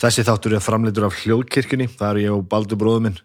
[0.00, 3.18] Þessi þáttur er framleitur af hljóðkirkjunni, það er ég og Baldur bróður minn.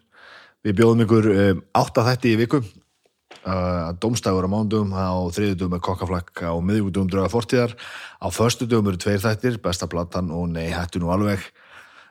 [0.66, 5.82] Við bjóðum ykkur um, átta þætti í viku, uh, domstægur á mándum, á þriðudum er
[5.86, 7.72] kokkaflakk, á miðjúdum drauga fortíðar,
[8.20, 11.48] á förstudum eru tveir þættir, besta platan og nei, hættu nú alveg,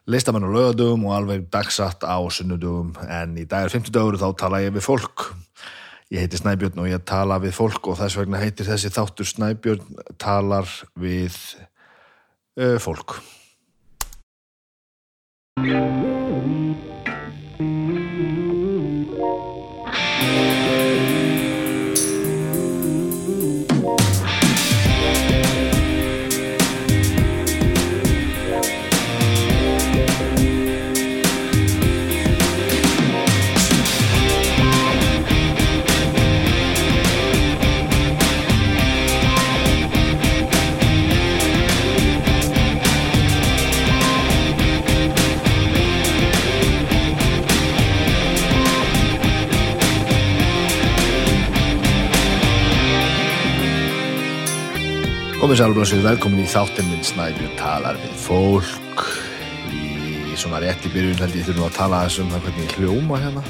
[0.10, 4.32] listamenn á laugadugum og alveg dagsatt á sunnudugum, en í dag er 50 dagur þá
[4.34, 5.30] tala ég við fólk.
[6.10, 10.06] Ég heiti Snæbjörn og ég tala við fólk og þess vegna heitir þessi þáttur Snæbjörn
[10.18, 10.66] talar
[10.98, 11.38] við
[12.58, 13.20] uh, fólk.
[15.58, 16.15] Yeah.
[55.46, 59.02] Komið sælblásið, velkomin í þáttinn minn Snæbjörn talar við fólk.
[59.70, 63.20] Í svona rétt í byrjun held ég þurfum að tala aðeins um það hvernig hljóma
[63.22, 63.44] hérna.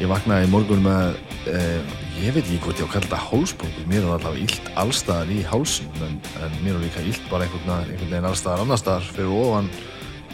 [0.00, 1.20] Ég vaknaði í morgun með
[1.52, 4.72] eh, ég veit ekki hvort ég á að kalla þetta hálsbólgu mér er allavega illt
[4.82, 9.06] allstaðar í hálsin en, en mér er líka illt bara einhvern, veginn allstaðar annar staðar
[9.12, 9.70] fyrir ofan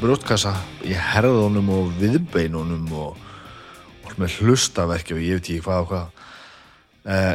[0.00, 3.20] brjóttkassa í herðunum og viðbeinunum og,
[4.08, 6.24] og með hlustaverki og ég veit ekki hvað og hvað.
[7.04, 7.34] Eh,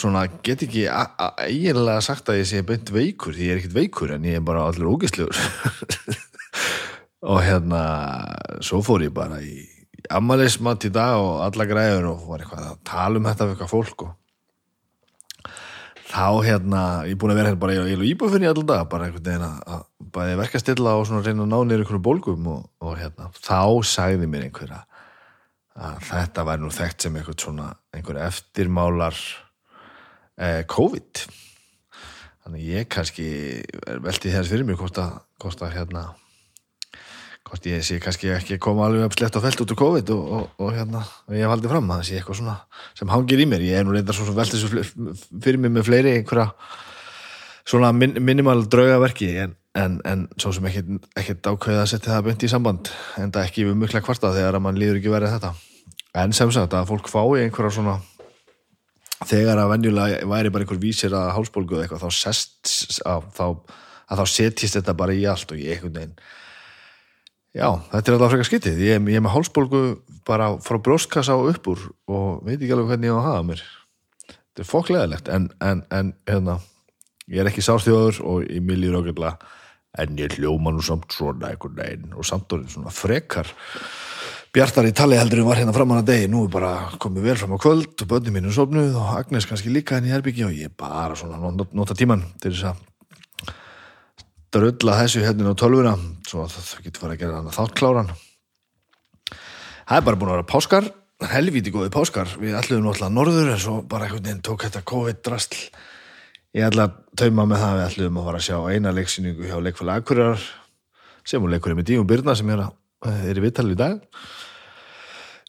[0.00, 4.14] svona get ekki eiginlega sagt að ég sé beint veikur því ég er ekkert veikur
[4.16, 5.38] en ég er bara allir ógislegur
[7.30, 7.82] og hérna
[8.64, 9.64] svo fór ég bara í
[10.12, 13.72] ammælismat í dag og alla græður og var eitthvað að tala um þetta við eitthvað
[13.72, 14.14] fólk og
[16.06, 19.26] þá hérna, ég er búin að vera hérna bara í íbúfinni alltaf dag, bara einhvern
[19.26, 23.30] veginn að, bæði verkastilla og svona reyna að ná niður einhverjum bólgum og, og hérna,
[23.34, 24.84] þá sagði mér einhverja
[25.76, 29.18] að þetta væri nú þekkt sem einhvern svona einhver eftirmálar
[30.68, 31.24] COVID.
[32.46, 33.26] Þannig ég kannski
[34.04, 36.02] velti þess fyrir mér hvort að, hvort að hérna
[37.46, 40.22] hvort ég sé kannski ekki koma alveg upp slett og felt út úr COVID og,
[40.34, 42.56] og, og hérna og ég haldið fram að það sé eitthvað svona
[42.98, 45.14] sem hangir í mér, ég er nú reyndar svona fle-
[45.44, 46.48] fyrir mér með fleiri einhverja
[47.66, 52.46] svona min, minimal draugaverki en, en, en svo sem ekkit ákveða að setja það beint
[52.46, 52.90] í samband
[53.22, 55.54] en það ekki við mjöglega kvarta þegar að mann líður ekki verið þetta.
[56.22, 57.98] En sem sagt að fólk fái einhverja svona
[59.24, 62.72] þegar að venjulega væri bara einhver vísir að hálsbólgu eða eitthvað þá sest
[63.08, 63.46] að þá,
[64.12, 66.18] að þá setjist þetta bara í allt og ég einhvern veginn.
[67.56, 69.82] Já, þetta er alltaf frekar skyttið ég, ég er með hálsbólgu
[70.28, 73.46] bara frá brjóstkassa og upp úr og veit ekki alveg hvernig ég á að hafa
[73.48, 73.62] mér.
[74.26, 76.58] Þetta er fokkleðilegt en, en, en hérna,
[77.32, 79.54] ég er ekki sárþjóður og ég miljur ákveðlega
[79.96, 83.48] en ég hljóma nú samt svona einhvern veginn og samt orðin svona frekar
[84.56, 87.34] Bjartar í tali heldur en var hérna framan að degi, nú er bara komið vel
[87.36, 90.54] fram á kvöld og börnum mínu sopnuð og Agnes kannski líka henni í herbyggi og
[90.56, 93.50] ég bara svona not- nota tíman til þess að
[94.56, 95.92] drulla þessu hérna á tölvuna
[96.24, 98.08] svo að það getur farið að gera hann að þáttkláran.
[99.84, 100.88] Það er bara búin að vera páskar
[101.36, 105.60] helvíti góði páskar, við ætluðum náttúrulega norður en svo bara einhvern veginn tók þetta COVID-drastl
[106.56, 107.68] ég ætla að tauma með það.
[107.68, 110.48] Að við ætluðum að fara að sjá eina leiksýningu hjá leikfæli Akureyrar
[111.28, 112.64] sem hún leikur með Díum Byrna sem er,
[113.04, 114.00] er í viðtalið í dag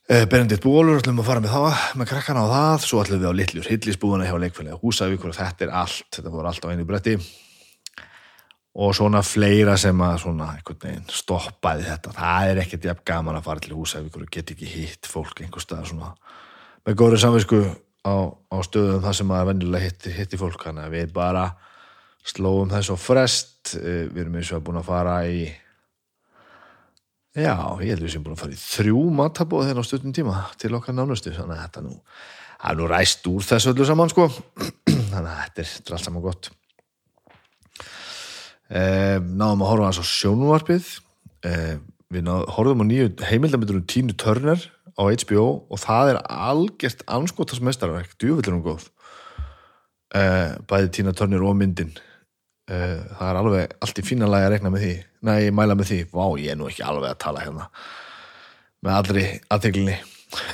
[0.08, 3.38] Benedikt Bólur, ætlum að fara með það með krakkana á það, svo ætlum við á
[3.40, 7.16] Litlur Hillisbúðuna hjá leikfélagi Húsavíkur og þetta er allt, þetta voru allt á einu bretti.
[8.78, 13.40] Og svona fleira sem að svona einhvern veginn stoppaði þetta, það er ekkert jafn gaman
[13.42, 16.14] að fara til Húsavíkur og get ekki hitt fólk einhver stað svona
[16.88, 17.62] með góri samvisku
[18.08, 20.64] á, á stöðum þar sem að venjulega hitti, hitti fólk.
[20.64, 21.50] Þannig að við bara
[22.24, 25.48] slóum þess og frest, Eh, við erum eins og búin að fara í
[27.38, 27.54] Já,
[27.86, 30.72] ég held við sem búin að fara í þrjú matabóð þegar á stundum tíma til
[30.74, 31.92] okkar nánustu, þannig að þetta nú
[32.58, 34.26] er nú ræst úr þessu öllu saman sko.
[35.12, 36.50] Þannig að þetta er, allt saman gott.
[38.74, 40.90] Eh, náðum að horfa hans á sjónvarpið.
[41.46, 41.78] Eh,
[42.10, 44.66] við náðum, horfum á nýju heimildamöndur um Tínu Turner
[44.98, 48.90] á HBO og það er algjört anskotas mestarverk, djúvillur um góð.
[50.18, 51.94] Eh, bæði Tína Turner og myndin
[52.68, 54.94] það er alveg allt í fína lagi að rekna með því.
[55.28, 57.68] Nei, ég mæla með því, vá, ég er nú ekki alveg að tala hérna.
[58.86, 59.96] Með allri aðteglinni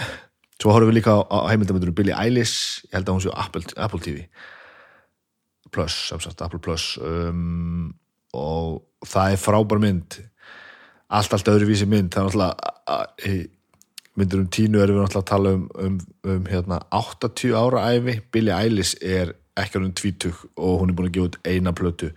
[0.64, 2.84] svo horfum við líka á, heimildamöndurum Billie Eilish.
[2.88, 4.28] Ég held að hún sé á Apple, Apple TV
[5.74, 6.94] Plus, sem sagt, Apple Plus.
[7.02, 7.96] Um,
[8.38, 10.20] og það er frábær mynd.
[11.14, 12.14] Allt, allt öðruvísi mynd.
[12.14, 13.42] Það er náttúrulega
[14.14, 15.96] myndur um tínu erum við náttúrulega að tala um, um,
[16.30, 21.10] um hérna, 80 ára æfi Billie Eilish er ekki um tvítug og hún er búin
[21.10, 22.14] að gefa út eina plötu.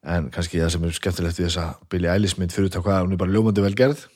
[0.00, 3.14] En kannski það sem er skemmtilegt við þessa Billie Eilish mynd fyrir það hvað hún
[3.14, 4.06] er bara ljómandi vel gerð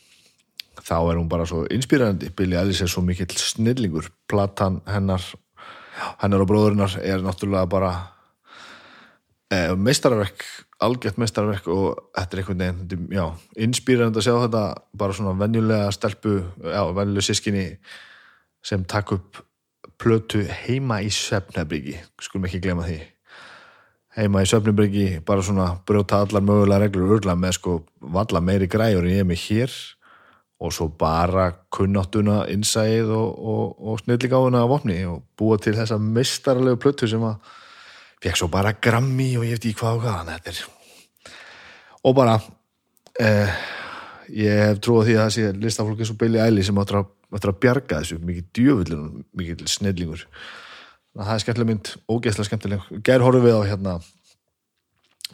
[0.84, 4.10] þá er hún bara svo inspírandi Billie Eilish er svo mikill snillingur.
[4.30, 5.22] Platan hennar
[6.22, 7.92] hennar og bróðurinnar er náttúrulega bara
[9.52, 10.42] eh, meistarverk
[10.84, 13.24] algjört meistarverk og þetta er einhvern veginn, já,
[13.66, 14.62] inspírandi að sjá þetta
[14.98, 17.66] bara svona venjulega stelpu já, venjulega sískinni
[18.64, 19.42] sem takk upp
[20.04, 23.00] plötu heima í Svefnabríki, skulum ekki glema því.
[24.18, 27.80] Heima í Svefnabríki bara svona brjóta allar mögulega reglur urla með sko
[28.14, 29.76] valla meiri græur en ég er með hér.
[30.64, 35.98] Og svo bara kunnáttuna innsæð og, og, og snilligáðuna af opni og búa til þessa
[36.00, 37.52] mistarlegu plötu sem að
[38.24, 40.64] fekk svo bara grammi og ég veit í hvað og hvað þetta er
[42.04, 42.36] og bara
[43.20, 43.52] eh,
[44.34, 47.52] ég hef trúið því að það sé listafólki svo Billy Eilish sem áttur að, áttur
[47.52, 48.18] að bjarga þessu.
[48.22, 50.26] Mikið djöfullin, mikið snillingur.
[51.14, 52.86] Það er skemmtileg mynd, ógeðslega skemmtileg.
[53.06, 53.94] Ger horfum við á hérna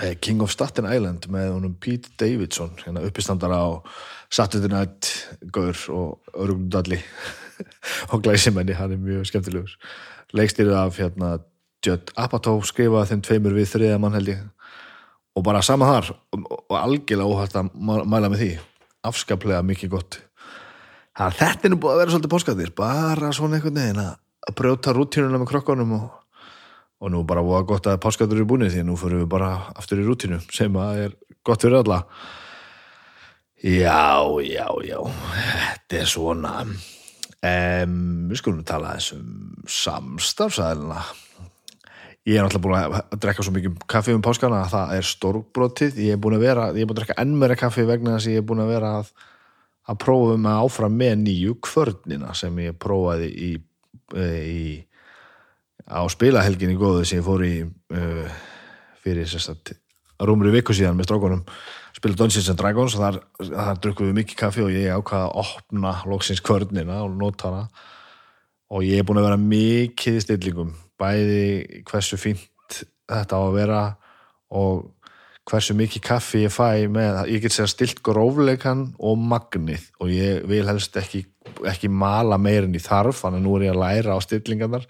[0.02, 3.68] eh, King of Staten Island með honum Pete Davidson, hérna uppistandara á
[4.30, 5.08] Saturday Night
[5.52, 7.00] Gaur og Örgundalli
[8.12, 9.76] og Glæsimenni, hann er mjög skemmtilegur.
[10.36, 11.38] Leikstýrið af hérna
[11.84, 14.42] Judd Apatow skrifaði þeim tveimur við þriða mann held ég.
[15.38, 18.50] Og bara sama þar og algjörlega óhægt að mæla með því.
[19.08, 20.18] Afskaplega mikið gott
[21.20, 24.94] það, þetta er nú búið að vera svolítið póskatir bara svona einhvern veginn að brjóta
[24.96, 26.06] rútínuna með krokkunum og,
[27.00, 29.50] og nú bara búið að gott að páskatur eru búin því nú fyrir við bara
[29.76, 32.02] aftur í rútínu sem að er gott fyrir alla.
[33.60, 34.98] Já, já, já
[35.36, 37.98] þetta er svona um,
[38.30, 41.02] við skulum tala þessum samstafsæðilina
[42.28, 46.00] ég er náttúrulega búin að drekka svo mikið kaffi um páskana að það er stórbrotið.
[46.04, 48.28] Ég er búin að vera, ég er búin að drekka enn meira kaffi vegna þess
[48.28, 49.12] að ég er búin að vera að
[49.88, 53.50] að prófa með áfram með nýju kvörnina sem ég prófaði í,
[54.14, 54.62] e, í
[55.90, 58.40] á spilahelginni góðu sem ég fór í uh,
[59.00, 59.72] fyrir sérstætt
[60.20, 61.44] rúmur í viku síðan með strákonum
[62.00, 65.40] spila Dungeons and Dragons og þar, þar drukkum við mikið kaffi og ég ákvaða að
[65.42, 67.64] opna loksins kvörnina og nota hana.
[68.70, 72.80] Og ég er búin að vera mikið í stillingum bæði hversu fínt
[73.10, 73.82] þetta á að vera
[74.54, 74.86] og
[75.48, 80.44] hversu mikið kaffi ég fæ með, ég get segja stilt grófleikan og magnið og ég
[80.50, 81.24] vil helst ekki,
[81.66, 84.86] ekki mala meirin í þarf, þannig að nú er ég að læra á stillingarnar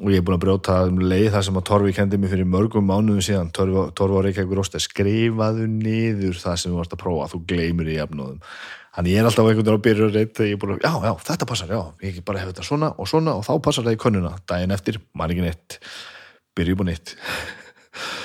[0.00, 2.48] og ég er búin að brjóta um leið það sem að Torfi kendi mig fyrir
[2.48, 6.94] mörgum mánuðum síðan, Torfi, var ekki eitthvað rost að skrifaðu niður það sem þú varst
[6.96, 8.44] að prófa, þú gleymir í jafnóðum
[8.90, 10.94] Þannig ég er alltaf einhvern veginn á byrjur reitt þegar ég er búin að, já,
[11.06, 13.94] já, þetta passar, já, ég bara hef þetta svona og svona og þá passar það
[13.94, 14.32] í könnuna.
[14.50, 15.76] Dæin eftir, man ekki neitt,
[16.58, 17.14] byrju búin neitt.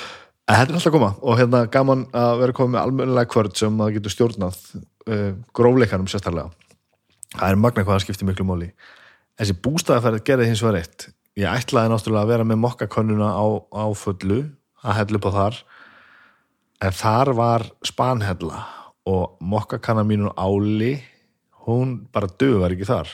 [0.46, 3.56] En þetta er alltaf að koma og hérna gaman að vera komið með almennilega kvörd
[3.58, 6.52] sem að getur stjórnað uh, grófleikanum sérstaklega.
[7.36, 8.70] Það er magna hvað að skipti miklu móli.
[9.40, 11.08] Þessi bústæðaferð gerði hins vegar eitt.
[11.36, 14.44] Ég ætlaði náttúrulega að vera með mokkakönnuna á, á fullu,
[14.86, 15.58] að hella upp á þar,
[16.86, 18.62] en þar var spanhella
[19.10, 20.94] og mokkakanna mínu áli
[21.66, 23.12] hún bara dögur ekki þar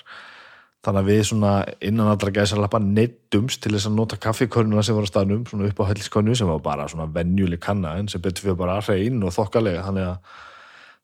[0.81, 1.51] þannig að við svona
[1.85, 5.81] innan allra gæsalappa neittumst til þess að nota kaffikörnuna sem var á staðnum, svona upp
[5.85, 9.35] á helliskonu sem var bara svona venjuleg kanna en sem betur fyrir bara hrein og
[9.35, 9.83] þokkalega.
[9.85, 10.39] Þannig að,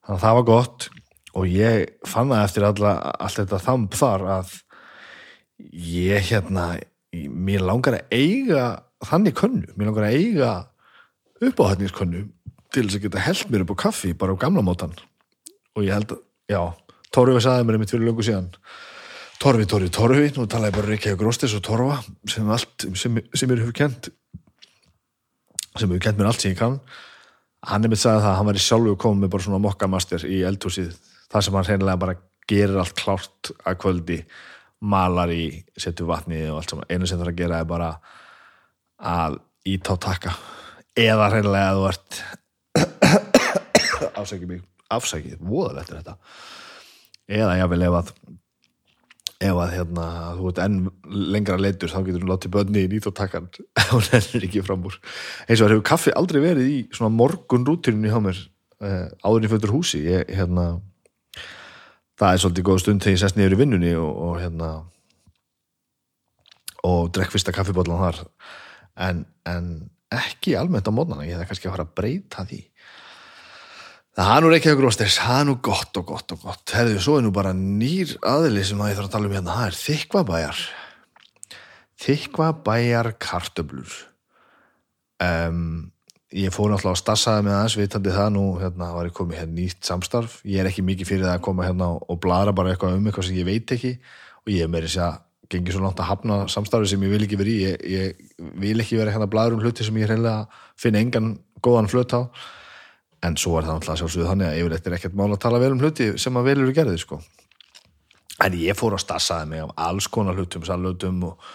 [0.02, 0.88] þannig að það var gott.
[1.38, 4.56] Og ég fann það eftir alla, allt þetta þamp þar að
[5.92, 6.66] ég hérna
[7.12, 8.64] mér langar að eiga
[9.06, 10.50] þannig könnu, mér langar að eiga
[11.44, 12.24] uppáhætningskönnu
[12.74, 14.94] til þess að geta held mér upp á kaffi bara á gamla mótan
[15.74, 16.14] og ég held
[16.50, 16.62] já,
[17.14, 18.50] Torfi saði mér einmitt fyrir löngu síðan
[19.38, 23.46] Torfi, Torfi, Torfi, nú tala ég bara Reykjavík Róstis og Torfa sem allt, sem, sem
[23.46, 24.08] mér hefur kent
[25.78, 26.80] sem hefur kent mér allt sem ég kann.
[27.68, 30.24] Hann er mitt sagði það að hann var í sjálfu komið með bara svona mokkamaster
[30.26, 30.96] í eldhúsið
[31.30, 32.16] þar sem hann reynilega bara
[32.50, 34.18] gerir allt klárt að kvöldi
[34.90, 35.46] malar í
[35.78, 36.90] setu vatni og allt saman.
[36.90, 37.92] Einu sem það að gera er bara
[38.98, 39.38] að
[39.70, 40.34] íta á taka.
[40.98, 42.20] Eða reynilega að þú ert
[44.24, 44.66] afsækið mig.
[44.98, 46.18] Afsækið, voðalegt er þetta.
[47.38, 48.14] Eða ég vil ef að
[49.38, 50.04] ef að hérna
[50.34, 53.20] þú ert enn lengra leitur þá getur þú látið bönni í nýtt og
[54.10, 54.98] nefnir ekki fram úr.
[55.46, 58.40] Eins og það hefur kaffi aldrei verið í svona morgun rútirinu hjá mér
[58.82, 60.02] eh, áðurinn fötur húsi.
[60.08, 60.66] Ég, hérna
[62.18, 64.72] það er svolítið góð stund þegar ég sest niður í vinnunni og, og hérna
[66.88, 68.20] og drekk fyrsta kaffibotlan þar.
[68.98, 69.70] En, en
[70.14, 72.64] ekki almennt á mótnana, ég hef kannski að fara að breyta því
[74.26, 76.64] það er nú Reykjavík Rósters, það er nú gott og gott og gott.
[76.74, 79.58] Herðu, svo er nú bara nýr aðli sem að ég þarf að tala um hérna,
[79.60, 80.64] það er þykvabæjar
[81.98, 83.94] þykvabæjar kartöblur
[85.22, 85.62] um,
[86.34, 89.56] ég fór náttúrulega að stassaði með aðeins vitandi það nú, hérna var ég komið hérna
[89.56, 92.98] nýtt samstarf, ég er ekki mikið fyrir það að koma hérna og blara bara eitthvað
[92.98, 93.94] um eitthvað sem ég veit ekki.
[94.44, 95.16] Og ég er meiri sér að
[95.48, 97.58] gengið svo langt að hafna samstarfi sem ég vil ekki vera í.
[97.64, 99.28] Ég, ég vil ekki vera hérna
[103.26, 105.72] en svo er það náttúrulega sjálfsögðu þannig að yfirleitt er ekkert mál að tala vel
[105.74, 107.20] um hluti sem að vel eru gerðið sko.
[108.44, 111.48] En ég fór að stassaði mig af alls konar hlutum, sallutum og,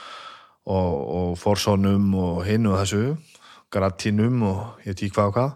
[0.67, 3.03] og, og forsónum og hinn og þessu
[3.73, 5.53] gratinum og ég ekki hvað og hvað.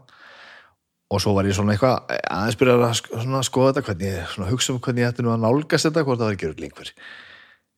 [1.07, 4.79] Og svo var ég svona eitthvað aðeins byrjað að skoða þetta hvernig svona hugsa um
[4.83, 6.93] hvernig ég ætti nú að nálgast þetta hvort það var ekki örugglega einhver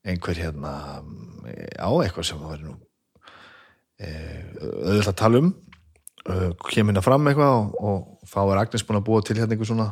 [0.10, 0.74] einhver hérna
[1.78, 2.76] á eitthvað sem var nú
[4.00, 5.52] e, auðvitað að tala um
[6.34, 9.56] uh, kem hérna fram eitthvað og, og þá er Agnes búin að búa til hérna
[9.56, 9.90] einhver svona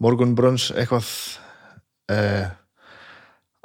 [0.00, 1.08] morgunbrönns eitthvað
[2.10, 2.46] eh,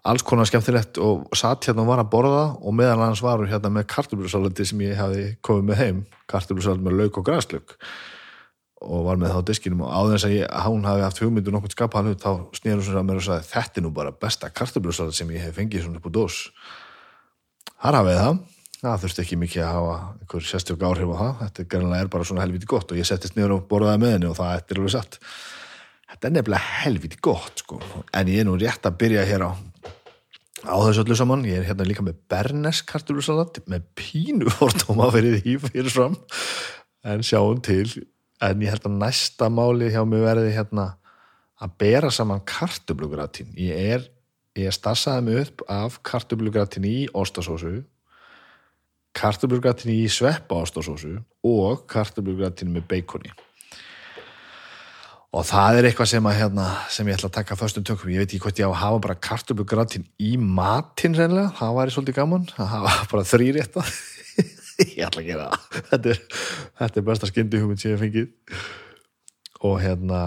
[0.06, 3.50] alls konar skemmtilegt og satt hérna og var að borða og meðal hans var hún
[3.50, 7.78] hérna með kartöflusalati sem ég hafi komið með heim kartöflusalati með lauk og græslug
[8.86, 11.54] og var með það á diskinum og áður þess að ég, hún hafi haft hugmyndu
[11.56, 14.52] nokkuð skapaðan hlut þá snýður hún að mér og sagði þetta er nú bara besta
[14.52, 16.42] kartöflusalat sem ég hef fengið svona upp á dós.
[17.80, 18.44] Þar hafið það
[18.92, 22.44] það þurfti ekki mikið að hafa einhver sérstjök áhrif á það, þetta er bara svona
[22.46, 25.20] helviti gott og ég settist niður og borðaði með henni og það er alveg satt.
[26.12, 27.80] Þetta er nefnilega helviti gott sko.
[28.14, 29.52] en ég er nú rétt að byrja hér á
[30.66, 31.46] á þessu öllu saman.
[31.46, 36.18] Ég er hérna líka með Bernes kartöflusalat með pínu fordóma fyrir því fyrir fram.
[37.06, 37.88] En sjáum til.
[38.44, 40.96] En ég held að næsta máli hjá mig verði hérna
[41.62, 44.08] að bera saman kartöflugratin ég er,
[44.60, 47.78] ég stassaði mig upp af kartöflugratin í ostasósu
[49.16, 53.34] kartöflugratin í sveppa ostasósu og kartöflugratin með beikoni.
[55.36, 58.24] Og það er eitthvað sem, að, hérna, sem ég ætla að taka föstum tökum, ég
[58.24, 62.20] veit ekki hvort ég á að hafa bara kartöflugratin í matinn reynilega, það væri svolítið
[62.22, 63.84] gaman að hafa bara þrýrétta
[64.96, 65.82] ég ætla að gera það.
[65.90, 66.22] Þetta er,
[66.84, 68.64] þetta er besta skyndi hugmynd sem ég fengið.
[69.66, 70.22] Og hérna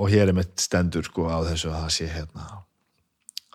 [0.00, 2.46] og hér er mitt stendur sko á þessu að það sé hérna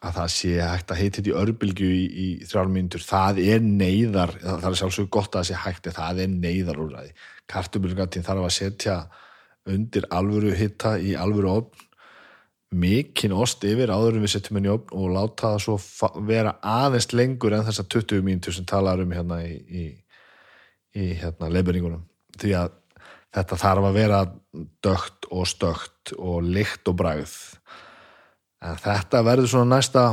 [0.06, 4.36] að það sé hægt að heita þetta í örbylgju í, í þrjálfmyndur, það er neyðar
[4.44, 6.94] það er sjálfsög gott að það sé hægt það er neyðar úr
[7.50, 8.98] kartöflugratin þarf að setja
[9.68, 11.86] undir alvöru hitta í alvöru ofn
[12.78, 16.58] mikinn ost yfir áður en við setjum henni í ofn og láta það svo vera
[16.62, 19.86] aðeins lengur en þessar 20 mínútur sem talar um hérna í, í,
[21.00, 22.04] í hérna leifberingunum
[22.38, 22.76] því að
[23.38, 24.20] þetta þarf að vera
[24.84, 27.38] dögt og stögt og lykt og bragð
[28.64, 30.04] en þetta verður svona næsta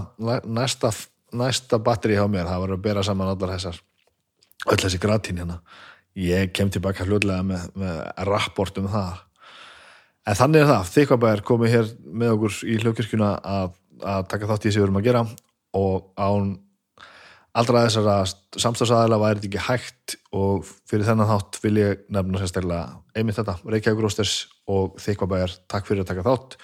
[0.44, 0.90] næsta,
[1.32, 2.48] næsta batteri hjá mér.
[2.48, 3.80] Það verður að bera saman allar þessar
[4.70, 5.60] öll þessi gratín hérna.
[6.14, 9.22] Ég kem tilbaka hlutlega með, með rapport um það.
[10.24, 14.62] En þannig er það, þykvabæðar komið hér með okkur í hljókirkjuna að, að taka þátt
[14.62, 15.24] í þessi við erum að gera.
[15.74, 16.54] Og án
[17.54, 18.14] allra þessara
[18.62, 20.16] samstafsæðila væri þetta ekki hægt.
[20.38, 22.86] Og fyrir þennan þátt vil ég nefna sérstaklega
[23.18, 24.38] einmitt þetta, Reykjavík Rósters
[24.70, 26.58] og þykvabæðar, takk fyrir að taka þátt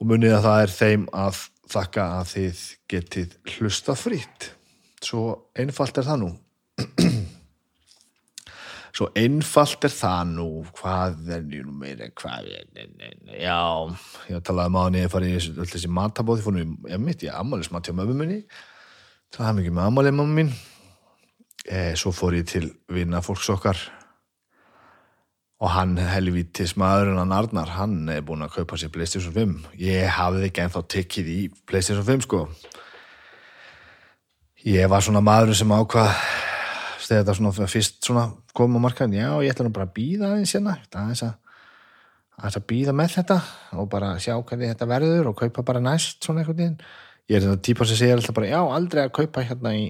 [0.00, 1.40] og munið að það er þeim að
[1.74, 4.50] þakka að þið getið hlusta frýtt
[5.04, 5.24] svo
[5.58, 6.32] einfalt er það nú.
[8.94, 10.46] Svo einfalt er það nú.
[10.78, 13.08] Hvað er nú meira hvað er, ne,
[13.40, 13.56] já
[14.30, 17.96] ég talaði um að ég farið í öll þessi matabóð ég mitt, ég ammælismat hjá
[17.98, 18.38] mömmu minni.
[19.34, 20.54] Það hafði mikið með ammælið mamma mín.
[21.64, 23.82] E, svo fór ég til vinna fólks okkar
[25.62, 30.08] og hann helvítis maðurinn hann Arnar, hann er búin að kaupa sér Playstation 5 ég
[30.16, 32.42] hafði ekki ennþá tekið í Playstation 5 sko.
[34.64, 36.10] Ég var svona maðurinn sem ákvað
[37.04, 40.30] þegar þetta svona fyrst svona kom á markaðin, já ég ætla nú bara að býða
[40.32, 41.34] aðeins hérna, aðeins að
[42.38, 43.38] aðeins að býða með þetta
[43.78, 46.78] og bara sjá hvernig þetta verður og kaupa bara næst svona einhvern veginn.
[47.30, 49.84] Ég er þetta típa sem segir alltaf bara já aldrei að kaupa hérna í,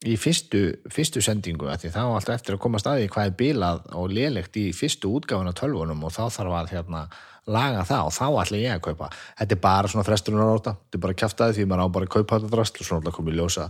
[0.00, 4.56] í fyrstu, fyrstu sendingu þá alltaf eftir að koma staði hvað er bilað og lélegt
[4.56, 7.02] í fyrstu útgáfuna tölvunum og þá þarf að hérna
[7.50, 9.10] laga það og þá ætla ég að kaupa.
[9.38, 12.14] Þetta er bara svona frestunar áta þetta er bara kjaftaði því maður á bara að
[12.16, 13.68] kaupa þetta drasl og svona komið ljósa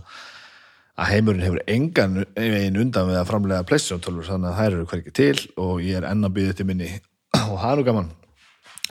[1.01, 4.89] að heimurinn hefur engan veginn undan við að framlega PlayStation 12 þannig að þær eru
[4.91, 6.91] hverki til og ég er enn að býða þetta minni.
[7.41, 8.11] Og það er nú gaman.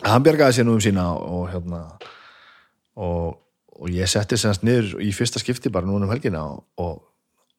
[0.01, 1.83] Hann bjargaði sér nú um sína og hérna
[3.01, 3.37] og,
[3.77, 6.99] og ég setti semast niður í fyrsta skipti bara núna um helgina og, og,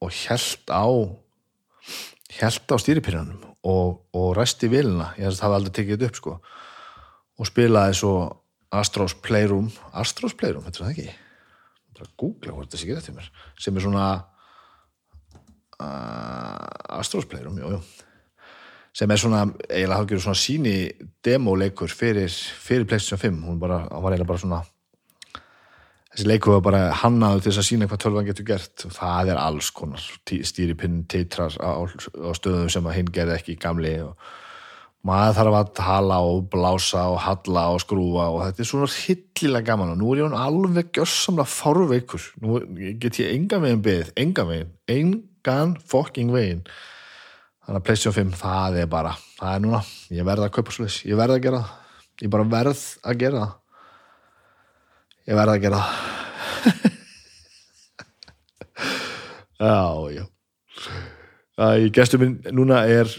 [0.01, 0.86] og held á
[2.39, 6.36] held á stýripyrjanum og, og ræsti vilina, ég hef aldrei tekið þetta upp sko.
[7.41, 8.13] Og spilaði svo
[8.72, 9.67] Astros Playroom.
[9.98, 11.10] Astros Playroom, þetta er það ekki?
[11.98, 13.27] Bara googla hvort það sé ekki þetta mér.
[13.60, 14.05] Sem er svona
[15.81, 17.81] uh, Astros Playroom, jú, jú.
[18.96, 20.75] Sem er svona, eiginlega hafði svona síni
[21.24, 24.63] demoleikur fyrir, fyrir PlayStation 5, hún bara, hann var eiginlega bara svona
[26.12, 28.86] þessi leikur var bara hannaðu til þess að sína hvað tölvan getur gert.
[28.88, 33.58] Og það er alls konar stýripinn teitrar á, á stöðum sem að hinn gerði ekki
[33.62, 34.32] gamli og
[35.08, 39.68] maður þarf að tala og blása og halla og skrúfa og þetta er svona hillilega
[39.72, 42.27] gaman og nú er ég alveg gjörsamlega fárveikur.
[42.44, 42.62] Nú
[43.01, 46.65] get ég enga veginn beðið, enga veginn engan fucking veginn.
[47.65, 51.12] Þannig að PlayStation 5, það er bara það er núna, ég verð að kaupa svolítið
[51.12, 51.77] ég verð að gera það.
[52.22, 53.61] Ég bara verð að gera það
[55.30, 56.10] ég verð að gera það.
[59.62, 60.24] Já, já.
[61.78, 63.12] Í gestur minn núna er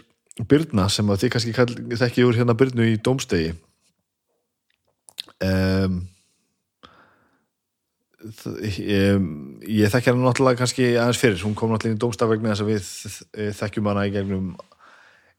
[0.49, 3.53] Byrna sem að þið kannski kall, þekki úr hérna Byrnu í Dómstegi.
[5.43, 6.01] Um,
[8.23, 9.29] um,
[9.67, 12.73] ég þekki hann náttúrulega kannski aðeins fyrir, hún kom náttúrulega í Dómstaf vegna þess að
[12.73, 14.53] við þekkjum hana í gegnum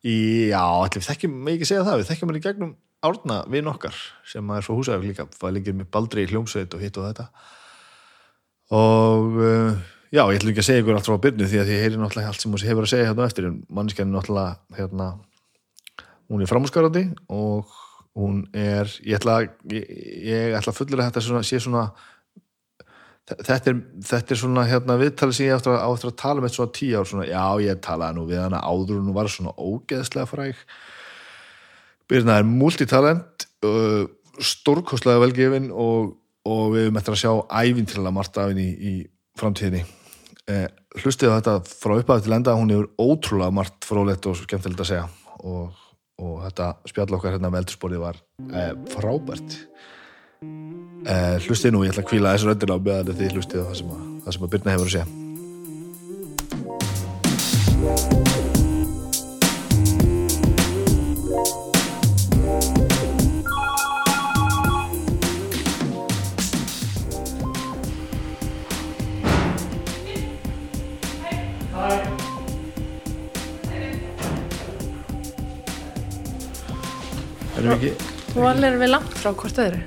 [0.03, 0.15] í,
[0.53, 3.65] já, allir við þekkjum, ég ekki segja það, við þekkjum hana í gegnum árna við
[3.67, 7.10] nokkar sem er svo húsæður líka, það líkir með baldri í hljómsveit og hitt og
[7.10, 7.27] þetta.
[8.74, 9.83] Og uh,
[10.13, 12.29] Já, ég ætlum ekki að segja ykkur allt frá byrnu því að ég heyri náttúrulega
[12.29, 15.07] allt sem hún hefur að segja hérna eftir en mannskjarni náttúrulega hérna,
[16.29, 17.01] hún er framhúsgarandi
[17.33, 17.72] og
[18.13, 19.39] hún er ég ætla,
[19.74, 19.88] ég,
[20.27, 21.88] ég ætla að fullera þetta svona, sé svona
[23.25, 23.81] þetta er,
[24.12, 27.01] þetta er svona hérna, viðtalið sem ég átt að, að tala með um svona tíu
[27.01, 30.62] ár svona, já ég talaði nú við hana áður og nú var svona ógeðslega fræg
[32.12, 34.05] Byrna er multitalent uh,
[34.43, 36.15] stórkostlega velgefin og,
[36.48, 37.33] og við erum eftir að sjá
[37.63, 39.83] ævintilega margt af henni í, í framtíðinni.
[40.51, 40.67] Eh,
[41.00, 44.89] hlustið á þetta frá upphæðu til enda hún hefur ótrúlega margt frólætt og skemmtilegt að
[44.91, 45.07] segja.
[45.39, 45.79] Og,
[46.19, 49.60] og þetta spjall okkar hérna með eldursporið var eh, frábært.
[50.43, 53.77] Eh, hlustið nú, ég ætla að kvíla þessu röndin á meðan þið hlustið á það
[53.81, 55.23] sem að, það sem að Byrna hefur að segja
[77.63, 79.82] Erum við ekki Þú alveg er við langt frá hvort öðru.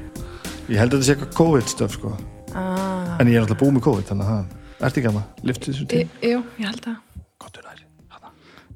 [0.66, 2.12] Ég held að þetta sé eitthvað COVID-stöf sko.
[2.56, 3.16] ah.
[3.20, 5.68] En ég er alltaf búið með COVID Þannig að það ert ekki að maður Liftið
[5.74, 6.00] þessu til?
[6.24, 6.96] Jú, ég held að
[7.42, 7.82] Kottu nær.
[8.16, 8.30] Hanna.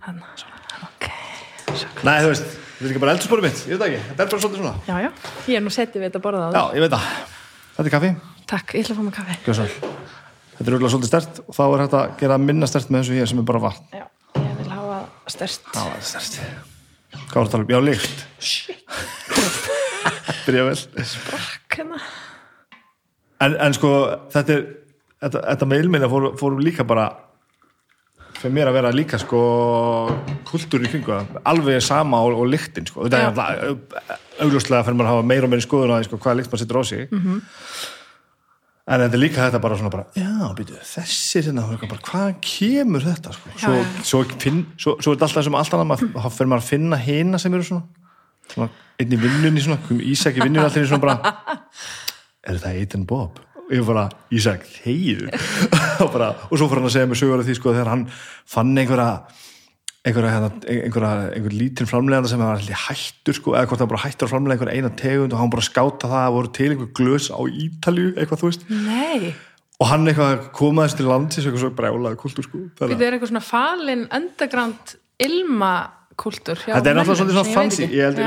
[0.04, 0.30] Hanna,
[0.86, 1.08] ok.
[2.04, 4.02] Nei, þú veist Þetta er ekki bara eldursporið mitt Ég veit það ekki.
[4.10, 4.74] Þetta er bara svolítið svona.
[4.88, 5.10] Já, já,
[5.50, 7.04] ég er nú settið við þetta borðað á Já, ég veit það.
[7.76, 8.12] Þetta er kaffi.
[8.50, 9.38] Takk, ég ætla að fá mig kaffi.
[9.46, 9.68] Gjörsal
[10.56, 13.20] Þetta er auðvitað svolítið stert Og þá er hægt að gera minna stert með þessu
[13.20, 13.86] hér sem er bara vatn.
[13.96, 14.04] Já,
[14.40, 16.69] ég vil hafa það er stert
[17.10, 17.86] Hvað var að tala um?
[17.86, 18.18] Líkt
[20.46, 20.76] Byrja vel.
[21.28, 21.98] Brakk hérna.
[23.40, 23.90] En, en sko,
[24.32, 24.62] þetta er
[25.20, 27.02] Þetta, þetta með ilminna fórum fór líka bara
[28.40, 29.40] fyrir mér að vera líka sko
[30.48, 33.76] kultúr í kringu það, alveg sama og, og lyktin sko, þetta er
[34.40, 36.62] augljóslega fyrir maður að hafa meira og meira skoðun á því sko, hvaða lykt maður
[36.64, 37.02] setur á sig.
[37.12, 37.36] Mhm.
[38.90, 43.04] En þetta er líka þetta bara svona bara, já, býtu, þessi sinna, bara, hvað kemur
[43.06, 43.52] þetta sko?
[43.54, 46.50] svo, Já, svo, finn, svo, svo er þetta alltaf sem allt annað, maður, þá fyrir
[46.52, 48.08] maður að finna hina sem eru svona,
[48.50, 51.34] svona einn í vinnunni svona, Ísak í vinnunni alltaf svona bara
[52.42, 53.38] er þetta Eitan Bob?
[53.70, 55.30] og ég bara, Ísak, heiðu
[56.02, 58.08] og, bara, og svo fór hann að segja mig sögur af því sko þegar hann
[58.50, 59.12] fann einhverja
[60.06, 64.28] einhverja, hérna, einhverja, einhver lítinn framleganda sem var hættur sko, eða hvort það bara hættur
[64.28, 67.28] að framlega einhverja eina tegund og hann bara skáta það að voru til einhver glös
[67.28, 68.66] á Ítalju, eitthvað þú veist.
[68.72, 69.34] Nei,
[69.80, 73.44] og hann eitthvað komaðist til landsins eitthvað svo brjálaði kultúr sko þetta er eitthvað svona
[73.44, 75.72] falin underground ilma
[76.20, 78.26] kultúr Þetta er náttúrulega svolítið svona fancy ég held, ég,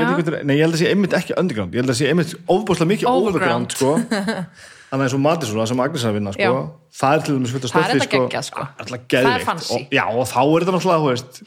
[0.50, 3.76] ég held að sé einmitt ekki underground ég held að sé einmitt ofbúslega mikið overground,
[3.78, 4.56] Overground.
[4.94, 4.98] sko.
[4.98, 6.42] þannig eins og Matisúla sem Agnes er að vinna sko.
[6.42, 6.52] Já.
[7.00, 8.66] það er til dæmis fullt af Það er þetta sko.
[8.78, 9.74] alltaf Það er fancy.
[9.74, 11.42] og, já, og þá er þetta náttúrulega þú veist,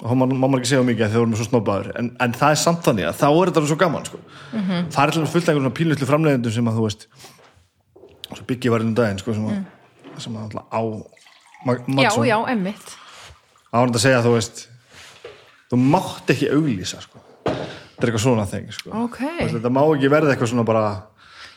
[0.00, 2.32] og þá má maður ekki segja mikið að þau voru með svo snobbaður en, en
[2.32, 4.18] það er samt þannig að þá er þetta svo gaman sko.
[4.52, 4.88] Mhm.
[4.90, 7.06] það er til dæmis fullt af einhvern pínlutlu framleiðendum sem að þú veist
[8.30, 9.64] svo byggi var einu daginn sko, sem að,
[10.18, 10.80] sem að á
[11.66, 12.94] Mag- Já, Madsson- já, emmitt
[13.74, 14.68] ánægt að segja þú veist
[15.70, 17.18] þú mátt ekki auglýsa sko.
[17.44, 18.90] þetta er eitthvað svona þeng sko.
[19.04, 21.09] Ok, Þú veist, þetta má ekki verða eitthvað svona bara já, já, já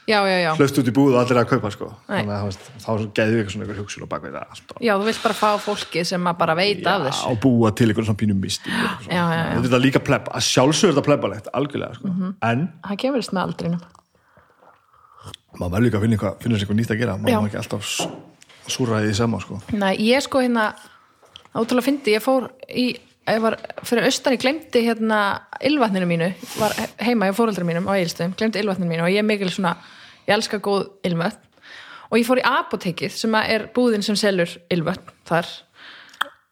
[0.07, 1.87] hlöst út í búð og allir að kaupa sko.
[2.09, 5.21] Þannig að veist, þá geðu eitthvað svona hugsul og baka þetta allt Já, þú vilt
[5.23, 8.41] bara fá fólki sem að bara veit af þessu og búa til eitthvað svona pínum
[8.43, 9.61] mist Já, já, já.
[9.63, 12.07] þetta er líka pleb, að sjálfsögur þetta plebalegt algjörlega sko.
[12.11, 12.35] Mhm.
[12.41, 13.81] en Það kemurist með aldrinum
[15.53, 17.39] maður verður líka að finna, eitthvað, finna sér eitthvað nýtt að gera maður Já.
[17.39, 17.83] má ekki alltaf
[18.73, 19.59] súra í því sama sko.
[19.75, 20.73] Nei, ég sko hérna
[21.53, 22.87] ótrúlega fyndi, ég fór í
[23.43, 23.57] var
[23.87, 25.19] fyrir austan, ég glemdi hérna
[25.63, 29.27] ylvatninu mínu, var heima hjá fóreldra mínum á Egilstöðum, glemdi ylvatninu mínu og ég er
[29.27, 29.77] mikil svona,
[30.27, 31.51] ég elska góð ylvötn.
[32.11, 35.47] Og ég fór í apotekið sem að er búðin sem selur ylvötn þar.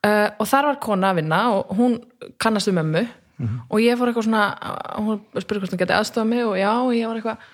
[0.02, 2.00] Uh, og þar var kona að vinna og hún
[2.42, 3.04] kannast um mömmu.
[3.70, 4.46] Og ég fór eitthvað svona
[5.02, 7.46] hún spurði hvort hún geti aðstofa mig og já, ég var eitthvað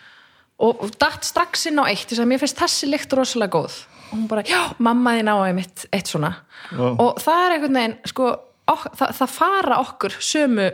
[0.57, 3.77] og, og datt strax inn á eitt ég sagði, mér finnst þessi lykt rosalega góð.
[4.07, 6.33] Og hún bara, já, mamma þín á einmitt eitt svona.
[6.71, 6.87] Já.
[6.91, 8.31] og það er einhvern veginn sko,
[8.73, 10.67] ok, það, það fara okkur sömu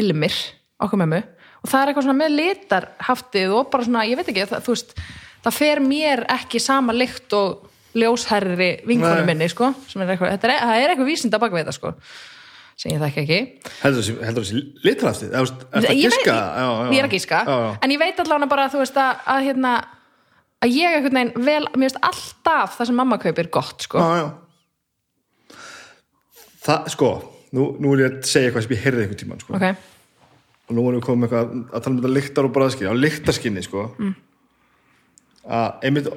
[0.00, 0.36] ilmir,
[0.82, 1.20] okkur mömmu
[1.64, 4.74] og það er eitthvað svona með litarhaftið og bara svona, ég veit ekki, það, þú
[4.74, 4.94] veist
[5.44, 10.50] það fer mér ekki sama lykt og ljósherri vinkonu minni sko, sem er eitthvað, þetta
[10.50, 11.94] er, það er eitthvað vísinda bak við þetta sko
[12.74, 13.36] sem ég þekki ekki.
[13.84, 14.02] Heldur
[14.42, 15.84] þessi, litraftið er það
[16.58, 17.42] já, ég er að gíska
[17.78, 19.74] en ég veit allavega bara þú veist að, að hérna
[20.64, 24.00] að ég einhvern veginn vel, mér veist alltaf það sem mamma kaupir gott sko.
[24.02, 24.26] Já, já.
[26.64, 27.10] Það, sko
[27.54, 29.56] nú, nú er ég að segja eitthvað sem ég heyrði einhvern tímann sko.
[29.58, 29.66] ok,
[30.64, 33.64] og nú erum við komið eitthvað að tala um þetta lyktar og bræðskinni á lyktarskinni
[33.66, 34.12] sko mm.
[35.60, 36.10] að einmitt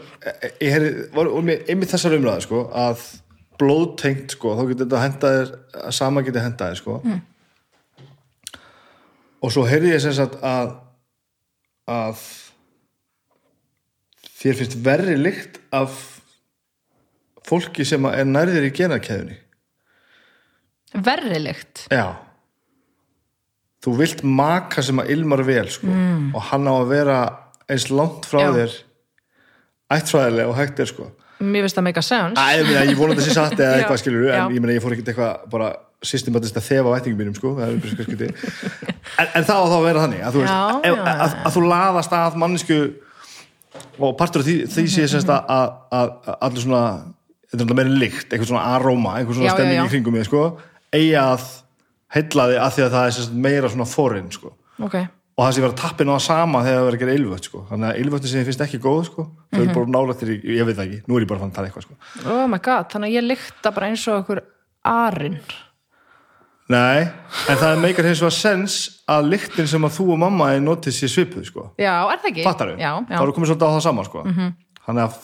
[0.64, 3.08] ég heyrði, var um einmitt þessar umræða sko að
[3.58, 7.24] blóðtengt sko, þá getur þetta hendaðir að sama getur hendaðir sko mm.
[9.42, 10.76] og svo heyrði ég sem sagt að
[11.88, 12.22] að
[14.38, 15.96] þér finnst verri lykt af
[17.48, 19.38] fólki sem er nærðir í genarkeðunni
[20.94, 22.16] verri lykt Já.
[23.84, 25.88] Þú vilt maka sem að ilmar vel sko.
[25.88, 26.32] mm.
[26.36, 27.18] og hann á að vera
[27.70, 28.52] eins langt frá Já.
[28.56, 28.78] þér
[29.98, 31.10] ættfræðilega og hægt er sko.
[31.38, 32.42] Mér finnst það make a sense.
[32.42, 34.96] Æ, ég, ég vonandi að sé satt eða eitthvað skilur en ég meina ég fór
[34.96, 35.70] ekkert eitthvað bara
[36.06, 40.24] systematist að þefa á ættingum mínum sko en, en það á þá að vera þannig
[40.24, 42.80] að þú, veist, Já, já, já, að, að þú laðast að mannesku
[43.98, 46.84] og partur af því, því sé semst að, að, að, að allir svona
[47.48, 50.44] þetta er meira lykt, eitthvað svona aróma eitthvað svona stemning í kringum mig sko
[50.94, 51.46] eigi að
[52.16, 54.96] heilla þig að því að það er meira svona forinn sko ok,
[55.38, 57.60] og það sé vera tappin á það sama þegar það verður að gera ylvögt sko.
[57.70, 59.26] þannig að ylvögtin sem ég finnst ekki góð sko.
[59.52, 59.70] þau Mhm.
[59.70, 61.68] eru bara nálættir í, ég veit það ekki nú er ég bara fann að tala
[61.68, 61.96] eitthvað sko.
[62.32, 64.42] oh my god þannig að ég lykta bara eins og okkur
[64.86, 65.40] arinn
[66.70, 67.00] nei,
[67.48, 68.74] en það meikar hins vegar sens
[69.08, 71.72] að lyktin sem að þú og mamma er notið sér svipuð sko.
[71.80, 72.44] já, er það ekki?
[72.44, 72.78] fattar þau?
[72.80, 74.24] já, þá eru komið svolítið á það sama sko.
[74.88, 75.20] þannig að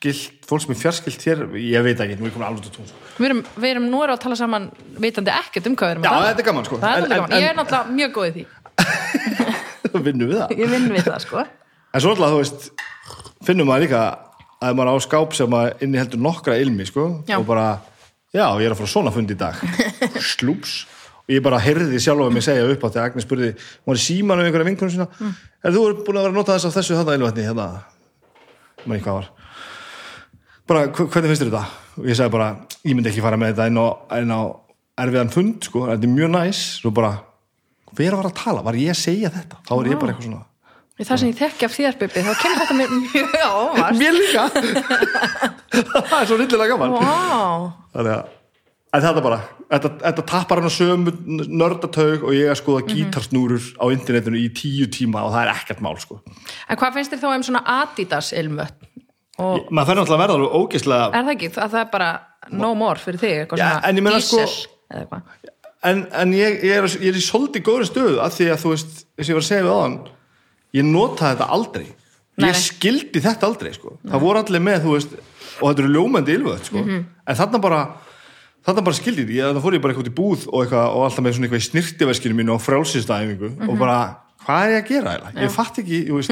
[0.00, 2.72] fjarskilt fólk sem er fjarskilt hér, ég veit ekki, nú er ég komin alveg til
[2.72, 3.00] tún sko.
[3.18, 6.04] Við, erum, við erum nú erum að tala saman vitandi ekkert um hvað við erum
[6.04, 6.30] já, að tala.
[6.30, 6.78] þetta er gaman sko.
[6.80, 8.44] það er en, alveg gaman, en, ég er náttúrulega mjög góð í því.
[9.90, 10.54] En vinnum við það?
[10.56, 11.44] Ég vinn við það sko.
[11.90, 12.70] En svo alltaf, þú veist,
[13.44, 14.04] finnum maður líka
[14.60, 17.36] að maður á skáp sem að inni heldur nokkra ilmi, sko, Já.
[17.36, 17.66] og bara,
[18.32, 19.60] já, ég er að fara svona fund í dag,
[20.32, 20.78] slúps,
[21.26, 24.00] og ég bara heyrði sjálf af mig segja upp á þegar Agnes spurði, hún var
[24.00, 25.32] í síman um einhverja vinkunum sína, mm.
[25.64, 27.68] er þú búin að vera að nota þess af þessu þetta ilvætni, hérna,
[28.84, 29.30] maður hvað var,
[30.70, 31.64] bara, hv- hvernig finnst þér þetta?
[32.00, 32.50] Og ég sagði bara,
[32.86, 33.86] ég myndi ekki fara með þetta inn á,
[34.20, 34.40] inn á
[35.04, 37.12] erfiðan fund, sko, þetta er mjög næs, svo bara,
[37.98, 39.60] hver var að tala, var ég að segja þetta?
[39.66, 40.46] Þá er ég bara eitthvað svona,
[41.00, 43.94] Í það sem ég þekki af þér, Bibi, þá kemur þetta mér mjög ávart.
[43.96, 44.42] Mér líka
[46.10, 47.14] Það er svo rillilega gaman Vá,
[47.94, 48.36] Þannig að
[48.90, 49.36] En þetta bara,
[49.70, 51.12] þetta, þetta tappar hann á sömu
[51.46, 55.82] nördataug og ég að skoða gítarsnúrur á internetinu í tíu tíma og það er ekkert
[55.86, 56.16] mál sko.
[56.66, 58.90] en hvað finnst þér þá um svona Adidas ilmvötn?
[59.40, 62.10] Og Maður fer náttúrulega verða alveg ógeðslega er það ekki, að það er bara
[62.50, 64.46] no more fyrir þig, eitthvað Já, svona en ég meina sko-?
[65.90, 68.72] En, en ég, ég, er, ég er í svolítið góðri stöðu af því að þú
[68.74, 69.94] veist, þess að ég var að segja við áðan
[70.76, 71.86] ég notaði þetta aldrei
[72.40, 73.94] Nei, ég skildi þetta aldrei sko.
[74.04, 75.14] það voru allir með, þú veist
[75.60, 76.78] og þetta eru ljómandi ylföð sko.
[76.84, 77.00] Mhm.
[77.26, 77.80] en þarna bara
[78.66, 81.04] þarna bara skildi ég, þannig fór ég bara eitthvað út í búð og, eitthvað, og
[81.06, 83.70] alltaf með svona eitthvað í snirtiveskinu mínu og frálsistæfingu Mhm.
[83.72, 83.98] og bara,
[84.44, 86.28] hvað er ég að gera ég fatt ekki, ég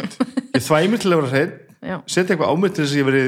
[0.52, 1.67] ég þvæði mér til að vera hreinn Já.
[2.06, 3.24] Setja eitthvað á mig til þess að ég veri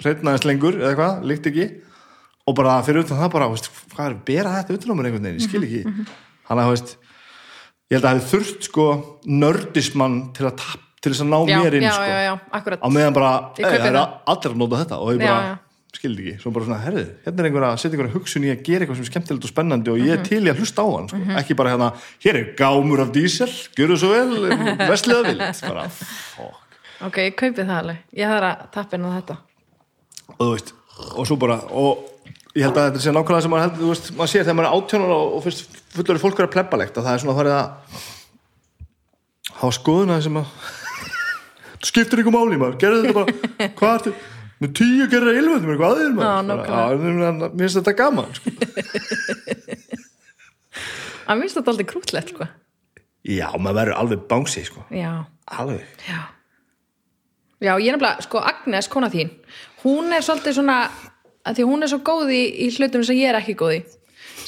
[0.00, 1.66] hreitnaðist lengur eða eitthvað, líkt ekki.
[2.48, 5.26] Og bara fyrir utan það bara, veist, hvað er, bera þetta utan á mér einhvern
[5.28, 6.10] veginn, ég skil ekki.
[6.50, 6.94] hann að, veist,
[7.90, 8.86] ég held að það hefði þurft sko
[9.40, 12.32] nördismann til að tap, til þess að ná Já, mér inn já, sko, já,
[12.80, 14.98] á meðan bara, það er allir að nota þetta.
[15.04, 15.54] Og ég bara, já.
[16.00, 16.40] skildi ekki.
[16.42, 18.98] Svo bara svona, herðu, hérna er einhver að setja einhver hugsun í að gera eitthvað
[19.00, 20.16] sem er skemmtilegt og spennandi og ég Mhm.
[20.18, 21.22] er til í að hlusta á hann, sko.
[21.40, 21.88] ekki bara hérna
[22.24, 24.50] hér er gámur af dísel, gjöru svo vel
[24.90, 26.69] vesliða vild, bara fuck
[27.06, 28.00] Ok, ég kaupi það alveg.
[28.20, 29.36] Ég þarf að á þetta.
[30.30, 30.72] og þú veist,
[31.16, 31.92] og svo bara og
[32.54, 34.68] ég held að þetta sé nákvæmlega sem maður held, þú veist, maður sér þegar maður
[34.68, 35.60] er átjónar og, og fyrst
[35.94, 37.68] fullari fólk er að plebalegt að það er svona farið að
[39.60, 40.46] hafa skoðuna sem að
[41.80, 43.28] þú skiptir ykkur máli maður, gerðu þetta bara
[43.80, 44.12] hvað ertu,
[44.60, 46.74] með tíu gerður ilvöndum eitthvað aðeins Já, maður, nákvæmlega.
[46.76, 48.48] Bara, "Já, mér finnst þetta gaman sko.
[51.30, 52.44] Það minnst þetta aldrei krútlegt, sko.
[53.30, 54.82] já, maður verður alveg bánsi sko.
[54.90, 55.12] Já,
[55.46, 56.18] alveg, já.
[57.60, 59.30] Já, ég er nefnilega, sko, Agnes, kona þín,
[59.84, 60.76] hún er svolítið svona,
[61.44, 63.80] að því hún er svo góð í, í hlutum sem ég er ekki góð í,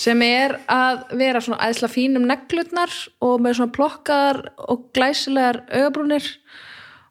[0.00, 6.30] sem er að vera svona æðsla fínum neglutnar og með svona plokkaðar og glæsilegar augabrúnir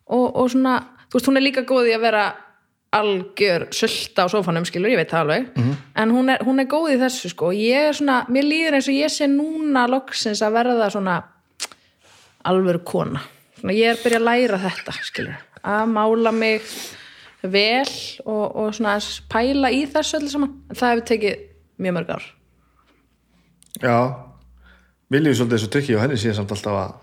[0.10, 2.24] og, og svona, þú veist, hún er líka góð í að vera
[2.92, 5.46] algjör sulta á sófanum, skilur, ég veit það alveg.
[6.02, 8.90] En hún er, hún er góð í þessu, sko ég er svona, mér líður eins
[8.92, 11.22] og ég sé núna loksins að verða svona
[12.50, 13.22] alvöru kona.
[13.62, 16.62] Svona, ég er að byrja að læra þetta skilur, að mála mig
[17.42, 17.88] vel
[18.26, 21.40] og, og svona að pæla í þessu öllu saman en það hefur tekið
[21.82, 22.26] mjög mörg ár
[23.82, 23.96] já
[25.12, 26.98] líður svolítið þessu trikki og henni sé samt alltaf að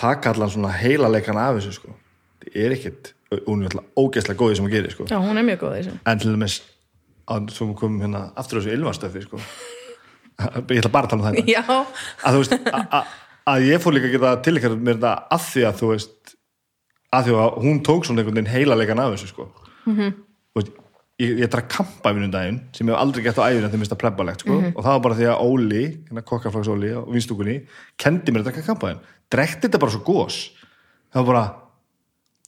[0.00, 1.92] taka allan svona heila leikan af þessu sko.
[2.40, 3.12] það er ekkert
[3.46, 5.08] hún er alltaf ógeðslega góðið sem að gera sko.
[5.10, 6.56] já, hún er mjög góð í þessu en til dæmis
[7.30, 9.42] að við komum hérna aftur þessu ilmastöfi sko.
[10.40, 13.18] ég ætla bara að tala um já, að þú veist að- að-
[13.50, 16.10] að ég fór líka að geta tilíkar mér þetta að því að þú veist
[17.14, 19.48] að því að hún tók svona einhvern veginn heila leikan af þessu sko
[19.86, 19.96] Mhm.
[20.00, 20.14] -hmm.
[20.54, 20.70] veist,
[21.18, 23.92] ég, ég drakk kampa um daginn sem ég hef aldrei gett á æfina þegar minnst
[23.92, 24.72] að plebbalegt sko Mhm.
[24.76, 27.66] og það var bara því að Óli hérna kokkaflags Óli á vinstúkunni
[27.98, 28.98] kendi mér að drakka kampaðin
[29.30, 30.50] drekti þetta bara svo gós
[31.14, 31.54] það var bara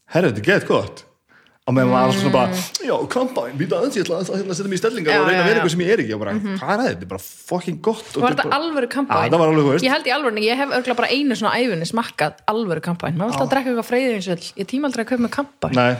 [0.06, 1.04] herru, þetta er gett gott
[1.62, 4.70] og meðan maður alltaf svona bara já, kampaðin, býta aðeins, ég ætla að hérna, setja
[4.72, 6.32] mig í stellingar Já, og reyna að vera eitthvað sem ég er ekki og bara,
[6.42, 8.02] hvað er það, þetta er bara fucking gott.
[8.02, 10.42] Og var þetta þetta bara- alvöru kampæn þetta var alveg, veist ég held í alvöru,
[10.42, 13.90] ég hef örgulega bara einu svona æfunni smakkað alvöru kampæn, maður alltaf að drekka eitthvað
[13.92, 15.94] freyðinsöld ég tíma aldrei að kaupa með kampæn Nei,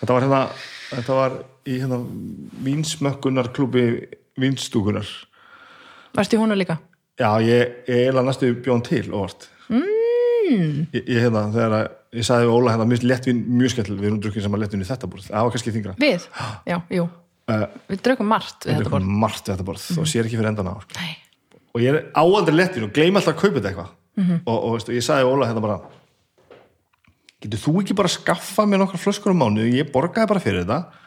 [0.00, 0.42] þetta var hérna
[0.94, 1.36] þetta var
[1.68, 2.00] í hérna
[2.64, 3.84] vínsmökkunar klúbi
[4.40, 5.04] vinstúkunar
[6.16, 6.78] varst í húnu líka?
[7.20, 8.08] Já, ég, ég
[12.14, 12.20] mm.
[12.20, 14.84] ég, sagði við Óla hérna, minnst léttvin mjög skell við erum drukkin sem að léttvin
[14.84, 16.26] í þetta borð, það var kannski þingra við?
[16.70, 17.08] já, jú,
[17.50, 19.12] uh, við drökum margt við við þetta borð.
[19.24, 19.84] margt við þetta borð.
[19.98, 21.12] Og sér ekki fyrir endan á sko.
[21.74, 23.92] Og ég er áaldri léttvin og gleym alltaf að kaupa þetta eitthvað.
[24.46, 25.78] Og, og, veist, og ég sagði við Óla hérna bara
[27.44, 31.02] getur þú ekki bara skaffa mér nokkar flöskur á mánu, ég borgaði bara fyrir þetta.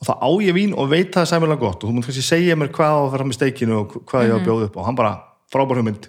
[0.00, 1.84] Og það á ég vín og veit það er sæmilega gott.
[1.84, 4.34] Og þú múnt kannski segja mér hvað á að fara með steikinu og hvað ég
[4.34, 5.12] á að bjóða upp og hann bara,
[5.52, 6.08] frábær hugmynd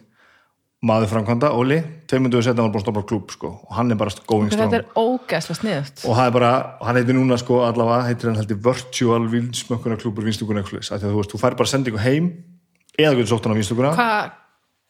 [0.82, 1.76] maður framkvæmda, Óli,
[2.10, 4.72] tveimunduðu setna var bara stofnar klúb sko og hann er bara going strong.
[4.72, 6.52] þetta er ógæslega sniðut og það er bara,
[6.88, 11.06] hann heitir núna sko allavega, heitir hann heldur virtual vinsmökkuna klúbur vinstúkuna eitthvað því að
[11.06, 12.32] þú veist, þú fær bara sendingu heim
[12.98, 14.34] eða getur sótt hann á vinstúkuna hvað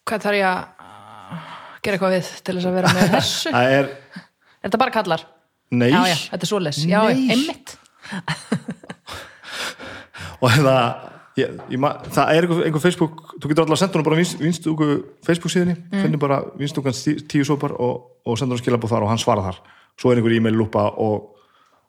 [0.07, 1.51] hva þarf ég að uh,
[1.83, 3.51] gera eitthvað við til þess að vera með þessu?
[3.51, 4.25] Það er, er
[4.69, 5.27] þetta bara kallar?
[5.71, 7.21] nei já, já, þetta er svoleiðis, já, Nei.
[7.35, 7.75] einmitt.
[10.41, 11.03] Og það,
[11.39, 14.19] ég, ég, ma- það er einhver, einhver Facebook, þú getur allavega að senda hann bara
[14.19, 14.89] vinst, vinstúku
[15.25, 16.01] Facebook síðunni, mm.
[16.03, 19.47] finnir bara vinstúkans tí, tíu sopar og, og senda hann skilabóð þar og hann svarar
[19.49, 19.61] þar,
[19.99, 21.35] svo er einhver e-mail lúpa og,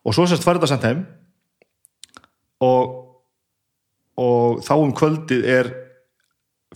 [0.02, 1.06] og svo sérst færði þetta sent heim
[2.62, 2.98] og
[4.22, 5.70] og þá um kvöldið er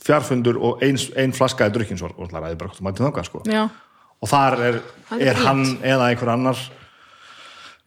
[0.01, 3.07] fjarfundur og ein, ein flaska er drukkin svo, og það ræði bara hvort þú mætið
[3.07, 3.43] þangað sko.
[4.17, 6.63] og þar er, Það er er hann eða einhver annar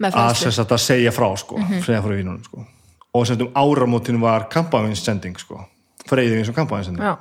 [0.10, 2.65] að, að segja frá sko, segja frá vínunum sko.
[3.13, 7.17] Og sem sagt um áramótin var kampavinsending sko, og kampavinsending já,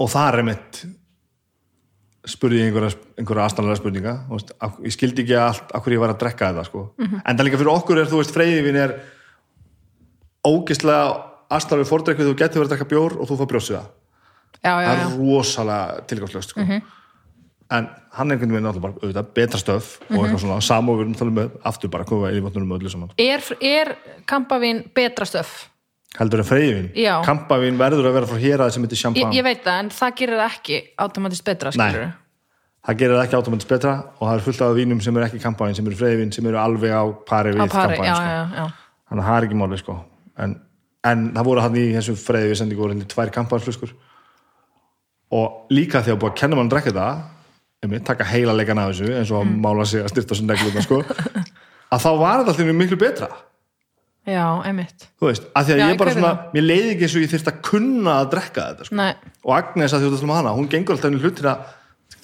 [0.00, 0.84] og þar er mitt
[2.24, 4.12] spurði ég einhverja, einhverja aðstæðanlega spurninga.
[4.30, 4.52] Veist,
[4.86, 6.84] ég skildi ekki allt af hverju ég var að drekka þetta sko.
[7.20, 8.94] en það líka fyrir okkur er, þú veist, freyðivin er
[10.48, 11.10] ógeðslega
[11.52, 12.30] aðstæðanlega fordrekkið.
[12.30, 13.90] Þú getur verið að drekka bjór og þú fá brjósið það
[14.64, 16.64] það er rosalega tilgangslöst sko.
[17.70, 21.38] En hann er einhvern veginn alltaf bara auðvitað, betra stöf og eitthvað svona samofur talum
[21.38, 23.94] með, aftur bara koma í vatnunum með öllu saman Er, er
[24.28, 25.70] kampavín betra stöf?
[26.18, 27.16] heldur en freyðivin, Já.
[27.26, 29.88] kampavín verður að vera frá hér að sem heitir Ég, champagne ég veit það, en
[29.96, 31.88] það gerir það ekki automatist betra, Nei.
[31.88, 32.12] skilur
[32.84, 35.40] það gerir það ekki átomæntist betra og það er fullt af vínum sem eru ekki
[35.42, 38.66] kampavín sem eru freyðivin sem eru alveg á pari við kampavín sko.
[39.08, 39.96] þannig að það er ekki máli sko.
[40.44, 40.56] en,
[41.10, 43.94] en það voru hann í þessum freyðivi sendingu voru hindi tvær kampavínsflöskur
[45.34, 47.22] og líka að búið að kenna mann að drekka það
[47.84, 50.82] einmitt, taka heila leikan af þessu eins og að mála sig að styrta sem neglum
[50.84, 53.28] sko, að þá var þetta allir miklu betra
[54.24, 56.44] já, einmitt þú veist, að því að Já, ég bara svona það.
[56.56, 59.08] mér leiði ekki eins og ég þyrst að kunna að drekka þetta sko.
[59.44, 61.54] Og Agnes að þú ætlum að hana, hún gengur alltaf inn í hlutina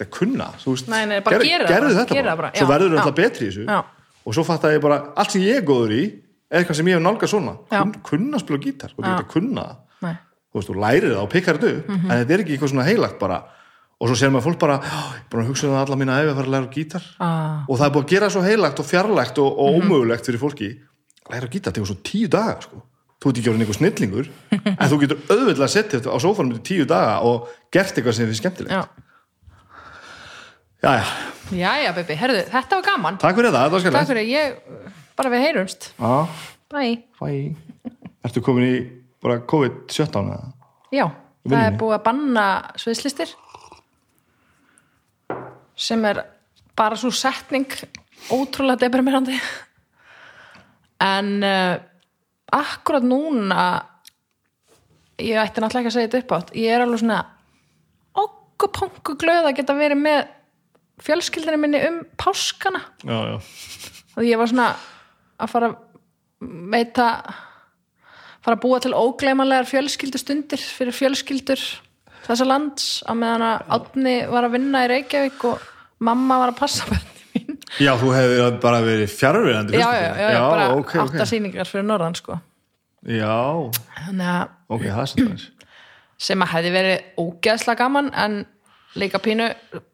[0.00, 2.64] að kunna, þú veist Nei, nei, bara gera gerðu bara, þetta gera bara, bara, svo
[2.64, 2.94] já, verður já.
[2.94, 3.80] þú alltaf betri í þessu Já.
[4.24, 6.00] og svo fatt að ég bara, allt sem ég er góður í
[6.50, 7.82] er eitthvað sem ég hef nálgað svona Já.
[7.82, 9.10] Kun, kunna spila gítar og Já.
[9.10, 9.66] geta kunna
[10.00, 12.08] þú veist, þú lærir það og pikkar þetta upp Mhm.
[12.10, 13.36] en þetta er ekki eitthvað svona heilagt bara
[14.00, 15.96] og svo sér maður fólk bara, "Já, ég er búin að hugsa um það alla
[15.96, 17.02] mína ef að fara að læra gítar.
[17.20, 19.90] Ah, og það er búin að gera svo heilagt og fjarlægt og, og Mhm.
[19.90, 20.78] ómögulegt fyrir fólki.
[21.30, 22.82] Læra gítar tegur svo tíu daga sko.
[23.20, 26.54] þú ert ekki orðin einhver snillingur en þú getur auðvitað að setja þetta á sófanum
[26.56, 28.70] í tíu daga og gert eitthvað sem er skemmtilegt.
[28.72, 28.88] Já.
[30.82, 31.04] Já, já,
[31.52, 33.18] Jæja, baby, herðu, þetta var gaman.
[33.18, 35.90] Takk fyrir það, þetta var Takk skemmtilegt fyrir, ég, bara við heyrumst.
[36.70, 37.56] Bye fæ
[38.24, 38.90] Ertu komin í
[39.22, 40.52] bara COVID-17 eða?
[40.94, 41.10] Já,
[41.48, 42.46] það er búið að banna
[42.80, 43.34] sviðslistir
[45.80, 46.22] sem er
[46.76, 47.68] bara svo setning
[48.32, 49.38] ótrúlega deprimerandi.
[51.00, 51.76] En uh,
[52.52, 53.64] akkurat núna
[55.20, 57.20] ég ætti náttúrulega ekki að segja þetta upp átt ég er alveg svona
[58.20, 60.20] okkupongu glöð að geta verið með
[61.00, 62.82] fjölskyldinu minni um páskana.
[63.04, 63.36] Já, já.
[64.18, 64.72] Og ég var svona
[65.40, 65.78] að fara að
[66.72, 67.06] veita
[68.40, 71.64] fara að búa til ógleymanlegar fjölskyldustundir fyrir fjölskyldur
[72.30, 75.64] þessa lands á meðan að Átni var að vinna í Reykjavík og
[76.06, 77.58] mamma var að passa bönni mín.
[77.82, 80.94] Já, þú hefði bara verið fjárverandi já, já, já, já, bara ok, ok.
[81.04, 82.38] átta sýningar fyrir norðan sko.
[83.08, 83.34] Já,
[84.10, 84.24] að
[84.68, 85.48] ok, það er svolítið
[86.20, 88.40] sem að hefði verið ógeðslega gaman en
[89.00, 89.46] líka pínu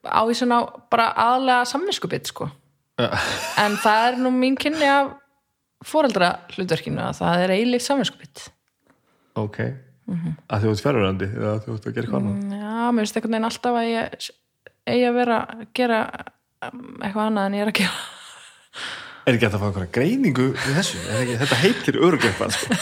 [0.02, 2.48] ávísun á bara aðlega samvinskubitt sko.
[2.96, 5.12] En það er nú mín kynni af
[5.84, 8.46] foreldra hlutverkinu að það er eiginlega samvinskubitt
[9.36, 9.58] Ok,
[10.06, 13.16] að þú ert fjárverandi eða að þú ert að gera hvað annað Já, mér finnst
[13.18, 14.28] einhvern veginn alltaf að ég
[14.86, 16.00] eigi að vera að gera
[16.68, 17.96] um, eitthvað annað en ég er að gera
[19.26, 21.00] Er ekki að fá einhverja greiningu í þessu?
[21.18, 22.76] Ekki, þetta heitir örugleipan sko.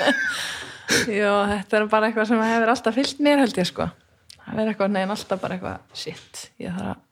[1.20, 3.88] Já, þetta er bara eitthvað sem hefur alltaf fyllt mér held ég sko
[4.50, 7.06] það er eitthvað neginn alltaf bara eitthvað shit, ég þarf að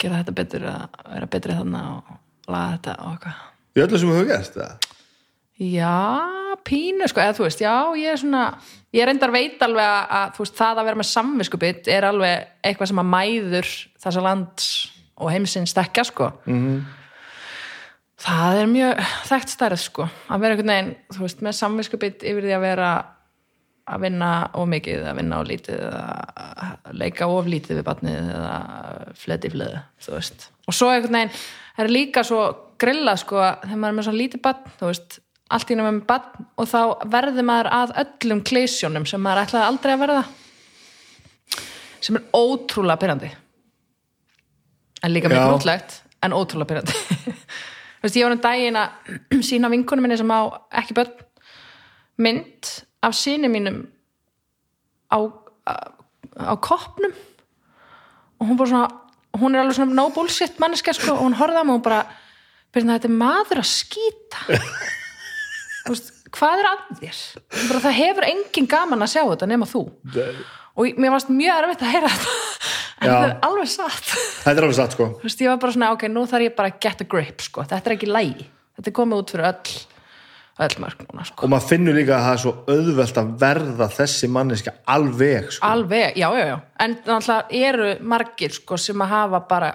[0.00, 4.10] gera þetta betur að vera betri þannig og laga þetta og eitthvað Í öllu sem
[4.10, 4.88] þú hefur gert það?
[5.60, 5.94] Já,
[6.66, 8.44] pínu sko, eða þú veist, já, ég er svona
[8.96, 13.02] ég reyndar veit alveg að, veist, það að vera með samviskupið er alveg eitthvað sem
[13.02, 14.70] að mæður þessa lands
[15.20, 16.32] og heimsins stekja sko.
[16.48, 16.80] Mm
[18.20, 22.46] það er mjög þekkt stærð sko, að vera einhvern veginn þú veist, með samviskupið yfir
[22.46, 22.90] því að vera
[23.90, 28.58] að vinna of mikið að vinna of lítið að leika of lítið við batnið eða
[29.18, 30.46] fleti fleði, þú veist.
[30.68, 31.32] Og svo einhvern veginn
[31.80, 32.44] er líka svo
[32.80, 35.18] grilla sko, þegar maður er með svona lítið batn þú veist,
[35.50, 36.80] allt í náttúrulega með batn og þá
[37.12, 40.22] verður maður að öllum kleisjónum sem maður ætlaði aldrei að verða.
[42.00, 43.30] Sem er ótrúlega pyrrandi
[45.00, 45.48] en líka mjög Já.
[45.48, 46.94] grútlegt en ótrúlega pyrrandi
[48.20, 50.40] ég var um daginn að sína vinkunum minni sem á
[50.80, 51.26] ekki börn
[52.20, 52.72] mynd
[53.04, 53.82] af síni mínum
[55.08, 55.18] á,
[55.64, 55.72] á,
[56.36, 57.12] á koppnum.
[58.40, 58.88] Og hún bara svona
[59.40, 61.86] hún er alveg svona no bullshit manneska sko, og hún horfði á mig og hún
[61.86, 62.00] bara
[62.74, 64.44] þetta er maður að skýta
[65.88, 67.20] veist, hvað er að þér?
[67.56, 69.84] Bara, það hefur engin gaman að sjá þetta nema þú.
[70.80, 72.34] Og mér varst mjög erfitt að heyra þetta.
[73.00, 73.12] En Já.
[73.14, 74.10] þetta er alveg satt.
[74.44, 75.04] Þetta er alveg satt sko.
[75.22, 77.44] Þú veist, ég var bara svona, ok, nú þarf ég bara að get a grip,
[77.46, 78.44] sko, þetta er ekki lægi.
[78.76, 79.78] Þetta er komið út fyrir öll
[80.60, 83.86] öll mörg núna, sko, og maður finnur líka að það er svo auðvelt að verða
[83.94, 85.70] þessi manneska alveg sko.
[85.70, 86.56] alveg, já, já, já.
[86.84, 89.70] En náttúrulega eru margir, sko, sem að hafa bara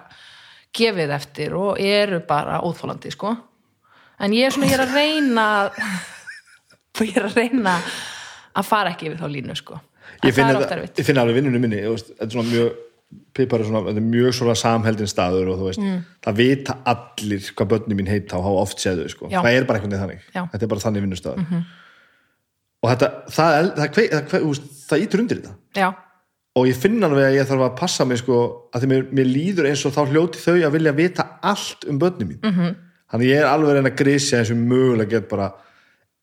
[0.76, 3.34] gefið eftir og eru bara óþólandi, sko
[4.20, 5.72] en ég er svona, ég er að reyna að-
[7.10, 7.76] ég er að reyna
[8.56, 9.80] að fara ekki yfir þá línu, sko
[10.22, 12.82] en ég finn, það ég finn alveg vinnunum minni veist, þetta er svona mjög
[13.36, 16.00] pipar er svona, þetta er mjög svona samheldin staður og þú veist, Mm.
[16.26, 19.30] það vita allir hvað börnum mín heita og hafa oft séð þau sko.
[19.30, 20.42] Það er bara veginn þannig Já.
[20.52, 21.66] Þetta er bara þannig vinnustaður
[22.84, 23.94] og þetta, það, það,
[24.32, 25.88] það, það, ítur undir þetta já,
[26.56, 28.40] og ég finn alveg að ég þarf að passa mig sko,
[28.74, 32.00] að því mér, mér líður eins og þá hljóti þau að vilja vita allt um
[32.00, 32.60] börnum mín Mhm.
[32.62, 32.76] -hmm.
[33.12, 35.52] Þannig ég er alveg að reyna að grísja eins og mögulega get bara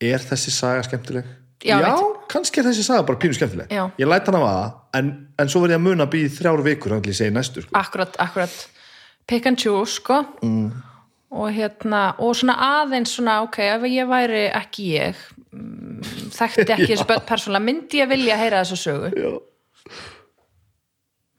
[0.02, 1.26] er þessi saga skemmtileg?
[1.62, 2.22] Já, veit.
[2.32, 3.84] kannski er þessi saga bara pínu skemmtileg Já.
[4.00, 6.62] ég læt hann að vaða en, en svo verð ég að muna að býða þrjár
[6.66, 7.76] vikur þannig að ég segi næstu sko.
[7.78, 8.56] akkurat, akkurat
[9.30, 10.66] pick and choose, sko mm.
[11.38, 15.22] og hérna, og svona aðeins svona, ok, ef ég væri ekki ég
[15.54, 16.02] mm,
[16.34, 19.32] þekkti ekki þessi börn persónulega, myndi ég vilja heyra þessa sögu Já.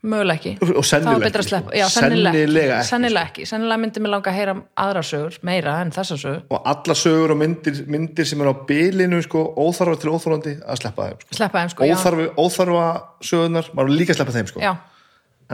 [0.03, 1.75] Mögulega ekki og ekki, sleppa, sko.
[1.77, 5.37] já, sennilega, sennilega ekki, ekki sennilega ekki sennilega myndi mig langa að heyra aðra sögur
[5.47, 9.43] meira en þessa sögur, og alla sögur og myndir, myndir sem er á bilinu sko,
[9.55, 11.37] óþarfa til óþarfandi að sleppa þeim sko.
[11.39, 12.87] sleppa þeim sko já, óþarfa, óþarfa
[13.29, 14.63] sögurnar, maður líka sleppa þeim sko.
[14.63, 14.73] já,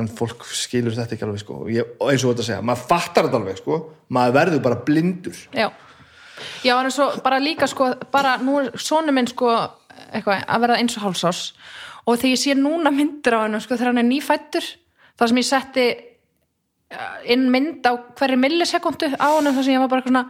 [0.01, 1.59] en fólk skilur þetta ekki alveg sko.
[1.73, 3.83] ég, eins og þetta að segja, maður fattar þetta alveg sko.
[4.17, 5.69] maður verður bara blindur já
[6.63, 9.51] já, en svo bara líka sko bara nú er sonu minn sko
[10.09, 11.43] eitthvað, að verða eins og hálsás
[12.09, 14.65] og þegar ég sé núna myndir á hennu sko þegar hann er nýfættur
[15.19, 19.83] það sem ég setti eh, inn mynd á hverju millisekundu á hennu þar sem ég
[19.85, 20.25] var bara svona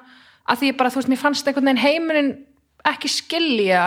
[0.50, 2.32] að því ég bara, þú veist, mér fannst einhvern veginn heimurinn
[2.90, 3.84] ekki skilja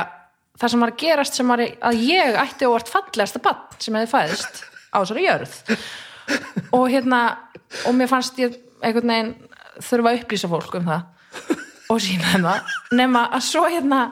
[0.61, 4.11] það sem var að gerast sem var að ég ætti óvart fallegasta bann sem hefði
[4.13, 5.57] fæðist á þessari jörð.
[6.77, 7.23] Og hérna
[7.89, 9.33] og mér fannst ég einhvern veginn
[9.83, 11.09] þurfa að upplýsa fólk um það.
[11.93, 14.03] Og sína þeim það nema að svo hérna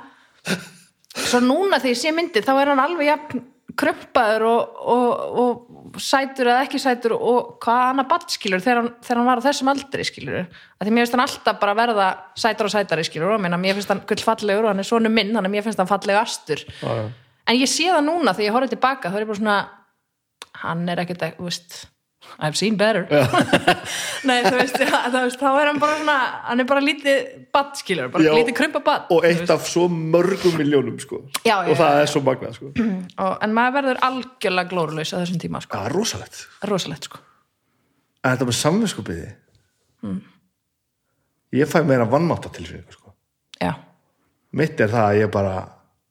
[1.15, 3.45] svo núna þegar ég sé myndir þá er hann alveg jafn
[3.79, 8.91] krumpaður og, og, og sætur eða ekki sætur og hvað annað badd skilur þegar hann,
[9.05, 12.09] þegar hann var á þessum aldri skilur að því mér finnst hann alltaf bara verða
[12.39, 15.35] sætar og sætari skilur og mér finnst hann gull fallegur og hann er svona minn,
[15.35, 16.65] þannig að mér finnst hann fallega astur.
[16.81, 17.07] Já, já.
[17.47, 19.59] en ég sé það núna þegar ég horfði tilbaka þá er ég bara svona
[20.65, 21.81] hann er ekkert, þú veist
[22.39, 23.07] I've seen better
[24.29, 26.17] Nei, þú veist, þá er hann bara svona
[26.51, 28.33] hann er bara lítið badd skilur bara Já.
[28.37, 31.23] lítið krumpa badd og eitt af svo mörgum miljónum sko.
[31.47, 32.71] Já, já, og það er svo magnað sko.
[33.25, 35.77] og, en maður verður algjörlega glórulaus á þessum tíma sko.
[35.79, 37.23] það er rosalegt rosalegt sko
[38.21, 39.31] en þetta með samvinskupiði
[40.01, 40.21] Mm.
[41.53, 43.11] ég fæ meira vannmáta til sko.
[43.61, 43.75] já,
[44.57, 45.57] mitt er það að ég bara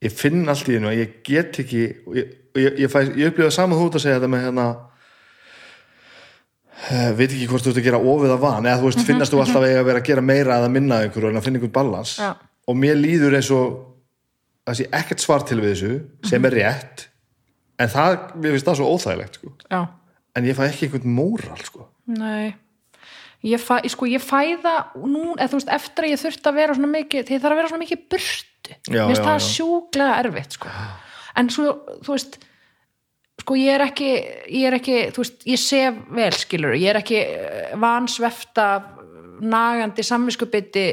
[0.05, 3.31] ég finn allt í hennu að ég get ekki og ég, og ég, ég, ég
[3.33, 4.67] upplifa saman þú út að segja þetta með hérna
[6.87, 9.41] veit ekki hvort þú ert að gera ofið að van eða þú veist, finnast þú
[9.43, 12.15] alltaf eiga að vera að gera meira eða minna ykkur en að finna ykkur balans
[12.21, 12.29] Já.
[12.39, 13.75] og mér líður eins og
[14.69, 15.91] það sé ekkert svar til við þessu
[16.31, 17.05] sem er rétt
[17.79, 19.53] en það, mér finnst það svo óþægilegt sko.
[20.35, 21.87] en ég fæ ekki einhvern móral sko.
[22.07, 22.55] nei
[23.45, 26.75] ég fæ, sko, ég fæ það nú, eða veist, eftir að ég þurfti að vera
[26.75, 28.07] svona mikið ég þarf að vera svona mikið
[28.69, 29.45] Já, mér finnst það já.
[29.49, 30.71] sjúklega erfitt sko.
[31.39, 31.71] en svo,
[32.05, 32.35] þú veist
[33.49, 34.09] sko ég er ekki
[34.53, 38.65] ég er ekki, þú veist, ég sef vel skilur, ég er ekki eh, vansvefta
[39.41, 40.83] nagandi samviskubiti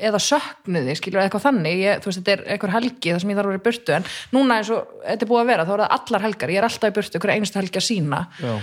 [0.00, 3.38] eða söknuði skilur, eitthvað þannig, ég, þú veist, þetta er eitthvað helgi þar sem ég
[3.38, 5.72] þarf að vera í burtu, en núna eins og þetta er búið að vera, þá
[5.74, 8.54] er það allar helgar, ég er alltaf í burtu hverja einustu helgi að sína Já.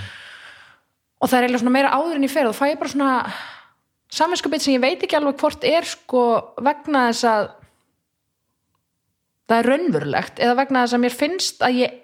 [1.22, 2.94] og það er eiginlega svona meira áður en ég fer og þá fæ ég bara
[2.96, 3.12] svona
[4.18, 6.26] samvinskupið sem ég veit ekki alveg hvort er sko
[6.66, 7.48] vegna þess að
[9.48, 12.04] það er raunverulegt eða vegna þess að mér finnst að ég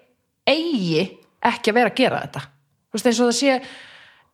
[0.54, 1.04] eigi
[1.50, 2.44] ekki að vera að gera þetta.
[2.90, 3.56] Þú veist eins og það sé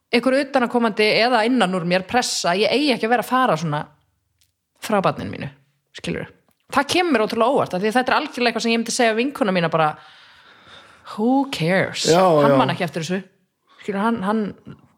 [0.09, 3.83] einhver utanakomandi eða innan úr mér pressa ég eigi ekki að vera að fara svona
[4.81, 5.49] frá barninu mínu,
[5.99, 6.29] skilur
[6.73, 9.69] það kemur ótrúlega óvart því þetta er algjörlega eitthvað sem ég myndi segja vinkuna mína
[9.73, 9.89] bara
[11.15, 12.57] who cares, Já, hann já.
[12.57, 13.21] man ekki eftir þessu.
[13.81, 14.41] Skilur, hann, hann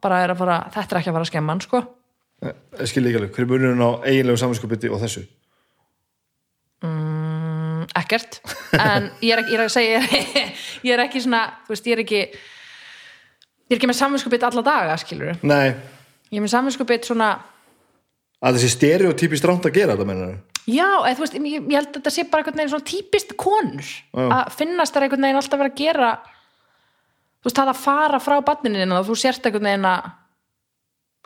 [0.04, 1.80] bara er að fara þetta er ekki að fara að skemma hann, sko.
[2.42, 5.24] Ég skil ekki alveg, hver er munurinn á eiginlegu saminskupiti og þessu?
[6.84, 7.11] Mm,
[7.98, 8.40] ekkert.
[8.78, 10.02] En ég er ekki, ég er að segja
[10.88, 14.64] ég er, ekki svona, þú veist, ég er ekki ég er ekki með samvinskupið alla
[14.66, 15.72] daga, skilur Nei,
[16.32, 17.32] ég er með samvinskupið svona
[18.42, 20.40] að þessi stereotypist ránt að gera þetta mennar
[20.70, 23.36] Já, eða, þú veist, ég, ég held að þetta sé bara einhvern veginn svona típist
[23.40, 24.26] konur Já.
[24.28, 26.12] að finnast þær einhvern veginn alltaf vera að gera
[27.42, 30.10] þú veist, það að fara frá barninu þínu og þú sért einhvern veginn að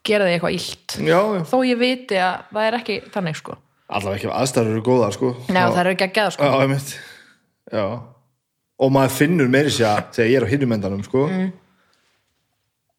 [0.05, 0.95] gera þig eitthvað illt.
[1.01, 1.41] Já, já.
[1.49, 5.31] þó ég viti að það er ekki þannig sko allavega ekki aðstæður eru góðar sko.
[5.49, 6.47] Nei, það eru ekki að geða sko.
[6.49, 6.95] Já, einmitt.
[7.73, 7.85] Já.
[8.85, 11.45] Og maður finnur meiri sér að þegar ég er á hinnumendanum sko mm.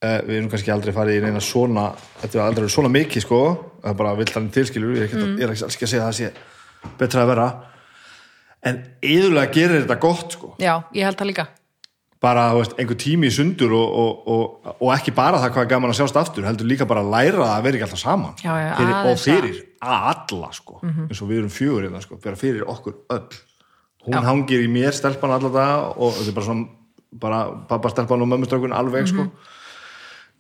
[0.01, 1.91] Við erum kannski aldrei farið í neina svona
[2.23, 3.41] Þetta er aldrei svona mikið sko.
[3.83, 5.37] Það er bara vildarinn tilskilur Ég er mm.
[5.37, 7.47] ég er ekki, að segja að það sé betra að vera.
[8.67, 10.53] En yðurlega gerir þetta gott sko.
[10.63, 11.47] Já, ég held það líka
[12.23, 15.73] bara veist, einhver tími í sundur og, og, og, og ekki bara það hvað er
[15.75, 18.39] gaman að sjást aftur heldur líka bara að læra að vera ekki alltaf saman.
[18.41, 22.65] Já, já, fyrir, og fyrir alla sko, eins og við erum fjögur hérna sko, fyrir
[22.65, 23.43] okkur öll.
[24.07, 24.23] Hún Já.
[24.23, 26.67] hangir í mér stelpan alla dag og þetta er bara svona
[27.17, 27.39] bara
[27.69, 29.29] pappa stelpan og mömmustrákun alveg sko.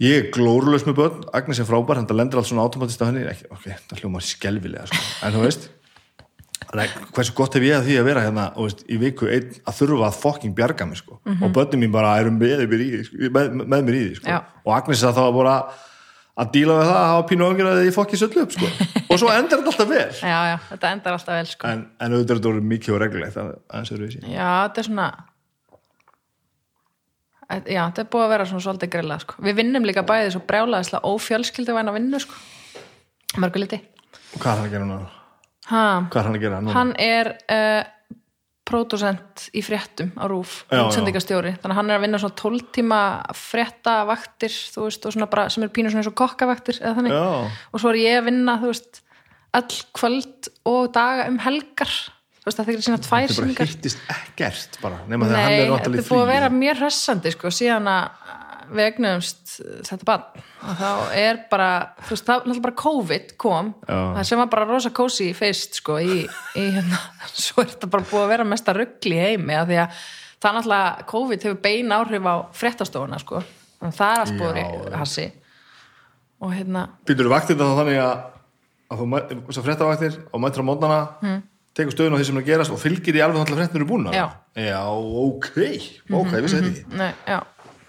[0.02, 1.22] Ég er glórulaus með börn.
[1.32, 3.24] Agnes er frábær, þetta lendir allt svona automatist á henni.
[3.48, 4.98] Ok, það hljómar skelfilega sko.
[5.24, 5.75] en þú veist að
[7.16, 9.76] hversu gott hef ég að því að vera hérna og veist, í viku einn að
[9.80, 11.18] þurfa að fokking bjarga mig sko.
[11.22, 14.40] og börnum mín bara eru með, því, með, með mér í því sko.
[14.66, 15.54] Og Agnes að það var bara
[16.36, 18.72] að díla við það að hafa pínu ágjör að þið fokki söllu upp sko.
[19.10, 22.16] og svo endar þetta alltaf vel Já, já, þetta endar alltaf vel sko en, en
[22.16, 23.54] auðvitað er þetta orðið mikið og reglulegt það
[24.26, 25.08] Já, þetta er svona
[27.46, 29.36] Já, þetta er búið að vera svona svolítið grilla sko.
[29.46, 32.40] Við vinnum líka bæði svo brjálaðislega ófjölskyldu væna vinnu sko.
[33.38, 33.78] Mörgu liti
[34.36, 35.15] hvað er hann að gera núna?
[35.72, 36.74] Ha, hvað er hann að gera núna?
[36.76, 37.84] Hann er uh,
[38.66, 41.54] pródusent í fréttum á RÚF, útsendingastjóri.
[41.60, 43.00] Þannig að hann er að vinna svona 12 tíma
[43.38, 47.14] fréttavaktir, þú veist, og svona bara sem er pínu svona eins og kokkavaktir eða þannig.
[47.14, 47.58] Já.
[47.70, 49.02] og svo er ég að vinna, þú veist
[49.56, 51.94] all kvöld og daga um helgar.
[52.40, 55.56] Þú veist, það þykir sína tvær þetta bara hittist ekkert bara, nema þegar hann Nei,
[55.56, 58.34] er þetta náttúrulega er búið að vera mjög hressandi sko, síðan að
[58.72, 59.54] við egnuðumst
[59.86, 60.24] þetta bann
[60.66, 61.70] og þá er bara,
[62.06, 65.98] þú veist, það er bara COVID kom, það sem var bara rosa kósi fyrst, sko,
[66.02, 67.00] í, í hérna,
[67.46, 69.98] svo er þetta bara búið að vera mesta ruggli í heimi, að því að
[70.36, 73.42] það er náttúrulega COVID hefur bein áhrif á fréttastofuna, sko,
[73.80, 75.26] að það er allt búið í hassi.
[76.44, 78.24] Og hérna, Býtur þú vaktir það þannig að,
[78.92, 79.10] að þú
[79.48, 81.38] þessar fréttavaktir og mættir á mótnana mm.
[81.78, 83.80] tekur stöðun á því sem er að gerast og fylgir í alveg þannig að fréttin
[83.80, 84.26] eru búin Já.
[84.56, 85.48] Já, ok,
[86.12, 86.98] ok, ég vissi þetta ekki.
[87.00, 87.38] Nei, já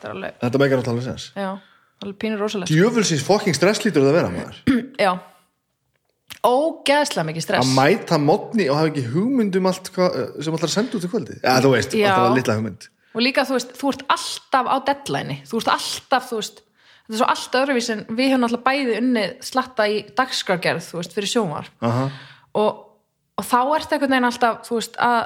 [0.07, 1.25] þetta er alveg, Þetta meikar náttúrulega alveg sens.
[1.35, 1.49] Já,
[2.03, 4.61] alveg pínur rosalegt Djöfulsins fokking stress lítur það að vera maður.
[5.05, 5.11] Já,
[6.47, 7.65] ógeðslega mikið stress.
[7.65, 11.07] Að mæta mótni og hafa ekki hugmynd um allt hva, sem allar að senda út
[11.07, 12.11] í kvöldi Já, þú veist, Já.
[12.13, 12.87] alltaf litla hugmynd.
[13.17, 16.61] Og líka þú veist, þú ert alltaf á deadline þú ert alltaf, þú veist
[17.07, 20.99] þetta er svo allt öðruvís en við höfum alltaf bæði unnið slatta í dagskrargerð, þú
[20.99, 22.05] veist, fyrir sjónvar Aha.
[22.59, 22.83] og,
[23.39, 25.21] og þá ert einhvern veginn alltaf, þú veist, að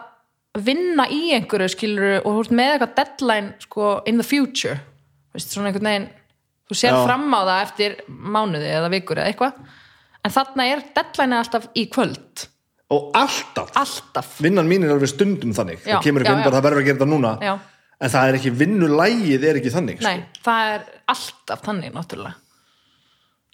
[0.59, 4.79] vinna í einhverju skiluru og þú ert með eitthvað deadline, sko, in the future.
[5.31, 6.07] Þú veist, svona einhvern veginn
[6.67, 7.03] þú sér Já.
[7.05, 9.59] fram á það eftir mánuði eða vikur eða eitthvað.
[10.21, 12.47] En þarna er deadline alltaf í kvöld.
[12.91, 15.79] Og alltaf, alltaf, vinnan mín er alveg stundum þannig.
[15.85, 17.31] Já, það kemur ekki undan, það verður að gera þetta núna.
[17.39, 17.53] Já.
[18.01, 20.09] En það er ekki vinnulægið er ekki þannig sko.
[20.09, 22.35] Nei, það er alltaf þannig náttúrulega.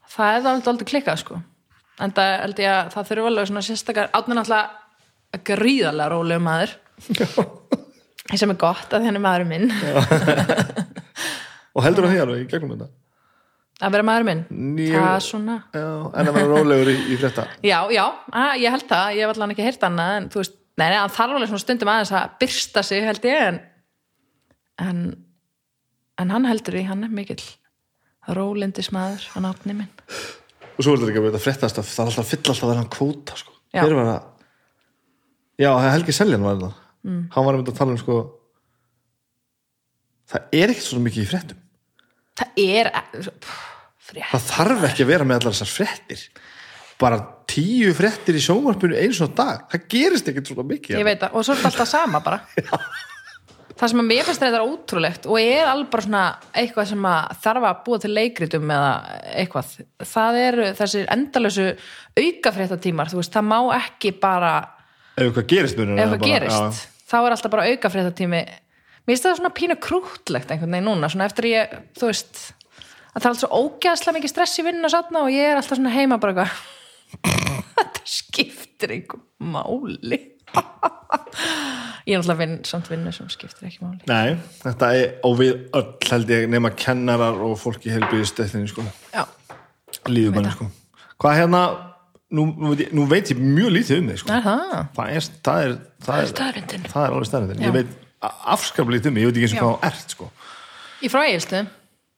[0.07, 1.39] Það er það aldrei klikkað sko.
[2.01, 2.59] En það
[2.93, 6.75] það þurfa alveg svona sérstakar átnir náttúrulega gríðarlega rólegu maður
[8.37, 9.67] sem er gott að því hann er maðurinn minn.
[11.77, 12.89] Og heldur það því alveg í gegnum þetta?
[13.77, 14.83] Að vera maðurinn minn?
[14.89, 15.57] Það er svona.
[15.77, 17.47] Já, en að vera rólegur í, í frétta.
[17.61, 20.55] Já, já, að, ég held það, ég hef allan ekki heyrt annað en þú veist,
[20.77, 23.59] nei, nei, hann þarf alveg svona stundum aðeins að byrsta sig held ég en
[24.81, 25.03] en,
[26.21, 27.41] en hann heldur í, hann er mikill
[28.37, 29.91] rólindis maður, hann átni minn.
[30.77, 32.71] Og svo er þetta ekki að þetta fréttast að það er alltaf að fylla alltaf
[32.71, 33.55] þennan kvóta sko.
[33.73, 33.81] Já.
[33.83, 34.27] hver var að
[35.59, 36.75] já, það er Helgi Seljan var það
[37.05, 37.23] mm.
[37.33, 38.17] hann var einmitt að tala um sko
[40.27, 41.63] það er ekkert svo mikið í fréttum.
[42.37, 43.57] Það er pff,
[44.13, 46.23] það þarf ekki að vera með allar þessar fréttir.
[46.97, 47.19] Bara
[47.49, 51.35] tíu fréttir í sjónvarpinu einu svona dag, það gerist ekkert svona mikið ég veit það,
[51.37, 52.41] og svo er þetta alltaf sama bara.
[53.77, 56.21] Það sem að mér finnst þetta ótrúlegt og er alveg bara svona
[56.57, 58.93] eitthvað sem að þarf að búa til leikritum eða
[59.37, 59.73] eitthvað,
[60.13, 61.67] það eru þessir endalösu
[62.17, 64.53] aukafréttatímar þú veist, það má ekki bara
[65.17, 68.41] ef eitthvað gerist, ef það bara- gerist, þá er alltaf bara aukafréttatími.
[69.07, 72.41] Mér finnst það svona pínu krútlegt einhvern veginn núna, svona eftir ég þú veist,
[73.15, 75.59] að það er alltaf svo ógæðslega mikið stress í vinnun og satna og ég er
[75.61, 76.57] alltaf svona heima bara eitthvað
[77.77, 80.19] þetta skiptir einhver máli.
[82.07, 83.99] Ég er alltaf vinn, samt vinnu sem skiptir ekki máli.
[84.11, 88.67] Nei, þetta er og við öll held ég nema kennarar og fólk í helbiði stættinu
[88.71, 88.83] sko,
[89.15, 89.23] já,
[90.07, 90.69] líðumanni sko.
[91.19, 91.61] Hvað hérna,
[92.33, 94.35] nú, nú, veit ég, nú veit ég mjög lítið um þig sko.
[94.35, 94.75] Er það?
[94.97, 95.73] það er, það er,
[96.07, 96.31] það er,
[96.91, 97.97] það er alveg staðrindin ég veit
[98.27, 100.31] afskaplega lítið um þig, ég veit ekki eins og hvað þú ert sko.
[100.97, 101.67] Í frá Egilstu?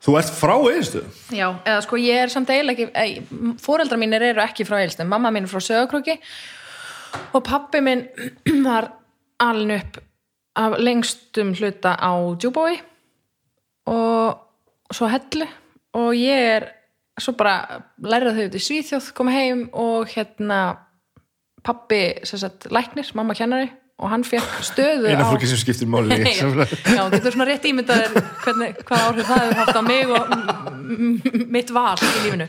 [0.03, 1.01] þú ert frá eðistu
[1.35, 5.31] Já, eða sko ég er samt eiginlega ekki, fóreldra mínir eru ekki frá Egilstu, mamma
[5.35, 6.15] mín er frá Söðakróki
[7.35, 8.05] og pappi minn
[8.67, 8.93] var
[9.43, 9.99] alin upp
[10.59, 12.79] af lengstum hluta á Djúbói
[13.91, 15.47] og svo hellu
[15.99, 16.69] og ég er
[17.23, 20.59] svo bara lærða þau út í Svíþjóð, koma heim og hérna
[21.65, 26.15] pappi sem sagt læknir, mamma kennari og hann fekk stöðu eina fólki sem skiptir máli
[26.15, 26.31] í.
[26.95, 28.13] Já, getur svona rétt ímyndaðir
[28.45, 32.47] hvernig, hvað áhrif það hefur haft á mig og mitt val í lífinu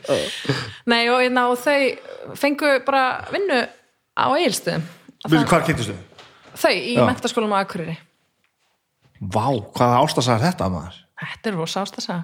[0.90, 3.04] Nei, og, hérna, og þau fengu bara
[3.34, 4.86] vinnu á eigilstöðum
[5.26, 5.96] Veitu, hvar kynntistu?
[6.54, 7.02] Þau í Já.
[7.02, 7.98] mentaskólum á Akureyri
[9.20, 11.02] Vá, hvaða ástasagar þetta maður?
[11.20, 12.20] Þetta er rosa ástasa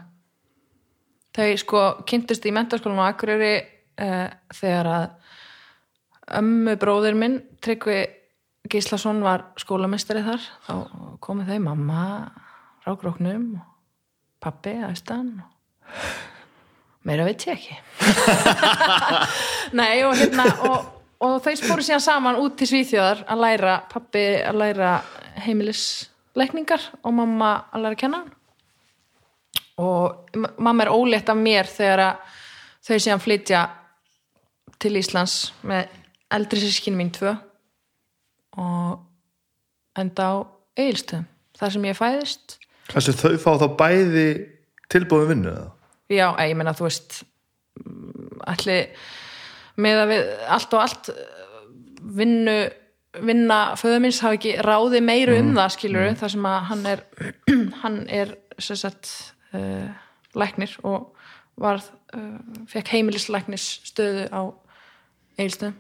[1.37, 5.07] Þau sko kynntust í mentaskólum á Akureyri uh, þegar að
[6.41, 8.01] ömmu bróðir minn Tryggvi
[8.67, 10.47] Gíslason var skólamestari þar.
[10.67, 10.75] Þá
[11.23, 12.05] komið þau mamma
[12.87, 13.67] rákróknum og
[14.43, 17.77] pappi aðstan og meira veit ég ekki.
[19.79, 20.89] Nei og hérna og,
[21.23, 24.97] og þau spóru síðan saman út til Svíþjóðar að læra pappi að læra
[25.47, 28.25] heimilisleikningar og mamma að læra að kenna
[29.77, 32.17] og ma- mamma er ólétt af mér þegar
[32.87, 33.65] þau síðan flytja
[34.83, 35.89] til Íslands með
[36.37, 37.35] eldri sískin mín tvö
[38.57, 39.03] og
[40.01, 40.35] enda á
[40.77, 42.57] Egilstöðum þar sem ég fæðist
[42.93, 44.27] Þessi þau fá þá bæði
[44.93, 45.71] tilbúið vinnu eða?
[46.13, 47.21] já, eh, ég meina þú veist
[47.83, 48.77] mm, ætli
[49.83, 51.11] með að við allt og allt
[52.17, 52.59] vinnu
[53.27, 57.03] vinna föðumins hafi ekki ráði meiru um það skilur þar sem að hann er
[57.83, 59.11] hann er sem sagt
[59.57, 59.91] uh,
[60.37, 61.13] læknir og
[61.61, 62.39] varð uh,
[62.73, 64.41] fekk heimilislæknis stöðu á
[65.37, 65.75] Egilstöðum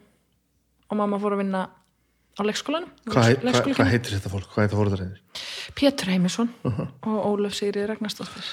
[0.90, 1.62] og mamma fór að vinna
[2.36, 3.76] á leikskólanum Hvað, leikskólakennari.
[3.78, 4.48] hvað heitir þetta fólk?
[4.52, 5.14] Hvað heitir fóröldarinn?
[5.76, 8.48] Pétur Heimisson og Ólöf Sigri Ragnarsdóttir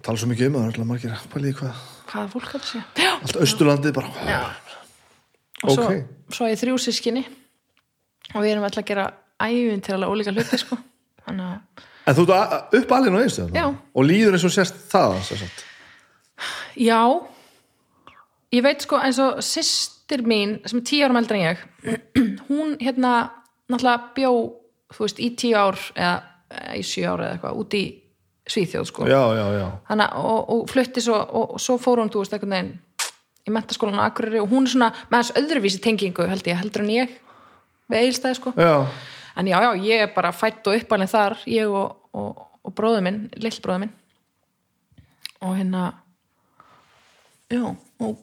[0.00, 1.80] Tala svo mikið um það, alltaf margir pælið í hvað
[2.12, 2.80] hvaða fólk þetta sé.
[3.08, 4.40] Allt austurlandið bara Já.
[5.64, 6.04] og svo, Ok.
[6.32, 7.22] svo er ég þrjú sískinni
[8.32, 9.06] og við erum alltaf að gera
[9.42, 10.78] æfin til alveg ólíka hluti sko.
[11.26, 13.66] þannig að En þú ert upp alveg á einstöðum Já.
[13.94, 15.64] Og líður eins og sérst það sagt.
[16.76, 17.02] já.
[18.52, 21.62] Ég veit sko eins og systir mín sem er tíu árum eldri en ég
[22.50, 23.30] hún hérna
[23.70, 24.32] náttúrulega bjó
[24.92, 26.16] þú veist í tíu ár eða,
[26.76, 27.84] í sjö ár eða eitthvað út í
[28.52, 29.04] Svíþjóð sko.
[29.06, 29.66] Já, já, já.
[29.86, 32.72] Hanna, og, og flutti svo og, og svo fór hún, þú veist, einhvern veginn
[33.46, 36.82] í mentaskólan á Akureyri og hún er svona með hans öðruvísi tengingu held ég, heldur
[36.82, 37.12] en ég
[37.92, 38.52] við eilstæði sko.
[38.58, 38.82] Já,
[39.36, 43.04] en já, já, ég er bara fætt og uppalinn þar ég og, og, og bróður
[43.06, 43.94] minn lillbróður minn.
[45.42, 45.88] Og hérna
[47.50, 47.64] já,
[48.00, 48.20] og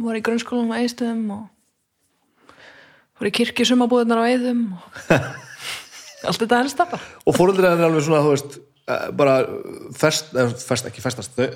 [0.00, 2.54] var í grunnskólanum á eistöðum og
[3.18, 5.12] fór í kirkjusumabúðunar á eðum og
[6.26, 9.36] allt þetta helst það bara og fóröldrar er alveg svona, þú veist eh, bara
[9.96, 11.50] fest, eh, fest ekki festast þau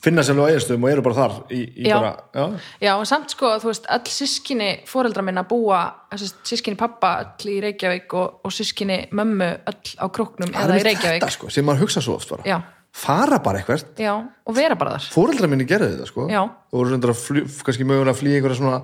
[0.00, 1.94] finna sér alveg á einstöðum og eru bara þar í, í Já.
[1.98, 2.44] bara, já,
[2.86, 5.80] Já, en samt sko, þú veist, öll sískinni fóreldra minna búa,
[6.16, 10.86] sískinni pappa öll í Reykjavík og, og sískinni mömmu öll á króknum það eða í
[10.88, 11.20] Reykjavík.
[11.20, 12.46] þetta sko, sem maður hugsa svo oft bara.
[12.48, 12.58] Já,
[12.96, 15.10] fara bara eitthvað, já, og vera bara þar.
[15.14, 16.26] Fóröldrar minni gerði þetta sko.
[16.32, 16.40] Já.
[16.48, 18.80] og voru flý, kannski mögulega að flýja einhverja svona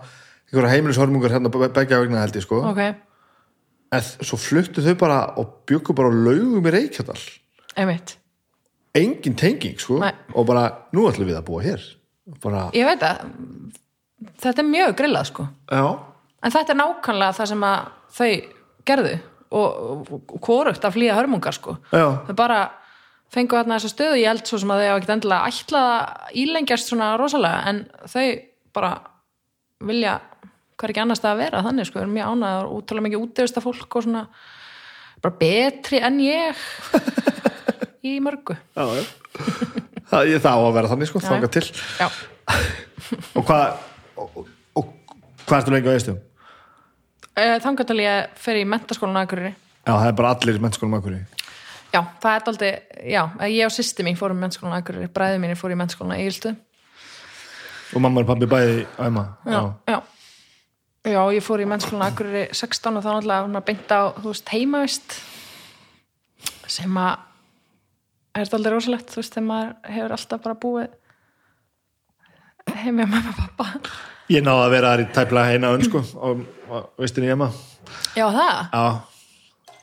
[0.47, 2.61] einhverja heimilishörmungar hérna be- beggja vegna held ég sko.
[2.71, 2.83] Ok,
[3.97, 7.19] en svo fluttu þau bara og byggu bara á laugum í Reykjadal.
[7.77, 8.19] Einmitt
[9.01, 10.01] engin tenging sko.
[10.03, 10.13] Nei.
[10.35, 10.67] og bara,
[10.97, 11.85] nú ætlum við að búa hér.
[12.43, 13.23] Bara, Ég veit að
[14.43, 15.47] þetta er mjög grillað sko.
[15.71, 15.85] Já.
[16.43, 18.31] En þetta er nákvæmlega það sem að þau
[18.87, 19.15] gerðu
[19.57, 19.69] og,
[20.11, 21.77] og, hvorugt að flýja hörmungar sko.
[21.93, 22.07] Já.
[22.29, 22.61] Þau bara
[23.33, 24.21] fengu þarna þessa stöðu.
[24.23, 27.83] Ég held svo sem að þau hafa ekkert endilega ætlað að ílengjast svona rosalega en
[28.07, 28.27] þau
[28.77, 28.93] bara
[29.87, 30.19] vilja
[30.77, 33.07] hvað er ekki annars það að vera þannig sko, við erum mjög ánægðar og útalega
[33.07, 34.23] mikið útivista fólk og svona
[35.25, 36.65] bara betri en ég
[38.07, 39.05] í mörgu Já, já.
[40.07, 41.49] Það, ég, það á að vera þannig sko, já.
[41.57, 41.65] til.
[43.37, 43.81] Og hvað,
[44.23, 44.37] og,
[44.79, 44.91] og,
[45.43, 46.21] hvað ertu lengi á eistum?
[47.37, 50.97] Eh, þangað til ég fer í mentaskólan Akureyri Já, það er bara allir í mennskólum
[50.99, 51.19] akkur
[51.93, 52.71] Já, það er aldrei,
[53.13, 56.55] já, ég og sýsti mín fórum í mentaskólan Akureyri, bræði mín fór í mentaskólan Egilstu
[57.95, 59.27] Og mamma og pabbi bæði á Emma.
[59.47, 59.99] já, já.
[61.13, 65.19] já, ég fór í mennskólan Akureyri 16 og þá náttúrulega beint á, þú veist, heimavist
[66.67, 67.26] sem að
[68.41, 70.95] er þetta aldrei rosalegt, þú veist, þegar maður hefur alltaf bara búið
[72.83, 73.95] heim með mamma og pappa
[74.27, 77.47] Ég náði að vera þar í tæplega eina önn sko, og, og veistinni Emma.
[78.19, 78.87] Já, það, Já,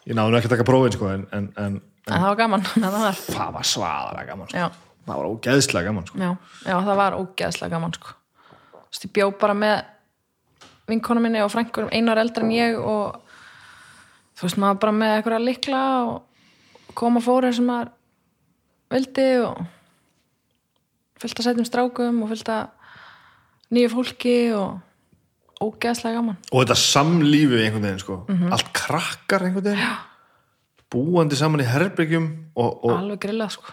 [0.09, 1.77] ég náði ekki að taka prófin sko, en, en, en,
[2.09, 4.65] en það var gaman það var, það var svaðalega gaman sko.
[5.03, 6.19] Það var ógeðslega gaman sko.
[6.19, 6.29] já,
[6.67, 8.19] já, það var ógeðslega gaman, sko
[8.73, 9.75] Þú veist, ég bjó bara með
[10.91, 13.15] vinkonu minni og frængur einar eldri en ég og
[14.35, 17.93] þú veist, maður bara með eitthvað likla og koma fóri sem maður
[18.93, 19.55] vildi og
[21.21, 22.63] fyllt að setjum strákum og fyllt að
[23.73, 24.69] nýju fólki og
[25.63, 28.15] ógeðslega gaman Og þetta samlífi einhvern veginn sko.
[28.51, 29.85] Allt krakkar einhvern veginn.
[29.85, 29.93] Já.
[30.93, 33.69] Búandi saman í herbyggjum og, og, alveg grillað sko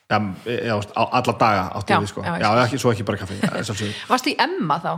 [0.08, 0.18] Já,
[0.48, 2.22] já, á alla daga átti Já, við sko.
[2.24, 3.36] já, já, ekki, svo ekki bara kaffi
[4.10, 4.92] varstu í Emma þá?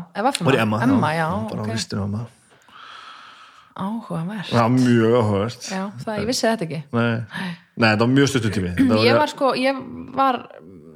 [0.46, 2.26] Var í Emma, Emma, já, bara á ok, listinu Emma.
[3.80, 5.66] Áhugaverð Já, mjög áhugavert.
[5.70, 6.80] Já, það, ég vissi þetta ekki.
[6.92, 7.10] Nei,
[7.80, 8.72] Nei, það var mjög stuttu tími.
[8.76, 9.82] Þetta ég var sko, ég
[10.16, 10.38] var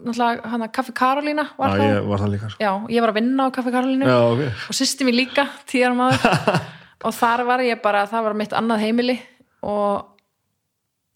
[0.05, 2.61] náttúrulega, hann að Kaffi Karolína var Já, ég var það líka sko.
[2.61, 4.09] já, ég var að vinna á Kaffi Karolínu.
[4.11, 4.43] Já, ok.
[4.68, 6.59] Og sýsti mér líka tíðar maður
[7.09, 9.16] og þar var ég bara, það var mitt annað heimili.
[9.64, 10.13] Og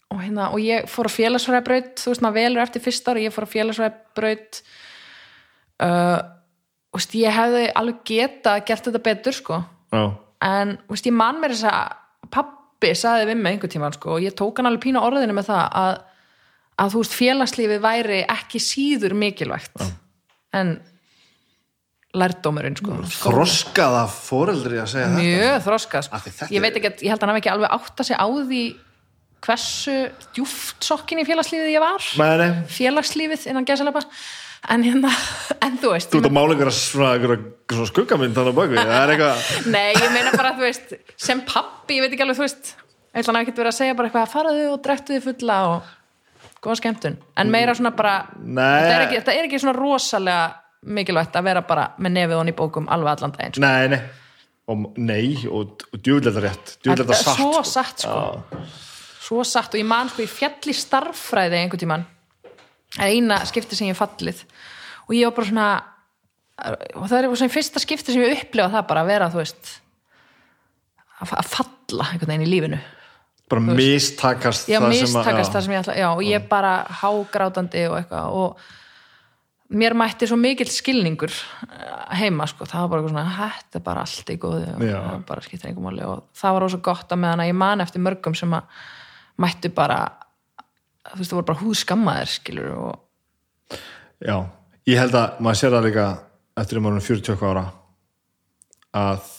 [0.09, 3.35] og, hérna, og ég fór á félagsfræðbraut þú veist maður velur eftir fyrsta ári ég
[3.35, 4.61] fór á félagsfræðbraut
[5.85, 6.19] uh,
[6.89, 9.59] og veist, ég hefði alveg geta gert þetta betur sko.
[9.93, 10.03] Já,
[10.49, 14.25] en veist, ég man mér þess að pappi saði við mig einhvern tímann sko, og
[14.25, 15.97] ég tók hann alveg pína orðinu með það að,
[16.81, 19.89] að þú veist félagslífið væri ekki síður mikilvægt Já.
[20.61, 20.77] en
[22.17, 22.95] lærdómurinn sko.
[23.21, 26.37] Þroskaða foreldri að segja mjög þroskað Af því sko.
[26.39, 28.23] þetta ég veit ekki, að- ég held að hann hafi ekki alveg átt að segja
[28.25, 28.61] á því
[29.45, 29.95] hversu
[30.35, 34.03] djúft sokkin í félagslífið ég var Nei, nei, félagslífið innan gæsalapa
[34.67, 35.11] en, hérna,
[35.65, 39.13] en þú veist þú ert að mála einhverja svona, skuggamynd þannig á bakvið Það er
[39.15, 42.73] eitthvað Nei, ég meina bara, þú veist, sem pappi, ég veit ekki alveg, þú veist,
[43.13, 45.95] eitthvað ekkert verið að segja bara eitthvað, faraðu og drektu þið fulla og
[46.63, 47.19] góða skemmtun.
[47.39, 48.63] En meira svona bara, Nei.
[48.63, 50.41] þetta er, ekki, þetta er ekki svona rosalega
[50.89, 53.55] mikilvægt að vera bara með nefið honni í bókum alveg allan daginn.
[53.55, 53.63] Sko.
[53.63, 54.01] Nei,
[54.99, 57.63] nei og, og, djúvillega rétt er satt svo sko.
[57.67, 58.19] satt, sko.
[59.29, 62.05] Svo satt og ég man, sko, ég fjall í starffræði einhvern tímann.
[62.95, 64.41] Það er eina skipti sem ég fallið.
[65.05, 65.67] Og ég var bara svona,
[66.97, 69.75] og það er svona fyrsta skipti sem ég upplifa það bara að vera, þú veist,
[71.19, 72.81] að falla einhvern veginn í lífinu.
[73.49, 76.73] Bara mistakast já, það sem að- mistakast það sem ég ætla já, og ég bara
[77.01, 78.57] hágrátandi og eitthvað og
[79.69, 83.83] mér mætti svo mikill skilningur eh, heima sko, það var bara eitthvað svona þetta er
[83.85, 84.97] bara allt í góðu og Já.
[85.01, 87.81] það bara skiptir einhver máli og það var ósvo gott að meðan að ég man
[87.85, 88.63] eftir mörgum sem að
[89.39, 89.99] mættu bara
[91.09, 93.05] þú veist, það voru bara húskammaðir skilur og
[94.19, 94.35] Já,
[94.89, 96.07] ég held að maður sér það líka
[96.59, 97.67] eftir um orðin 40 eitthvað ára
[98.99, 99.35] að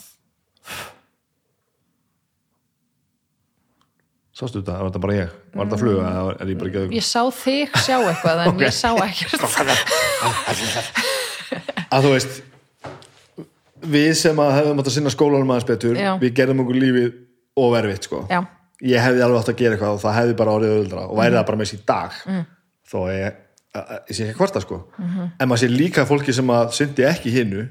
[4.41, 5.33] Sástu þetta, var þetta bara ég?
[5.53, 8.63] Var þetta fluga er ég bara ekki ég sá þig sjá eitthvað en Ok.
[8.65, 9.43] ég sá ekkert
[11.91, 12.39] að þú veist
[13.91, 16.13] við sem að hefðum átt að sinna skólanum aðeins betur Já.
[16.23, 17.11] við gerðum okkur lífið
[17.61, 18.23] ofervitt sko.
[18.31, 18.41] já,
[18.87, 21.37] ég hefði alveg átt að gera eitthvað og það hefði bara orðið öðuldra og væri
[21.37, 22.19] það bara með í dag.
[22.31, 22.47] Mm.
[22.91, 23.37] þó ég,
[24.09, 24.81] ég sé ekki hvort það sko.
[25.01, 27.67] En maður sé líka fólki sem að syndi ekki hinnu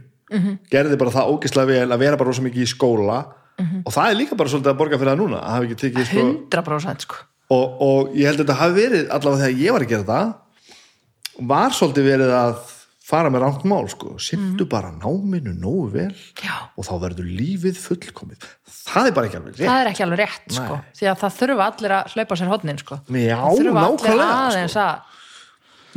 [0.70, 3.20] gerði bara það ógeðslega vel að vera bara rosa mikið í skóla.
[3.60, 6.06] Og það er líka bara svolítið að borga fyrir það núna að hafa ekki tekið
[6.08, 6.28] sko.
[6.56, 7.24] 100% sko.
[7.50, 11.50] Og, og ég held að þetta hafi verið allavega þegar ég var að gera þetta
[11.50, 12.62] var svolítið verið að
[13.10, 16.12] fara með rangt mál sko, sindu bara náminu nógu vel
[16.44, 18.46] já, og þá verður lífið fullkomið.
[18.90, 19.66] Það er bara ekki alveg rétt.
[19.66, 20.94] Það er ekki alveg rétt sko Nei.
[21.00, 23.00] því að það þurfa allir að hlaupa sér hodnin sko.
[23.10, 25.18] Já, það þurfa allir aðeins að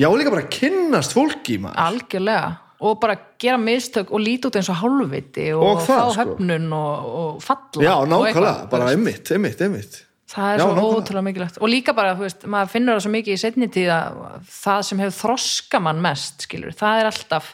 [0.03, 1.81] já líka bara að kynnast fólki maður.
[1.87, 2.53] algjörlega.
[2.83, 6.23] Og bara gera mistök og líti út eins og hálfviti og, Og það, fá sko.
[6.23, 10.01] höfnun og, og falla já, nákvæmlega, bara einmitt, einmitt, einmitt
[10.33, 11.59] það er Já, svo ótrúlega mikilvægt.
[11.61, 14.23] Og líka bara, þú veist, maður finnur það svo mikið í setni tíð að
[14.53, 17.51] það sem hefur þroska mann mest, skilur, það er alltaf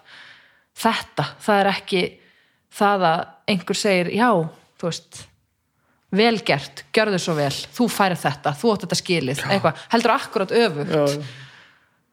[0.79, 2.05] þetta, það er ekki
[2.79, 3.24] það að
[3.55, 4.31] einhver segir já,
[4.79, 5.20] þú veist
[6.18, 9.85] vel gert, gjörðu svo vel, þú færið þetta þú átt þetta skilið, eitthvað.
[9.93, 11.18] Heldur akkurat öfugt, já,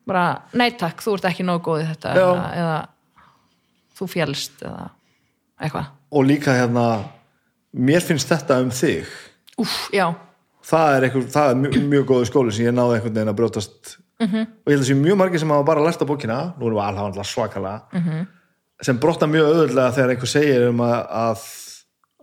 [0.10, 0.26] bara
[0.58, 2.26] nei takk, þú ert ekki nóg góð í þetta Já.
[2.26, 2.76] eða, eða
[3.96, 4.90] þú fjælst eða
[5.62, 6.86] eitthvað, og líka hérna
[7.76, 9.08] mér finnst þetta um þig.
[9.62, 10.10] Úf, já
[10.66, 13.38] það er, einhver, það er mjög, mjög góðu skóli sem ég náði einhvern veginn að
[13.40, 14.48] brjótast -hmm.
[14.66, 16.80] og ég held að sé mjög margir sem hafa bara lært á bókina nú erum
[16.80, 18.28] við alveg svakalega -hmm.
[18.82, 21.40] sem brotna mjög auðvöldlega þegar einhver segir um að, að,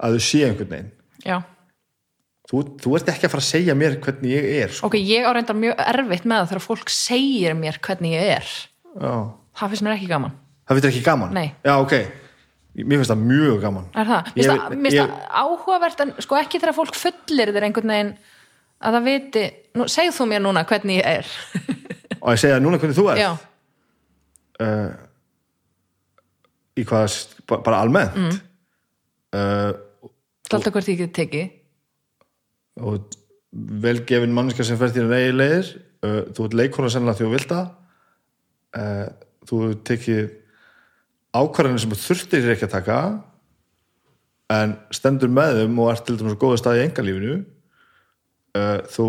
[0.03, 0.91] að þau sé einhvern veginn
[1.25, 1.43] já,
[2.51, 4.87] þú, þú ert ekki að fara að segja mér hvernig ég er sko.
[4.87, 8.49] ok, ég á reyndar mjög erfitt með það þegar fólk segir mér hvernig ég er
[8.93, 9.13] Já.
[9.57, 10.35] það finnst mér ekki gaman
[10.67, 11.55] það finnst þér ekki gaman Nei.
[11.65, 11.95] já ok,
[12.75, 14.33] mér finnst það mjög gaman er það?
[14.37, 18.15] Mér finnst það áhugavert en sko ekki þegar fólk fullir þér einhvern veginn
[18.83, 19.45] að það viti,
[19.79, 21.33] nú, segð þú mér núna hvernig ég er.
[22.23, 23.31] Og ég segja núna hvernig þú já,
[24.63, 24.91] uh,
[26.79, 27.17] í hvað
[27.51, 28.19] bara, almennt?
[28.19, 28.37] Mm.
[29.39, 30.13] uh,
[30.53, 31.51] er alltaf hvert ég get tekið.
[32.83, 33.19] Og
[33.83, 35.73] velgefin manneska sem fer þínu eigi leiðir.
[36.03, 39.11] Uh, þú ert leikona sennilega því þú vilt uh,
[39.49, 40.23] þú tekið
[41.33, 42.99] ákvarðanir sem þú þurftir ekki að taka
[44.53, 47.37] en stendur með þeim og ert til dæmis á góða stað í engalífinu
[48.59, 49.09] uh, þú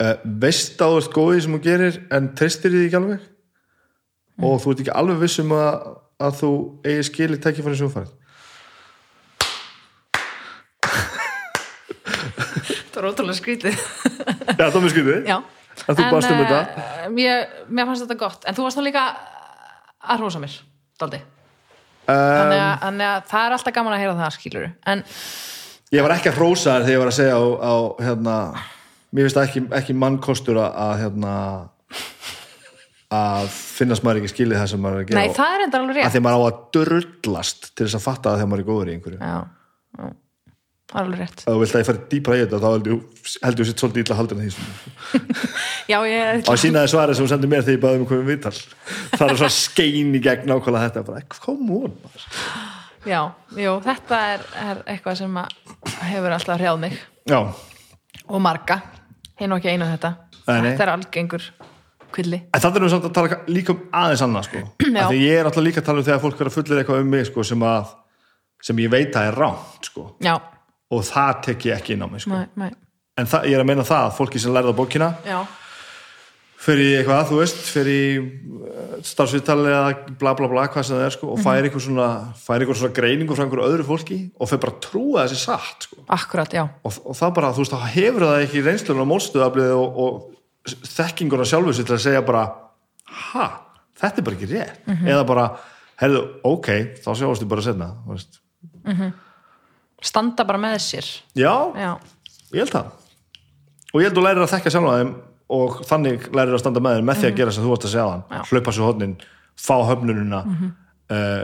[0.00, 3.28] uh, veist á þú ert góðið sem þú gerir en treystir því ekki alveg?
[4.40, 5.90] Og þú ert ekki alveg viss um að,
[6.20, 6.54] að þú
[6.86, 8.16] eigi skilið tækifæri sem þú farið
[13.00, 13.82] það er ótrúlega skrítið.
[14.58, 15.36] Já, það mér skriðið já.
[15.80, 17.10] Að þú baðst um eh, þetta.
[17.16, 18.46] mér, mér fannst þetta gott.
[18.46, 19.04] En þú varst nú líka
[20.00, 20.56] að hrósa mér
[21.00, 21.20] daldi.
[22.10, 25.02] Um, þannig að, þannig að það er alltaf gaman að heyra það skilur en
[25.90, 27.74] Ég var ekki að hrósa þér þegar ég var að segja á, á
[28.06, 28.34] hérna,
[29.10, 31.34] mér finnst það ekki, ekki mannkostur að, að hérna
[33.10, 35.78] að finnast maður ekki skilið það sem maður er að gera nei, það er enda
[35.80, 38.62] alveg að rétt því maður á að drullast til þess að fatta það þegar maður
[38.62, 39.18] er góður í einhverju.
[39.18, 39.40] Já,
[39.98, 40.12] já,
[41.00, 41.42] alveg rétt.
[41.42, 44.18] Ef þú vilt að ég fari dýpra í þetta þá heldur þú sitt svolítið illa
[44.20, 44.52] haldur en því
[45.90, 48.10] já, ég, og að sína þið svarið sem þú sendir mér þegar ég baði um
[48.12, 48.54] komið viðtal.
[49.16, 51.98] Það er svona skein í gegn nákvæmlega þetta bara, kom on.
[53.08, 53.20] Já,
[53.56, 55.54] jú, þetta er, er eitthvað sem að
[56.10, 56.98] hefur alltaf hrjáð mig.
[57.30, 57.38] Já,
[58.28, 58.80] og marga,
[59.40, 60.12] hinn og ekki einu þetta.
[60.50, 61.46] Nei, þetta er algengur
[62.10, 62.42] kvilli.
[62.50, 64.62] En það er nú samt að tala líka um aðeins annað sko.
[65.10, 67.10] Því ég er alltaf líka að tala um þegar fólk er að fullir eitthvað um
[67.14, 67.96] mig sko, sem, að,
[68.68, 70.06] sem ég veit að er ránt sko.
[70.90, 72.34] Og það tek ég ekki inn á mig sko.
[72.34, 72.72] nei, nei,
[73.20, 75.38] en það, ég er að meina það að fólki sem lærða bókina já,
[76.60, 78.26] fyrir eitthvað, þú veist, fyrir
[79.06, 82.08] starfsviðtali eða bla bla bla hvað sem það er sko, og fær eitthvað svona
[82.40, 86.04] svona greiningu frá einhverju öðru fólki og fyrir bara að trúa þessi satt sko.
[86.16, 86.64] akkurat, já.
[86.84, 90.76] Og, og það bara, þú veist, þá hefur það ekki reynslun og málstöðablið og, og
[90.96, 92.44] þekkinguna sjálfur sér til að segja bara
[93.22, 93.48] ha,
[94.00, 94.84] þetta er bara ekki rétt.
[95.00, 95.48] Eða bara,
[96.02, 96.70] heyrðu, ok
[97.00, 98.40] þá sjáumst við bara setna þú veist.
[100.02, 101.08] standa bara með sér.
[101.38, 101.90] Já, Já,
[102.52, 102.94] ég held það.
[103.90, 105.12] Og ég held þú lærir að þekka sjálfa þeim
[105.50, 107.94] og þannig lærir að standa með þeim með því að gera sem þú varst að
[107.94, 109.14] segja þann hlaupa svo hodnin,
[109.58, 111.42] fá höfnununa uh,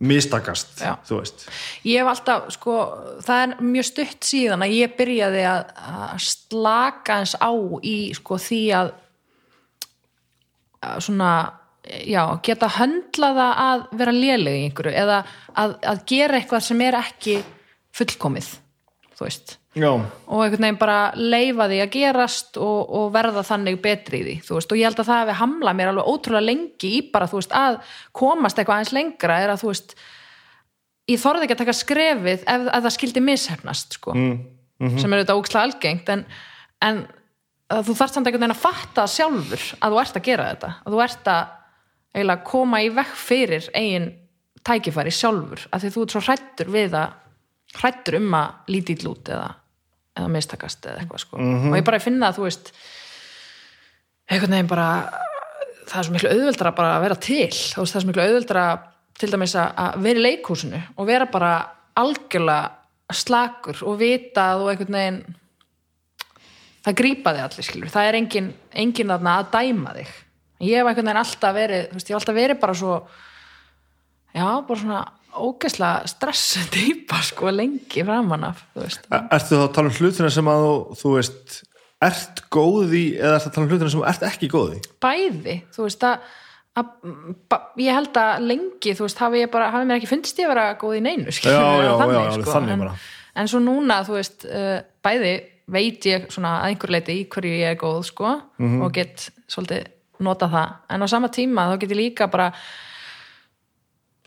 [0.00, 0.94] mistakast Já.
[1.04, 1.46] þú veist.
[1.84, 2.76] Ég hef alltaf, sko,
[3.26, 7.52] það er mjög stutt síðan að ég byrjaði að, að slaka eins á
[7.84, 8.92] í, sko, því að,
[10.88, 11.32] að svona
[12.08, 15.20] já, geta höndlaða að vera léleg í einhverju eða
[15.58, 17.38] að, að gera eitthvað sem er ekki
[17.96, 18.50] fullkomið
[19.20, 19.56] þú veist.
[19.78, 24.24] Já, og einhvern veginn bara leifa því að gerast og, og verða þannig betri í
[24.24, 27.02] því þú veist, og ég held að það hefði hamlað mér alveg ótrúlega lengi í
[27.12, 27.76] bara, þú veist, að
[28.18, 29.94] komast eitthvað aðeins lengra er að þú veist
[31.10, 34.16] ég þorði ekki að taka skrefið ef, það skildi mishefnast sko.
[34.16, 36.26] mm, sem er þetta ókslega algengt en,
[36.82, 37.02] en
[37.70, 40.72] þú þarft samt einhvern veginn að fatta sjálfur að þú ert að gera þetta.
[40.82, 41.56] Að þú ert að
[42.10, 44.08] eiginlega koma í vekk fyrir eigin
[44.66, 47.18] tækifæri sjálfur af því þú ert svo hrættur við að
[47.78, 49.50] hrættur um að lítið lút eða,
[50.18, 51.38] eða mistakast eða eitthvað sko.
[51.38, 52.72] og ég bara finna að þú veist
[54.30, 54.88] einhvern veginn bara
[55.90, 57.50] það er svo miklu auðveldra bara að vera til.
[57.50, 58.64] Það er svo miklu auðveldra
[59.20, 61.52] til dæmis að vera í leikhúsinu og vera bara
[62.00, 65.20] algjörlega slakur og vita að þú einhvern veginn
[66.86, 68.52] það grípa þig allir skilur það er engin,
[68.84, 70.12] engin að dæma þig.
[70.60, 72.94] Ég hef einhvern veginn alltaf verið veist, ég hef alltaf verið bara svo
[74.30, 75.02] já, bara svona
[75.36, 78.86] ógeðslega stressu týpa sko lengi framan af E-
[79.36, 80.66] Ertu þá að tala um hlutina sem að
[81.00, 81.56] þú, veist,
[82.02, 84.80] ert góð í eða ertu að tala um hlutina sem ert ekki góð í?
[85.04, 86.26] bæði þú veist að,
[86.80, 86.90] að
[87.52, 90.48] ba, ég held að lengi þú veist hafi ég bara, hafi mér ekki fundist ég
[90.48, 93.00] að vera góð í neinu skilur, Já, já, eða já, alveg þannig en,
[93.44, 95.34] en svo núna þú veist uh, bæði
[95.70, 98.80] veit ég svona að einhver leiti í hverju ég er góð sko Mhm.
[98.82, 99.86] og get svolítið
[100.20, 102.48] nota það en á sama tíma þá get ég líka bara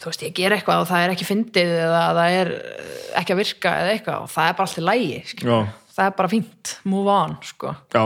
[0.03, 2.91] þú veist ég ger eitthvað og það er ekki fyndið eða það er uh,
[3.21, 5.57] ekki að virka eða eitthvað og það er bara alltaf lægi Já.
[5.95, 7.73] það er bara fínt, move on sko.
[7.93, 8.03] Já,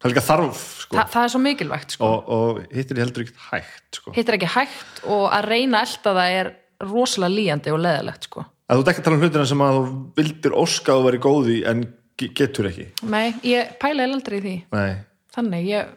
[0.00, 0.96] það er líka þarf sko.
[0.98, 2.10] Þa, það er svo mikilvægt sko.
[2.10, 4.14] og, og hittir heldur ekki hægt sko.
[4.16, 6.52] hitt er ekki hægt og að reyna að elta það er
[6.86, 8.46] rosalega líjandi og leðilegt sko.
[8.66, 9.84] að þú að tala um hlutina sem að þú
[10.18, 11.84] vildir óska að þú væri góð í en
[12.18, 14.90] ge- getur ekki Nei, ég pæla eða aldrei í því Nei,
[15.36, 15.94] þannig, ég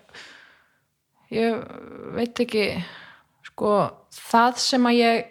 [1.35, 1.59] ég
[2.15, 2.63] veit ekki
[3.49, 3.73] sko,
[4.31, 5.27] það sem að ég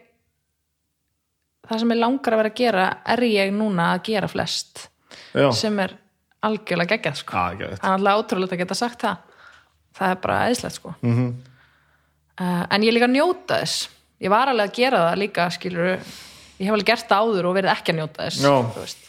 [1.69, 4.87] það sem ég langar að vera að gera er ég núna að gera flest
[5.35, 5.97] já, sem er
[6.47, 7.45] algjörlega geggjað sko.
[7.59, 7.81] Veit.
[7.81, 9.25] það er alltaf ótrúlega að geta sagt það
[9.99, 10.95] það er bara eðislegt sko.
[11.03, 11.29] Mhm.
[12.39, 13.89] uh, en ég er líka að njóta þess
[14.23, 17.59] ég var alveg að gera það líka skilur ég hef alveg gert það áður og
[17.59, 19.05] verið ekki að njóta þess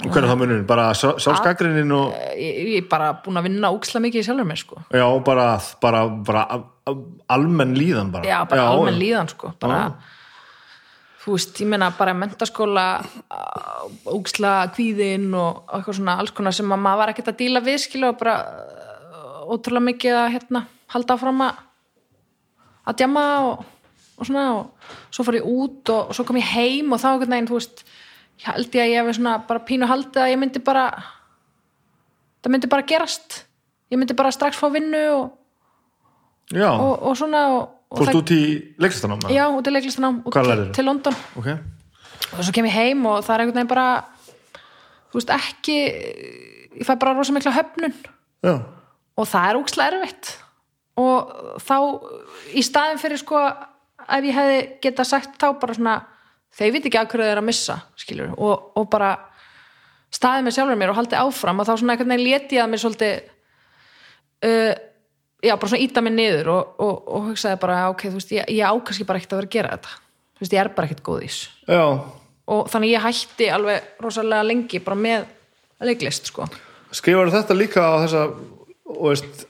[0.00, 0.66] og hvernig er það munurinn?
[0.68, 4.60] Bara sjálfsgaggrinin og ég, ég er bara búin að vinna óksla mikið í sjálfur mér
[4.60, 4.80] sko.
[4.88, 5.46] já, bara,
[5.82, 6.44] bara, bara
[7.30, 9.02] almenn líðan bara já, bara almenn já.
[9.02, 9.52] líðan sko.
[9.60, 9.80] bara,
[11.30, 12.84] þú veist, ég meina bara mentaskóla
[14.10, 17.78] óksla kvíðin og eitthvað svona alls konar sem að maður var ekkert að díla við
[17.84, 21.62] skilu og bara uh, ótrúlega mikið að hérna, halda áfram að
[22.90, 23.64] að djama og,
[24.18, 27.08] og svona og svo fór ég út og, og svo kom ég heim og þá
[27.12, 27.84] einhvern veginn, þú veist
[28.40, 30.86] ég held ég að ég hefði svona bara pínu haldið að ég myndi bara
[32.40, 33.44] það myndi bara gerast.
[33.90, 35.30] Ég myndi bara strax fá vinnu og,
[36.56, 38.40] og, og svona og fórst út í
[38.80, 39.26] leiklistanám?
[39.34, 41.16] Já, út í leiklistanám, út til, til London.
[41.40, 41.48] Ok,
[42.30, 43.88] og svo kem ég heim og það er einhvern veginn bara
[45.10, 45.78] þú veist ekki
[46.78, 47.96] ég fæ bara rosa mikla höfnun.
[48.46, 48.54] Já,
[49.18, 50.36] og það er úkslega erfitt.
[51.00, 51.76] Og þá
[52.54, 55.96] í staðin fyrir sko ef ég hefði geta sagt þá bara svona
[56.56, 59.10] þeir viti ekki að hverju þeir eru að missa skilur, og, og bara
[60.10, 61.60] staðið með sjálfur mér og haldið áfram.
[61.62, 63.12] Og þá svona einhvern veginn leti ég að mér svolítið
[64.50, 64.72] uh,
[65.42, 68.48] já, bara svona íta mig niður og, og, og hugsaði bara, ok, þú veist, ég,
[68.56, 69.98] ég ákast bara ekkert að vera að gera þetta.
[70.30, 71.84] Þú veist, ég er bara ekkert góð í þessu já.
[72.50, 75.28] Og þannig ég hætti alveg rosalega lengi bara með
[75.86, 76.48] leiklist sko.
[76.96, 78.24] Skrifar þetta líka á þessa
[78.90, 79.44] og veist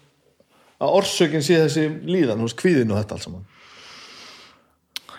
[0.81, 3.47] að orsökin sé þessi líðan, veist, kvíðin og þetta allt saman?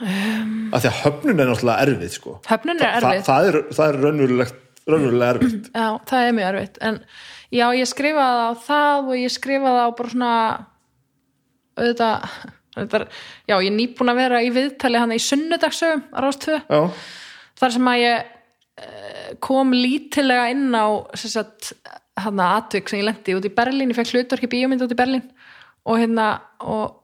[0.01, 2.35] Um, að því að höfnun er náttúrulega erfið sko.
[2.47, 5.69] höfnun er Þa, erfið, það er, það er raunverulegt raunverulega erfitt.
[5.75, 6.79] Já, það er mjög erfitt.
[6.81, 6.99] En
[7.51, 10.33] já, ég skrifaði á það og ég skrifaði á bara svona
[11.77, 12.35] auðvitað,
[12.77, 13.07] auðvitað
[13.47, 16.81] já, ég er nýbúin að vera í viðtali hann í sunnudagsögum á Rástvö já,
[17.61, 18.33] þar sem að ég
[18.85, 20.87] eh, kom lítilega inn á
[22.21, 24.93] hann að atvik sem ég lendi út í Berlín, ég fekk hlutverk í bíómynd út
[24.93, 25.23] í Berlín
[25.87, 26.99] og hérna og,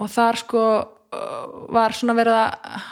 [0.00, 2.88] og þar sko uh, var svona verið að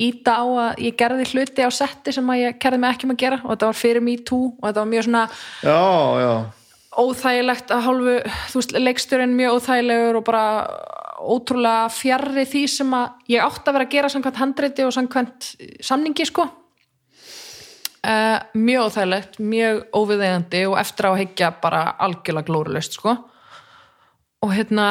[0.00, 3.14] íta á að ég gerði hluti á setti sem að ég kerði mig ekki um
[3.14, 5.24] að gera og þetta var fyrir me too og þetta var mjög svona
[5.64, 5.82] já,
[6.24, 6.32] já.
[7.02, 8.14] óþægilegt að hálfu,
[8.52, 10.44] þú veist, leiksturinn mjög óþægilegur og bara
[11.20, 15.50] ótrúlega fjarrri því sem að ég átt að vera að gera samkvæmt handreiti og samkvæmt
[15.84, 16.48] samningi sko.
[18.00, 23.18] Uh, mjög óþægilegt, mjög óviðeigandi og eftir á að higgja bara algjörlega glórulust sko.
[24.40, 24.86] Og hérna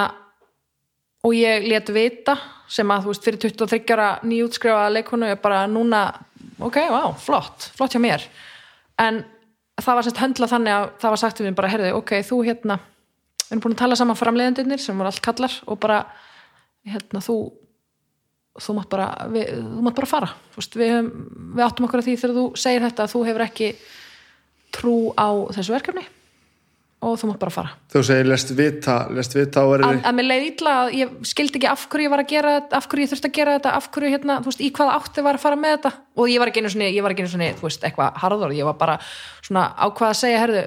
[1.26, 2.36] og ég let vita
[2.70, 6.04] sem að þú veist fyrir 23 ára nýjútskrifaða leikonu er bara núna
[6.62, 8.24] ok, vá, flott, flott hjá mér.
[9.00, 9.24] En
[9.80, 12.40] það var sérst höndla þannig að það var sagt við mér bara, herði, ok, þú
[12.48, 12.80] hérna
[13.50, 16.04] við erum búin að tala saman framleiðendurnir sem voru allt kallar og bara
[16.86, 17.38] hérna þú
[18.60, 20.30] þú mátt bara, við, þú mátt bara fara.
[20.58, 23.44] Veist, við, höfum- við áttum okkur að því þegar þú segir þetta að þú hefur
[23.46, 23.70] ekki
[24.76, 26.04] trú á þessu verkefni
[27.00, 27.70] og þú mátt bara fara.
[27.94, 31.70] Þú segir lest vita, lest vita að, að mér leið illa að ég skildi ekki
[31.72, 33.86] af hverju ég var að gera þetta, af hverju ég þurfti að gera þetta af
[33.94, 35.92] hverju hérna, þú veist, í hvaða átti var að fara með þetta.
[36.20, 38.56] Og ég var ekki einu svona, ég var ekki einu svona þú veist, eitthvað harður,
[38.58, 38.96] ég var bara
[39.40, 40.64] svona ákvað að segja, herðu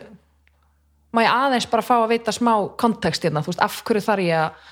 [1.13, 4.25] má ég aðeins bara fá að vita smá kontekst hérna, þú veist, af hverju þarf
[4.25, 4.71] ég að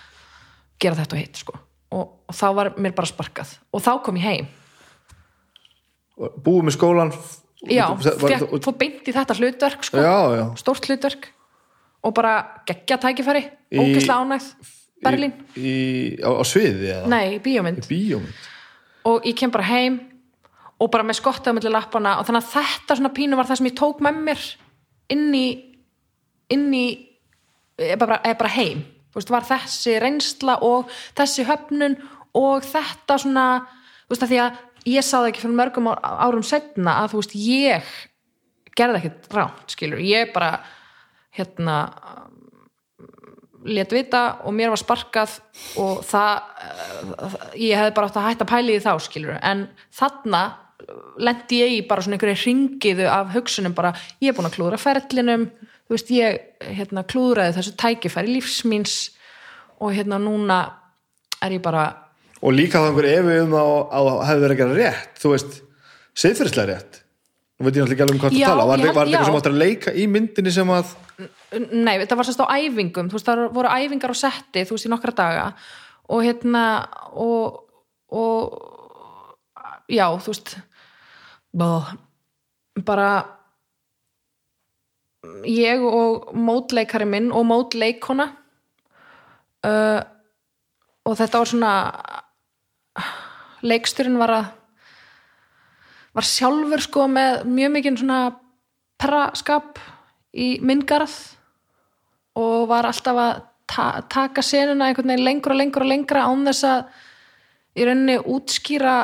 [0.80, 1.58] gera þetta og hitt, sko?
[1.90, 3.52] Og, og þá var mér bara sparkað.
[3.76, 4.48] Og þá kom ég heim,
[6.40, 7.12] búið með skólan
[7.68, 10.06] já, fór beint í þetta hlutverk, sko.
[10.56, 11.28] Stórt hlutverk
[12.04, 12.34] og bara
[12.68, 13.42] geggja tækifæri,
[13.72, 14.76] Í- ógislega ánægð.
[15.00, 15.74] Berlín, í, í,
[16.20, 17.06] á, á sviði eða?
[17.08, 17.86] nei, bíómynd.
[17.88, 18.48] Bíómynd.
[19.08, 19.94] Og ég kem bara heim
[20.80, 23.68] og bara með skottað mellir lappana og þannig að þetta svona pínu var það sem
[23.70, 24.42] ég tók með mér
[25.14, 25.46] inn í
[26.52, 26.84] inn í
[27.80, 28.82] eða bara, bara heim.
[29.10, 31.96] Þú veist, var þessi reynsla og þessi höfnun
[32.36, 33.46] og þetta svona
[34.04, 34.60] þú veist að því að
[34.92, 37.88] ég sá það ekki fyrir mörgum árum setna að þú veist ég
[38.76, 40.60] gerði ekkert ránt skilur, ég bara
[41.36, 41.76] hérna
[43.68, 45.36] let vita og mér var sparkað
[45.80, 46.32] og það
[46.64, 50.42] eh, ég hefði bara átt að hætta því þá skilur en þarna
[51.20, 54.80] lendi ég í bara svona einhverju ringiðu af hugsunum bara, ég er búin að klúðra
[54.80, 56.38] ferlinum þú veist, ég
[56.78, 58.96] hérna klúðraði þessu tækifæri lífsmíns
[59.80, 60.62] og hérna núna
[61.44, 61.84] er ég bara
[62.40, 65.60] og líka það einhver efi um að, að hefði verið að gera rétt þú veist,
[66.16, 67.00] siðferðislega rétt.
[67.60, 69.52] Nú veit ég náttúrulega ekki alveg um hvað það tala var, þetta eitthvað sem áttur
[69.52, 70.94] að leika í myndinni sem að
[71.50, 74.86] Nei, þetta var sérst á æfingum þú veist, það voru æfingar á setti þú veist,
[74.86, 75.46] í nokkra daga.
[76.10, 76.64] Og hérna
[77.18, 77.64] og,
[78.10, 78.54] og
[79.90, 80.56] já, þú veist
[82.86, 83.10] bara
[85.44, 88.30] ég og mótleikari minn og mótleikona
[89.66, 90.00] uh,
[91.04, 91.74] og þetta var svona
[93.66, 94.48] leiksturinn var að
[96.16, 98.20] var sjálfur sko með mjög mikinn svona
[99.00, 99.78] perraskap
[100.34, 101.12] í myndgarð
[102.38, 106.46] og var alltaf að ta taka senuna einhvern veginn lengur og lengur og lengra án
[106.48, 106.84] þess að
[107.78, 108.96] í rauninni útskýra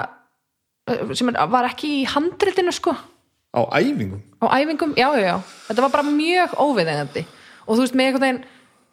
[1.14, 2.94] sem var ekki í handritinu sko.
[3.56, 4.20] Á æfingum?
[4.42, 5.36] Á æfingum, já, já, já.
[5.68, 7.24] Þetta var bara mjög óviðeigandi.
[7.66, 8.44] Og þú veist, með einhvern veginn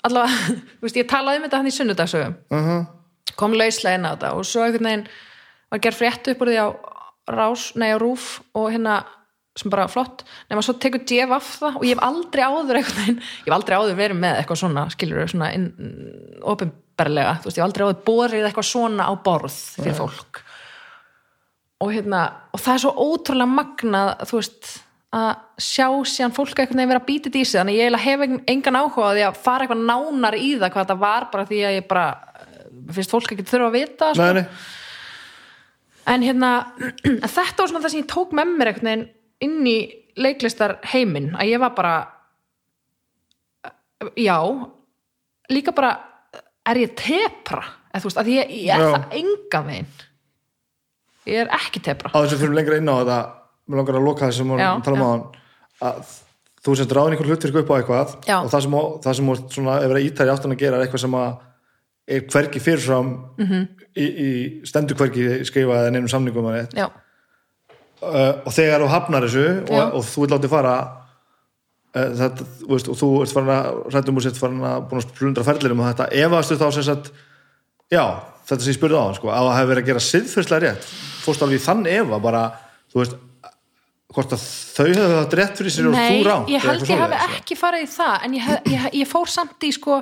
[0.08, 2.86] allavega, þú veist, ég talaði um þetta hann í sunnudagsögum uh -huh.
[3.40, 5.08] kom lauslega inn á þetta og svo einhvern veginn
[5.72, 6.68] var gerð frétt upp úr því á
[7.28, 9.04] rás, nei á rúf og hérna
[9.54, 13.49] sem bara flott, nema svo tekur DFF það og ég hef aldrei áður veginn ég
[13.51, 15.51] hef aldrei áður verið með eitthvað svona skilur svona
[17.45, 20.41] veist, ég hef aldrei áður borið eitthvað svona á borð fyrir fólk
[21.84, 24.74] og hérna og það er svo ótrúlega magnað þú veist,
[25.14, 25.32] að
[25.62, 29.14] sjá síðan fólk veginn vera að býta í sig þannig ég hef engan áhuga á
[29.14, 32.08] því að fara eitthvað nánar í það hvað þetta var bara því að ég bara
[32.95, 34.24] finnst fólk ekki þurfa að vita sko.
[34.26, 34.47] nei, nei.
[36.14, 36.54] en hérna
[37.36, 39.12] þetta var svona það sem ég tók með mér veginn
[39.42, 39.78] inn í
[40.18, 41.96] leiklistar heiminn að ég var bara
[44.20, 44.38] já
[45.50, 45.94] líka bara
[46.68, 47.64] er ég tepra
[47.94, 48.90] eða þú veist að ég, ég er Já.
[48.98, 49.88] það enga veginn
[51.30, 53.18] ég er ekki tepra á þess að fyrir lengra inn á þetta
[53.68, 55.26] mér langar að loka þessum og tala um á hann
[55.84, 56.12] að
[56.64, 58.38] þú sett ráðin einhver hlutverk upp á eitthvað Já.
[58.44, 61.18] og það sem, það sem svona, er verið ítæri áttan að gera er eitthvað sem
[61.20, 61.32] að
[62.14, 63.48] er hvergi fyrirfram Mhm.
[63.48, 63.68] -hmm.
[63.96, 64.30] í, í
[64.68, 66.90] stendur hvergi skrifa eða nefnum samningum að uh,
[68.43, 70.76] og þegar þú hafnar þessu og, og þú ert látið fara
[71.93, 75.14] uh, þetta, veist, og þú ert farin að rættum úr sér farin að búin að
[75.20, 77.12] plundra ferðlirum og þetta efastu þá sem sagt
[77.93, 78.06] já,
[78.47, 80.89] þetta sem ég spurði á hann sko, að það hefur verið að gera siðferðslega rétt.
[81.24, 82.43] Fórst alveg þann efa bara,
[82.91, 83.16] þú veist
[84.14, 86.84] hvort að þau hefur það rétt fyrir sér og nei, þú rátt ég eða held
[86.84, 89.72] ég hafi svoleiðis, ekki farið í það en ég, hef, ég, ég fór samt í
[89.74, 89.99] sko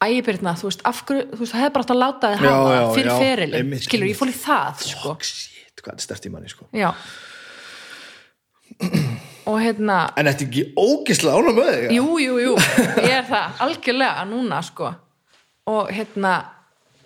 [0.00, 3.18] ægibyrna, þú veist, af hverju þú veist, það hefði bara átt að láta þið hafa
[3.20, 6.52] fyrir einmitt, skilur, ég fór í það sko, Fuck, shit, hvað er stert í manni
[6.52, 6.70] sko.
[6.72, 6.88] Já
[9.50, 12.56] og hérna en þetta ekki ógislega ánum með þig jú, jú, jú,
[13.04, 14.90] ég er það algjörlega núna sko.
[15.70, 16.34] Og hérna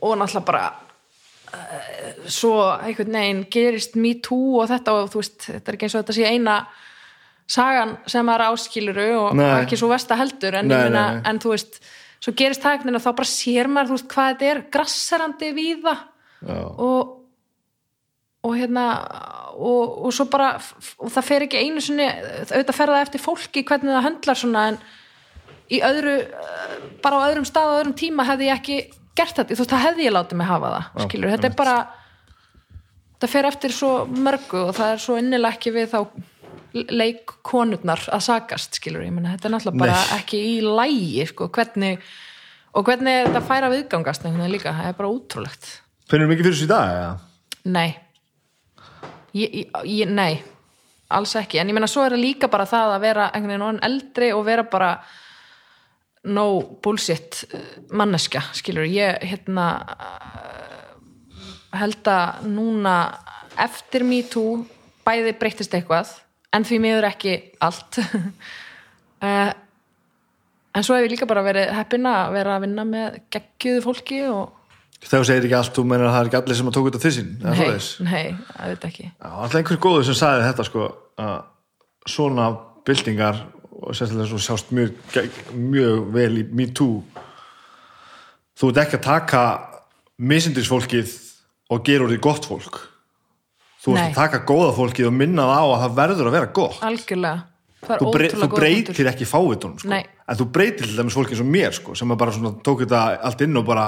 [0.04, 0.64] og náttúrulega bara
[1.52, 5.88] uh, svo einhvern veginn gerist me too og þetta og þú veist, þetta er ekki
[5.88, 6.56] eins og þetta sé eina
[7.44, 9.50] sagan sem er áskiluru og Nei.
[9.60, 10.56] ekki svo versta heldur.
[10.60, 11.82] En, Nei, meina, nei, en þú veist,
[12.24, 15.96] svo gerist það og þá bara sér maður, þú veist, hvað þetta er grasserandi víða.
[16.44, 16.60] Já.
[16.60, 17.23] og
[18.44, 18.88] og hérna
[19.54, 23.64] og, og svo bara og það fer ekki einu sinni auðvitað fer það eftir fólki
[23.66, 24.78] hvernig það höndlar svona en
[25.72, 28.78] í öðru eh, bara á öðrum stað og öðrum tíma hefði ég ekki
[29.14, 31.58] gert þetta, þú veist, það hefði ég látið mig hafa það Já, skilur, þetta er
[31.58, 31.76] bara
[33.22, 35.98] það fer eftir svo mörgu og það er svo innilega ekki við þá
[36.74, 40.16] leikkonurnar að sakast skilur, ég meina, þetta er náttúrulega bara Nei.
[40.18, 42.08] ekki í lægi, sko, hvernig
[42.74, 45.70] og hvernig er þetta færa viðgangast veginn líka, það er bara útrúlegt
[46.10, 47.12] Finnur mikið fyrir þessu í dag, eða?
[47.70, 47.90] nei
[49.34, 50.38] ég, ég, nei,
[51.14, 51.60] alls ekki.
[51.60, 54.32] En ég meina svo er það líka bara það að vera einhvern veginn orðin eldri
[54.34, 54.90] og vera bara
[56.24, 56.46] no
[56.82, 60.92] bullshit eh, manneska, skilur ég hérna eh,
[61.80, 62.96] held að núna
[63.60, 64.62] eftir me too
[65.04, 66.14] bæði breyttist eitthvað
[66.54, 68.00] en því miður ekki allt.
[69.24, 69.50] Eh,
[70.76, 74.18] en svo hef ég líka bara verið heppina að vera að vinna með geggjuðu fólki
[74.28, 74.63] og
[75.04, 76.86] Þegar þú segir ekki allt, þú meinar að það er ekki allir sem að tók
[76.94, 80.86] til sín, eða nei, nei, það veit ekki alltaf einhver góður sem sagði þetta sko
[81.20, 81.34] að
[82.14, 82.46] svona
[82.88, 83.42] byltingar
[83.84, 84.96] og sérstaklega svo sjást mjög,
[85.52, 87.02] mjög vel í Me Too.
[88.54, 89.44] Þú ert ekki að taka
[90.22, 91.14] misindisfólkið
[91.74, 92.78] og gera úr því gott fólk.
[93.84, 96.52] Þú ert að taka góða fólkið og minna það á að það verður að vera
[96.60, 96.78] gott.
[96.86, 97.50] Algjörlega.
[97.84, 99.90] Þú, brey, þú breytir ekki fávitunum sko.
[99.92, 100.06] Nei.
[100.24, 102.32] en þú breytir til dæmis fólki eins og mér sko, sem bara
[102.64, 103.84] tók þetta allt inn og bara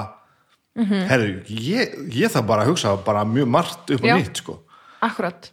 [0.77, 1.03] Mhm.
[1.09, 4.59] herru, ég, ég þarf bara að hugsa bara mjög margt upp á nýtt sko
[5.01, 5.49] akkurat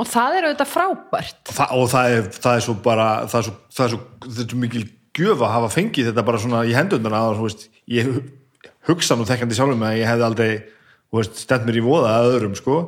[0.00, 3.46] og það er auðvitað frábært Þa, og það er, það er svo bara það er
[3.48, 4.00] svo, það er svo,
[4.32, 7.66] er svo mikil gjöf að hafa fengið þetta bara svona í hendundana og þú veist,
[7.92, 12.14] ég hu- hugsa nú þekkandi sjálfum mig að ég hefði aldrei stend mér í voða
[12.16, 12.78] að öðrum sko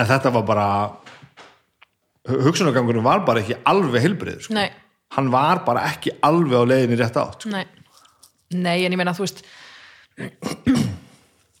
[0.00, 0.66] en þetta var bara
[2.28, 4.54] hugsunargangurinn var bara ekki alveg heilbrið sko.
[4.56, 4.70] Nei.
[5.16, 7.52] hann var bara ekki alveg á leiðinni rétt átt sko.
[7.52, 7.64] nei.
[8.52, 9.44] nei, en ég meina þú veist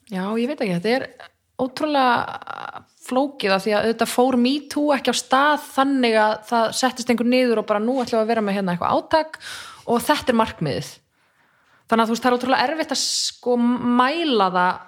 [0.08, 1.08] já, ég veit ekki þetta er
[1.58, 6.72] ótrúlega flókið af því að auðvitað fór me too ekki á stað þannig að það
[6.78, 9.38] settist einhver niður og bara nú ætlum við að vera með hérna eitthvað átak.
[9.88, 10.90] Og þetta er markmiðið.
[11.88, 14.84] Þannig að þú veist það er ótrúlega erfitt að sko mæla það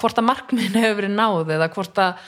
[0.00, 2.24] hvort að markmiðin hefur verið náð eða hvort að,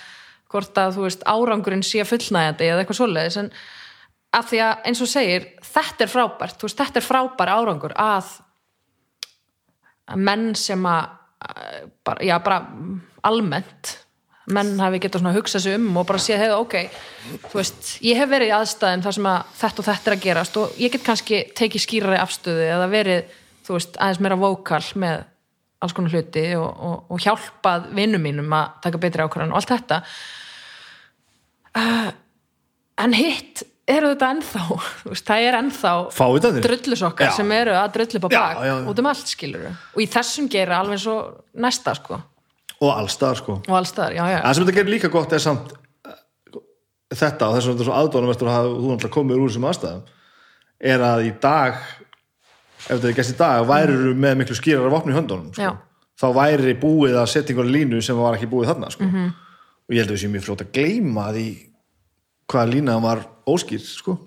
[0.53, 3.39] hvort að veist árangurinn sé fullnægjandi eða eitthvað svoleiðis.
[3.43, 3.51] En
[4.37, 8.31] af því að eins og segir þetta er frábært, veist þetta er frábær árangur að,
[10.15, 11.17] menn sem að
[12.07, 12.61] bara, já bara
[13.23, 13.99] almennt.
[14.47, 16.75] Menn hafi svona að hugsa sig um og bara séð hefur ok,
[17.51, 20.23] þú veist ég hef verið í aðstæðin þar sem að þetta og þetta er að
[20.23, 23.33] gerast og ég get kannski tekið skýrari afstöðu eða verið,
[23.67, 25.25] þú veist, aðeins meira vókal með
[25.83, 29.73] alls konar hluti og, og, og hjálpað vinnum mínum að taka betri ákvarðan og allt
[29.75, 29.99] þetta.
[31.77, 32.09] Uh,
[33.03, 34.63] en hitt eru þetta ennþá
[35.11, 35.93] veist, það er ennþá
[36.67, 38.77] drullusokkar sem eru að drullu upp á Já, bak já, já.
[38.91, 41.17] út um allt skilur og í þessum gera alveg svo
[41.55, 42.21] næsta sko
[42.77, 45.71] og allstaðar sko og allstaðar, já, já, það sem þetta gerir líka gott er samt
[45.73, 46.19] eh,
[47.15, 49.69] þetta og þess að þetta er svo aðdónum eftir að þú náttúrulega komið úr þessum
[49.71, 50.05] aðstæðum
[50.93, 51.79] er að í dag
[52.87, 55.73] ef þetta er gæst í dag værir með miklu skýrar vopni í höndunum sko.
[56.17, 59.05] Þá væri búið að setja einhverja línu sem var ekki búið þarna sko.
[59.05, 59.33] Mhm.
[59.87, 61.47] og ég held að við séum mjög fljótt að gleyma því
[62.51, 64.19] hvaða lína var óskýr sko.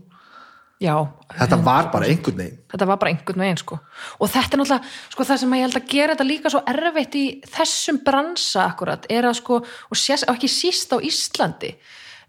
[0.80, 0.96] já.
[1.36, 2.60] Þetta var bara einhvern veginn.
[2.72, 3.80] Þetta var bara einhvern veginn sko.
[4.20, 7.18] Og þetta er náttúrulega, sko það sem ég held að gera þetta líka svo erfitt
[7.20, 11.74] í þessum bransa akkurat, er að sko og, og ekki síst á Íslandi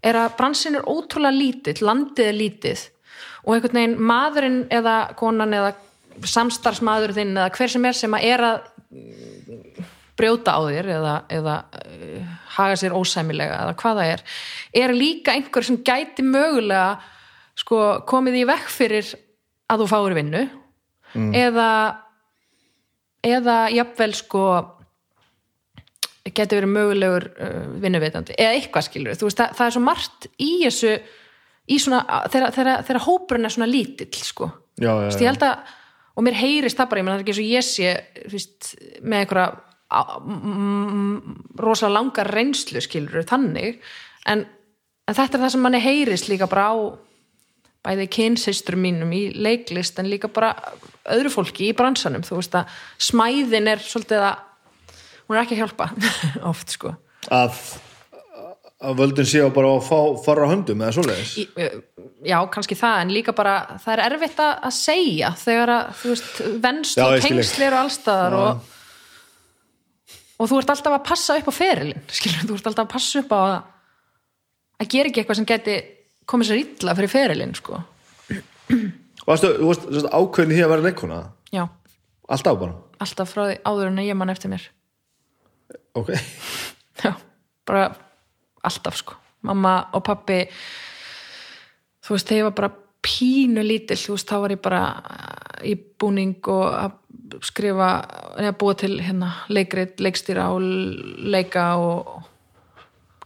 [0.03, 2.85] er að bransin er ótrúlega lítill landið er lítið.
[3.45, 5.73] Og einhvern veginn maðurinn eða konan eða
[6.27, 8.61] samstarfsmaður þinn eða hver sem er sem að er að
[10.21, 14.25] brjóta á þér eða, eða uh, haga sér ósæmilega eða hvað það er,
[14.83, 17.01] er líka einhver sem gæti mögulega
[17.61, 19.15] sko komið í vekk fyrir
[19.71, 20.45] að þú fáir vinnu
[21.37, 21.71] eða
[23.27, 24.45] eða jafnvel sko
[26.31, 30.31] geti verið mögulegur uh, vinnuveitandi eða eitthvað skilur þú veist það, það er svo margt
[30.39, 30.95] í þessu
[31.71, 34.51] í svona, þegar, hópurinn er svona lítill sko.
[34.81, 35.75] Já, já, veist, ég held að,
[36.17, 38.71] og mér heyrist það bara, ég menn það er ekki eins og ég sé veist,
[39.03, 39.49] með einhverja
[39.91, 43.81] á- mm, rosa langar reynslu skilur þannig.
[44.27, 44.47] En,
[45.09, 46.77] en þetta er það sem manni heyrist líka bara á
[47.81, 50.53] bæði kynsistur mínum í leiklist en líka bara
[51.09, 52.25] öðru fólki í bransanum.
[52.27, 54.43] Þú veist að smæðin er svolítið að
[55.29, 55.87] hún er ekki að hjálpa
[56.51, 56.93] oft sko.
[57.33, 57.57] Að,
[58.85, 61.33] að völdin séu bara að fá fara á höndum eða svoleiðis?
[61.41, 61.47] Í,
[62.29, 66.43] já, kannski það, en líka bara það er erfitt að, segja þegar að, þú veist,
[66.67, 68.77] venst Já, og ég skil tengsl eru allstaðar og,
[70.41, 73.21] og þú ert alltaf að passa upp á ferilinn, skilur, þú ert alltaf að passa
[73.21, 73.57] upp á að
[74.81, 75.77] að gera ekki eitthvað sem geti
[76.31, 77.81] komið sér illa fyrir ferilinn, sko.
[79.27, 81.19] Varstu, þú varst ákveðin því að vera leikona
[81.53, 81.65] já,
[82.33, 82.77] alltaf bara?
[83.05, 84.65] Alltaf frá því áður en ég mann eftir mér.
[85.99, 86.15] Ok,
[87.05, 87.13] já,
[87.69, 87.91] bara
[88.65, 89.19] alltaf, sko.
[89.45, 90.43] Mamma og pappi
[92.05, 92.73] þú veist, ég var bara
[93.05, 94.83] pínu lítil, þú veist, þá var ég bara
[95.65, 96.97] í búning og að
[97.47, 97.91] skrifa,
[98.41, 100.65] eða búa til hérna, leikrit, leikstýra og
[101.31, 102.29] leika og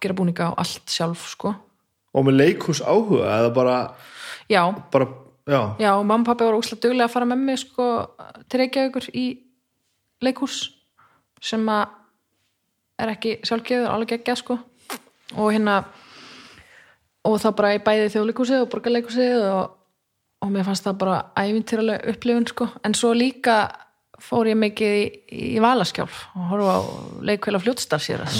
[0.03, 1.55] gera búninga og allt sjálf, sko.
[2.15, 3.77] Og með leikhús áhuga eða bara,
[4.51, 4.63] já,
[4.93, 5.09] bara
[5.47, 7.89] já, Já, og mamma og pappi voru úkslega duglega að fara með mig sko
[8.49, 9.25] til Reykjavíkur í
[10.25, 10.71] leikhús
[11.45, 11.85] sem að
[13.03, 14.59] er ekki sjálfgefur, alveg ekki sko.
[15.35, 15.83] Og hérna
[17.25, 19.75] og þá bara í bæði þjóðleikhúsið og borgarleikhúsið og,
[20.45, 22.69] og mér fannst það bara ævintýraleg upplifun sko.
[22.85, 23.59] En svo líka
[24.23, 25.07] fór ég mikið í,
[25.55, 26.83] í Valaskjálf og horfa á
[27.31, 28.39] leikveila fljótstarfsýras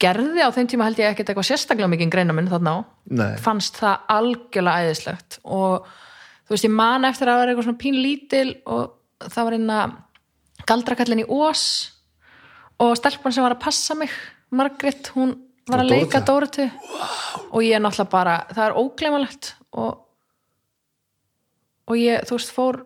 [0.00, 2.78] gerði á þeim tíma held ég ekkert eitthvað sérstaklega mikið greina minn þarna á.
[3.10, 3.32] Nei.
[3.42, 5.88] fannst það algjörlega æðislegt og
[6.46, 8.94] þú veist ég man eftir að vera eitthvað svona pínlítil og
[9.26, 9.78] það var einna
[10.68, 11.64] galdrakallin í Ós
[12.78, 14.12] og stelpan sem var að passa mig
[14.54, 15.34] Margrét, hún
[15.68, 16.22] var að leika?
[16.24, 16.64] Dórutu
[17.50, 20.04] og ég er náttúrulega bara, það er óglemalegt og
[21.88, 22.82] og ég, þú veist, fór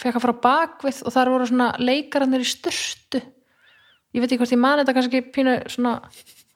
[0.00, 3.20] fekk að fara bakvið og þar voru svona leikararnir í styrstu
[4.16, 5.96] ég veit ekki hvort ég man þetta kannski pínu svona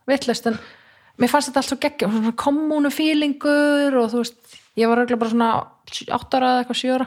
[0.08, 0.58] vittlust en
[1.20, 5.20] mér fannst þetta allt svo geggjum svona kommunu fílingur og þú veist, ég var auðvitað
[5.20, 5.50] bara svona
[5.90, 7.06] 8 ára eða eitthvað 7 ára.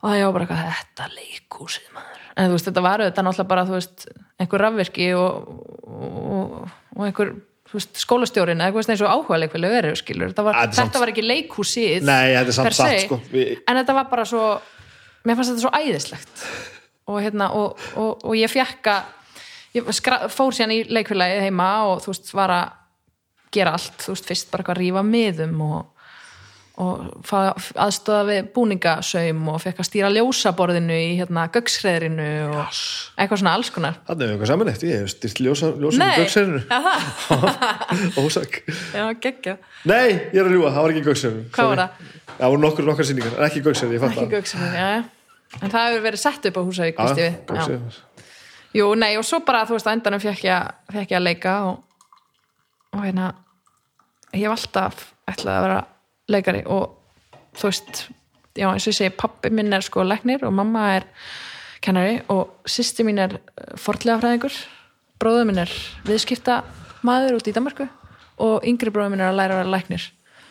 [0.00, 2.20] Og það ég var bara eitthvað, þetta leikúsið maður.
[2.36, 4.04] En þú veist, þetta var auðvitað náttúrulega bara þú veist,
[4.40, 5.50] einhver rafvirki og,
[5.90, 6.54] og,
[6.96, 7.32] og einhver
[7.74, 11.26] veist, skólastjórin eða eitthvað eins og áhuga leikfélög eru skilur, var, Þetta samt- var ekki
[11.26, 13.20] leikúsið Nei, þetta er samt satt, sko.
[13.34, 14.44] Við- en þetta var bara svo
[15.24, 16.44] mér fannst þetta svo æðislegt.
[17.10, 19.16] Og hérna, og, og, og ég fekk að
[19.76, 22.76] ég skra, fór síðan í leikfélagið heima og þú veist, var að
[23.54, 25.89] gera allt, þú veist, fyrst bara að rífa miðum og,
[26.80, 32.60] og aðstöða við búningasaum og fekk að stýra ljósaborðinu í hérna göggsreðrinu og
[33.20, 33.98] eitthvað svona alls konar.
[34.08, 36.28] Þannig er eitthvað saman eftir, ég hef styrt ljósa, ljósa já,
[36.70, 37.48] það,
[38.24, 39.56] ósak já, geggja
[39.90, 42.12] Nei, ég er að ljúga, það var ekki gökserinu Hvað var það?
[42.30, 44.36] Það voru nokkur nokkar sýningar, en ekki gökserinu, ég fatt ekki það.
[44.38, 45.58] Göggsreðrinu, já, já.
[45.60, 47.38] En það hefur verið sett upp á Húsavík, veist ég við.
[47.40, 47.58] Já.
[47.58, 48.08] gökserinu
[48.70, 51.54] Jú, nei, og svo bara, þú veist, á endanum fekk ég, fekk ég að leika
[51.66, 51.80] og,
[52.94, 53.32] og hérna
[54.30, 55.80] ég hef alltaf ætlaði að vera
[56.30, 56.96] leikari og
[57.58, 58.02] þú veist,
[58.56, 61.08] já, eins og ég segi pappi minn er sko læknir og mamma er
[61.84, 63.38] kennari og sýsti mín er
[63.80, 64.56] fortlega fræðingur
[65.20, 65.72] bróður minn er
[66.08, 66.62] viðskipta
[67.06, 67.88] maður út í Danmarku
[68.40, 70.08] og yngri bróður minn er að læra að vera læknir.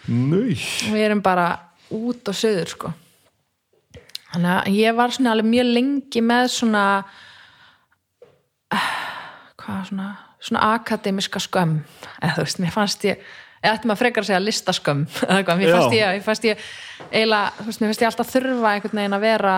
[0.10, 1.48] Nau, og við erum bara
[1.94, 2.94] út og söður sko.
[4.30, 6.84] Þannig að ég var svona alveg mjög lengi með svona
[8.74, 8.90] eh,
[9.58, 11.80] hvað svona svona akademiska skömm.
[12.22, 13.24] Eða þú veist, mér fannst ég
[13.60, 15.04] eða ætti maður frekar að segja listaskömm
[15.60, 16.64] mér fannst ég, mér fannst ég
[17.10, 19.58] eiginlega, þú veist, mér fannst ég alltaf þurfa einhvern veginn að vera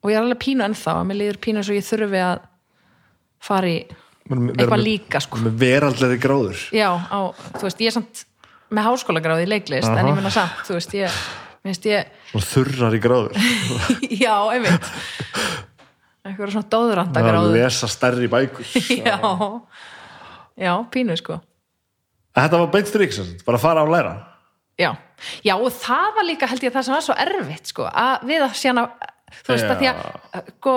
[0.00, 2.46] og ég er alveg pínu ennþá, að mér líður pínu eins og ég þurfi að
[3.44, 3.76] fara í
[4.30, 5.40] eitthvað líka sko.
[5.42, 6.64] Með veraldlega gráður.
[6.76, 7.20] Já, á,
[7.56, 8.22] þú veist, ég er samt
[8.70, 10.08] með háskólagráði í leiklist, en Aha.
[10.12, 11.20] ég menna samt þú veist, ég,
[11.64, 13.50] mér finnst ég þurrar í gráður.
[14.24, 14.90] Já, einmitt.
[16.20, 18.74] Eitthvað svona Það er að lesa stærri bækur.
[19.08, 19.16] Já,
[20.60, 21.40] já, pínu sko
[22.40, 24.12] Þetta var beint sagt, bara að fara á að læra.
[24.80, 24.90] Já,
[25.44, 28.44] já, og það var líka held ég það sem var svo erfitt sko, að við
[28.46, 29.08] að síðan að
[29.42, 29.70] þú veist, Já.
[29.70, 30.74] að því að sko,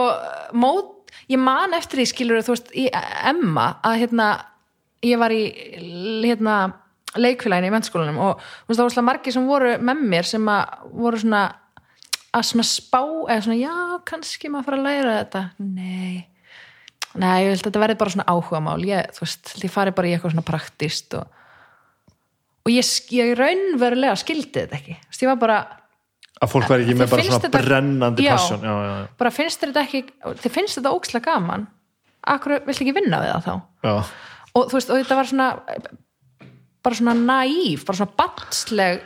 [0.60, 4.30] mót, ég man eftir því skilur þú veist, í Emma að hérna,
[5.08, 5.44] ég var í
[6.26, 6.58] hérna,
[7.14, 10.52] leikfélaginu í mennskólanum og þú veist, það var slag margir sem voru með mér sem
[10.52, 11.44] að voru svona
[12.34, 13.74] að svona spá, eða svona já,
[14.10, 15.42] kannski maður fara að læra þetta.
[15.62, 16.24] Nei.
[17.14, 18.80] Nei, ég held að þetta verði bara svona áhugamál.
[18.90, 21.43] Ég, þú veist, ég fari bara í eitthvað svona praktist og
[22.64, 24.98] og ég, ég raunverulega skildi þetta ekki.
[25.10, 25.58] Veist, ég var bara,
[26.44, 28.64] Að fólk væri ekki með bara svona þetta- brennandi passion.
[28.64, 30.02] Já, já, já, bara finnst þetta ekki
[30.44, 31.68] þið finnst þetta ókslega gaman.
[32.34, 33.54] Akkur viltu ekki vinna við það þá?
[34.56, 35.48] Og þú veist, og þetta var svona
[36.84, 39.02] bara svona naíf, bara svona batsleg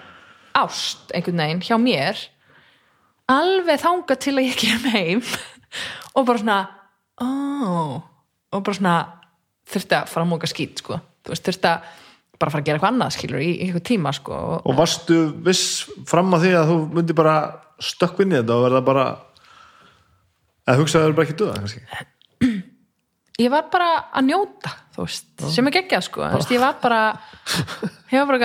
[0.57, 2.23] ást einhvern veginn hjá mér.
[3.29, 5.21] Alveg þangað til að ég kem heim
[6.15, 6.59] og bara svona
[7.21, 7.27] ó,
[8.53, 8.95] og bara svona
[9.67, 11.81] þurfti að fara að móka skít sko, þú veist, þurfti að
[12.37, 14.39] bara fara að gera eitthvað annað skilur í, eitthvað tíma sko.
[14.61, 17.37] Og, varstu viss fram að því að þú myndi bara
[17.87, 19.05] stökkvinn í þetta og verða bara
[20.67, 21.85] eða hugsaðu bara ekki döða kannski?
[23.43, 26.23] Ég var bara að njóta þú veist, sem er geggjað sko.
[26.25, 27.01] Þú veist, ég var bara
[28.11, 28.39] ég var bara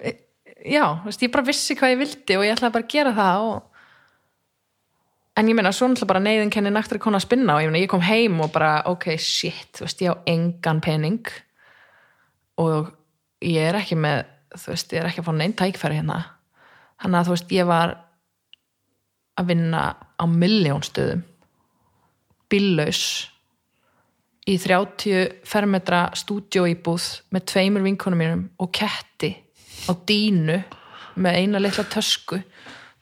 [0.00, 0.20] eitthvað
[0.64, 3.50] já, veist, ég bara vissi hvað ég vildi og ég ætlaði bara að gera það
[3.50, 3.60] og
[5.40, 7.82] en ég meina, svo náttúrulega bara neyðin kenni naktur konu að spinna og ég, meina,
[7.82, 11.32] ég kom heim og bara, ok, shit veist, ég á engan pening
[12.60, 12.92] og
[13.42, 14.22] ég er ekki með
[14.56, 16.18] þú veist, ég er ekki að fá neinn tækfæri hérna.
[17.02, 17.94] Þannig að þú veist, ég var
[19.40, 21.24] að vinna á milljón stöðum.
[22.52, 23.02] Bíllaus.
[24.42, 29.30] Í 30 fermetra stúdjóíbúð með tveimur vinkonum mínum og ketti
[29.86, 30.58] á dínu
[31.22, 32.40] með eina litla tösku.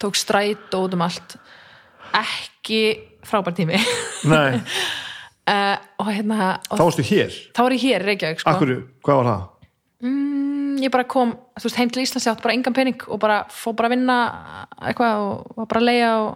[0.01, 1.35] Tók stræt út um allt.
[2.17, 2.83] Ekki
[3.25, 3.79] frábær tími.
[4.25, 4.61] Uh,
[6.01, 7.33] og hérna þá og varstu hér?
[7.55, 8.53] Þá var ég hér Reykjavík sko.
[8.53, 9.49] Akkur, hvað var það?
[10.01, 13.43] Mm, ég bara kom veist, heim til Íslands, ég átt bara engan pening og bara
[13.53, 14.17] fór bara að vinna
[14.81, 16.31] eitthvað og var bara að leia og,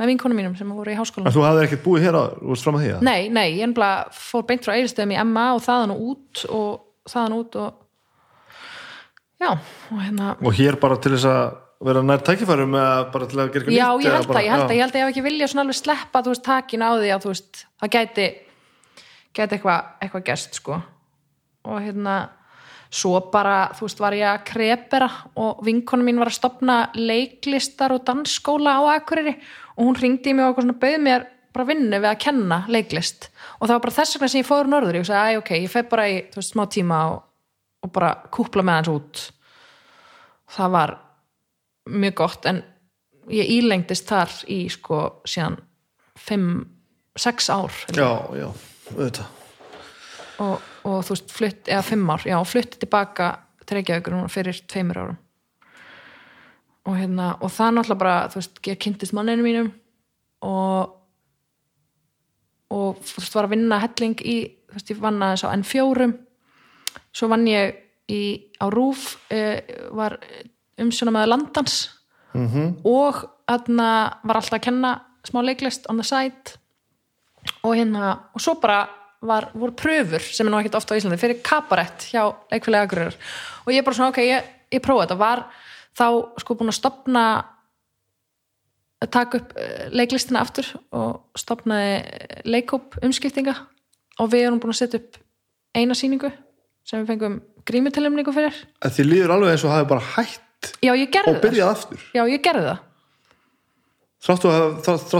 [0.00, 2.52] með vinkonum mínum sem voru í háskólanum En þú hafðir ekkert búið hér á, þú
[2.54, 2.92] veist fram að því?
[3.08, 7.10] Nei, nei, ég ennbla fór beint frá eiginstöðum í Emma og þaðan og út og
[7.12, 7.74] þaðan út og
[9.42, 11.42] já, og hérna Og hér bara til þess að
[11.82, 14.38] vera nær tækifærum eða bara til að gera eitthvað Já, nýtt, ég eða held bara-
[14.38, 14.66] að, ég held já.
[14.68, 16.90] að, ég held að ég hef ekki vilja svona alveg sleppa, þú veist, takin á
[16.94, 18.26] því að þú veist, það gæti
[19.34, 20.24] gæti eitthvað, eitthvað
[22.92, 25.08] svo bara, þú veist, var ég að krepera
[25.40, 29.38] og vinkonu mín var að stopna leiklistar og dansskóla á Akureyri
[29.76, 32.58] og hún ringdi í mig og eitthvað svona bauð mér bara vinnu við að kenna
[32.72, 33.28] leiklist.
[33.60, 34.98] Og það var bara þess vegna sem ég fóður norður.
[35.00, 37.18] Ég sagði, æ, ok, ég feg bara í, þú veist, smá tíma og,
[37.84, 39.24] og bara kúpla með hans út.
[40.52, 40.94] Það var
[41.92, 42.62] mjög gott en
[43.32, 45.58] ég ílengdist þar í sko síðan
[46.28, 47.80] 5-6 ár.
[47.96, 48.48] Já, já,
[48.92, 49.40] auðvitað.
[50.42, 53.28] Og, og þú veist flutt, eða 5 ár, já, flutti tilbaka
[53.66, 55.20] til Reykjavíkur fyrir tveimur árum.
[56.90, 59.70] Og hérna og það náttúrulega bara, þú veist, ég kynntist manninu mínum
[60.42, 60.98] og
[62.72, 64.36] og þú veist, var að vinna helling í,
[64.70, 66.08] þú veist, ég vann aðeins á N4
[67.12, 67.76] svo vann ég
[68.08, 68.22] í,
[68.58, 69.60] á Rúf eh,
[69.92, 70.16] var
[70.80, 71.90] umsjóna með landans
[72.32, 72.80] -hmm.
[72.84, 73.88] og þarna
[74.24, 74.92] var alltaf að kenna
[75.28, 76.58] smá leiklist on the side.
[77.62, 78.88] Og hérna, og svo bara
[79.22, 83.16] var, voru pröfur sem er nú ekkert ofta á Íslandi fyrir kabarett hjá leikfélagi Akureyrar.
[83.64, 85.18] Og ég bara svona, ok, ég, ég prófa þetta.
[85.22, 85.44] Var
[85.98, 86.06] þá
[86.42, 87.24] sko búin að stopna
[89.02, 93.56] að taka upp eh, leiklistina aftur og stopnaði leikóp umskiptinga.
[94.20, 95.18] Og við erum búin að setja upp
[95.76, 96.30] eina sýningu
[96.86, 98.56] sem við fengum grímutilumningu fyrir.
[98.82, 102.02] Þið líður alveg eins og hafi bara hætt já, og byrjað aftur.
[102.14, 102.82] Já, ég gerði það,
[104.22, 104.44] Þrátt,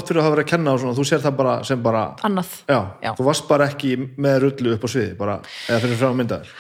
[0.06, 2.52] fyrir að hafa verið að kenna og svona, þú sér það bara sem bara annað
[2.70, 3.10] Já, Já.
[3.18, 6.52] þú varst bara ekki með rullu upp á sviði bara, eða fyrir frá myndaður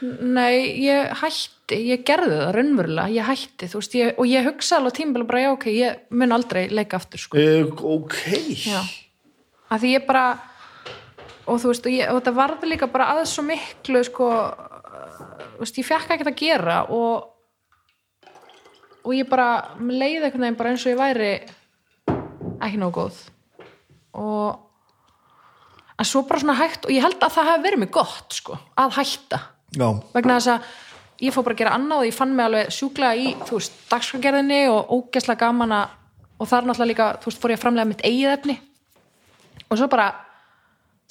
[0.00, 4.78] Nei, ég hætti, ég gerði það raunverulega, ég hætti, þú veist, ég, og ég hugsa
[4.78, 7.36] alveg tímbil bara, já, ok, ég mun aldrei leika aftur, sko.
[7.36, 8.16] e, Ok
[8.64, 8.80] Já.
[9.68, 10.24] Að því ég bara,
[11.44, 14.30] og þú veist, og, ég, og þetta varði líka bara aðeins svo miklu, sko,
[15.58, 17.28] þú veist, ég fekk ekkert að gera og,
[19.04, 21.30] og ég bara, leiði einhvern veginn bara eins og ég væri
[22.60, 23.22] ekki nóg góð.
[24.20, 24.58] Og,
[25.96, 28.58] en svo bara svona hægt, og ég held að það hafi verið mig gott, sko,
[28.80, 29.42] að hætta.
[29.76, 30.72] Já, vegna þess að
[31.20, 33.78] ég fór bara að gera annað og ég fann mig alveg sjúklega í, þú veist,
[33.90, 35.96] dagskragerðinni og ógeðslega gaman að
[36.40, 38.56] og þar náttúrulega líka, þú veist, fór ég að framlega mitt eigið efni.
[39.68, 40.06] Og svo bara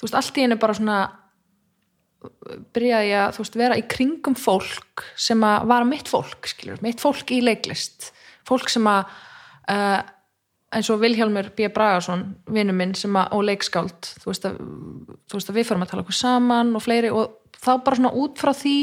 [0.00, 0.98] þú veist, allt í henni bara svona
[2.74, 7.32] byrjaði að, veist, vera í kringum fólk sem að vara mitt fólk, skilur, mitt fólk
[7.32, 8.10] í leiklist
[8.48, 9.06] fólk sem að
[9.70, 10.00] uh,
[10.70, 11.68] eins og Vilhjálmur B.
[11.72, 14.58] Bragason vinnu minn sem að, og leikskáld þú veist, að,
[15.26, 18.12] þú veist að við förum að tala okkur saman og fleiri og þá bara svona
[18.20, 18.76] út frá því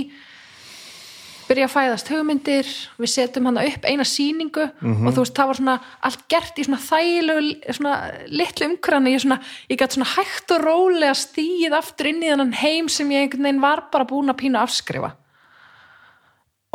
[1.48, 2.69] byrja að fæðast hugmyndir
[2.99, 5.76] við setjum hann upp eina sýningu og þú veist, það var svona
[6.10, 7.94] allt gert í svona þægilegu svona
[8.32, 9.40] litlu umhverjani ég, svona,
[9.72, 13.49] ég gæti svona hægt og rólega stíð aftur inn í þennan heim sem ég einhvern
[13.49, 15.14] veginn var bara búin að pína afskrifa.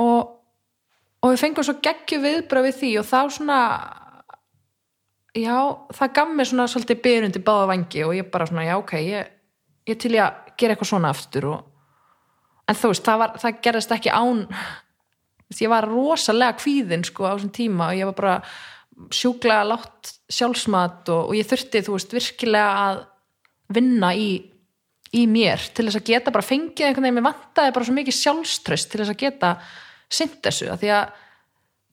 [0.02, 0.30] Og,
[1.22, 3.58] og við fengum svo geggju viðbröð við því og þá svona
[5.36, 5.56] já,
[5.96, 9.36] það gaf mér svona svolítið byrjundi báða vangi og ég bara svona, já ok ég,
[9.88, 11.68] ég til ég að gera eitthvað svona aftur og
[12.68, 14.44] en þú veist, það, var, það gerðist ekki án
[15.60, 18.36] ég var rosalega kvíðin sko á þessum tíma og ég var bara
[19.12, 23.02] sjúklega látt sjálfsmat og, og ég þurfti, þú veist, virkilega að
[23.72, 24.28] vinna í,
[25.16, 28.18] í mér til þess að geta bara fengið einhvern veginn, mér vantaði bara svo mikið
[28.18, 29.52] sjálfströst til þess að geta
[30.12, 31.14] sint þessu, af því að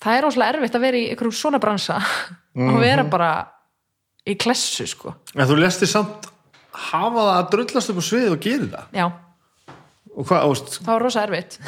[0.04, 2.00] það er rosalega erfitt að vera í einhverjum svona bransa
[2.70, 3.32] og vera bara
[4.30, 5.16] í klessu, sko.
[5.36, 6.30] En þú lestir samt
[6.90, 8.90] hafa það að drullast upp á sviði og gera það?
[9.00, 9.06] Já,
[10.16, 11.60] og hvað, veist, það var rosa erfitt.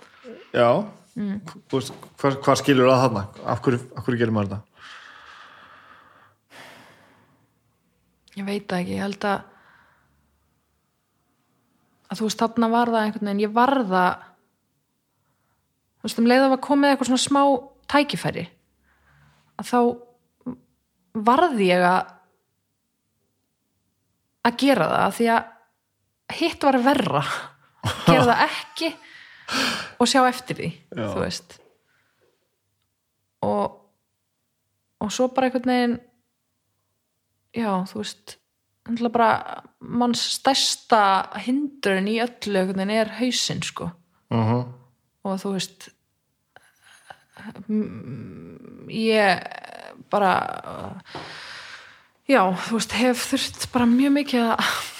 [0.60, 0.68] Já.
[1.14, 3.24] Þú veist, hvað, hvað skilur að þarna?
[3.46, 4.62] Af hverju, af hverju gerir maður þetta?
[8.34, 9.50] Ég veit það ekki, ég held að
[12.14, 14.10] að þú veist, þarna var það einhvern veginn, ég var það
[16.04, 17.42] þú veist, um leið að var komið eitthvað svona smá
[17.94, 18.44] tækifæri
[19.60, 19.78] að þá
[21.24, 22.12] varði ég að
[24.44, 27.22] að gera það því að hitt var verra
[28.06, 28.90] gera það ekki
[30.00, 31.06] og sjá eftir því Já.
[31.06, 31.58] þú veist
[33.44, 33.80] og
[35.04, 35.98] og svo bara einhvern veginn
[37.54, 38.38] já, þú veist
[39.12, 39.28] bara
[39.80, 41.02] manns stærsta
[41.44, 43.90] hindrun í öllu einhvern veginn er hausinn sko
[44.30, 44.64] uh -huh.
[45.24, 45.88] og þú veist
[48.88, 49.42] ég
[50.10, 50.32] bara
[52.28, 54.93] já, þú veist, hef þurft bara mjög mikið að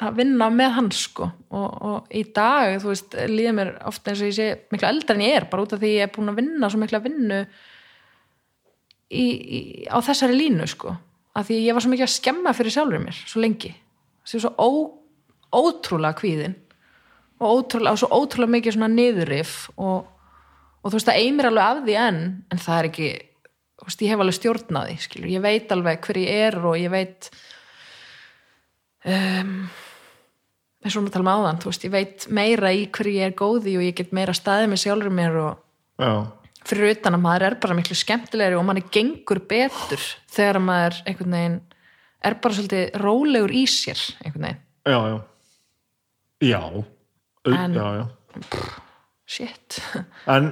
[0.00, 1.28] að vinna með hann sko.
[1.56, 5.18] Og, og í dag, þú veist, líður mér ofta eins og ég sé miklu eldar
[5.18, 7.06] en ég er bara út af því ég er búin að vinna svo miklu að
[7.08, 7.40] vinnu
[9.10, 10.94] í, í, á þessari línu sko,
[11.36, 13.72] af því ég var svo mikið að skemma fyrir sjálfur mér, svo lengi.
[14.28, 14.68] Sem svo ó,
[15.56, 16.56] ótrúlega kvíðin
[17.40, 20.04] og ótrúlega, og svo ótrúlega mikið svona niðurrif og,
[20.82, 22.20] og þú veist, það eimir alveg af því enn
[22.52, 23.12] en það er ekki,
[23.80, 26.92] þú veist, ég hef alveg stjórnaði, skilur, ég veit alveg hver ég er og ég
[26.92, 27.30] veit
[29.04, 29.54] um,
[30.84, 33.84] eins og við talum áðan, veist, ég veit meira í hverju ég er góði og
[33.86, 35.58] ég get meira staðið með sjálfur mér og
[36.00, 36.12] já,
[36.70, 41.36] fyrir utan að maður er bara miklu skemmtilegri og manni gengur betur þegar maður einhvern
[41.38, 41.58] veginn
[42.30, 45.18] er bara svolítið rólegur í sér einhvern veginn, já, já.
[46.40, 46.62] Já,
[47.52, 48.06] En- já, já.
[49.30, 49.76] Shit.
[50.26, 50.46] En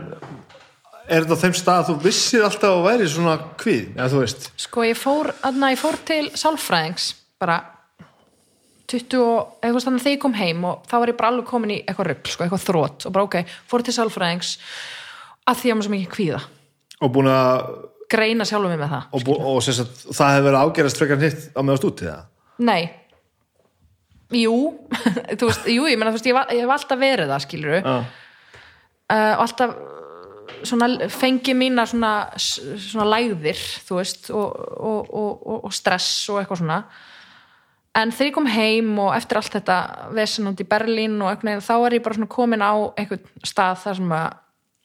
[1.09, 4.20] er þetta á þeim stað að þú vissir alltaf að væri svona kvið, eða þú
[4.23, 4.47] veist?
[4.61, 7.09] Sko ég fór, aðna, ég fór til sálfræðings
[7.41, 7.57] bara
[8.89, 11.74] 20 og, eitthvað þannig þegar ég kom heim og þá var ég bara alveg komin
[11.74, 14.55] í eitthvað rugl sko, eitthvað þrótt og bara ok, fór til sálfræðings
[15.48, 16.40] að því að maður svo mikið kvíða.
[16.98, 17.69] Og búin að
[18.09, 21.20] greina sjálfum mig með það og, bú, og sem sagt, það hefur verið ágerast frekar
[21.23, 22.24] hitt á meðast út í það
[22.69, 22.89] Nei.
[24.35, 24.56] Jú,
[25.39, 27.85] þú veist, jú, ég menna þú veist, ég, ég hef alltaf verið það, skilur uh,
[27.85, 27.94] já,
[29.28, 34.59] og alltaf uh, svona fengi mína svona, svona lægðir, þú veist og,
[34.89, 36.81] og, og stress og eitthvað svona
[37.99, 39.79] en þegar ég kom heim og eftir allt þetta
[40.16, 44.12] vesenund í Berlín og eitthvað, þá er ég bara komin á einhvern stað þar sem
[44.19, 44.29] að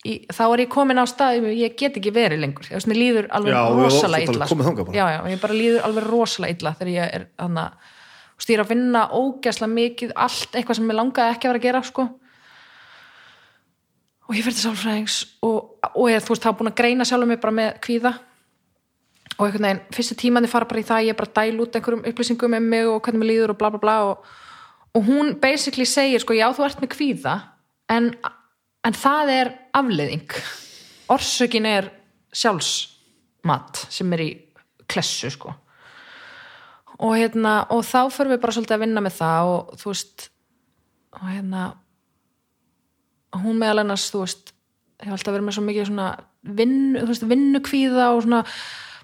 [0.04, 3.60] í, þá er ég komin á stað, ég get ekki verið lengur, ég líður alveg
[3.60, 4.88] og rosalega illa bara.
[4.96, 7.28] já, já, ég bara líður alveg rosalega illa þegar ég er
[8.34, 11.54] þú veist, ég er að vinna ógæslega mikið allt eitthvað sem ég langaði ekki að
[11.54, 12.10] vera að gera sko.
[14.24, 15.58] og ég fyrir til sálfræðings og,
[15.94, 18.14] og ég, þú veist, þá búin að greina sjálfum mig bara með kvíða
[19.38, 21.78] og einhvern veginn, fyrstu tímandi fara bara í það ég er bara að dæla út
[21.78, 24.28] einhverjum upplýsingum um mig og hvernig mér líður og bla bla bla og,
[24.94, 27.36] og hún basically segir sko, já þú ert með kvíða
[27.94, 28.12] en,
[28.86, 30.38] en það er afleiðing.
[31.14, 31.90] Orsökin er
[32.34, 34.32] sjálfsmat sem er í
[34.90, 35.54] klessu sko.
[37.04, 40.28] Og hérna, og þá förum við bara svolítið að vinna með það og þú veist
[41.14, 41.64] og hérna
[43.42, 44.54] hún meðal annars, þú veist
[45.02, 46.08] hefur alltaf verið með svo mikið svona
[46.60, 48.42] vinnu, þú veist, vinnukvíða og svona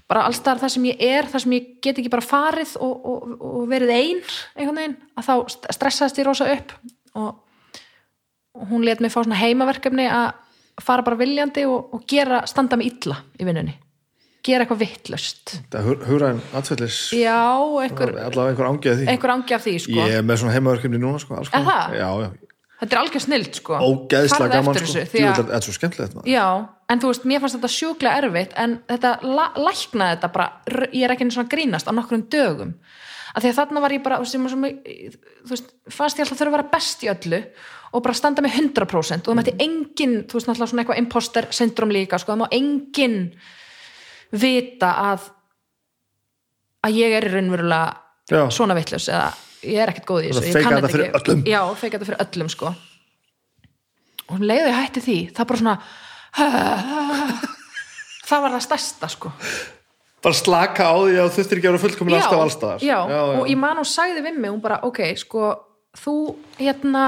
[0.10, 3.34] bara allstaðar það sem ég er, það sem ég get ekki bara farið og, og,
[3.45, 4.22] og verið ein
[4.57, 6.73] einhvern veginn, að þá st- stressaðist ég rosa upp.
[7.19, 7.36] Og,
[8.57, 10.31] og hún let mig fá svona heimaverkefni að
[10.81, 13.76] fara bara viljandi og, og gera, standa mig illa í vinnunni.
[14.45, 15.52] Gera eitthvað vittlust
[17.14, 17.36] já,
[17.84, 18.53] einhver, allavega
[19.11, 19.73] einhver angi af því.
[19.84, 19.98] sko.
[20.07, 21.36] ég er með svona heimaverkefni núna sko,
[21.99, 22.30] já, já,
[22.80, 23.80] þetta er algjör snild sko.
[23.80, 25.06] Farðu gaman sko.
[25.11, 26.31] þetta er svo skemmtilegt maður.
[26.31, 26.47] Já,
[26.89, 30.49] en þú veist, mér fannst þetta sjúklega erfitt en þetta læknaði þetta bara
[30.93, 32.73] ég er ekki svona að grínast á nokkrum dögum
[33.30, 36.49] af því að þarna var ég bara var svo, þú veist, fannst ég alltaf þurfa
[36.49, 37.41] að vera best í öllu
[37.89, 41.49] og bara standa með 100% og það mætti engin, þú veist, náttúrulega svona eitthvað imposter
[41.53, 43.19] syndrom líka, sko, það má engin
[44.30, 45.30] vita að
[46.85, 47.88] að ég er raunverulega
[48.30, 48.43] Já.
[48.53, 49.30] svona vitlaus eða
[49.64, 51.41] ég er ekkert góð í Og þessu feika þetta fyrir öllum.
[51.48, 52.72] já, feika þetta fyrir öllum sko.
[54.30, 55.76] Og um leiði hætti því það bara svona
[58.30, 59.31] það var það stærsta sko.
[60.19, 62.98] Bara slaka á því að þú þurftir ekki að vera fullkomin alltaf allstaðar já,
[63.40, 65.45] og ég man hún sagði við mig hún bara, ok, sko
[65.95, 66.15] þú
[66.60, 67.03] hérna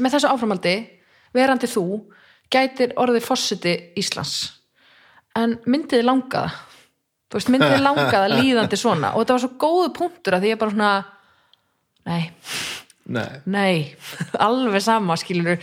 [0.00, 0.74] með þessu áframaldi,
[1.36, 1.84] verandi þú
[2.50, 4.38] gætir orðið fósiti Íslands.
[5.38, 6.48] En myndið langaða
[7.30, 9.12] þú veist, myndið langaða líðandi svona.
[9.14, 10.92] Og þetta var svo góðu punktur að því ég bara svona
[12.10, 12.32] nei,
[13.10, 13.30] Nei.
[13.46, 13.74] nei
[14.46, 15.58] alveg sama skilur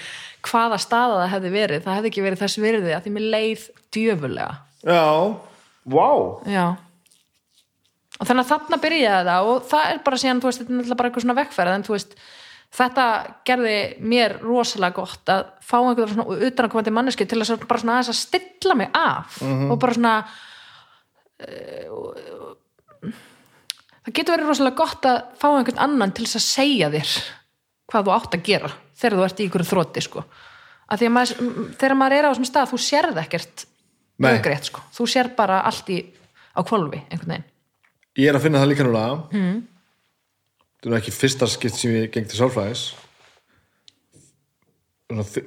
[0.47, 1.85] hvaða staða það hefði verið.
[1.85, 3.67] Það hefði ekki verið þess virði að því mér leið
[3.97, 4.49] djöfulega.
[4.87, 5.05] Já,
[5.91, 6.09] vá.
[6.47, 6.65] Já.
[8.17, 10.97] Og þannig að þarna byrjaði það og það er bara síðan, þú veist, þetta er
[10.99, 12.15] bara eitthvað svona vekkferð en þú veist,
[12.77, 13.03] þetta
[13.47, 13.75] gerði
[14.13, 18.09] mér rosalega gott að fá einhverjum svona utanakomandi manneski til þess að bara svona aðeins
[18.13, 20.15] að stilla mig af og bara svona
[24.07, 27.15] það getur verið rosalega gott að fá einhvern annan til þess að segja þér
[27.87, 30.23] hvað þú átt að gera þegar þú ert í ykkur þrótti sko.
[30.87, 33.65] Að að maður, þegar maður er á þessum stað þú sérð ekkert
[34.27, 35.97] augrétt sko, þú sér bara allt í
[36.57, 37.49] á kvolfi einhvern veginn.
[38.17, 39.03] Ég er að finna það líka núna.
[39.29, 39.59] Mm.
[40.81, 42.87] það er ekki fyrsta skipt sem ég geng til sálfræðis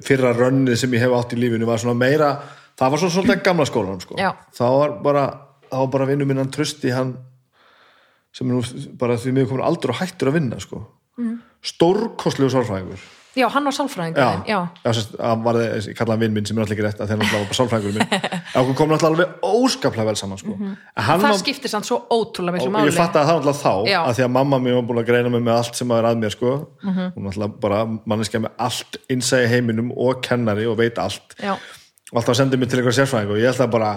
[0.01, 2.31] fyrra rönnið sem ég hef átt í lífinu var svona meira
[2.79, 4.17] það var svona svolítið gamla skólanum sko.
[4.57, 5.25] Það var bara
[5.71, 7.15] það var bara vinnu minnan trösti hann
[8.35, 8.61] sem er nú
[8.99, 10.85] bara því miður komin aldrei hættur að vinna sko.
[11.19, 11.39] mm.
[11.71, 13.01] stórkostlegu sálfræðingur
[13.35, 16.23] já, hann var sálfræðingur já, þinn, já, já sérst, að var það, ég kalla hann
[16.25, 18.07] vinn minn sem er alltaf ekki rétt að náttúrulega var bara sálfræðingur minn
[18.61, 20.55] okkur kom náttúrulega alveg óskaplega vel saman sko.
[20.59, 21.25] hann Mhm.
[21.27, 23.99] það skiptir samt svo ótrúlega og máli ég fatt að það náttúrulega þá Já.
[24.07, 26.09] að því að mamma mér var búin að greina mig með allt sem að er
[26.11, 26.55] að mér sko.
[26.83, 27.11] Mhm.
[27.15, 31.53] hún náttúrulega bara manneskja með allt innsæði heiminum og kennari og veit allt já,
[32.11, 33.91] og alltaf sendið mér til einhver sérfræðing og ég ætla bara,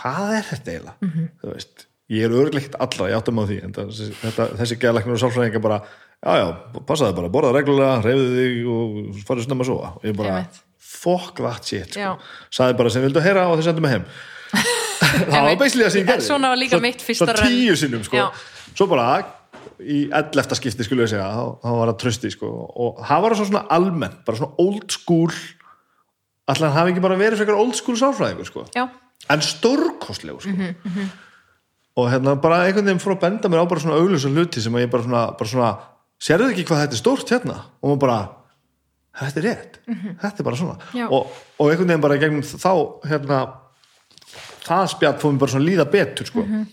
[0.00, 1.28] hvað er þetta eiginlega Mhm.
[1.42, 5.22] þú veist, ég er örglegt allra ég áttum á því, en þetta, þessi geðlæknir og
[5.22, 5.80] sálfræðingar bara,
[6.24, 6.46] já já
[6.86, 10.46] passaði bara, borðaði reglulega, reyfðu þig og farið snemma að sofa ég bara,
[10.78, 12.18] fuck that shit sko.
[12.50, 14.04] sagði bara sem vildu heyra og þeir sendu mig heim
[15.30, 18.16] það var beislega sem ég gerði Svona Svo- mitt fyrsta svo tíu sinnum sko.
[18.16, 18.30] Já.
[18.74, 19.24] svo bara
[19.80, 22.48] í ellefta skipti skulle ég segja þá, var það trösti sko.
[22.76, 25.30] og það var svona, svona almennt bara svona old school
[26.50, 28.66] allan hafi ekki bara verið frekar old school sálfræðingur sko.
[28.74, 28.88] já,
[29.28, 30.50] en stórkostlegur sko.
[30.54, 31.08] Mhm,
[31.96, 34.72] og hérna bara einhvern veginn fór að benda mér á bara svona auglösa hluti sem
[34.74, 35.70] að ég bara svona, bara svona
[36.20, 38.18] sérðu ekki hvað þetta er stórt hérna og maður bara,
[39.20, 39.78] þetta er rétt
[40.22, 41.26] þetta er bara svona og,
[41.58, 42.72] og einhvern veginn bara gegnum þá
[43.10, 43.40] hérna,
[44.64, 46.42] það fór mér bara svona líða betur sko.
[46.46, 46.66] Mhm.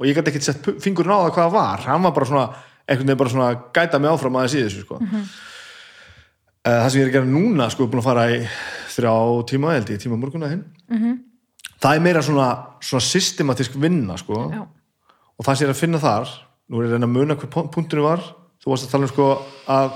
[0.00, 2.46] og ég gæti ekkert sett fingurinn á það hvað það var hann var bara svona,
[2.88, 5.00] einhvern veginn bara svona gæta mig áfram aðeins í þessu sko.
[6.64, 8.40] Eh, það sem ég er að gera núna sko, búin að fara í
[8.92, 9.12] þrjá
[9.48, 10.64] tíma held ég, tíma morgunna hinn.
[11.80, 12.48] Það er meira svona,
[12.84, 14.50] svona systematísk vinna sko.
[14.52, 14.62] já,
[15.38, 16.28] og það sem ég er að finna þar
[16.70, 18.20] nú er ég að reyna að muna hver punktinu var
[18.60, 19.28] þú varst að tala um sko
[19.68, 19.92] að,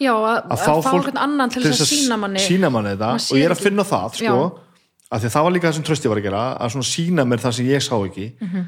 [0.00, 1.10] já að, að fá fólk
[1.52, 4.40] til þess að sína manni sína manni þetta og ég er að finna það sko,
[5.10, 7.24] að því að það var líka það sem trösti var að gera að svona sína
[7.28, 8.64] mér það sem ég sá ekki Mhm.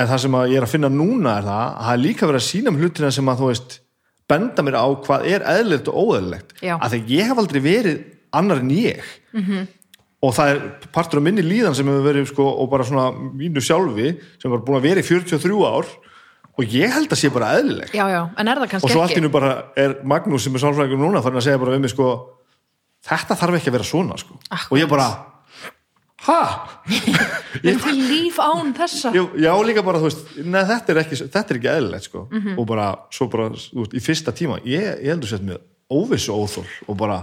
[0.00, 2.40] en það sem ég er að finna núna er það að það er líka verið
[2.40, 3.78] að sína mér hlutina sem að þú veist
[4.30, 6.76] benda mér á hvað er eðlilegt og óeðlilegt Já.
[6.78, 9.02] að því ég hef aldrei verið annar en ég
[9.34, 9.66] Mhm.
[10.20, 10.58] Og það er
[10.92, 14.10] partur af minni líðan sem hefur verið sko, og bara svona mínu sjálfi
[14.42, 15.86] sem var búin að vera í 43 ár
[16.60, 19.00] og ég held að sé bara eðlilegt já, já, en er það og kannski svo
[19.00, 21.76] allt í ekki nú bara er Magnús sem er sálfræðingur núna farin að segja bara
[21.78, 22.08] um mig sko
[23.08, 24.68] þetta þarf ekki að vera svona sko Akkurat.
[24.74, 25.06] og ég bara
[26.26, 26.40] ha?
[27.64, 31.20] er til líf án þessa Já, já líka bara þú veist neð, þetta, er ekki,
[31.32, 32.58] þetta er ekki eðlilegt sko Mhm.
[32.60, 36.66] og bara svo bara veist, í fyrsta tíma ég, ég heldur sett með óvissu óþól
[36.88, 37.22] og bara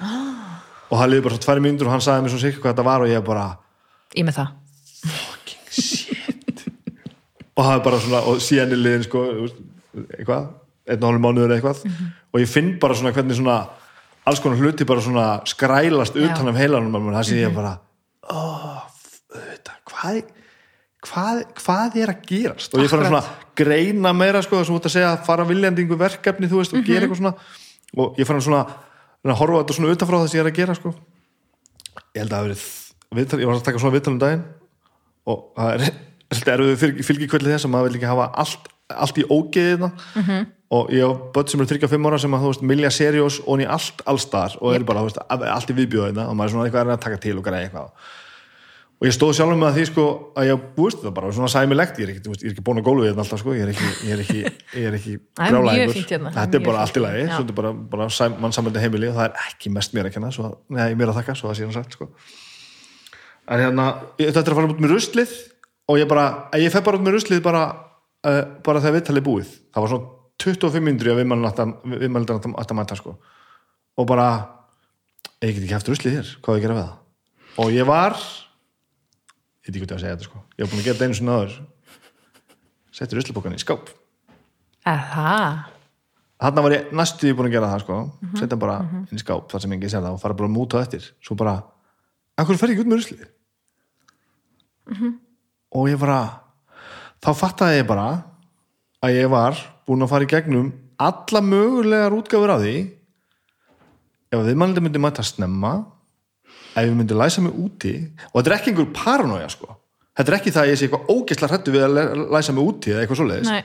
[0.00, 0.43] Ah.
[0.90, 2.84] Og það liði bara svo tværi mínútur og hann sagði mér svo sikkur hvað þetta
[2.84, 3.46] var og ég bara
[4.16, 4.48] ég með það
[7.54, 9.48] og það er bara svona og síðan er liðin sko þú
[10.18, 10.46] eitthvað,
[10.90, 12.06] einn og hálf mánuður eitthvað Mhm.
[12.34, 13.58] og ég finn bara svona hvernig svona
[14.26, 17.50] alls konar hluti bara svona skrælast utan af heilanum það sé Mhm.
[17.50, 17.78] ég bara
[18.30, 18.82] ó,
[19.34, 20.22] auðvitað, hvað
[21.04, 23.24] hvað, hvað er að gerast og ég fara Akkurat.
[23.24, 23.24] svona
[23.54, 26.86] greina meira sko, þess að út að segja fara viljandingu verkefni þú veist og Mhm.
[26.86, 27.34] gera eitthvað svona
[27.96, 28.74] og ég fara svona reyna
[29.32, 30.94] að horfa þetta svona utanfrá það sem ég er að gera sko.
[32.14, 32.74] Ég held að það hafi verið
[33.14, 34.44] ég var að taka svona viðtal um daginn
[35.30, 35.84] og það er
[36.34, 40.46] svolítið erfið fylgikvöldi þess að maður vil ekki hafa allt, allt í ógeðina -hmm.
[40.76, 43.62] og ég á börn sem eru 35 ára sem að þú veist milja seriós og
[43.62, 46.66] í allt allstar og eru bara þú veist, allt í viðbjóðina og maður er svona
[46.66, 47.90] eitthvað að taka til og græða eitthvað
[49.00, 50.04] og ég stóð sjálfum með því sko
[50.38, 51.30] að ég búist það bara.
[51.34, 53.54] Svona sæmilegt, ég er ekki, ég er ekki búin að gólu við þetta alltaf sko,
[53.56, 54.40] ég er ekki, ég er ekki,
[54.78, 55.14] ég er ekki
[55.96, 58.54] fínt hérna, þetta er bara allt í lagi, svo þetta er bara, bara sæm, mann
[58.54, 59.10] samöldi heimili.
[59.10, 61.58] Og það er ekki mest mér að kenna svo, neða, mér að þakka, svo það
[61.58, 62.08] sé hann sagt sko.
[63.44, 63.88] En hérna,
[64.22, 65.36] ég, þetta er að fara út með ruslið
[65.90, 66.26] og ég bara,
[66.62, 67.64] ég fer bara út með ruslið bara,
[68.24, 69.50] uh, bara þegar viðtalið búið.
[69.74, 70.08] Það var svona
[70.44, 73.18] 25 minnur að viðmældan að mæta sko
[73.94, 74.28] og bara,
[79.64, 80.40] ég ekki hvað að við það veit ekki hvað á að segja þetta sko.
[80.54, 81.54] Ég var búin að gera þetta einu svona aður
[82.94, 83.88] setti ruslibókan í skáp.
[84.84, 85.70] Aha.
[86.44, 87.98] þarna var ég næstu búin að gera það sko.
[88.38, 90.82] Setja bara inn í skáp þar sem enginn sér það og fara bara að múta
[90.84, 91.06] eftir.
[91.24, 91.56] Svo bara,
[92.36, 93.24] akkur fer ég ekki út með ruslið?
[95.74, 96.20] Og ég bara
[97.24, 98.08] þá fattaði ég bara
[99.04, 99.56] að ég var
[99.88, 102.76] búin að fara í gegnum alla mögulegar útgáfur af því.
[104.30, 105.74] Ef að viðmælandi myndi mæta snemma
[106.74, 107.94] ef ég myndi læsa mig úti
[108.32, 109.70] og þetta er ekki einhver paranoja sko
[110.18, 111.96] þetta er ekki það að ég sé eitthvað ógeðsla hrættu við að
[112.34, 113.64] læsa mig úti eða eitthvað svoleiðis Nei.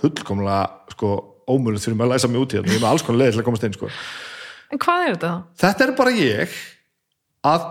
[0.00, 0.60] fullkomlega
[0.94, 1.14] sko
[1.46, 3.34] ómölu fyrir mig að læsa mig út í þetta ég er með alls konar leið
[3.36, 3.90] til að komast inn sko.
[4.74, 5.42] En hvað er þetta þá?
[5.62, 6.56] þetta er bara ég
[7.46, 7.66] að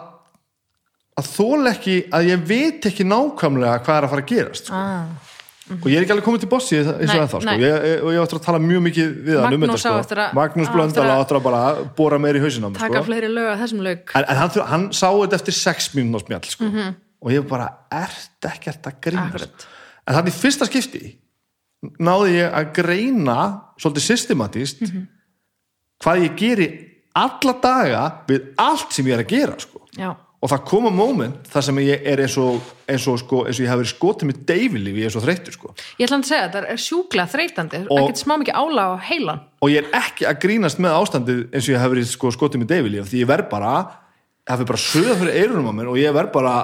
[1.15, 4.79] að þóla ekki að ég veit ekki nákvæmlega hvað er að fara að gerast sko.
[4.79, 5.34] Ah.
[5.65, 7.53] Og ég er ekki alveg komið til bossi eins og ennþá sko.
[7.57, 10.27] ég, og ég áttur að tala mjög mikið við hann um þetta sko.
[10.37, 11.61] Magnús Blöndal eftir að- bara
[11.97, 13.05] bóra meir í hausinn á mig Taka sko.
[13.09, 16.45] fleiri lög að þessum lög en, en hann, hann sá þetta eftir sex mínúna smjall
[16.45, 16.63] sko.
[16.69, 16.95] Mhm.
[17.25, 19.65] og ég bara, ert ekkert að Akkurat.
[20.07, 21.15] en þannig fyrsta skipti
[21.99, 23.39] náði ég að greina
[23.79, 24.81] svolítið systematíst
[26.03, 26.67] hvað ég geri
[27.15, 29.81] alla daga við allt sem ég er að gera sko.
[29.97, 33.57] Já, og það koma moment þar sem ég er eins og eins og, sko, eins
[33.57, 35.73] og ég hef verið skotið með deyfilíf ég er svo þreyttur sko.
[35.97, 39.43] Ég ætla að segja, þetta er sjúklega þreytandi ekkert smá mikið ála á heilan.
[39.65, 42.61] Og ég er ekki að grínast með ástandið eins og ég hef verið sko, skotið
[42.61, 43.73] með deyfilíf því ég verð bara,
[44.45, 46.55] það fyrir bara söða fyrir eyrunum á mér og ég verð bara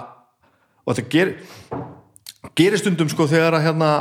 [0.86, 1.34] og þetta ger,
[2.58, 3.92] gerir stundum sko þegar að hérna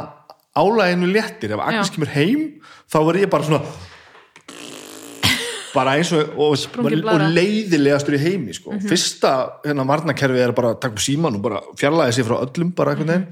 [0.56, 2.44] álæginu léttir, ef Agnes kemur heim
[2.90, 3.62] þá verð ég bara svona
[5.74, 8.74] bara eins og, og, og leiðilegastur í heimi sko.
[8.82, 9.32] fyrsta
[9.64, 12.94] hérna varnakerfi er bara að taka upp síman og bara fjarlæði sig frá öllum bara
[12.94, 13.26] einhvern veginn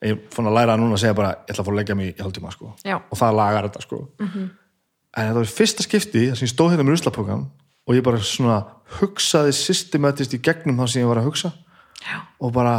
[0.00, 1.96] ég er fann að læra núna að segja bara ég ætla að fór að leggja
[1.98, 2.70] mig í hálftíma sko.
[2.96, 3.98] Og það lagar þetta sko.
[4.20, 7.42] en þetta var fyrsta skipti þar sem ég stóð hérna með ruslapókan
[7.86, 8.60] og ég bara svona
[9.00, 11.52] hugsaði systematist í gegnum það sem ég var að hugsa
[12.00, 12.22] Já.
[12.40, 12.74] og bara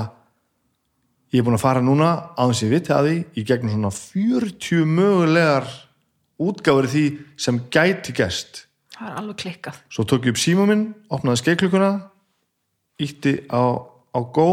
[1.32, 4.90] ég er búin að fara núna þess ég viti að því í gegnum svona 40
[4.98, 5.70] mögulegar
[6.42, 7.06] útgáfur í því
[7.40, 8.66] sem gæti gest
[9.02, 9.78] Það er alveg klikkað.
[9.90, 11.90] Svo tók ég upp síma minn, opnaði skeikklukuna
[13.02, 13.82] ítti á,
[14.14, 14.50] á go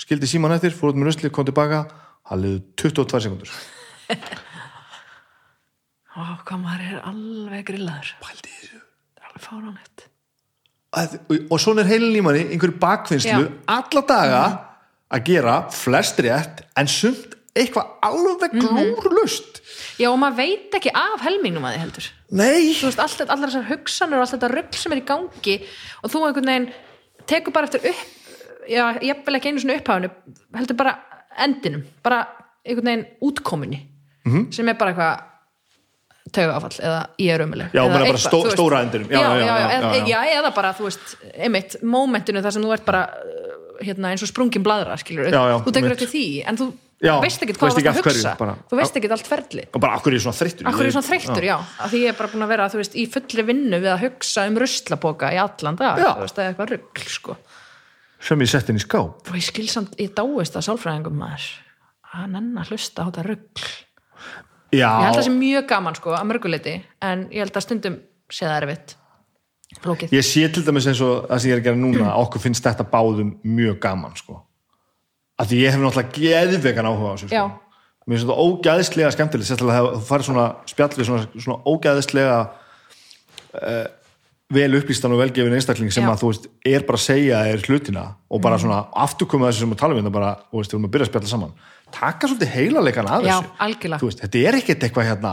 [0.00, 1.84] skildi síman eftir, fór út með rusli kom tilbaka,
[2.28, 3.52] það liðu 22 sekundur
[6.12, 8.10] Ó, hvað maður er alveg grillaður.
[8.20, 8.80] Pældi þessu.
[9.16, 10.02] Það er alveg fáránlegt.
[10.92, 14.42] Að, og, og svona er heilin í manni einhverju bakfinnslu alla daga
[15.12, 19.60] að gera flest rétt en sumt eitthvað alveg glúrlust
[20.00, 22.06] Já, og maður veit ekki af helmingnum að þið heldur.
[22.32, 25.56] Nei, Þú veist, allt, allar þessar hugsanir og allt þetta rugl sem er í gangi
[26.02, 26.68] og þú einhvern veginn
[27.28, 30.10] tekur bara eftir upp já, ég vil ekki einu svona upphafinu
[30.56, 30.94] heldur bara
[31.44, 32.22] endinum bara
[32.64, 33.82] einhvern veginn útkomunni
[34.24, 34.52] Mhm.
[34.54, 39.08] sem er bara eitthvað taugafall eða ég er umuleg Já, bara- bara stó- stóra endinum.
[39.10, 42.84] Já, já, já, já, já, eða bara, þú veist, einmitt momentinu þar sem þú ert
[42.86, 46.72] bara uh, hérna, eins og sprungin bladra, þú tekur eftir því, en þú
[47.02, 48.32] Já, veist ekki hvað veist þú af að hugsa.
[48.38, 48.52] bara.
[48.70, 50.68] þú veist ekki allt ferli og bara akkur er svona þreyttur?
[50.70, 53.06] Akkur er svona þreyttur, já, af því ég er bara búin að vera veist, í
[53.10, 56.12] fullri vinnu við að hugsa um ruslapoka í allan dag, Já.
[56.12, 57.36] þú veist, eða eitthvað rugl sko.
[58.22, 59.26] sem ég sett inn í skáp.
[59.26, 61.48] Og ég skil samt, ég dáist að sálfræðingum maður.
[62.12, 63.66] Að nenn að hlusta á þetta rugl.
[64.70, 67.66] Já, ég held að það sé mjög gaman sko, að mörguleiti en ég held að
[67.66, 67.98] stundum
[68.30, 68.94] sé það erfitt.
[69.82, 72.46] Flókið, ég sé til dæmis eins og það sem ég er að gera núna okkur
[72.46, 74.38] finnst þetta báðum mjög gaman sko.
[75.42, 77.46] Að því ég hef náttúrulega geðvegan áhuga á þessu sko.
[78.06, 82.38] mér finnst þetta ógæðislega skemmtilegt sérstaklega þegar þú farir svona spjall við svona, svona ógæðislega
[83.58, 83.84] uh,
[84.52, 86.10] vel upplýstan og velgefin einstakling sem Já.
[86.12, 89.72] að þú veist, er bara að segja þér hlutina og bara svona afturkoma þessu sem
[89.72, 91.54] að tala við það bara, þú veist, við erum að byrja að spjalla saman
[91.92, 94.00] taka svolítið heilaleikan að Já, þessu algjörlega.
[94.02, 95.32] Þú veist, þetta er ekkert eitthvað hérna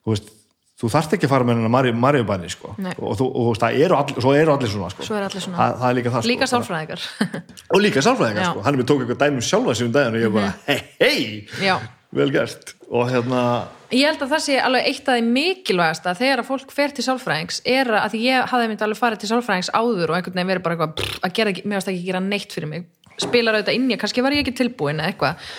[0.00, 0.32] þú veist,
[0.80, 2.74] þú þarft ekki að fara með hennar Marjubæni sko.
[2.78, 5.06] Og, þú, veist, það eru allir, svo eru allir svona, sko.
[5.08, 5.58] Eru allir svona.
[5.58, 6.52] það, það er líka það líka sko.
[6.56, 7.06] sálfræðingar
[7.74, 8.62] og líka sálfræðingar, sko.
[8.64, 10.78] hann er mér tók eitthvað dæmi um sjálfa sig um daginn og ég bara, hei,
[11.02, 11.74] hei Já.
[12.16, 13.42] vel gert og hérna,
[13.90, 17.02] Ég held að það sé alveg eitt af því mikilvægasta þegar að fólk fer til
[17.02, 20.62] sálfræðings er að ég hafði myndi alveg farið til sálfræðings áður og einhvern veginn verið
[20.62, 22.86] bara eitthvað pff, að gera mér varst ekki að gera neitt fyrir mig
[23.20, 25.50] spilar auðvitað inn í, kannski var ég ekki tilbúin eða eitthvað,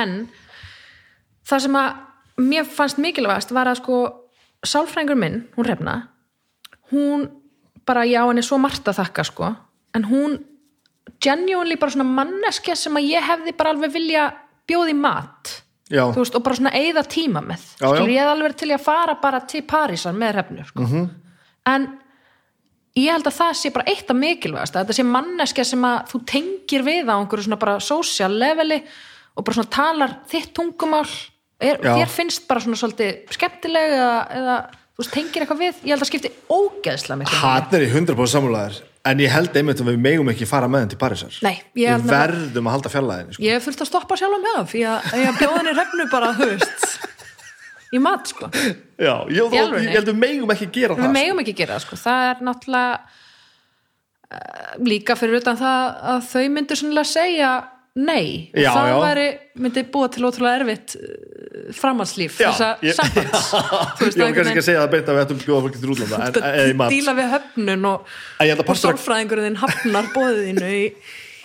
[0.00, 0.14] en
[1.44, 4.00] það sem að mér fannst mikilvægast var að sko
[4.68, 5.94] sálfræðingur minn, hún refna
[6.92, 7.28] hún
[7.86, 9.50] bara, já, henni svo margt að þakka sko,
[9.96, 10.38] en hún
[11.20, 14.28] genuinely bara svona manneskja sem að ég hefði bara alveg vilja
[14.68, 15.50] bjóði mat
[15.90, 18.06] veist, og bara svona eigða tíma með Já, já.
[18.08, 20.82] ég hef alveg verið til að fara bara til Parísar með refnu sko.
[20.82, 21.04] Mhm.
[21.66, 21.86] en
[22.96, 26.24] ég held að það sé bara eitt af mikilvægast þetta sé manneskja sem að þú
[26.24, 28.80] tengir við á einhverju svona bara social leveli
[29.36, 31.08] og bara svona talar þitt tungumál
[31.64, 34.56] er, þér finnst bara svona svolítið skemmtileg eða, eða
[34.94, 37.38] þú veist, tengir eitthvað við ég held að skipti máli.
[37.40, 40.84] hann er í 100% samúlaðir en ég held einmitt að við megum ekki fara með
[40.84, 43.44] henn til Parísar Nei, við verðum að halda fjarlæðinni sko.
[43.44, 46.94] ég þurft að stoppa sjálf með það því að ég bjóði henni refnu bara, veist
[47.94, 51.42] í mat sko já, ég, ég, held að við megum ekki gera við það megum
[51.44, 52.00] ekki gera það sko.
[52.00, 52.94] það er náttúrulega
[54.30, 57.52] uh, líka fyrir utan það að þau myndir sannlega segja
[57.94, 58.94] nei Já, það já.
[59.04, 59.24] væri,
[59.62, 60.94] myndi búa til ótrúlega erfitt
[61.78, 63.52] framhalslíf Já, þessa ég- sambands
[64.00, 66.18] Þú ég var kannski að segja að við ættum að bjóða fólki til útlanda
[66.50, 68.08] en, í mat díla við höfnun og,
[68.42, 68.66] að og
[68.98, 69.04] að-
[69.46, 70.82] þinn hafnar bóðinu í,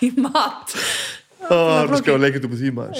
[0.02, 0.74] í mat
[1.46, 2.98] það er að skjáða leikit um því maður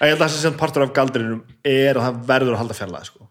[0.00, 3.08] ég held að það sem partur af galdrinum er að það verður að halda fjarlæði
[3.10, 3.28] sko.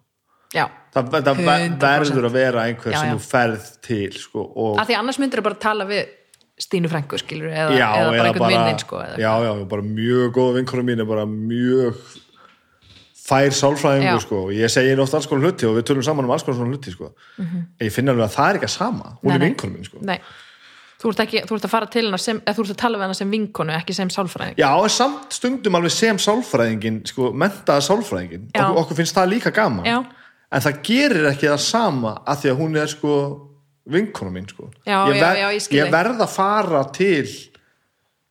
[0.55, 0.63] já,
[0.95, 1.83] það, það ver- 100%.
[1.83, 3.17] verður að vera einhver Já, sem já.
[3.19, 4.45] þú ferð til sko,
[4.79, 6.15] af því annars myndir bara tala við
[6.59, 10.57] Stínu Frængu skilur eða, já, eða bara einhvern vinnin sko, já, já, bara mjög góð
[10.59, 12.01] vinkona mín er bara mjög
[13.29, 14.43] fær sálfræðingu sko.
[14.49, 16.59] og ég segi henni oft alls konar hluti og við tölum saman um alls konar
[16.59, 17.13] svona hluti sko.
[17.39, 19.31] en ég finna alveg að það er ekki að sama hún.
[19.31, 20.03] Nei, er vinkona mín sko.
[20.03, 20.19] Nei.
[20.99, 22.97] Þú ert, ekki, þú ert að fara til hennar sem, eða þú ert að tala
[22.99, 24.57] við hennar sem vinkonu, ekki sem sálfræðing.
[24.59, 28.49] Já, en samt stundum alveg sem sálfræðingin, sko, mentaða sálfræðingin.
[28.51, 29.87] Okkur, okkur finnst það líka gaman.
[29.87, 30.01] Já.
[30.51, 33.13] En það gerir ekki það sama að því að hún er, sko,
[33.93, 34.69] vinkona mín sko.
[34.85, 37.25] Já, ég, já, já, ég ég verð að fara til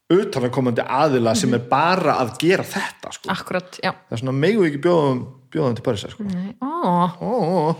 [0.08, 3.28] utanakomandi aðila sem er bara að gera þetta sko.
[3.32, 6.24] akkurat, það er svona megu ekki bjóðum bjóðum til Parísar sko.
[6.60, 6.70] Ó,
[7.24, 7.74] ó,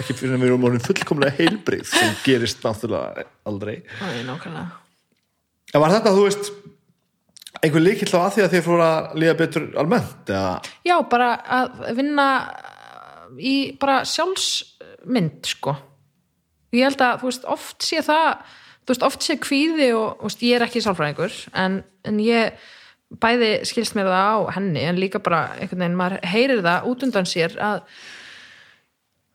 [0.00, 3.80] ekki fyrir að við erum orðin fullkomlega heilbrið sem gerist náttúrulega aldrei.
[5.70, 6.52] En var þetta, þú veist
[7.60, 10.54] einhver líkill á að því að þið fóru að líða betur almennt eða?
[10.88, 11.30] Já, bara
[11.60, 12.26] að vinna
[13.36, 15.76] í bara sjálfsmynd sko
[16.76, 18.42] ég held að, veist, oft sé það
[18.90, 22.56] veist, oft sé kvíði og veist, ég er ekki sálfræðingur en, en ég
[23.20, 27.06] bæði skilst mér það á henni en líka bara einhvern veginn, maður heyrir það út
[27.06, 27.82] undan sér að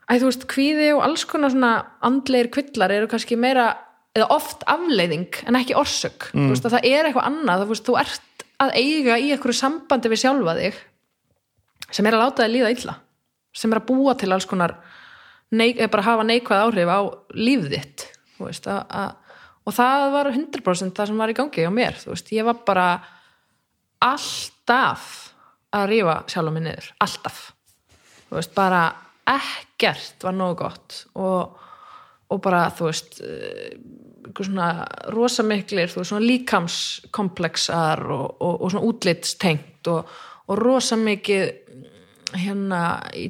[0.05, 1.73] að þú veist, kvíði og alls konar svona
[2.05, 3.71] andleir kvillar eru kannski meira
[4.15, 6.29] eða oft afleiðing en ekki orsök.
[6.31, 10.11] Þú veist, að það er eitthvað annað þú þú ert að eiga í einhverju sambandi
[10.11, 10.77] við sjálfa þig
[11.89, 12.95] sem er að láta þig líða illa
[13.55, 14.77] sem er að búa til alls konar
[15.55, 16.99] neik, eða bara hafa neikvæð áhrif á
[17.37, 18.05] líf þitt
[18.39, 22.31] veist, að, að, og það var 100% það sem var í gangi á mér veist,
[22.35, 22.87] ég var bara
[24.05, 25.09] alltaf
[25.75, 27.41] að rífa sjálfa mig niður, alltaf
[28.31, 28.83] veist, bara
[29.25, 31.55] ekkert var nógu gott og,
[32.29, 33.77] og bara, þú veist eh,
[34.35, 34.69] svona
[35.13, 40.09] rosamiklir svona líkamskomplexar og, og, og svona útlitstengt og
[40.61, 41.53] rosamikið
[42.35, 42.81] hérna
[43.17, 43.29] í,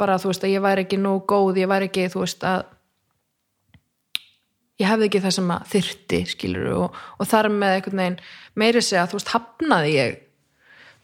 [0.00, 2.64] bara, þú veist, að ég væri ekki nógu góð, ég væri ekki, þú veist, að
[4.80, 8.20] ég hefði ekki það sem að þyrti, skilur og, og þar með einhvern veginn
[8.60, 10.16] meiri segja, þú veist, hafnaði ég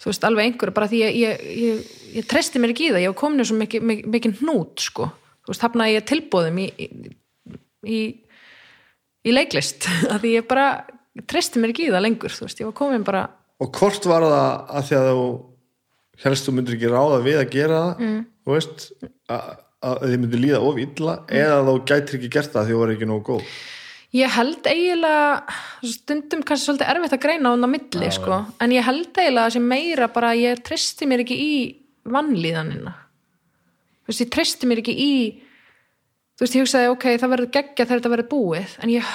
[0.03, 3.05] þú veist, alveg einhverju, bara því ég, ég, ég, ég treysti mér ekki í það,
[3.05, 5.07] ég var komin svo mikið, mikið, mikið hnút, sko.
[5.43, 6.89] Þú veist, hafnaði ég tilbóðum í, í,
[7.87, 8.01] í,
[9.23, 10.67] í leiklist að því ég bara
[11.31, 13.29] treysti mér ekki í það lengur, þú veist, ég var komin bara
[13.63, 15.27] og hvort var það að því að þú
[16.23, 18.23] helst þú myndir ekki ráða við að gera það mm.
[18.45, 18.89] þú veist
[19.33, 19.53] að,
[19.83, 22.97] að þið myndir líða of illa eða þú gætir ekki gert það því þú var
[22.97, 23.53] ekki nógu góð.
[24.13, 28.85] Ég held eiginlega stundum kannski svolítið erfitt að greina hún á milli sko, en ég
[28.85, 31.55] held eiginlega að sem meira bara að ég treysti mér ekki í
[32.13, 32.93] vannlíðanina
[34.03, 35.13] þú veist, ég treysti mér ekki í
[36.37, 39.13] þú veist, ég hugsaði, ok, það verður geggja þegar þetta verður búið, en ég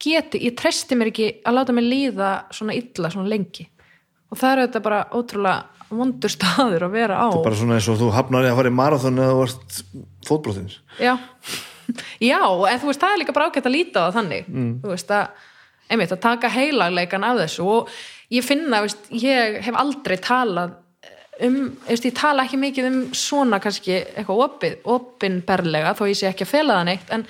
[0.00, 3.66] geti, ég treysti mér ekki að láta mig líða svona illa, svona lengi.
[4.30, 7.28] Og það er þetta bara ótrúlega vondur staður að vera á.
[7.34, 9.80] Bara svona eins og þú hafnar í að fara í marathon eða þú vart
[10.28, 11.14] fótbrotins Já,
[12.30, 14.50] já, en þú veist, það er líka bara ágætt að líta á þannig.
[14.50, 14.70] Mm.
[14.84, 15.48] þú veist að,
[15.90, 17.66] einmitt, að taka heilagleikan af þessu.
[17.66, 17.98] Og
[18.36, 20.78] ég finna, veist, ég hef aldrei talað
[21.46, 26.30] um, veist, ég tala ekki mikið um svona kannski eitthvað opið, opinberlega þó ég sé
[26.30, 27.26] ekki að fela það neitt en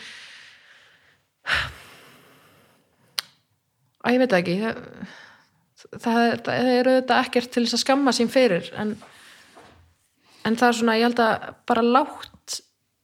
[4.05, 4.57] að ég veit ekki.
[4.62, 4.81] Það,
[5.97, 8.94] það, það er auðvitað ekkert til þess að skamma sín fyrir en,
[10.47, 12.61] en það er svona, ég held að bara látt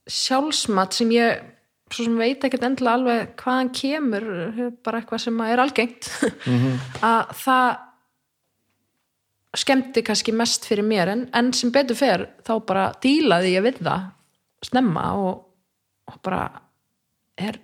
[0.06, 1.44] sjálfsmat sem ég
[1.92, 4.24] svo sem veit ekkert endilega alveg hvaðan kemur,
[4.82, 6.08] bara eitthvað sem er algengt
[7.06, 7.68] að það
[9.56, 13.80] skemmti kannski mest fyrir mér en, en sem betur fer þá bara dílaði ég við
[13.86, 14.10] það
[14.66, 15.38] snemma og,
[16.10, 16.42] og bara
[17.38, 17.60] er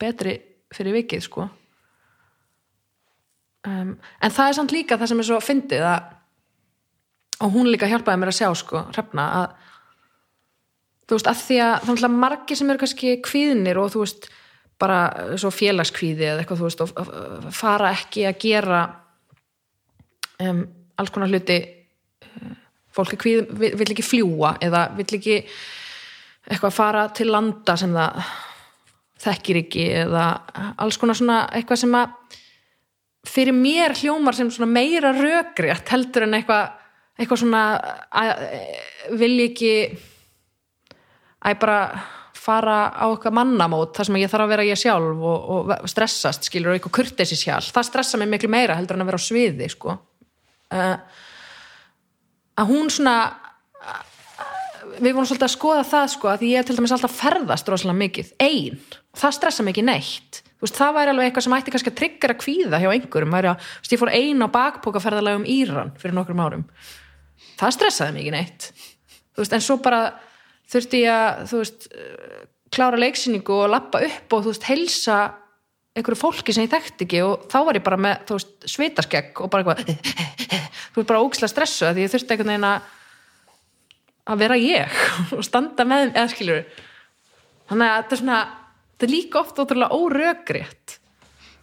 [0.00, 0.34] betri
[0.72, 1.46] fyrir vikið sko
[3.68, 6.10] um, en það er samt líka það sem er svo fyndið að
[7.42, 9.54] og hún líka hjálpaði mér að sjá sko, hrefna að
[11.10, 14.28] þú veist, að því að þá er margir sem eru kannski kvíðnir og þú veist,
[14.82, 15.00] bara
[15.38, 18.80] svo félagskvíði eða eitthvað, þú veist, og fara ekki að gera
[20.42, 20.62] um,
[20.98, 21.58] alls konar hluti
[22.92, 25.38] fólk er kvíð, vill ekki fljúa eða vill ekki
[26.48, 28.32] eitthvað fara til landa sem það
[29.22, 30.24] þekkir ekki eða
[30.82, 32.16] alls konar svona eitthvað sem að
[33.28, 36.78] fyrir mér hljómar sem meira rökriðt heldur en eitthvað
[37.18, 37.62] eitthvað svona
[38.10, 38.30] að,
[39.20, 39.72] vil ekki
[41.42, 41.78] að ég bara
[42.42, 46.48] fara á eitthvað mannamót þar sem ég þarf að vera ég sjálf og, og stressast
[46.48, 47.70] skilur og eitthvað kurtesi sjálf.
[47.74, 49.94] Það stressa mig miklu meira heldur en að vera á sviði sko.
[50.72, 50.96] Uh,
[52.58, 53.16] að hún svona
[54.98, 58.32] við vorum svolítið að skoða það sko að ég til dæmis alltaf ferðast rosalega mikið
[58.42, 58.80] einn,
[59.18, 62.80] það stressa ekki neitt veist, það væri alveg eitthvað sem ætti kannski að tryggjara kvíða
[62.82, 66.64] hjá einhverjum, væri að veist, ég fór einn á bakpókaferðalega um Íran fyrir nokkrum árum.
[67.60, 68.70] Það stressaði ekki neitt.
[69.38, 70.00] Veist, en svo bara
[70.72, 71.88] þurfti ég að veist,
[72.72, 75.20] klára leiksýningu og lappa upp og helsa
[75.92, 78.32] einhverju fólki sem ég þekkti ekki og þá var ég bara með,
[78.70, 80.32] svitaskegg og bara eitthvað
[80.94, 82.90] þú veist, bara ógislega stressu því ég þurfti einhvern veginn að
[84.32, 84.98] að vera ég
[85.36, 86.62] og standa með eða skiljur
[87.70, 88.40] þannig að þetta er svona,
[89.02, 90.98] þetta er líka oft ótrúlega óröggrétt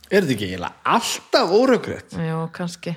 [0.10, 2.16] Er þetta ekki eiginlega alltaf óröggrétt?
[2.20, 2.96] Já, kannski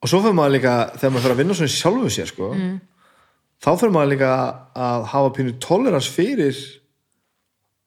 [0.00, 2.76] Og svo fyrir maður líka, þegar maður fyrir að vinna svona sjálfu sér sko, mm.
[3.60, 4.30] þá fyrir maður líka
[4.88, 6.60] að hafa pínu tolerans fyrir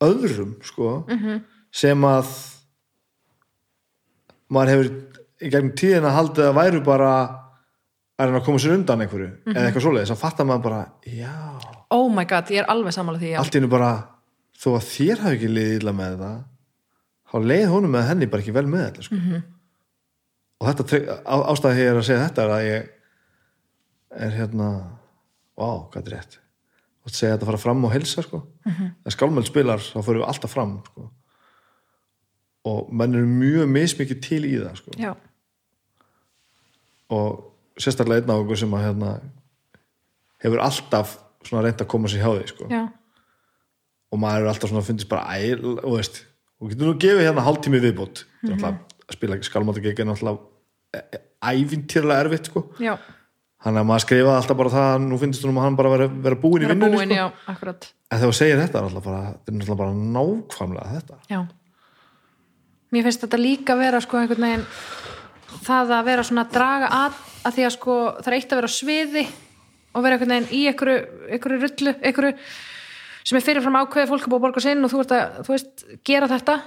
[0.04, 1.40] öðrum sko, -hmm.
[1.74, 2.30] sem að
[4.54, 4.92] maður hefur
[5.42, 7.12] í gegnum tíðina haldið að væru bara
[8.14, 11.34] að reyna að koma sér undan einhverju eða eitthvað svoleiðis, þá fattar maður bara já,
[11.90, 13.38] oh my god, ég er alveg sammála því já.
[13.42, 14.13] allt í hennu bara
[14.64, 16.38] þó að þér hafi ekki liðið illa með það
[17.34, 19.18] þá leið honum með henni bara ekki vel með þetta sko.
[20.60, 22.90] og þetta á- ástæði hér að segja þetta er að ég
[24.24, 24.68] er hérna
[25.58, 26.38] vá, hvað er rétt
[27.04, 28.42] og segja þetta að fara fram og helsa sko.
[28.64, 31.10] þegar skálmöld spilar þá fyrir við alltaf fram sko.
[32.64, 34.90] og menn eru mjög mismikið til í það sko.
[37.10, 37.50] og
[37.80, 39.10] sérstaklega einn af okkur sem að hérna,
[40.44, 41.18] hefur alltaf
[41.50, 42.68] reynt að koma sér hjá því sko.
[42.70, 42.84] já,
[44.14, 46.22] og maður er alltaf svona að fundist bara æl og veist,
[46.62, 48.60] og getur nú gefið hérna hálftími viðbót mm Mhm.
[48.60, 48.78] -hmm.
[49.08, 50.38] að spila skálmátagegi er náttúrulega
[50.94, 52.70] e- ævintýrlega erfitt sko.
[52.78, 52.98] já
[53.64, 56.06] hann að maður skrifaði alltaf bara það nú finnst þú um að hann bara vera,
[56.08, 57.92] vera búin í vera vinnunni búin, sko.
[58.10, 59.34] en þegar þú segir þetta er náttúrulega bara,
[59.70, 61.46] er bara nákvæmlega þetta já
[62.92, 64.66] mér finnst þetta líka vera sko einhvern veginn
[65.64, 67.12] það að vera svona að draga að,
[67.44, 69.26] að því að sko það er eitt að vera sviði
[69.94, 70.98] og vera einhvern veginn í einhverju,
[71.30, 72.34] einhverju rullu, einhverju
[73.24, 75.54] sem er fyrirfram ákveðið fólk er búið að borga sinn og þú ert að, þú
[75.54, 76.58] veist, gera þetta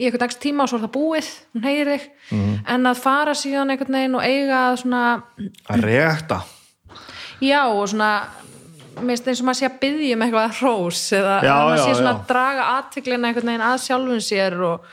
[0.00, 2.06] í einhvern dags tíma og svo er það búið hún heyrir þig,
[2.74, 5.02] en að fara síðan einhvern veginn og eiga svona
[5.72, 6.40] að reakta
[7.42, 8.10] já og svona
[8.92, 11.78] mér finnst eins og maður sé að byggja um eitthvað hrós eða Já, að maður
[11.78, 12.16] já, sé svona já.
[12.18, 14.90] að draga aðtiklina einhvern veginn að sjálfun sér og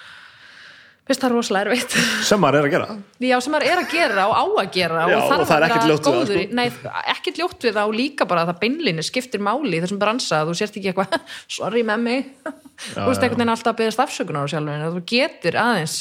[1.10, 1.95] finnst það rosalega erfitt.
[2.27, 2.95] Sem maður er að gera.
[3.26, 5.65] Já sem maður er að gera og á að gera Já, og og það er
[5.65, 6.44] ekkert ljótt við það, sko.
[6.60, 6.68] nei,
[7.15, 10.56] ekkert ljótt við það og líka bara að það beinlinni skiptir máli þessum bransa þú
[10.60, 11.18] sért ekki eitthvað,
[11.57, 15.60] sorry með mig þú veist einhvern veginn alltaf að byggja stafsökunar á sjálfun þú getur
[15.65, 15.98] aðeins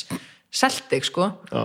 [0.60, 1.32] selt þig sko.
[1.48, 1.64] Já,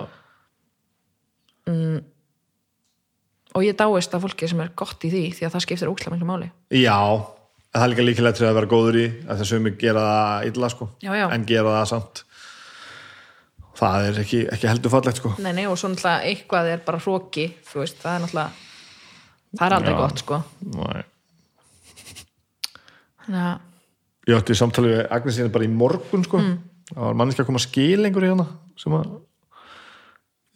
[3.53, 6.15] og ég dáist að fólki sem er gott í því því að það skiptir ókslega
[6.15, 6.47] miklu máli.
[6.73, 6.99] Já
[7.73, 9.47] það er líka líkilegt til að vera góður í að það
[13.77, 15.33] það er ekki, ekki heldur fallegt sko.
[15.43, 18.51] Nei, nei, og svo náttúrulega eitthvað er bara hróki, þú veist, það er náttúrulega
[19.53, 19.99] það er aldrei Já.
[20.01, 20.39] gott, sko.
[23.23, 23.51] Að,
[24.27, 26.41] ég átti samtalið við Agnesinu bara í morgun sko.
[26.43, 26.55] Mm.
[26.93, 28.47] það var manniski að koma skil einhver í hana
[28.79, 29.05] sem að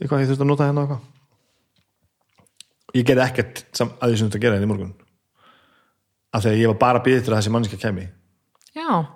[0.01, 1.13] eitthvað ég þurfti að nota hérna og eitthvað.
[2.97, 4.93] Ég gerði ekkert að því sem þetta gera hérna í morgun.
[6.35, 8.05] Af því að ég var bara byggja til að þessi manniski kemi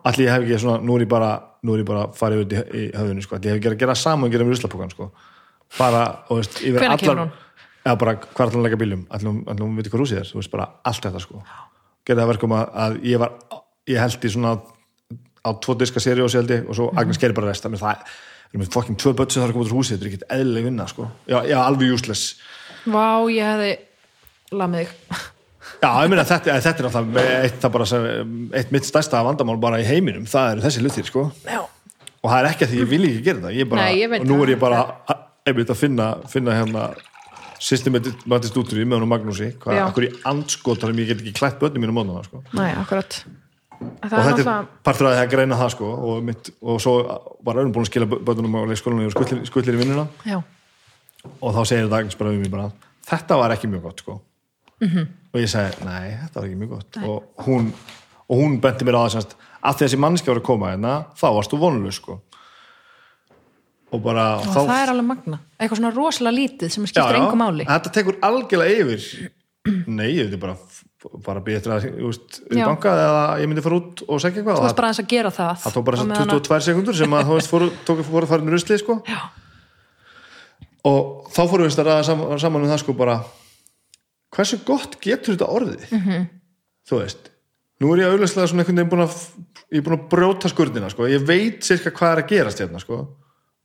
[0.09, 1.31] allir ég hef ekki svona, nú er ég bara
[1.61, 3.39] nú er ég bara farið út í, í höfðinu sko.
[3.39, 5.11] ég hef ekki að gera saman og gera með ruslapókan sko.
[5.77, 7.33] bara, og veist, yfir kemur hún?
[7.81, 8.17] Já, bara
[8.65, 11.41] leggja bílum allir hún, hún veit hvað rúsið er, þú veist, bara allt þetta sko.
[12.05, 13.35] gerði það verkum að, að ég var
[13.89, 14.55] ég held í svona
[15.41, 18.15] á tvo diska seri og seldi og svo Agnes gerir bara rest þannig að það
[18.51, 20.11] við erum með fokkin tvö börn sem þarf að koma út úr húsið þetta er
[20.11, 21.07] ekkert eðlileg vinna sko.
[21.25, 22.35] já, já, alveg useless
[22.85, 23.71] vá, ég hefði
[24.61, 25.29] lamið þig
[25.81, 28.07] Já, ég meina þetta, þetta er náttúrulega eitt, sem,
[28.59, 31.27] eitt mitt stærsta vandamál bara í heiminum, það eru þessi hlutir sko.
[31.47, 31.61] Já,
[32.21, 34.15] og það er ekki að því ég vil ekki gera það ég bara, Nei, ég
[34.19, 34.81] og nú er ég bara
[35.47, 36.87] einmitt að finna, finna hérna
[37.61, 39.83] systematist út úr í með hann og Magnúsi hvað, Já.
[39.87, 42.41] akkur í andskotarum ég get ekki klætt börnum mínu móðuna sko.
[42.57, 43.19] nei, akkurat
[43.81, 46.95] og þetta er því að greina það sko, og, mitt, og svo
[47.45, 50.41] var öðrum búin að skila börnum á leikskólanum og skullir, í vinnuna Já,
[51.37, 52.69] og þá segir Dagnes bara við mig bara
[53.09, 54.17] þetta var ekki mjög gott sko.
[54.81, 55.07] Mhm.
[55.33, 56.97] og ég segi, nei, þetta var ekki mjög gott.
[57.05, 57.71] Og hún,
[58.27, 61.27] og hún benti mér á það semst, að þessi mannski var að koma hérna þá
[61.37, 62.19] varst þú vonuleg sko.
[63.91, 67.65] og bara og það er alveg magna Eitthvað svona rosalega lítið sem skiptir engu máli.
[67.67, 69.31] Þetta tekur algjörlega yfir.
[69.97, 70.55] Nei, ég veit bara
[71.25, 72.65] bara býð eftir að þú veist, í Já.
[72.69, 74.57] banka eða ég myndi fara út og segja eitthvað.
[74.57, 76.65] Þú varst bara aðeins að gera það það tók bara Á þessar meðan að- 22
[76.69, 78.97] sekundur sem að þú veist fóru, tók fóru að fara með ruslið sko.
[80.91, 83.15] Og þá fórum við að ræða saman um það sko bara
[84.35, 86.09] hversu gott getur þetta orðið Mhm.
[86.09, 86.27] -hmm.
[86.89, 87.31] þú veist
[87.81, 89.15] nú er ég auðvitað svona einhvern veginn búin að
[89.71, 92.79] ég er búin að brjóta skurdina sko ég veit cirka hvað er að gerast hérna
[92.79, 93.07] sko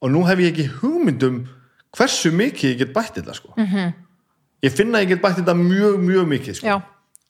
[0.03, 1.47] og nú hef ég ekki hugmyndum
[1.97, 3.93] hversu mikið ég get bætt þetta sko -hmm.
[4.63, 6.83] ég finna að ég get bætt þetta mjög mjög mikið sko Já,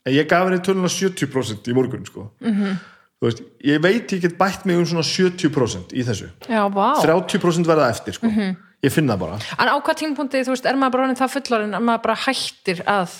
[0.06, 2.76] ég gaf henni töluna 70% í morgun sko -hmm.
[3.22, 7.66] veist, ég veit ég get bætt mig um svona 70% í þessu já, vá 30%
[7.66, 8.56] verða eftir sko Mhm.
[8.86, 9.38] Ég finn það bara.
[9.58, 12.82] En á hvað tímapunkti, þú veist, er maður bara það fullorinn að maður bara hættir
[12.86, 13.16] að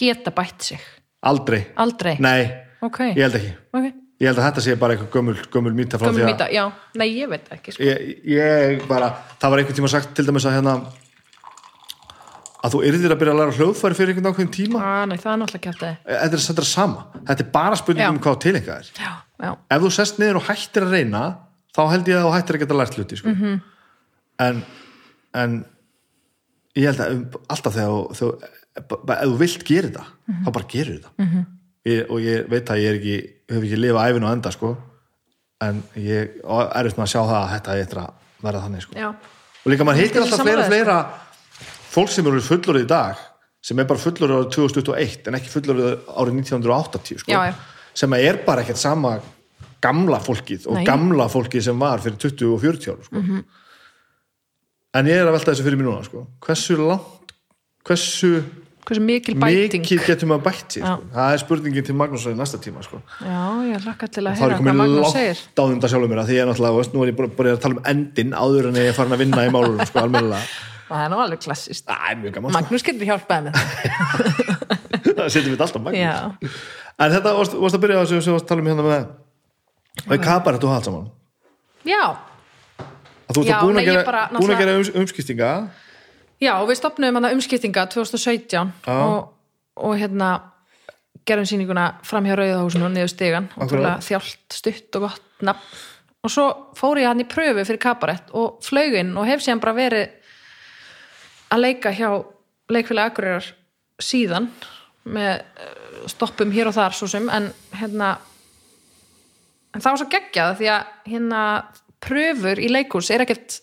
[0.00, 0.84] geta bætt sig?
[1.30, 2.14] Aldrei, Aldrei?
[2.22, 2.42] Nei,
[2.80, 3.50] Ok, ég held ekki.
[3.76, 3.88] Ok,
[4.22, 6.62] ég held að þetta sé bara eitthvað gömul, gömul mýta frá gömul mýta, já.
[6.96, 7.84] Nei, ég veit ekki, sko.
[7.84, 9.10] Ég, ég bara,
[9.40, 10.78] það var einhvern tíma sagt til dæmis að hérna
[12.60, 14.80] að þú yrðir að byrja að læra hljóðfæri fyrir einhvern ákveðin tíma.
[14.80, 18.04] Ah, Nei, það er náttúrulega kjátt þetta er, þetta er sama, þetta er bara spurning
[18.06, 18.10] Já.
[18.12, 18.90] um hvað tilenga er.
[19.00, 19.12] Já,
[19.44, 21.22] já, ef þú sest niður og hættir að reyna
[21.76, 23.32] þá held ég að þú hættir að geta lært hluti sko.
[23.36, 23.60] Mhm.
[24.40, 24.62] en
[25.34, 25.64] en
[26.76, 28.28] ég held að um, alltaf þegar þú,
[28.80, 30.04] ef þú vilt gera þetta
[30.46, 31.44] þá bara gerur þetta Mhm.
[31.86, 33.16] ég, og ég veit að ég er ekki
[33.50, 34.76] hef ekki lifað æfinu á enda sko
[35.60, 38.12] en ég og erfitt með að sjá það að þetta er eftir að
[38.42, 38.94] verða þannig sko.
[38.96, 40.98] já, og líka maður er alltaf fleira og fleira
[41.90, 43.16] fólk sem eru fullorðið í dag
[43.62, 47.54] sem er bara fullorðið árið 2021 en ekki fullorðið árið 1980 sko, Já,
[47.94, 49.18] sem er bara ekkert sama
[49.82, 50.84] gamla fólkið og Nei.
[50.84, 53.16] gamla fólkið sem var fyrir 20 og 40 ára sko.
[53.16, 53.44] Mhm.
[54.96, 56.24] En ég er að velta þessu fyrir mér núna sko.
[56.44, 57.34] hversu langt
[57.86, 58.30] hversu
[58.88, 59.84] hversu mikil bæting?
[59.84, 61.04] mikið getum að bætt sér sko.
[61.14, 63.00] það er spurningin til Magnús í næsta tíma sko.
[63.22, 63.38] já,
[63.70, 65.44] ég hlakka til að þá er heyra ég hvað komin Magnús segir.
[65.44, 67.62] langt á þetta sjálfur mér því ég er náttúrulega, veist, nú er ég bara, að
[67.62, 70.42] tala um endin áður en ég er farin að vinna í málunum sko, almennilega.
[70.90, 72.56] Það er nú alveg klassist er gaman sko.
[72.56, 73.52] Magnús getur hjálpað með
[75.20, 76.00] það setjum við alltaf Magnús.
[76.02, 76.50] Já,
[76.98, 79.04] en þetta varst, varst að byrja á þessu sem varst að tala um hérna með
[80.10, 81.06] með kabarett og hatt saman?
[81.86, 82.02] Já,
[83.30, 85.50] að þú ert búin að gera, bara búin að gera ums, umskiptinga?
[86.40, 88.96] Já og við stopnum umskiptinga 2017 Já.
[88.96, 89.30] og,
[89.76, 90.30] og hérna
[91.28, 93.74] gerum sýninguna fram hjá Rauðahúsinu og niður stigan og
[94.04, 95.80] þjált stutt og gott nafn.
[96.20, 96.46] Og svo
[96.76, 100.10] fór ég hann í pröfu fyrir kabarett og flauginn og hef síðan bara verið
[101.50, 102.10] að leika hjá
[102.70, 103.46] leikfélag Akureyrar
[104.00, 104.50] síðan
[105.08, 108.18] með eh, stoppum hér og þar svo sem en hérna
[109.74, 111.42] en það var svo geggjað því að hérna
[112.00, 113.60] pröfur í leikhús er ekkert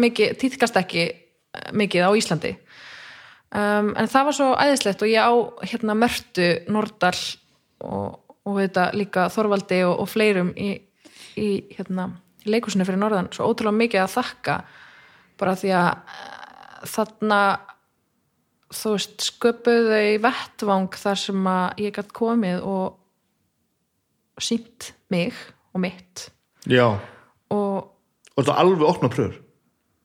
[0.00, 2.54] mikið, týðkast ekki eh, mikið á Íslandi.
[3.54, 7.14] Um, en það var svo æðislegt og ég á hérna Mörtu Nordal
[7.86, 10.72] og, og þetta líka Þorvaldi og, og fleirum í,
[11.38, 12.08] í hérna
[12.42, 13.30] í leikhúsinu fyrir norðan.
[13.30, 14.58] Svo ótrúlega mikið að þakka
[15.38, 17.40] bara því að eh, þarna
[18.74, 25.36] þú veist sköpuðu þau vettvang þar sem að ég gætt komið og sínt mig
[25.70, 26.28] og mitt.
[26.66, 26.96] Já,
[27.54, 29.38] og og þetta alveg opna pröfur?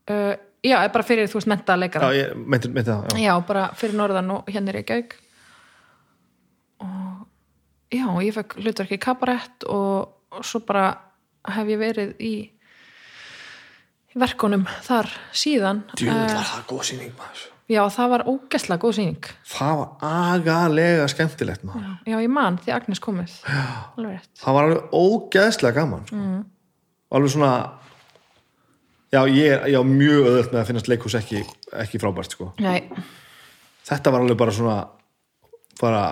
[0.10, 0.36] Uh,
[0.66, 3.26] já, bara fyrir þú veist mentaðleikara já, ég meinti, það, já.
[3.26, 5.18] Já, bara fyrir norðan og hérna er ég gauk
[6.86, 7.28] og
[7.94, 10.88] já, ég fekk hlutverki í kabarett og, og svo bara
[11.50, 12.34] hef ég verið í,
[14.20, 15.84] verkunum þar síðan.
[15.96, 17.48] Djúvel Eh, var það góð sýning maður.
[17.70, 19.28] Já, það var ógæslega góð sýning.
[19.46, 19.90] Það var
[20.34, 21.92] agalega skemmtilegt maður.
[22.10, 23.36] Já, ég man því Agnes komið.
[23.46, 24.22] Já.
[24.42, 26.16] það var alveg ógeðslega gaman sko.
[26.16, 26.42] Mm.
[27.10, 27.54] Og alveg svona
[29.14, 31.44] já, ég er ég á mjög öðvöld með að finnast leikhús ekki,
[31.84, 32.52] ekki frábært sko.
[33.90, 34.78] Þetta var alveg bara svona
[35.80, 36.04] bara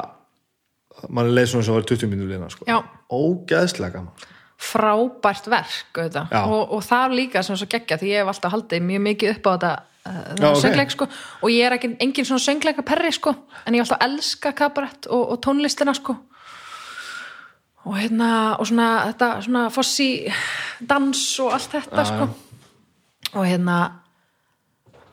[1.13, 2.65] mann leið svona sem var 20 minnur lína sko.
[2.65, 2.81] Já.
[3.13, 8.55] ógeðslega gaman frábært verk og, og það líka sem svo geggja því ég hef alltaf
[8.55, 10.61] haldið mjög mikið upp á þetta uh, Já, ok.
[10.63, 11.07] söngleik sko
[11.45, 15.09] og ég er ekki, engin svona söngleika perri sko en ég hef alltaf elska kabarett
[15.13, 16.17] og, og tónlistina sko
[17.87, 20.09] og hérna og svona þetta svona fossi
[20.89, 22.29] dans og allt þetta Já, sko.
[23.33, 23.77] og hérna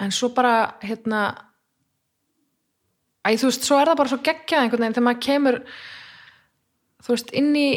[0.03, 1.25] en svo bara hérna
[3.25, 5.61] æ þú veist, svo er það bara svo geggjað einhvern veginn þegar maður kemur
[7.05, 7.69] þú veist, inn í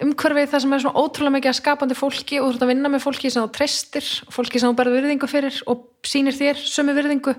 [0.00, 2.90] umhverfið það sem er svona ótrúlega mikið að skapandi fólki og þú ert að vinna
[2.92, 6.94] með fólki sem þú treystir fólki sem þú berð virðingu fyrir og sýnir þér sömu
[6.96, 7.34] virðingu.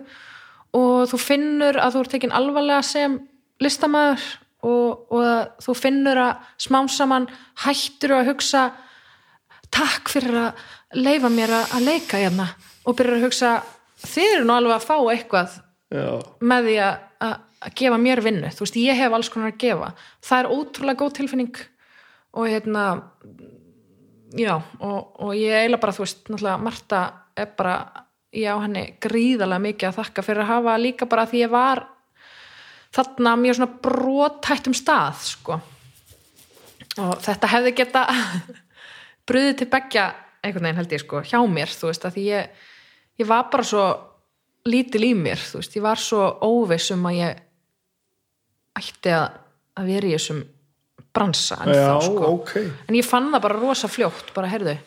[0.77, 3.17] Og þú finnur að þú ert tekin alvarlega sem
[3.63, 4.27] listamæður
[4.67, 7.27] og, og þú finnur að smám saman
[7.63, 8.65] hættur að hugsa
[9.71, 10.65] takk fyrir að
[11.01, 12.49] leifa mér að að leika hérna.
[12.85, 13.51] Og byrjar að hugsa
[14.01, 15.57] þið eru nú alveg að fá eitthvað
[15.93, 16.05] já,
[16.51, 18.53] með því að, að, að gefa mér vinnu.
[18.55, 19.91] Þú veist, ég hef alls konar að gefa.
[20.25, 21.61] Það er ótrúlega góð tilfinning
[22.31, 22.85] og hérna
[24.37, 27.01] já, og, og ég eiginlega bara þú veist, náttúrulega Marta
[27.37, 27.75] er bara
[28.31, 31.83] ég á henni gríðarlega mikið að þakka fyrir að hafa líka bara því ég var
[32.95, 35.59] þarna mjög svona brotættum stað sko.
[36.99, 38.05] Og þetta hefði geta
[39.29, 40.05] bröðið til beggja
[40.41, 42.63] einhvern veginn held ég sko, hjá mér þú veist, að því ég,
[43.21, 43.85] ég var bara svo
[44.67, 47.43] lítil í mér, þú veist, ég var svo óviss um að ég
[48.81, 49.27] ætti að,
[49.77, 50.41] að vera í þessum
[51.11, 52.31] bransa en já, þá sko.
[52.37, 52.55] ok.
[52.87, 54.77] En ég fann það bara rosa fljótt, bara heyrðu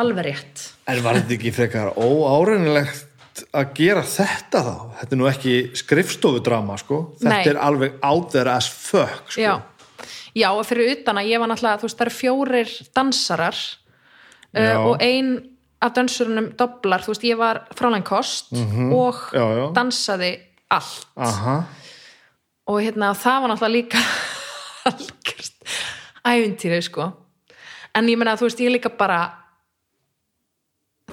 [0.00, 0.66] alveg rétt.
[0.88, 3.09] En var þetta ekki frekar óáreinilegt
[3.54, 6.98] að gera þetta þá þetta er nú ekki skrifstofudrama sko.
[7.20, 7.48] þetta Nei.
[7.52, 9.40] er alveg out there as fuck sko.
[9.40, 9.60] já,
[10.34, 13.56] já, og fyrir utan að ég var náttúrulega, þú veist, það eru fjórir dansarar
[14.56, 15.32] uh, og ein
[15.80, 18.92] af dansurunum doblar, þú veist, ég var frálæn kost og Mhm.
[19.32, 19.72] Já, já.
[19.74, 20.32] dansaði
[20.70, 21.64] allt aha,
[22.66, 23.98] og hérna, það var náttúrulega líka
[24.90, 25.56] algjörst
[26.24, 27.12] ævintýrið, sko
[27.94, 29.39] en ég meina, þú veist, ég líka bara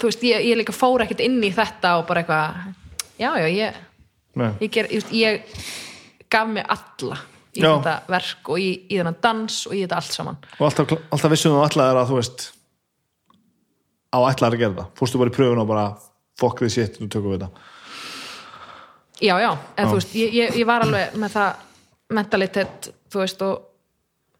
[0.01, 2.59] þú veist, ég, ég líka fór ekkert inn í þetta og bara eitthvað
[3.17, 3.81] já, já, ég,
[4.61, 5.65] ég, ger, ég, ég
[6.31, 7.19] gaf mig alla
[7.57, 7.71] í Já.
[7.71, 10.37] þetta verk og í, í þennan dans og í þetta allt saman.
[10.59, 12.45] Og alltaf, alltaf vissum þú allar að þú veist
[14.13, 14.91] á allar að gera það.
[14.99, 15.87] Fórstu bara í pröfun og bara
[16.37, 17.65] fuck this shit, þú tökum við þetta.
[19.17, 21.65] Já, já, en þú veist, ég, ég, ég var alveg með það
[22.17, 23.63] mentalitet, þú veist og,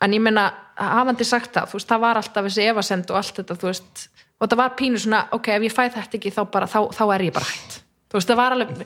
[0.06, 0.46] en ég meina,
[0.78, 4.04] hafandi sagt það þú veist, það var alltaf þessi efasend og allt þetta þú veist,
[4.38, 7.04] og þetta var pínu svona ok, ef ég fæ þetta ekki, þá bara, þá, þá
[7.16, 7.80] er ég bara hætt.
[8.08, 8.84] Þú veist, það var alveg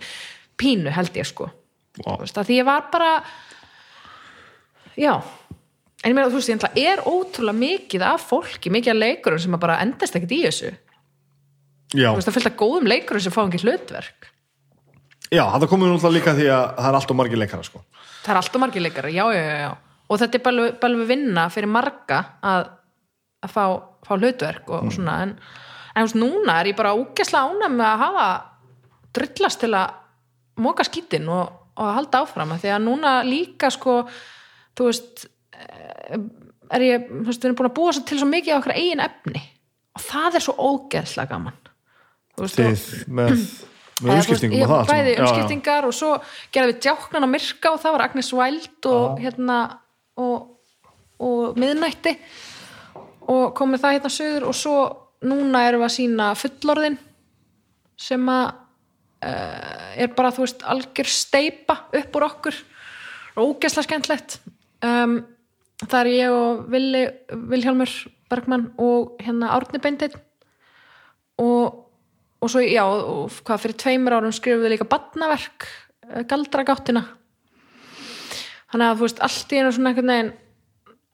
[0.61, 1.49] pínu held ég sko.
[1.99, 2.15] Vá.
[2.15, 3.11] þú veist, að því ég var bara
[4.95, 5.13] já.
[6.01, 9.59] En ég meina, þú veist, ég er ótrúlega mikið af fólki, mikið af leikurum sem
[9.61, 10.71] bara endast ekkert í þessu,
[11.93, 14.31] já, þú veist, það fylgta góðum leikurum sem fá ekki hlutverk.
[15.31, 17.83] Já, það komið náttúrulega líka því að það er allt og margir leikara sko.
[18.23, 19.71] það er alltaf margir leikari, já, já, já, já.
[20.11, 22.65] Og þetta er bara, bara vinna fyrir marga að,
[23.45, 23.63] að fá,
[24.07, 25.33] fá hlutverk og, og svona en,
[25.95, 28.27] en veist, núna er ég bara úgesla ánæg með að hafa
[29.17, 29.97] drullast til að
[30.61, 34.01] móka skítin og, og halda áfram því að núna líka sko
[34.77, 35.25] þú veist
[35.55, 36.21] eh,
[36.71, 39.03] er ég, þú veist, við erum búin að búa til svo mikið á okkar eigin
[39.03, 39.41] efni
[39.91, 41.57] og það er svo ógeðslega gaman.
[42.31, 43.41] Þú veist, og- þið með, með
[44.01, 46.11] Eða, umskiptingum og það bæði umskiptingar og svo
[46.55, 49.57] gerðum við djáknan á myrka og það var Agnes Wild og hérna
[50.21, 50.47] og,
[51.21, 52.15] og miðnætti
[53.29, 54.77] og komið það hérna sögur og svo
[55.27, 56.97] núna erum við að sína fullorðin
[58.01, 58.45] sem að
[59.27, 62.57] uh, er bara þú veist algjör steipa upp úr okkur.
[63.37, 64.39] Og ógeðslega skemmtlegt
[64.83, 65.21] um,
[65.85, 67.05] það er ég og Vili,
[67.53, 67.93] Vilhjálmur
[68.31, 70.17] Bergmann og hérna Árni Beinteinn.
[71.41, 71.77] Og,
[72.41, 75.67] og svo, já, og hvað fyrir tveimur árum skrifum við líka badnaverk
[76.29, 77.05] galdragáttina.
[78.71, 80.31] Þannig að þú veist, allt í einu svona einhvern veginn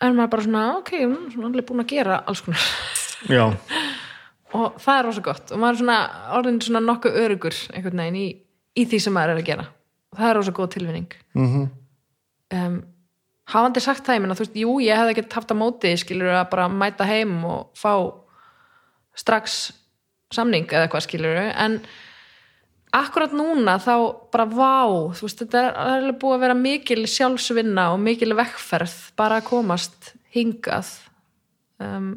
[0.03, 2.68] er maður bara svona, ok, mm, svona alveg búin að gera alls konar.
[3.32, 3.45] Já,
[4.57, 5.52] og það er rosa gott.
[5.53, 5.98] Og maður er svona
[6.38, 8.28] orðin svona nokkuð örugur einhvern veginn í,
[8.78, 9.68] í því sem maður er að gera.
[10.14, 11.68] Og það er rosa góð tilvinning mm
[12.53, 12.78] um,
[13.48, 16.34] hafandi sagt það, ég meina, þú veist, jú, ég hefði ekki haft að móti, skilur
[16.36, 17.94] að bara mæta heim og fá
[19.18, 19.57] strax
[20.34, 21.80] samning eða eitthvað skilur en
[23.02, 23.94] akkurat núna þá
[24.34, 24.78] bara vá,
[25.18, 29.48] þú veist, þetta er, alveg búið að vera mikil sjálfsvinna og mikil vekkferð bara að
[29.49, 30.90] komast hingað.
[31.84, 32.10] Um,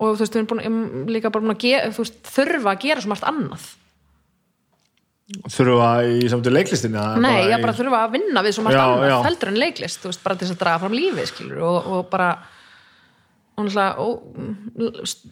[0.00, 2.82] og þú veist, við erum búin, líka bara búin að gera, þú veist, þurfa að
[2.86, 3.68] gera svo margt annað.
[5.46, 8.80] Þurfa í samtölu leiklistinni eða Nei, ég í- bara þurfa að vinna við svo margt
[8.80, 11.60] Já, annað heldur en leiklist, þú veist, bara til þess að draga fram lífið skilur
[11.68, 12.30] og, og bara
[13.60, 14.08] og ó,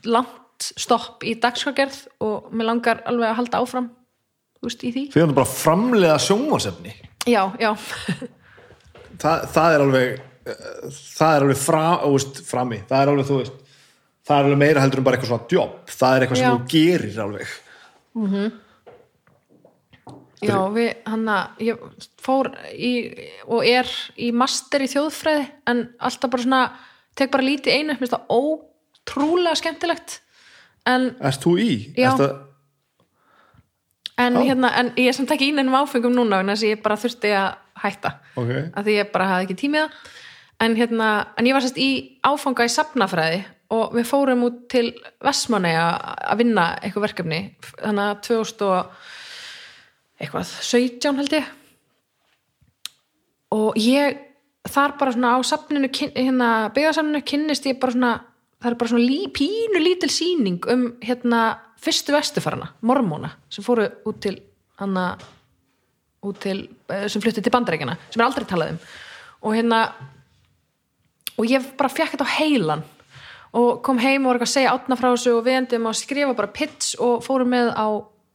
[0.07, 3.89] langt stopp í dagskargerð og mér langar alveg að halda áfram
[4.64, 5.05] veist, í því.
[5.14, 6.94] Þið erum bara að framleiða sjónvarsefni
[7.28, 7.70] Já, já,
[9.22, 10.68] það, það er alveg eh,
[11.18, 13.59] það er alveg fra, veist, frami það er alveg, þú veist
[14.28, 16.55] það er alveg meira heldur en bara eitthvað svona jobb það er eitthvað sem Já.
[16.55, 17.52] þú gerir alveg.
[20.39, 21.80] Já, við hann að ég
[22.22, 22.93] fór í
[23.48, 23.89] og er
[24.22, 26.60] í master í þjóðfræði en alltaf bara svona
[27.18, 30.20] tek bara lítið einu, mér finnst það ótrúlega skemmtilegt.
[30.89, 31.72] En Ert þú í?
[31.98, 32.12] Já.
[32.12, 32.28] Ertu,
[34.19, 34.43] en, Já.
[34.51, 36.97] hérna, en ég er samt ekki í neinum áfengum núna vegna þess að ég bara
[37.03, 37.49] þurfti að
[37.82, 38.11] hætta.
[38.36, 39.93] Ok, af því ég bara hafði ekki tímið
[40.61, 41.09] en, hérna,
[41.39, 41.90] en ég var sérst í
[42.27, 44.89] áfanga í safnafræði og við fórum út til
[45.23, 47.40] Vestmanni að vinna eitthvað verkefni.
[47.78, 48.90] Þannig að 2000 og
[50.19, 51.51] eitthvað, 17 held ég.
[53.55, 54.19] Og ég
[54.69, 58.12] þar bara svona á safninu kyn- hérna, byggðasafninu kynnist ég bara svona
[58.59, 61.43] það er bara svona lí, pínu lítil sýning um hérna
[61.78, 64.38] fyrstu vestufarana mormóna sem fóru út til
[64.80, 65.16] hana
[66.24, 68.78] út til, eh, sem flutti til bandaríkjana sem er aldrei talað um.
[69.42, 69.92] Og hérna
[71.38, 72.82] og ég bara fekk þetta á heilan
[73.55, 76.00] og kom heim og var eitthvað að segja átna frá þessu og við endum að
[76.02, 77.88] skrifa bara pitch og fórum með á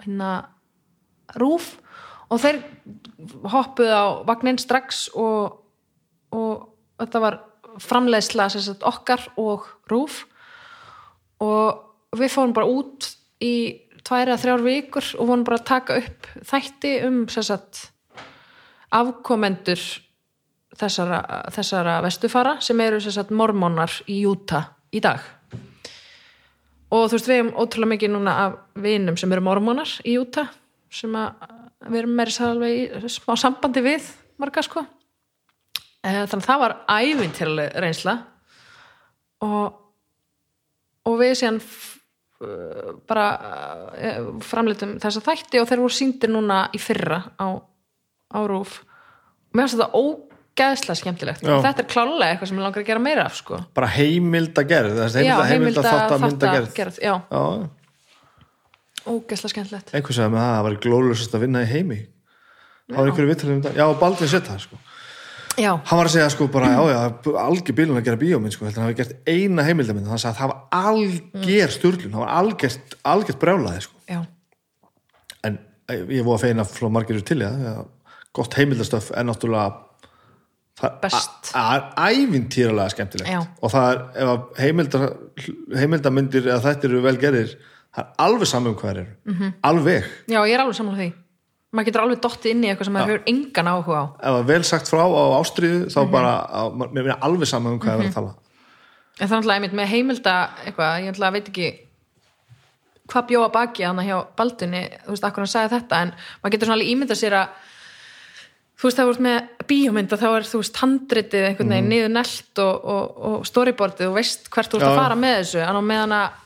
[0.04, 0.32] hérna
[1.38, 1.76] rúf
[2.32, 2.62] og þeir
[3.52, 5.60] hoppuðu á vagnin strax og,
[6.34, 7.40] og þetta var
[7.84, 8.48] framleiðsla
[8.86, 10.24] okkar og rúf.
[11.42, 13.10] Og við fórum bara út
[13.44, 13.56] í
[14.04, 17.86] tvær eða þrjár vikur og vorum bara að taka upp þætti um sagt,
[18.94, 19.84] afkomendur
[20.80, 21.22] þessara,
[21.54, 25.22] þessara vestufara sem eru sagt, mormónar í Júta í dag.
[26.94, 30.48] Og þú veist við erum ótrúlega mikið núna af vinum sem eru mormónar í Júta
[30.94, 31.48] sem að
[31.90, 32.76] við erum meira sér alveg
[33.08, 34.12] í smá sambandi við
[34.42, 34.84] marga sko.
[36.04, 38.18] Eh, þannig að það var ævintýraleg reynsla.
[39.44, 39.80] Og
[41.08, 41.58] og við uh,
[43.10, 47.48] bara uh, framleitum þessa þætti og þeir voru síndir núna í fyrra á,
[48.34, 51.46] á rúf og mér finnst þetta ógeðslega skemmtilegt.
[51.46, 51.56] Já.
[51.68, 53.62] þetta er klálega eitthvað sem ég langar að gera meira af sko.
[53.78, 56.54] bara heimilda gerð þessi já, heimilda, heimilda þátt að mynda
[56.98, 57.44] já, já,
[59.04, 59.94] ógeðslega skemmtilegt.
[59.94, 62.00] Einhvers veginn það að það var glóðlösast að vinna í heimi.
[62.88, 63.80] Það var einhverju vittalið um það.
[63.80, 64.80] Já, Baldvin Setta sko.
[65.58, 66.70] Já, hann var að segja sko bara,
[67.44, 70.54] algjör bílun að gera bíómynd sko, hann hafi gert eina heimildamind hann sagði að það
[70.54, 73.96] var alger styrlun það var algert, algert brjálaði sko.
[74.10, 74.22] já,
[75.44, 75.58] en
[75.90, 77.76] eh, ég voru að feina frá margir til í það, já,
[78.34, 79.74] gott heimildastöf er náttúrulega
[80.82, 81.52] það Best.
[81.54, 81.84] það er
[82.18, 83.42] ævintýralega skemmtilegt Já.
[83.62, 85.02] og það er, ef heimilda,
[85.78, 87.52] heimildamundir eða þetta eru vel gerir
[87.94, 89.36] það er alveg saman um hvað þeir eru Mhm.
[89.44, 89.52] -hmm.
[89.70, 91.14] alveg, já, ég er alveg saman því
[91.74, 94.06] maður getur alveg dottið inn í eitthvað sem maður hefur engan áhuga á.
[94.22, 95.90] Ef það er vel sagt frá á ástriðu Mhm.
[95.96, 98.34] þá bara, á, mér finnir alveg saman um hvað þeir eru að tala.
[99.20, 100.36] En það er náttúrulega einmitt með heimilda
[100.66, 101.70] eitthvað, ég náttúrulega veit ekki
[103.12, 106.14] hvað bjóða baki hana hjá Baldunni þú veist, akkur hann sagði þetta en
[106.44, 107.48] maður getur svona alveg ímynda sér að
[108.80, 112.62] þú veist, það voru með bíómynda þá er þú veist, handritið einhvern veginn niður nelt
[112.64, 115.84] og, og, og storyboardið og veist hvert þú ert að fara með þessu en á
[115.84, 116.40] meðan að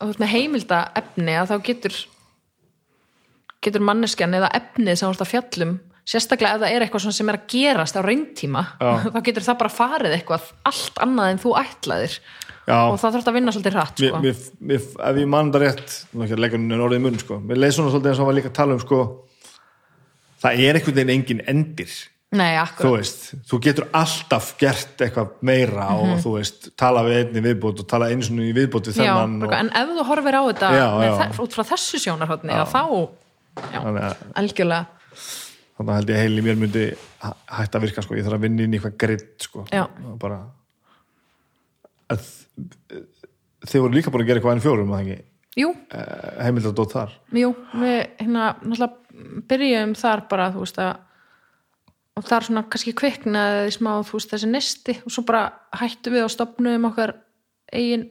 [0.00, 1.98] þú veist, með heimilda efni að þá getur
[3.68, 5.76] getur manneskjan eða efnið sem þú ert að fjallum
[6.08, 8.62] sérstaklega ef það er eitthvað sem er að gerast á rauntíma
[9.14, 12.14] þá getur það bara farið eitthvað allt annað en þú ætlaðir
[12.68, 12.78] Já.
[12.84, 14.18] og það þarf að vinna svolítið hratt sko.
[14.24, 14.40] mér,
[14.70, 17.38] mér, ef ég mann það rétt nú leggja henni orðið í munn sko.
[17.40, 18.98] mér leið svona svolítið eins og var líka að tala um sko,
[20.42, 21.94] það er einhvern veginn engin endir
[22.36, 27.40] Nei, þú veist, þú getur alltaf gert eitthvað meira og þú veist tala við einni
[27.46, 29.06] viðbót og tala eins og í viðbót við Mhm.
[29.06, 29.54] Já, þennan og...
[29.56, 30.88] en ef þú horfir á þetta Já,
[31.22, 32.82] þe- út frá þessu sjónarhóttni þá,
[33.72, 34.86] já, að algjörlega.
[35.78, 36.84] Þannig að held ég að heil í mér myndi
[37.22, 39.84] hæ- hætta að virka sko, ég þarf að vinna inn í eitthvað gritt sko, Já.
[40.18, 40.38] Bara
[42.10, 42.28] að,
[43.68, 45.24] þið voru líka búin að gera eitthvað enn fjórum að það ekki,
[45.58, 45.68] Jú,
[46.38, 47.14] heimildadótt þar.
[47.34, 47.48] Jú,
[47.80, 51.04] við hérna náttúrulega byrjum þar bara þú veist að
[52.18, 55.42] og þar svona kannski kviknaði smá þú veist þessi nesti og svo bara
[55.78, 57.12] hættum við og stopnum okkar
[57.70, 58.08] eigin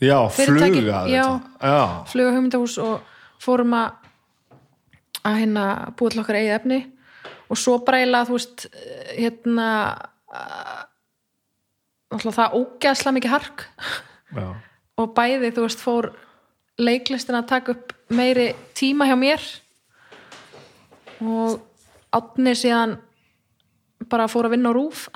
[0.00, 1.22] já, Fyrirtæki, fluga já.
[1.24, 1.68] þetta.
[1.72, 3.06] já, fluga hugmyndahús og
[3.40, 4.05] fórum að
[5.26, 5.64] að hérna
[5.98, 6.78] búið til okkar eigið efni.
[7.50, 8.66] Og svo bara eiginlega þú veist
[9.16, 9.68] hérna
[12.10, 13.64] náttúrulega það ógeðslega mikið hark.
[14.36, 14.46] Já,
[15.00, 16.10] og bæði þú veist fór
[16.82, 19.42] leiklistin að taka upp meiri tíma hjá mér.
[21.24, 21.58] Og
[22.16, 22.96] átni síðan
[24.10, 25.06] bara fór að vinna á rúf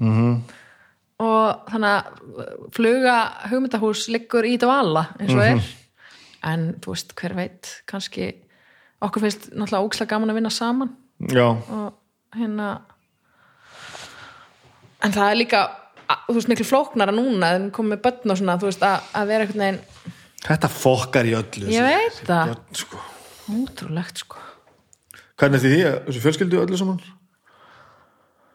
[0.00, 0.42] Mhm.
[1.20, 3.16] og þannig að fluga
[3.50, 5.60] hugmyndahús liggur í dvala eins og er.
[6.42, 8.30] En þú veist hver veit kannski
[9.02, 10.90] okkur finnst náttúrulega ókslega gaman að vinna saman.
[11.30, 11.92] Já, og
[12.36, 12.70] hérna
[15.04, 15.60] en það er líka
[16.10, 19.26] að- þú veist miklu flóknara núna en komið börn og svona þú veist að, að
[19.30, 19.80] vera einhvern veginn
[20.44, 22.54] þetta fokkar í öllu Ég veit það.
[22.72, 22.98] sko.
[23.50, 24.36] ótrúlegt sko.
[25.40, 27.00] Hvernig er því, þessu fjölskyldu öllu saman?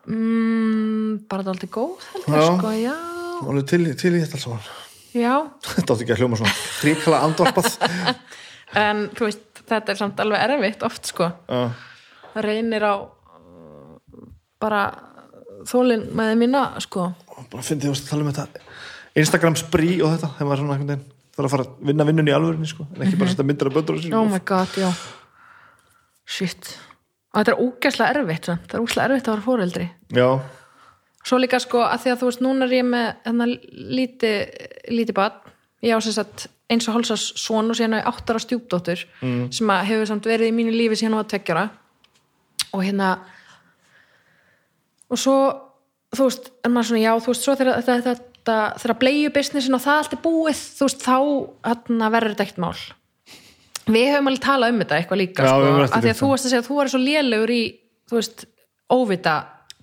[0.06, 2.46] Mm, bara þetta aldrei góð heldur Já.
[2.60, 2.96] sko, já,
[3.50, 4.68] alveg til, til í þetta alls saman.
[5.16, 5.34] Já.
[5.76, 7.70] Þetta átti ekki að hljóma svona fríkala andvarpað
[8.74, 11.70] en þú veist, þetta er samt alveg erfitt oft sko, já,
[12.34, 13.98] það reynir á uh,
[14.62, 14.86] bara
[15.66, 17.12] þólin með mína sko.
[17.52, 18.66] Bara fyndi þú að tala um þetta
[19.16, 22.08] Instagram spree og þetta, þegar maður er svona einhvern veginn er að fara að vinna
[22.08, 24.90] vinnunni í alvörinni sko, en ekki bara setja myndir af böndur oh my god, já.
[26.26, 26.70] Shit,
[27.34, 28.68] og þetta er ógæslega erfitt samt.
[28.70, 30.30] það er ógæslega erfitt að vera fóreldri já,
[31.28, 33.50] svo líka sko að því að þú veist núna er ég með hérna
[34.00, 34.34] líti
[34.96, 35.42] líti bad,
[35.84, 39.50] ég á sem sagt eins og hálsas son og síðan áttara stjúpdóttur mm.
[39.54, 41.66] sem að hefur samt verið í mínu lífi síðan á að tveggjara
[42.74, 43.10] og hérna
[45.12, 45.38] og svo
[46.16, 49.78] þú veist, en maður svona já, þú veist, svo þegar þetta, þetta þegar bleiðu businessin
[49.78, 51.18] og það allt er búið þú veist, þá
[51.70, 52.78] hérna, verður þetta ekkert mál
[53.86, 56.20] við höfum alveg talað um þetta eitthvað líka, Já, sko, af eftir því að þetta.
[56.22, 57.64] þú varst að segja að þú er svo lélegur í,
[58.10, 58.48] þú veist,
[58.96, 59.36] óvita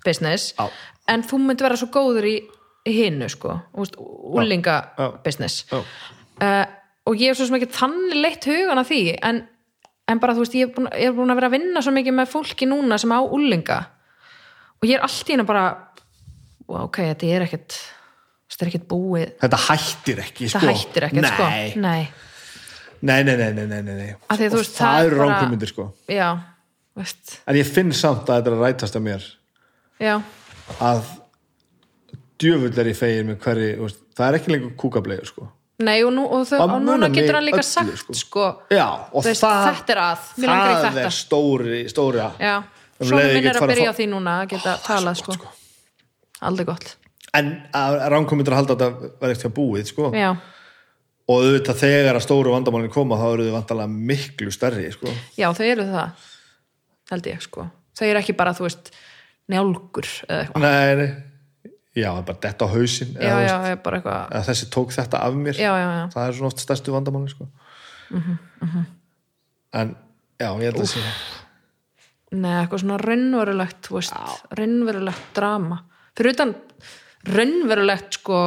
[0.03, 0.65] business, Já.
[1.13, 2.35] en þú myndi vera svo góður í,
[2.83, 5.07] í hinnu, sko veist, Já.
[5.23, 5.79] business já,
[6.41, 6.65] uh,
[7.09, 9.41] og ég er svo sem ekki þannig leitt hugan af því en,
[10.09, 11.93] en bara þú veist ég er, búin, ég er búin að vera að vinna svo
[11.95, 13.79] mikið með fólki núna sem á úlinga
[14.79, 15.65] og ég er allt í hennu bara
[16.67, 17.77] ok, þetta er ekkert
[18.53, 19.29] þetta er ekkert búið.
[19.41, 20.67] Þetta hættir ekki sko.
[20.67, 21.47] hættir ekkert sko.
[21.49, 21.73] Nei.
[21.81, 22.03] nei,
[23.03, 25.89] Nei, nei, nei, nei, nei, nei, Og veist, það það er eru ránkvömyndir sko.
[26.07, 26.27] Já,
[26.95, 27.33] veist.
[27.49, 29.25] En ég finn samt að þetta er að rætast af mér.
[29.99, 30.13] Já,
[30.79, 31.01] að
[32.39, 35.49] djöfull er ég fegir með hverju það er ekki lengur kúkableiður sko
[35.83, 38.15] nei og, nú, og, þau, og núna getur hann líka öllu, sagt sko.
[38.19, 38.85] sko, já,
[39.15, 41.03] veist, það, þetta er að, það þetta.
[41.05, 42.47] er stóri, stóri að
[43.03, 45.33] Um svo leið ég minn er að byrja fá- því núna að geta talað sko.
[45.35, 45.47] sko.
[46.45, 46.91] aldrei gott
[47.33, 50.29] en að ránkvömyndir að halda að þetta verði eftir að búið sko já,
[51.23, 55.09] og auðvitað þegar að stóru vandamálin koma þá eru þau vantalega miklu stærri sko.
[55.39, 56.29] já, þau eru það
[57.11, 58.93] held ég sko þau eru ekki bara, þú veist,
[59.51, 61.11] njálgur eða eitthvað nei, nei
[61.93, 65.61] já, það bara detta á hausinn já, já, veist, eitthvað þessi tók þetta af mér.
[65.61, 65.71] Já,
[66.13, 67.47] það er svona oft stærstu vandamálin sko.
[69.73, 69.95] en
[70.41, 71.05] já, ég held að sé
[72.33, 73.89] neða, eitthvað svona raunverulegt
[74.57, 75.79] raunverulegt drama.
[76.17, 76.53] Fyrir utan
[77.29, 78.39] raunverulegt sko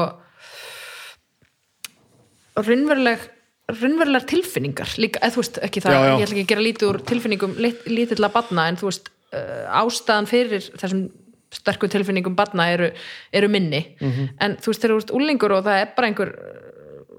[2.56, 3.32] raunveruleg
[3.66, 7.56] raunverulegar tilfinningar líka, þú veist, ekki það, ég ætla ekki að gera lítið úr tilfinningum
[7.58, 11.08] lit, lítill að batna, en þú veist uh, ástæðan fyrir þessum
[11.56, 12.90] sterku tilfinningum barna eru,
[13.32, 13.82] eru minni.
[14.40, 16.32] En þú veist þegar þú ert úlingur og það er bara einhver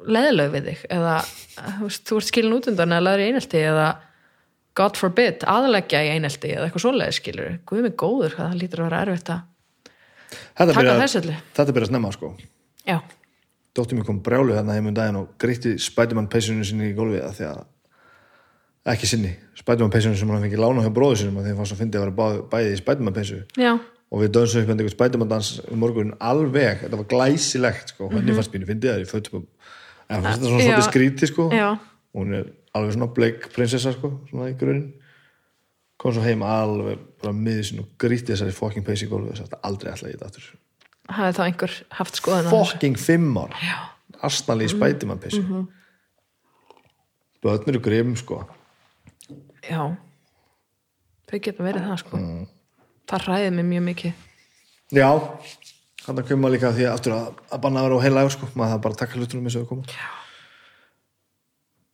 [0.07, 1.15] leðileg við þig eða
[1.57, 3.87] þú veist, þú ert skilin út undan eða laður í einelti eða
[4.77, 8.83] God forbid, aðleggja í einelti eða eitthvað svoleiði skilur Guð mig góður, hvað það lítur
[8.83, 9.45] að vera erfitt að
[10.57, 11.35] Taka þessu öllu.
[11.55, 12.33] Þetta byrja snemma sko.
[12.87, 12.97] Já,
[13.77, 17.21] Dóttir mér kom brjálu hérna heim um daginn og gríti Spiderman peysunum sinni í gólfið
[17.27, 17.59] af því að
[18.93, 21.83] ekki sinni, Spiderman peysunum sem hann fengið lána hjá bróður sinum og þeim fannst að
[21.83, 23.43] fyndi að vera bá, bæði í Spiderman peysu
[24.07, 28.35] og við dönsum upp einhvern Spiderman dans um morgun alveg, þetta var glæsilegt sko, henni
[28.35, 29.43] fannst mínu fyndið það í fötum
[30.07, 31.49] en fannst þetta svona skríti sko.
[31.51, 31.67] Já.
[32.15, 32.47] Hún er
[32.77, 34.87] alveg svona bleik prinsessa sko, svona í grunin
[35.99, 39.39] kom svo heim alveg bara miður sin og gríti þessari fucking peysu í gólfið og
[39.41, 40.49] sagði aldrei ætla ég þetta aftur.
[41.17, 42.51] Hafði þá einhver haft þessu.
[42.51, 43.55] fucking fimm ár.
[44.27, 45.43] Astnalí í Spiderman peysu.
[47.43, 48.43] Börn eru grim sko.
[49.67, 49.81] Já.
[51.27, 52.21] Þau geta verið það sko
[53.07, 54.13] Það hræði mig mjög mikið
[54.97, 55.09] Já,
[56.05, 58.83] þannig að koma líka því aftur að, að banna vera á heilagur sko, maður það
[58.85, 59.83] bara að taka hlutunum eins og þau koma.
[59.91, 60.07] Já.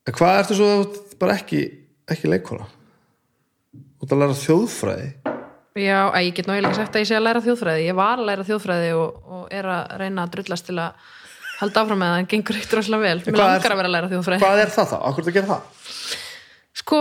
[0.07, 1.61] En hvað ertu svo þú bara ekki,
[2.13, 2.67] ekki leikona?
[3.73, 5.07] Þú ert að læra þjóðfræði.
[5.81, 8.27] Já, að ég get náttúrulega sagt að ég sé að læra þjóðfræði Ég var að
[8.29, 11.07] læra þjóðfræði og, og er að reyna að drullast til að
[11.63, 13.89] halda áfram með það en gengur eitt rosalega vel Mér hvað er- langar að vera
[13.89, 14.95] að læra þjóðfræði Hvað er það þá?
[15.09, 15.87] Akkur þetta gera það?
[16.83, 16.99] Sko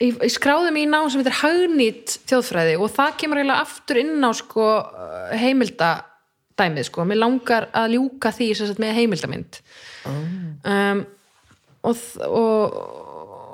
[0.00, 4.00] Ég, ég skráði mig í nám sem heitir hagnýtt þjóðfræði og það kemur eiginlega aftur
[4.00, 4.68] inn á sko
[5.36, 9.60] heimildadæmið sko, mér langar að ljúka því sagt með heimildamynd
[10.08, 11.02] um,
[11.84, 12.78] og, og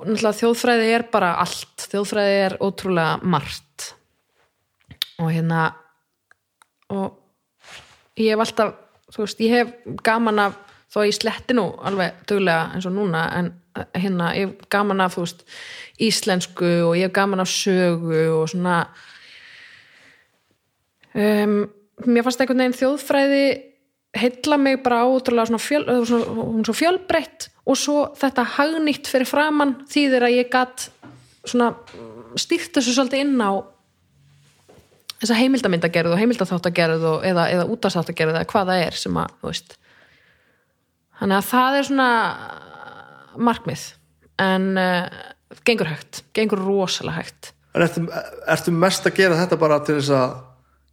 [0.06, 3.92] náttúrulega þjóðfræði er bara allt, þjóðfræði er ótrúlega margt.
[5.22, 5.70] Og hérna
[6.92, 7.16] og
[8.20, 8.74] ég hef alltaf,
[9.16, 9.72] veist, ég hef
[10.06, 10.58] gaman af,
[10.92, 13.54] þó að ég sletti nú alveg duglega eins og núna en eh,
[13.96, 15.44] hérna, ég hef gaman af, veist
[16.02, 18.80] íslensku og ég hef gaman af sögu og svona
[21.14, 21.62] um,
[22.06, 23.44] mér fannst einhvern veginn þjóðfræði
[24.16, 29.76] heilla mig bara átrúlega svona, fjöl, svona svo fjölbreytt og svo þetta hagnýtt fyrir framann
[29.90, 30.88] þýðir að ég gat
[31.46, 31.72] svona
[32.38, 33.50] stýrt þessu svolítið inn á
[35.20, 39.52] þessa heimildamyndagerð og heimildaþáttagerð og, eða, eða útastháttagerð eða hvað það er sem að, þú
[39.52, 39.76] veist
[41.20, 42.08] þannig að það er svona
[43.38, 43.84] markmið
[44.42, 45.06] en uh,
[45.66, 47.52] gengur hægt, gengur rosalega hægt.
[47.76, 48.04] En ertu,
[48.48, 50.36] ertu mest að gera þetta bara til þess að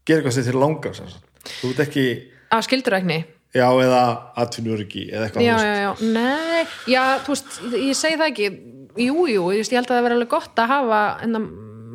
[0.07, 1.01] gera eitthvað sem þér langar?
[1.43, 2.05] Þú ert ekki,
[2.53, 3.19] að skildurækni
[3.53, 4.03] já, eða
[4.43, 8.49] atvinnuriki eða eitthvað já, já, já, nei já, þú veist, ég segi það ekki.
[9.03, 11.39] Jú, jú, ég, held að það vera alveg gott að hafa enna,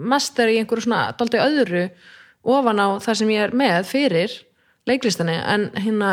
[0.08, 1.84] master í einhverju svona daldið öðru
[2.48, 4.34] ofan á það sem ég er með fyrir
[4.88, 6.12] leiklistinni en hérna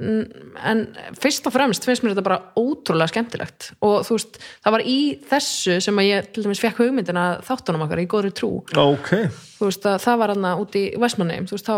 [0.00, 0.80] en
[1.20, 3.70] fyrst og fremst finnst mér þetta bara ótrúlega skemmtilegt.
[3.84, 4.98] Og þú veist, það var í
[5.30, 8.50] þessu sem að ég til dæmis fekk hugmyndina þáttunum okkar í góðri trú.
[8.80, 9.12] Ok,
[9.58, 11.76] þú veist að það var hann út í Vestmanneim þú veist þá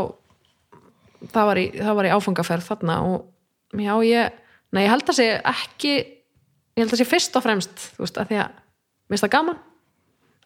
[1.32, 4.40] það var í, það var í áfangaferð þarna og já ég,
[4.74, 8.22] nei ég held að sé ekki ég held að sé fyrst og fremst þú veist
[8.22, 9.60] að því að mér finnst það gaman.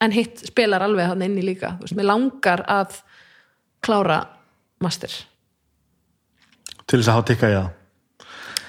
[0.04, 3.00] En hitt spilar alveg hann inni líka þú veist, mér langar að
[3.84, 4.20] klára
[4.82, 5.12] master
[6.86, 7.68] til þess að hafa tikka í það.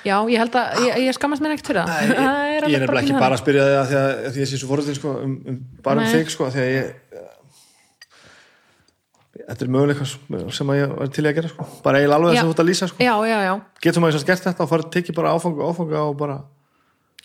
[0.08, 2.78] já ég held að, ég, ég skammast mér ekkert fyrir það Ég, Það er ég
[2.78, 4.62] er nefnilega ekki bara að spyrja þig að því að, að því að ég sé
[4.62, 6.14] svo fórhaldin sko, um, um, bara um Nei.
[6.16, 6.94] þig sko, því að ég
[9.48, 11.66] þetta er möguleika sem að ég var til að gera sko.
[11.86, 13.04] bara eiginlega alveg þess að þú ert að lýsa sko.
[13.06, 13.54] já, já, já,
[13.86, 16.38] getur maður þess að gert þetta og farið tekið bara áfanga og áfanga og bara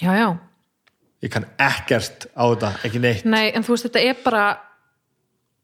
[0.03, 0.29] já, já
[1.23, 4.45] ég kann ekkert á þetta, ekki neitt Nei, en þú veist, þetta er bara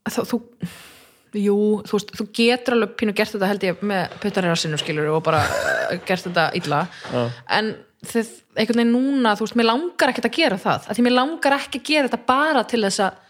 [0.09, 0.41] þú, þú
[1.37, 5.11] jú, þú veist, þú getur alveg pínu gert þetta held ég með puttarera sinnum skilur
[5.13, 6.83] og bara uh, gert þetta illa.
[7.59, 7.73] En
[8.09, 11.17] þið, einhvern veginn núna þú veist, mér langar ekkert að gera það að því mér
[11.19, 13.25] langar ekki að gera þetta bara til þess að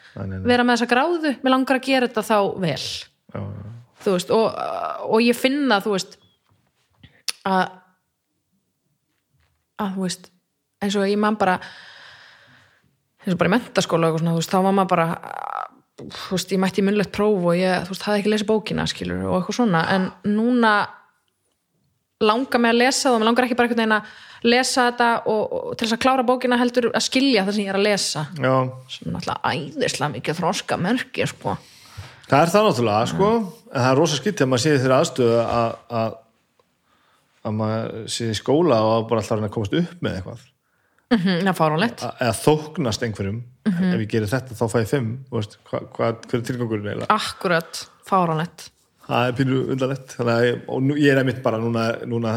[0.48, 1.34] vera með þessa gráðu.
[1.42, 2.80] Mér langar að gera þetta þá vel.
[3.28, 3.42] Já.
[4.04, 4.62] þú veist, og,
[5.08, 6.18] og ég finna þú veist
[7.48, 7.76] að
[9.78, 10.30] að þú veist
[10.82, 11.58] eins og ég man bara
[13.22, 15.06] eins og bara í mentaskóla og svona, þú veist, þá var maður bara
[15.98, 18.86] þú veist, ég mætti í munnlegt próf og ég, þú veist, hafði ekki lesið bókina
[18.90, 20.72] skilur og eitthvað svona, en núna
[22.22, 25.08] langar mig að lesa það og mér langar ekki bara einhvern veginn að lesa þetta
[25.30, 27.86] og, og til þess að klára bókina heldur að skilja það sem ég er að
[27.86, 28.24] lesa.
[28.38, 28.54] Já,
[28.94, 31.58] sem náttúrulega æðislega mikið þroska merki, sko.
[32.28, 33.28] Það er það náttúrulega sko,
[33.68, 36.16] en það er rosa skitt þegar maður sé þeirra aðstöðu að, að
[37.48, 40.46] að maður sé í skóla og bara alltaf að komast upp með eitthvað.
[41.08, 43.38] Mm, það er fáránlegt eða þóknast einhverjum
[43.68, 47.14] ef ég gerir þetta þá fæ ég fimm veist, hva, hva, hver er tilgangurinn eiginlega?
[47.14, 48.68] Akkurat, fáránlegt.
[49.08, 52.34] Það er pínu að ég, og nú, ég er einmitt bara núna, núna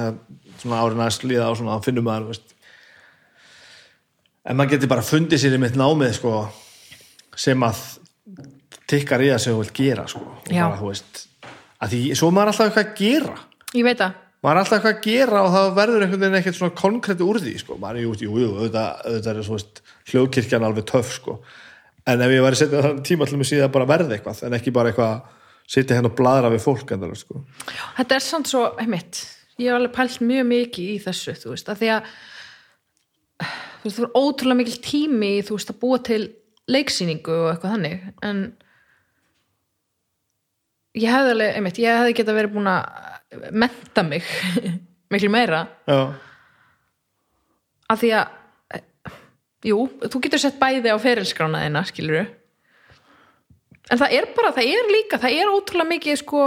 [0.71, 2.53] árin að slíða á svona finnum maður veist,
[4.45, 6.45] en maður getur bara fundið sér einmitt námið sko,
[7.35, 7.81] sem að
[8.91, 10.23] tikkar í það sem þú vilt gera sko.
[10.23, 11.27] og bara, þú veist
[11.81, 13.37] að því, svo er maður alltaf eitthvað að gera.
[13.73, 14.19] Ég veit það.
[14.41, 17.39] Maður er alltaf eitthvað að gera og það verður einhvern veginn ekkert svona konkrétti úr
[17.41, 17.77] því sko.
[17.81, 21.37] maður er, jú, jú, jú, auðvitað, auðvitað er svo veist, hljóðkirkjan alveg töff sko.
[22.07, 24.57] en ef ég væri að setja þann tíma til mig síðan bara verði eitthvað, en
[24.57, 25.21] ekki bara eitthvað
[25.71, 27.43] sitja hérna og bladra við fólk endala, sko.
[27.99, 29.21] þetta er samt svo, heimitt
[29.61, 32.11] ég hef alveg pælt mjög mikið í þessu þú veist, að því að
[33.41, 36.21] þú veist, það var ótrúlega mikil tími þú veist, að búa til
[36.71, 38.43] leiksýningu og eitthvað þannig en
[40.97, 44.27] ég hefði alveg, einmitt, ég hefði geta verið búin að menta mig
[45.13, 45.99] miklu meira Já,
[47.91, 48.37] að því að
[49.65, 52.21] jú, þú getur sett bæði á ferilskrána þina, skilur
[53.91, 56.45] en það er bara, það er líka það er ótrúlega mikið sko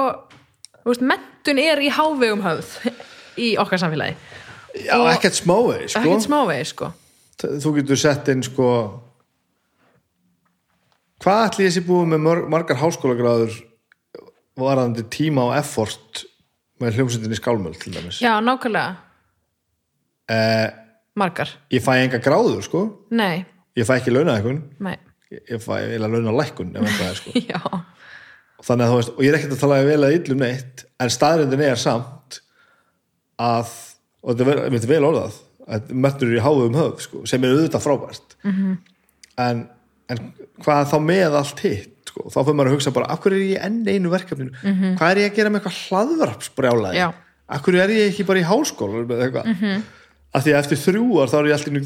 [0.85, 2.75] þú veist, mentun er í hávegum höfð
[3.41, 4.17] í okkar samfélagi.
[4.85, 6.03] Já ekkert smávegi sko.
[6.03, 6.91] ekkert smávegi, sko.
[7.45, 8.69] Þú getur sett inn sko
[11.25, 13.57] hvað ætli sé búið með mörg, margar háskólagráður
[14.61, 16.25] varandi tíma og effort
[16.83, 18.21] með hljómsveitinni skálmöld til dæmis?
[18.23, 18.97] Já, nákvæmlega.
[20.31, 20.69] Eh,
[21.19, 22.85] margar, ég fæ enga gráður sko.
[23.15, 23.45] Nei,
[23.79, 24.97] ég fæ ekki launaðekun nei.
[25.35, 25.75] Ég fæ
[26.79, 27.33] ef eitthvað er sko.
[28.65, 31.11] Þannig að þú veist, og ég er ekkert að tala vel að illum neitt en
[31.13, 32.39] staðrindin er samt
[33.41, 33.73] að,
[34.25, 38.37] og þetta er vel, orðað að möttur í háðum höf sko, sem er auðvitað frábært.
[38.45, 38.79] -hmm.
[39.45, 39.67] en,
[40.13, 40.23] en
[40.65, 43.47] hvað þá með allt hitt sko, þá fyrir maður að hugsa bara af hverju er
[43.51, 44.55] ég enn einu verkefninu?
[44.55, 44.97] -hmm.
[45.01, 47.09] hvað er ég að gera með eitthvað hlaðvarpsbrjálaði Já.
[47.49, 49.53] af hverju er ég ekki bara í háskóla með eitthvað?
[49.53, 49.83] -hmm.
[50.35, 51.37] Af því að eftir þrjúar þá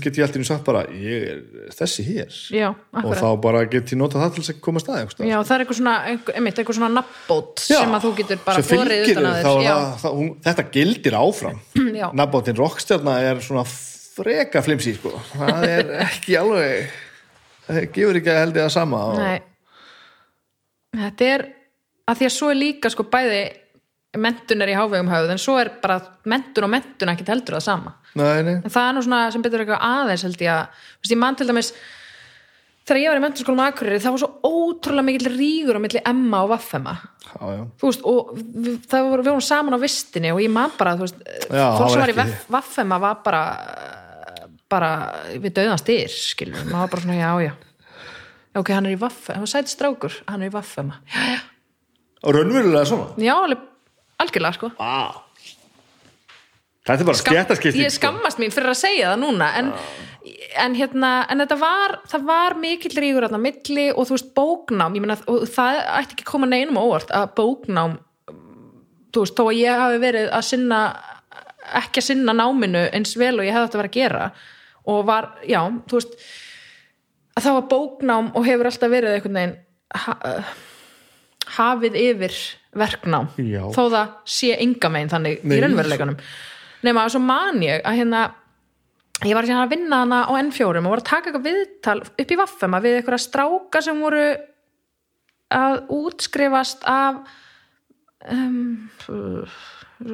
[0.01, 1.41] get ég alltaf sagt bara ég er
[1.77, 5.03] þessi hér já, og þá bara get ég notað það til þess að koma stað
[5.29, 8.65] já, það er eitthvað svona, einmitt, eitthvað svona nafnbót Já, sem að þú getur bara
[8.65, 11.61] fylgir utan að þér, þetta gildir áfram.
[12.01, 12.07] Já.
[12.17, 15.13] nafnbótin rockstjarna er svona freka flimsi sko.
[15.35, 16.97] það er ekki alveg
[17.69, 19.47] það gefur ekki að heldur það sama og,
[20.99, 21.43] Þetta er
[22.09, 23.43] að því að svo er líka sko bæði
[24.17, 25.99] mentun er í hávegum höfð en svo er bara
[26.29, 27.95] mentun og mentun ekki heldur það sama.
[28.17, 28.57] Nei, nei.
[28.63, 31.21] en það er nú svona sem betur eitthvað aðeins held ég að þú veist, ég
[31.21, 31.73] man til dæmis
[32.89, 36.41] þegar ég var í mentunskólum Akureyri það var svo ótrúlega mikill rígur á milli Emma
[36.47, 36.95] og Vaffema
[37.29, 40.97] þú veist, og við, það voru, við vorum saman á vistinni og ég man bara,
[40.97, 41.21] þú veist
[41.53, 42.19] fólk sem var í
[42.57, 43.45] Vaffema var bara
[44.69, 44.91] bara
[45.37, 47.53] við döðan styr skilur, maður var bara svona, já, já.
[48.59, 51.41] Ok, hann er í Vaffema, hann var sætt strákur hann er í Vaffema, já, já,
[52.25, 53.13] og raunverulega svona?
[53.21, 53.67] Já, alveg
[54.23, 54.71] algjörlega, sko.
[54.79, 55.23] Wow.
[56.87, 59.71] þetta er bara skjættaskipting ég skammast mín fyrir að segja það núna en,
[60.65, 64.35] en hérna, en þetta var það var mikill rígur þarna á milli og þú veist
[64.37, 67.99] bóknám, ég meina og það ætti ekki koma neinum óvart að bóknám
[69.13, 70.83] þú veist, þó að ég hafi verið að sinna
[71.79, 74.29] ekki að sinna náminu eins vel og ég hefði þetta verið að gera
[74.89, 76.15] og var, já, þú veist
[77.37, 79.57] að það var bóknám og hefur alltaf verið einhvern veginn
[80.05, 80.15] ha,
[81.59, 82.39] hafið yfir
[82.77, 83.31] verknám.
[83.41, 83.63] Já.
[83.73, 86.21] þó það sé enga megin þannig Nei, í raunveruleikanum.
[86.87, 88.23] Nema að svo man ég að hérna
[89.27, 92.35] ég var hérna að vinna hana á N4 og var að taka eitthvað viðtal upp
[92.35, 94.29] í Vaffema við eitthvað stráka sem voru
[95.59, 97.23] að útskrifast af
[98.29, 98.89] um,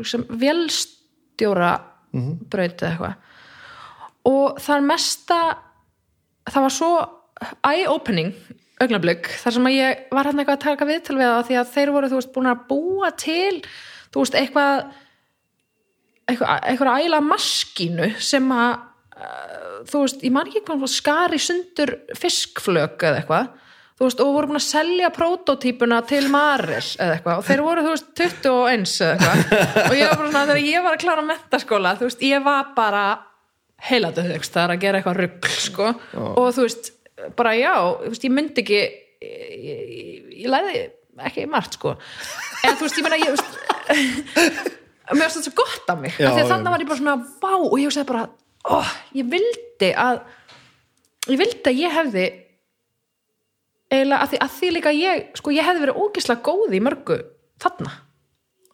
[0.07, 1.75] sem vélstjóra
[2.15, 3.15] braut eða eitthvað.
[4.31, 5.39] Og það er mesta
[6.49, 6.93] það var svo
[7.67, 8.33] eye-opening
[8.85, 11.73] augnablik þar sem að ég var hann eitthvað að taka viðtal við það því að
[11.75, 13.57] þeir voru þú veist búin að búa til
[14.15, 14.85] þú veist eitthvað
[16.31, 21.97] eitthvað, eitthvað æla maskínu sem að uh, þú veist, ég man ekki hvað skari sundur
[22.19, 23.53] fiskflög eða eitthvað
[23.95, 27.85] þú veist, og voru búin að selja prototípuna til Maril eða eitthvað og þeir voru,
[27.85, 29.79] þú veist, 21 eða eitthvað.
[29.85, 32.75] Og ég var bara svona, þegar ég var að klára mentaskóla, þú veist, ég var
[32.77, 33.05] bara
[33.85, 35.91] það er að gera eitthvað rugl, sko,
[36.25, 36.94] og þú veist
[37.39, 37.75] bara já,
[38.05, 40.85] veist, ég myndi ekki ég, ég, ég læði
[41.25, 41.95] ekki margt, sko.
[42.67, 44.73] En þú veist, ég meina, ég, veist
[45.13, 47.53] mér varst þetta svo gott af mig Já, af þannig var ég bara svona, vá
[47.59, 48.25] og ég hugsaði bara,
[48.65, 48.79] ó,
[49.17, 50.23] ég vildi að
[51.29, 52.25] ég vildi að ég hefði
[53.93, 57.19] eiginlega að því, að því líka ég, sko ég hefði verið ógislega góð í mörgu
[57.63, 57.93] þarna.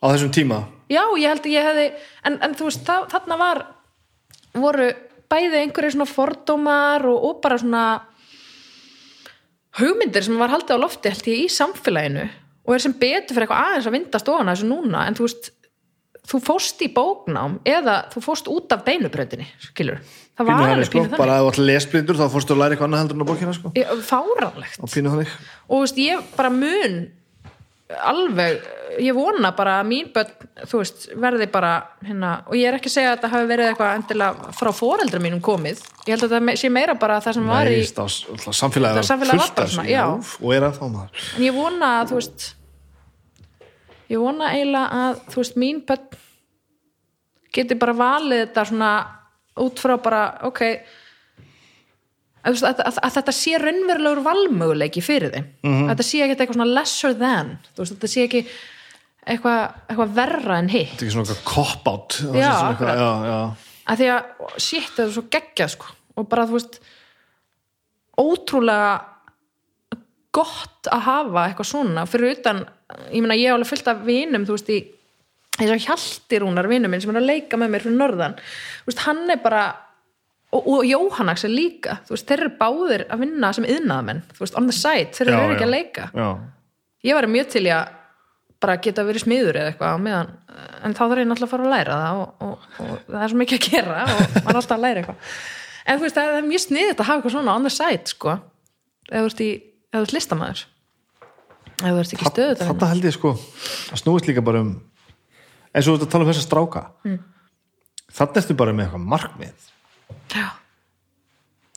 [0.01, 0.63] Á þessum tíma?
[0.91, 1.87] Já, ég held að ég hefði
[2.27, 3.63] en, en þú veist, það, þarna var
[4.57, 4.87] voru
[5.31, 7.85] bæði einhverju svona fordómar og, og bara svona
[9.79, 12.27] hugmyndir sem var haldið á lofti held ég í samfélaginu
[12.67, 15.53] og er sem betur fyrir eitthvað aðeins að vinda stofana þessu núna en þú veist
[16.31, 20.01] þú fóst í bóknám eða þú fóst út af beinubröndinni skilur,
[20.37, 22.55] það var pínu þannig alveg sko, pínu bara þannig ef þú ætla lesblindur þá fórstu
[22.55, 23.73] að læra eitthvað annað heldur en á bókina sko.
[25.11, 25.33] Þannig.
[25.67, 26.99] Og þú veist, ég bara mun
[27.99, 28.61] alveg
[29.01, 30.31] ég vona bara að mín börn
[30.69, 31.73] þú veist, verði bara
[32.05, 35.21] hérna, og ég er ekki að segja að þetta hafi verið eitthvað endilega frá foreldra
[35.23, 35.83] mínum komið.
[36.07, 39.27] Ég held að þetta sé meira bara það sem var í Nei, það samfélagið Það
[39.31, 41.29] fullt þessu, og er að þá maður.
[41.37, 42.49] En ég vona að þú veist
[44.11, 46.19] ég vona eiginlega að þú veist, mín börn
[47.55, 48.91] geti bara valið þetta svona
[49.61, 50.63] út frá bara, ok
[52.45, 55.49] að, að, að, að þetta sé raunverulegur valmöguleiki fyrir þeim.
[55.67, 55.87] Mhm.
[55.87, 58.45] að þetta sé ekki eitthvað svona lesser than veist, þetta sé ekki
[59.31, 60.95] eitthvað, eitthvað verra en hitt.
[60.95, 62.21] Þetta er ekki svona eitthvað cop-out
[63.91, 65.93] að því að shit, það er svo geggjað sko.
[66.21, 66.81] Og bara þú veist
[68.21, 68.91] ótrúlega
[70.35, 72.07] gott að hafa eitthvað svona.
[72.07, 72.63] Fyrir utan,
[73.11, 74.79] ég meina ég hef alveg fullt af vinum, þú veist, í
[75.59, 78.37] þess að Hjaltirúnar vinum minn sem er að leika með mér fyrir norðan,
[78.87, 79.65] veist, hann er bara
[80.51, 84.23] og, og Jóhannax er líka veist, þeir eru báðir að vinna sem yðnaðamenn,
[84.59, 86.11] on the side, þeir eru ekki að leika.
[86.15, 86.29] Já.
[87.07, 87.97] ég var mjög til að
[88.61, 90.35] bara geta verið smiður eða eitthvað meðan
[90.85, 93.33] en þá þarf ég náttúrulega að fara að læra það og, og, og það er
[93.33, 95.31] svo mikið að gera og maður er alltaf að læra eitthvað.
[95.81, 98.35] En þú veist, það er mjög sniðið að hafa eitthvað svona on the side sko
[99.11, 99.51] ef þú ert, í,
[99.91, 100.63] ef þú ert listamæður
[101.81, 104.75] ef þú ert ekki stöðu þetta held ég sko að snúist líka bara um
[105.71, 106.85] eins og þú ert að tala um þessa stráka.
[107.07, 107.19] Mm.
[108.19, 109.69] þannig ertu bara með eitthvað markmið
[110.35, 110.49] já,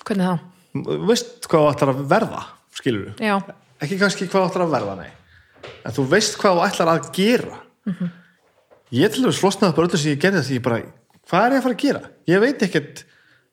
[0.03, 0.35] hvernig þá?
[1.07, 2.41] Veist hvað þú ætlar að verða
[2.73, 3.35] skilur þú, já,
[3.85, 5.11] ekki kannski hvað þú ætlar að verða nei,
[5.83, 7.57] en þú veist hvað þú ætlar að gera.
[8.93, 10.79] Ég til dæmis flosnaði bara öllu sem ég gerði því ég bara,
[11.29, 12.01] hvað er ég að fara að gera?
[12.29, 13.03] Ég veit ekkert,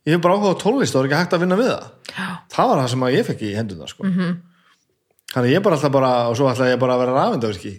[0.04, 1.86] ég hef bara áhuga á tónlist og er ekki hægt að vinna við það.
[2.10, 4.04] Já, það var það sem ég fekk í hendurna sko.
[4.04, 4.34] -hmm.
[5.34, 7.74] þannig ég bara alltaf bara og svo ætla ég bara að vera rafendavirki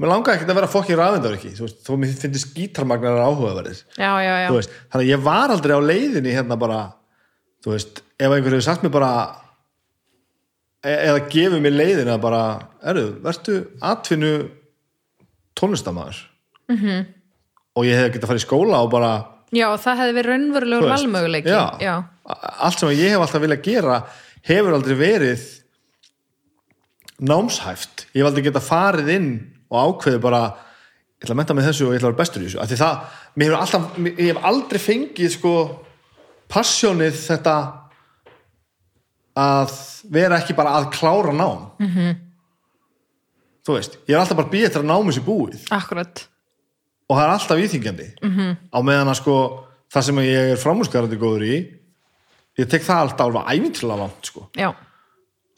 [0.00, 4.10] mér langaði ekkert að vera fokkin rafendavirki þú veist, þó mér finnst gítarmagnar áhugaverðir já,
[4.24, 4.48] já, já.
[4.48, 6.80] þú veist, þannig að ég var aldrei á leiðinni hérna bara
[7.62, 9.12] þú veist, ef einhver hefur sagt mér bara
[10.82, 12.42] e eða gefið mér leiðina bara,
[12.88, 14.32] erðu, vertu atvinnu
[15.58, 16.16] tónlistamæður
[16.68, 16.74] -hmm.
[16.74, 17.06] Mhm.
[17.76, 19.12] og ég hef getað að fara í skóla og bara
[19.52, 22.04] já, það hefði verið raunverulegur þú veist, valmöguleiki já, já,
[22.58, 24.02] allt sem ég hef alltaf viljað gera
[24.42, 25.62] hefur aldrei verið
[27.20, 31.68] námshæft ég hef aldrei getað farið inn og ákveðið bara ég ætla að menta með
[31.70, 32.96] þessu og ég ætla að vera bestur í þessu af því það,
[33.58, 35.54] alltaf ég hef aldrei fengið sko
[36.52, 37.56] passjónið þetta
[39.42, 39.76] að
[40.12, 41.88] vera ekki bara að klára nám -hmm.
[41.88, 42.16] Mhm.
[43.64, 46.28] þú veist, ég er alltaf bara býð eftir að námið sér búið akkurat
[47.08, 48.56] og það er alltaf íþingjandi -hmm.
[48.72, 49.36] á meðan að sko
[49.92, 51.56] það sem ég er framhúsgarandi góður í
[52.58, 54.48] ég tek það alltaf alveg æfintilega langt sko.
[54.56, 54.74] já,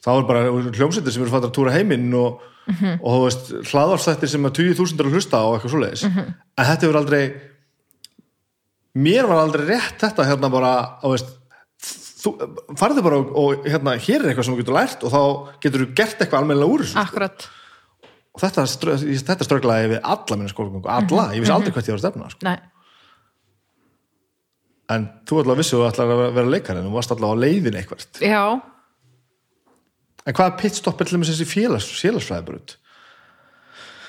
[0.05, 4.31] þá er bara hljómsveitir sem eru fattar að túra heiminn og, og þú veist, hlaðvarsþættir
[4.33, 6.05] sem að 20.000 er að hlusta á eitthvað svoleiðis.
[6.09, 7.23] En þetta hefur aldrei
[8.95, 10.73] mér var aldrei rétt þetta hérna bara,
[11.03, 11.33] þú veist
[12.25, 12.33] þú,
[12.81, 15.21] farðu bara og, og hérna hér er eitthvað sem þú getur lært og þá
[15.65, 17.49] getur þú gert eitthvað almennilega úr þessu akkurat.
[18.35, 18.65] Og þetta,
[19.29, 22.31] þetta strögglaði við alla minna skólagöngu, alla, ég vissi aldrei hvert ég var að stefna
[22.33, 22.47] sko.
[22.49, 22.57] nei,
[24.95, 27.31] en þú ætla að vissu að þú ætla að vera- leikari en þú varst alltaf
[27.35, 28.19] á leiðin eitthvert.
[28.21, 28.43] Já,
[30.25, 32.77] en hvað er pitstop til dæmis þessi félags, félagsfræðibrut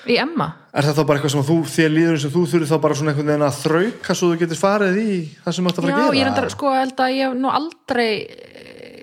[0.05, 2.73] í Emma er það þá bara eitthvað sem þú, þér líður eins og þú þurfið
[2.73, 5.71] þá bara svona einhvern veginn að þrauka svo þú getur farið í það sem þú
[5.71, 8.09] ætti að fara Já, að gera ég reyndar, sko, held að ég hef nú aldrei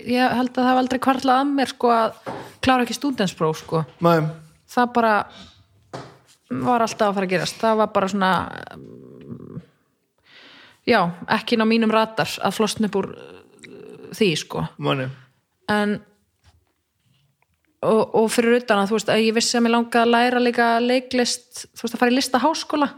[0.09, 3.85] ég held að það hef aldrei kvarlað að mér, sko, að klára ekki stúdenspróf, sko.
[4.05, 4.19] Nei,
[4.73, 5.15] Það bara
[6.63, 7.59] var alltaf að fara að gerast.
[7.61, 8.31] Það var bara svona
[10.89, 11.01] já,
[11.37, 13.37] ekki inn á mínum ratar að flosna upp úr uh,
[14.17, 14.65] því, sko.
[14.83, 15.11] manni
[15.71, 16.01] En
[17.83, 20.43] og, og fyrir utan að þú veist að ég vissi að mér langaði að læra
[20.43, 22.89] líka leiklist, þú veist að fara í listaháskóla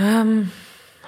[0.00, 0.34] um,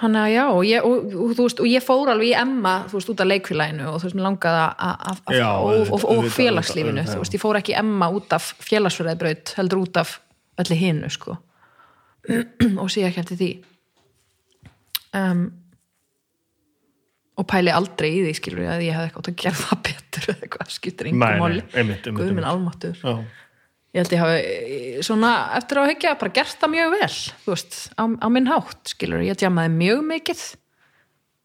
[0.01, 2.99] hann að já og ég, og, og, veist, og ég fór alveg í Emma þú
[2.99, 5.49] veist út af leikfélaginu og þú veist mér langaði að- að Já,
[5.93, 10.17] og, félagslífinu þú veist ég fór ekki Emma út af félagsfræðibraut heldur út af
[10.59, 11.37] öllu hinu sko.
[12.81, 13.47] Og sé ekki eftir því.
[15.17, 15.41] Um,
[17.39, 20.27] og pæli aldrei í því skilur ég að ég hefði eitthvað að gera það betur
[20.33, 21.63] eða eitthvað skiptir Nei, engum nei, máli.
[21.73, 22.49] einmitt, einmitt, Guð minn einmitt.
[22.51, 23.13] almáttur Já,
[23.93, 27.11] ég held ég hafi eh, svona eftir á að hyggja bara gert það mjög vel
[27.45, 30.43] þú veist, á, á minn hátt skilur ég djamaði mjög mikið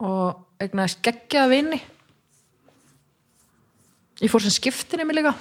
[0.09, 1.79] og eignaði skeggjaða vini.
[4.23, 5.33] Ég fór sem skiptinni mig líka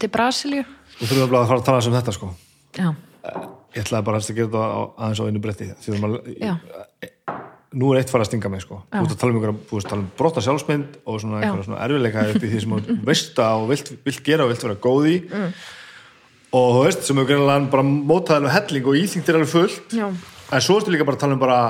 [0.00, 0.64] til Brasilíu.
[0.98, 2.28] Þú þurfum að fara að tala um þetta sko.
[2.76, 2.88] Já,
[3.72, 6.52] Ég ætlaði bara að gera þetta á, aðeins á einu bretti því að maður, já,
[7.78, 8.80] nú er eitt fara að stinga mig sko.
[8.92, 11.68] Þú ert að tala um einhverja, þú veist, tala um brotta sjálfsmynd og svona einhverja
[11.68, 14.66] svona erfileika upp í því sem þú veist að og vilt, vilt gera og vilt
[14.66, 15.14] vera góð í.
[15.30, 15.54] Mm.
[16.58, 19.96] og þú veist, sem hefur greinlega bara mótaði alveg helling og íþyngtir alveg fullt.
[19.96, 20.06] Já,
[20.52, 21.60] en svo ertu líka bara að tala um bara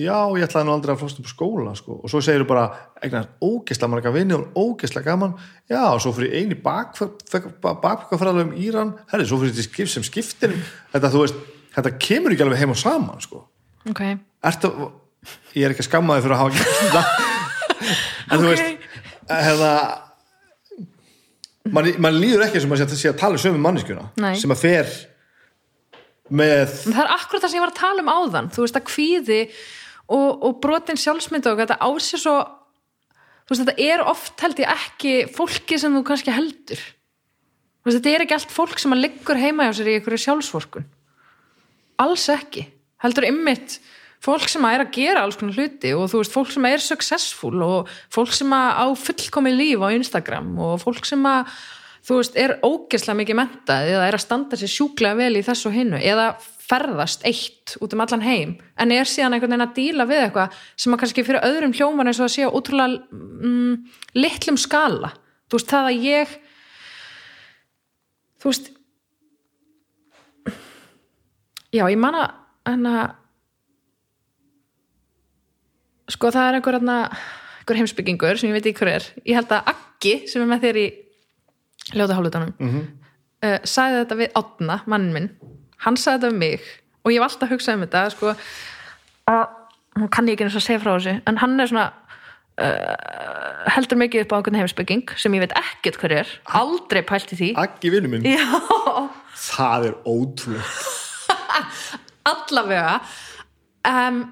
[0.00, 1.98] já, ég ætlaði nú aldrei að flósta upp skóla sko.
[2.00, 2.66] og svo segir þú bara,
[3.04, 5.34] eignar ógeðslega marga vinni og ógeðslega gaman.
[5.68, 10.56] Já, og svo fyrir eini bakfæðalega um Íran, herri, svo fyrir skip sem skiptir,
[10.94, 11.42] þetta þú veist
[11.74, 13.44] þetta kemur ekki alveg heim og saman sko.
[13.90, 14.02] ok,
[14.46, 14.70] Ertu,
[15.54, 17.02] ég er ekki að skamma þig fyrir að hafa gert þetta.
[18.30, 18.68] En þú veist
[19.30, 19.72] hefða
[21.74, 24.88] mann man líður ekki sem að sé að- tala um sömu manneskjuna sem að fer
[26.30, 28.48] með það er akkurat það sem ég var að tala um áðan.
[28.54, 29.40] Þú veist að kvíði
[30.10, 32.36] og, og brotin sjálfsmynd og þetta á sér svo
[33.44, 36.80] þú veist þetta er oft held ég ekki fólki sem þú kannski heldur.
[37.82, 40.22] Þú veist þetta er ekki allt fólk sem að liggur heima hjá sér í einhverju
[40.26, 40.86] sjálfsvorkun.
[42.00, 42.66] Alls ekki.
[43.02, 43.78] Heldur ymmit
[44.24, 47.56] fólk sem er að gera alls konar hluti og þú veist fólk sem er successful
[47.64, 51.52] og fólk sem á fullkomi líf á Instagram og fólk sem að
[52.04, 55.72] þú veist er ógeðslega mikið mentað eða er að standa sér sjúklega vel í þessu
[55.72, 56.32] hinnu eða
[56.70, 60.60] ferðast eitt út um allan heim en er síðan einhvern veginn að díla við eitthvað
[60.78, 63.72] sem að kannski fyrir öðrum hljóman eins og að sé á útrúlega mm,
[64.16, 65.12] litlum skala.
[65.50, 66.36] Þú veist það að ég
[68.40, 68.70] þú veist
[71.74, 72.28] já ég manna
[72.70, 73.19] en að
[76.10, 79.06] sko það er einhver, einhver heimsbyggingur sem ég veit ekki hver er.
[79.24, 80.86] Ég held að Aggi sem er með þér í
[81.96, 82.90] ljóta hálfutanum mm -hmm.
[83.46, 85.30] uh, sagði þetta við Átna, mannin minn.
[85.84, 86.68] Hann sagði þetta við mig
[87.04, 88.34] og ég hef alltaf hugsað um þetta sko,
[89.30, 89.42] að
[89.98, 91.86] hún kann ég ekki eins og segja frá þessu en hann er svona
[92.60, 96.34] uh, heldur mikið upp á einhvern heimsbygging sem ég veit ekkert hver er.
[96.44, 97.52] Aldrei pælt í því.
[97.56, 98.44] Aggi vinnu minn, já,
[99.34, 100.64] það er ótrúlega
[102.30, 103.00] allavega
[103.88, 104.22] um,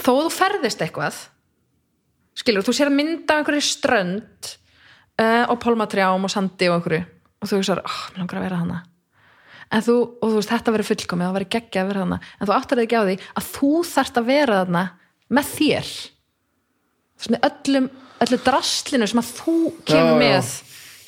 [0.00, 1.18] þó þú ferðist eitthvað
[2.40, 4.52] skilur, þú sér að mynda einhverju strönd
[5.20, 7.02] uh, og pálmatrjám og sandi og einhverju
[7.40, 8.78] og þú hugsaður, oh, mér langar að vera hana
[9.70, 12.48] en þú, og þú veist, þetta verður fullkomið það verður geggja að vera hana, en
[12.48, 14.82] þú áttar þig ekki á því að þú þarft að vera þarna
[15.30, 15.92] með þér.
[17.30, 17.86] Með öllum,
[18.24, 19.54] öllu drastlinu sem að þú
[19.86, 20.18] kemur Já, já.
[20.24, 20.50] með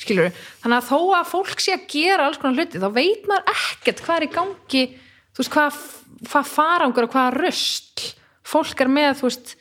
[0.03, 3.51] skilur, þannig að þó að fólk sé að gera alls konar hluti, þá veit maður
[3.57, 4.85] ekkert hvað er í gangi,
[5.33, 5.81] þú veist, hvað
[6.23, 8.03] hvað farangur og hvað röst
[8.47, 9.53] fólk er með, þú veist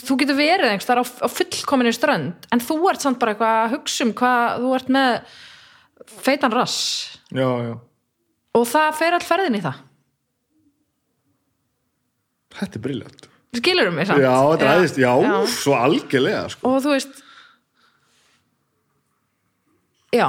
[0.00, 3.56] þú getur verið einhvers þar á, á fullkominu strönd en þú ert samt bara eitthvað
[3.64, 5.38] að hugsa um hvað þú ert með
[6.20, 6.78] feitan rass.
[7.30, 7.74] Já, já,
[8.54, 9.82] og það fer all ferðin í það.
[12.60, 14.22] Þetta er briljant skilur um mig samt.
[14.22, 15.34] Já, þetta er aðeins, já, já.
[15.56, 16.70] svo algjörlega sko.
[16.70, 17.22] og þú veist
[20.14, 20.26] já,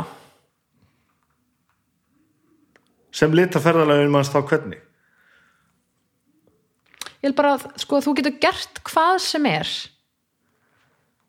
[3.14, 4.82] sem lita ferðalagin manns þá hvernig
[7.22, 9.72] ég vil bara sko, þú getur gert hvað sem er.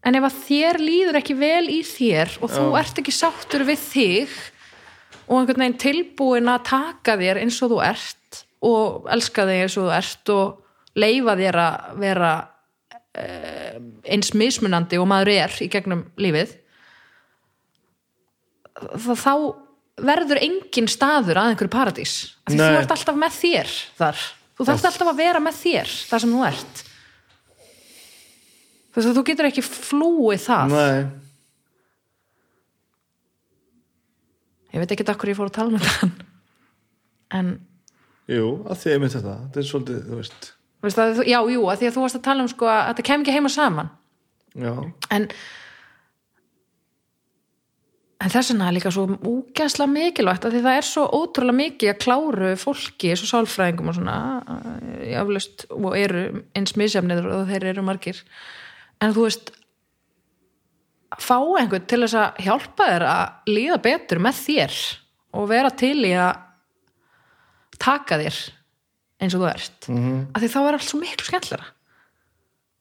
[0.03, 3.85] En ef að þér líður ekki vel í þér og þú ert ekki sáttur við
[3.85, 4.33] þig
[5.29, 9.77] og einhvern veginn tilbúin að taka þér eins og þú ert og elska þig eins
[9.79, 12.33] og þú ert og leifa þér að vera
[13.15, 13.79] eh,
[14.11, 16.59] eins mismunandi og maður er í gegnum lífið
[18.91, 19.35] þá,
[20.03, 22.15] verður engin staður að einhverju paradís.
[22.49, 24.23] Því þú ert alltaf með þér þar
[24.63, 26.83] þú þarft alltaf að vera með þér þar sem þú ert.
[28.93, 30.73] Að þú getur ekki flúið það.
[30.73, 30.99] Nei,
[34.73, 36.13] ég veit ekki okkur ég fór að tala með þann
[37.39, 37.49] en
[38.33, 39.35] jú, að því ég mynd þetta.
[39.47, 40.47] Þetta er svolítið, þú veist.
[40.83, 42.81] Veist að, þú- já, jú, að því að þú varst að tala um sko að
[42.91, 43.91] þetta kem ekki heima saman.
[44.53, 45.29] Já, en en
[48.31, 52.01] þess vegna er líka svo úgæslega mikilvægt að því það er svo ótrúlega mikið að
[52.05, 54.17] kláru fólki, svo sálfræðingum og svona,
[55.09, 56.23] jáfnlust og eru
[56.59, 58.21] eins misjafnir og þeir eru margir.
[59.03, 59.53] En þú veist
[61.19, 64.79] fá einhvern til þess að hjálpa þér að líða betur með þér
[65.33, 66.45] og vera til í að
[67.83, 68.39] taka þér
[69.23, 69.89] eins og þú ert.
[69.89, 70.23] Mm -hmm.
[70.35, 71.67] að því þá er allt svo miklu skemmtlara.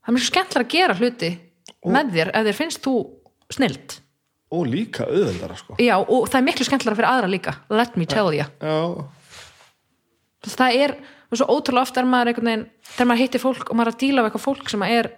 [0.02, 1.32] Það er miklu skemmtlara að gera hluti
[1.86, 2.96] með þér ef þér finnst þú
[3.50, 4.01] snild
[4.52, 5.78] og líka auðveldara sko.
[5.82, 7.56] Já og það er miklu skemmtlara fyrir aðra líka.
[7.72, 8.48] Let me tell you já,
[10.52, 10.96] það er,
[11.30, 12.66] og svo ótrúlega oft maður einhvern veginn,
[12.96, 15.12] þegar maður hittir fólk og maður er að díla við eitthvað fólk sem er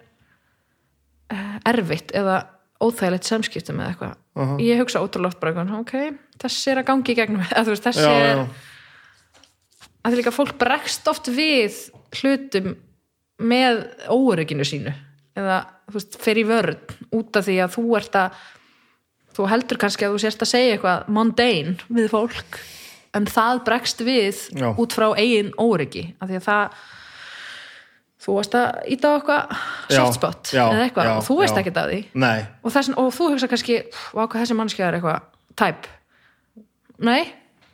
[1.33, 2.35] uh, erfitt eða
[2.83, 4.19] óþægilegt samskiptum eða eitthvað.
[4.65, 8.07] Ég hugsa ótrúlega oft bara eitthvað, ok þessi er að gangi í gegnum veist, þessi
[8.07, 8.47] já, er já.
[10.03, 11.79] að því líka fólk bregst oft við
[12.19, 12.73] hlutum
[13.43, 14.93] með óörygginu sínu.
[15.33, 16.77] Eða þú veist, fer í vörn
[17.17, 18.43] út af því að þú ert að
[19.33, 22.59] þú heldur kannski að þú sérst að segja eitthvað mundane við fólk
[23.13, 24.67] en það bregst við Já.
[24.73, 26.77] út frá eigin óryggi af því að það
[28.23, 29.55] þú varst að íta á eitthvað
[29.91, 31.59] Já, soft spot já, eða eitthvað já, og þú veist já.
[31.61, 31.99] ekkert af því.
[32.63, 33.79] Og, þessin, og þú hugsa kannski
[34.13, 35.25] hvað þessi mannskja er eitthvað
[35.59, 35.89] tæp
[37.03, 37.23] nei,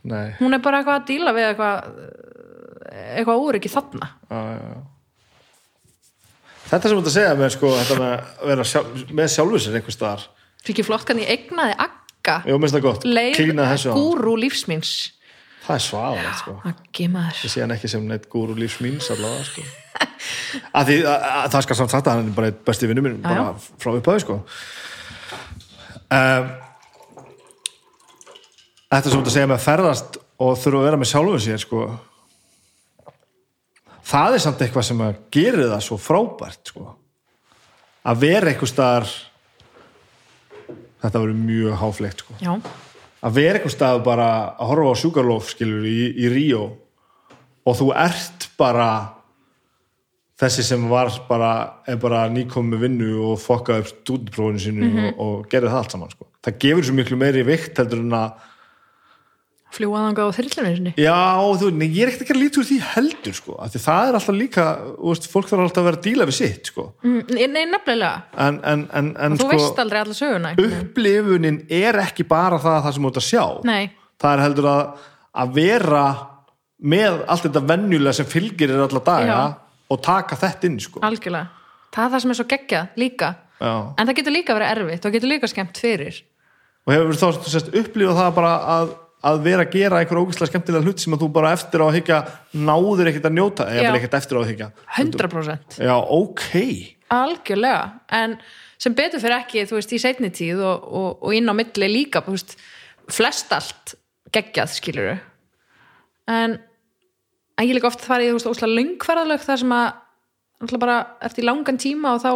[0.02, 0.32] nei.
[0.40, 1.92] Hún er bara eitthvað að díla við eitthvað
[2.90, 4.10] eitthvað ekki þarna.
[6.70, 9.64] Þetta sem þú ert að segja með sko, þetta með að vera sjálf, með sjálfur
[9.64, 10.26] sér einhver staðar
[10.64, 13.08] Fyrir ekki flott kann ég egnaði agga Jú, minnst það gott,
[13.38, 14.98] klína þessu á gúrú lífsmins
[15.70, 16.56] það er svaðalegt sko
[17.46, 19.66] ég sé hann ekki sem neitt gúru lífs míns allavega sko.
[20.80, 23.20] að því að, að, það skal samt sagt að hann er bara besti vinnu minn
[23.22, 24.40] bara frá upphæði sko.
[26.18, 26.52] um,
[28.90, 31.86] þetta sem þú segja með ferðast og þurfa að vera með sjálfum sér sko.
[34.10, 36.88] það er samt eitthvað sem að gerir það svo frábært sko.
[38.10, 39.18] að vera eitthvað staðar
[41.04, 42.38] þetta verður mjög háflegt sko.
[43.20, 46.66] Að vera eitthvað stað bara að horfa á sjúkarlof skilur í, í Ríó
[47.68, 48.90] og þú ert bara
[50.40, 51.52] þessi sem var bara,
[52.00, 56.14] bara nýkom með vinnu og fokkaði upp stúdiprófinu sínu og, og gerði það allt saman
[56.14, 56.30] sko.
[56.46, 58.48] það gefur svo miklu meiri vikt heldur en að
[59.76, 61.18] fljúaðanga á þyrlunni sinni já,
[61.62, 64.08] þú, nei, ég er ekkert ekki að líta úr því heldur sko, af því það
[64.08, 64.66] er alltaf líka
[64.98, 66.86] veist, fólk þarf alltaf að vera að díla við sitt sko.
[67.06, 67.20] Mm,
[67.54, 68.12] Nei, nefnilega,
[68.46, 72.80] en, en, en, en þú sko, veist aldrei alla söguna upplifunin er ekki bara það,
[72.88, 73.84] það sem þú ert að sjá Nei,
[74.24, 75.06] það er heldur að,
[75.44, 76.06] að vera
[76.80, 79.44] með allt þetta venjulega sem fylgir er alla daga Já.
[79.94, 81.04] og taka þetta inn sko.
[81.06, 81.56] algjörlega
[81.90, 83.72] Það er það sem er svo geggjað líka Já.
[84.00, 86.20] En það getur líka verið erfitt og getur líka skemmt fyrir
[86.88, 91.04] og hefur þá upplifað það bara að, að vera að gera einhver ógæslega skemmtilega hlut
[91.04, 92.20] sem að þú bara eftir á að higgja
[92.56, 96.48] náður ekkert að njóta eða ekkert eftir á að higgja 100% Já, ok
[97.10, 98.38] Algjörlega, en
[98.80, 101.90] sem betur fyrir ekki, þú veist, í seinni tíð og, og, og inn á milli
[101.90, 102.56] líka, þú veist,
[103.10, 103.96] flest allt
[104.36, 105.16] geggjað, skiluru.
[106.30, 106.56] En,
[107.58, 109.88] en ég líka oft farið í, þú veist, óslega löngferðalög þar sem að,
[110.62, 111.00] náttúrulega bara,
[111.34, 112.32] í langan tíma og þá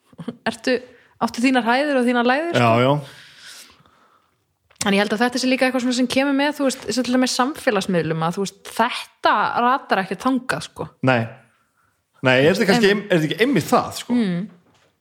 [0.52, 0.78] ertu,
[1.26, 2.62] áttu þínar hæðir og þínar læðir.
[2.62, 2.92] Já, já,
[4.82, 7.20] En ég held að þetta sé líka eitthvað sem kemur með, þú veist, sem til
[7.20, 10.88] með samfélagsmiðlum að, þú veist, þetta ratar ekki tangað, sko.
[11.06, 11.22] nei
[12.22, 14.14] Nei, er þetta kannski, er þetta ekki einmitt það sko?
[14.14, 14.42] mm.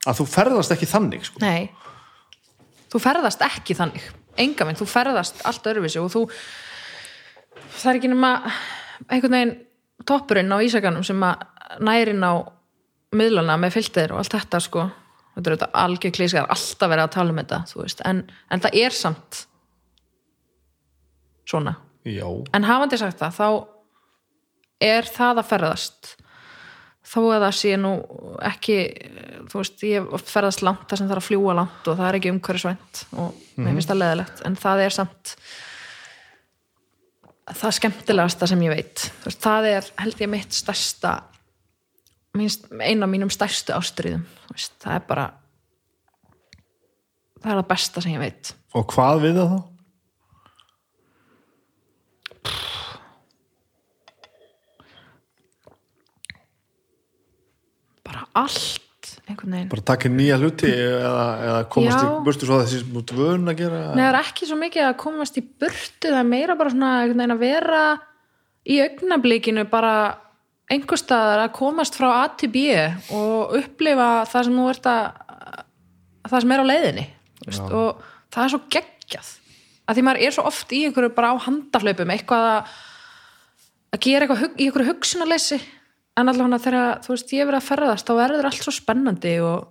[0.10, 1.42] að þú ferðast ekki þannig sko?
[1.44, 1.68] Nei,
[2.90, 4.08] þú ferðast ekki þannig,
[4.42, 6.24] enga minn, þú ferðast allt öðruvísi og þú
[7.76, 8.32] það er ekki nema
[9.08, 9.54] einhvern veginn
[10.10, 11.46] toppurinn á ísakanum sem að
[11.86, 12.42] nærin á
[13.14, 14.88] miðlana með filter og allt þetta sko
[15.36, 18.66] þetta er þetta algjör klískar, alltaf verið að tala um þetta þú veist, en, en
[18.66, 19.46] það er samt
[21.52, 21.76] svona.
[22.08, 23.48] Já, en hafandi sagt það, þá
[24.82, 26.16] er það að ferðast.
[27.12, 27.92] Þó að það sé nú
[28.46, 28.78] ekki
[29.52, 32.32] þú veist, ég ferðast langt það sem þarf að fljúa langt og það er ekki
[32.32, 35.34] umhverfisvænt og mér finnst það leðilegt en það er samt
[37.58, 39.06] það skemmtilegasta sem ég veit.
[39.26, 41.16] Veist, það er held ég mitt stærsta
[42.38, 44.24] einn af mínum stærstu ástriðum
[44.54, 45.28] veist, það er bara
[47.42, 48.54] það er það besta sem ég veit.
[48.78, 49.71] Og hvað við það þá?
[58.12, 58.88] Bara allt
[59.32, 62.04] Bara taka nýja hluti eða, eða komast Já.
[62.04, 64.88] í burtu svo að þessi út vön að gera Nei, það er ekki svo mikið
[64.88, 67.82] að komast í burtu það er meira bara svona að vera
[68.68, 69.94] í augnablikinu bara
[70.72, 72.66] einhver staðar að komast frá A til B
[73.16, 75.04] og upplifa það sem nú ert að
[76.30, 77.06] það sem er á leiðinni
[77.72, 79.30] og það er svo geggjað.
[79.90, 82.76] Að því maður er svo oft í einhverju bara á handahlaupum eitthvað að,
[83.92, 85.60] að gera eitthvað í einhverju hugsunarleysi
[86.20, 89.36] en allavega þegar þú veist ég er verið að ferðast þá verður allt svo spennandi
[89.46, 89.70] og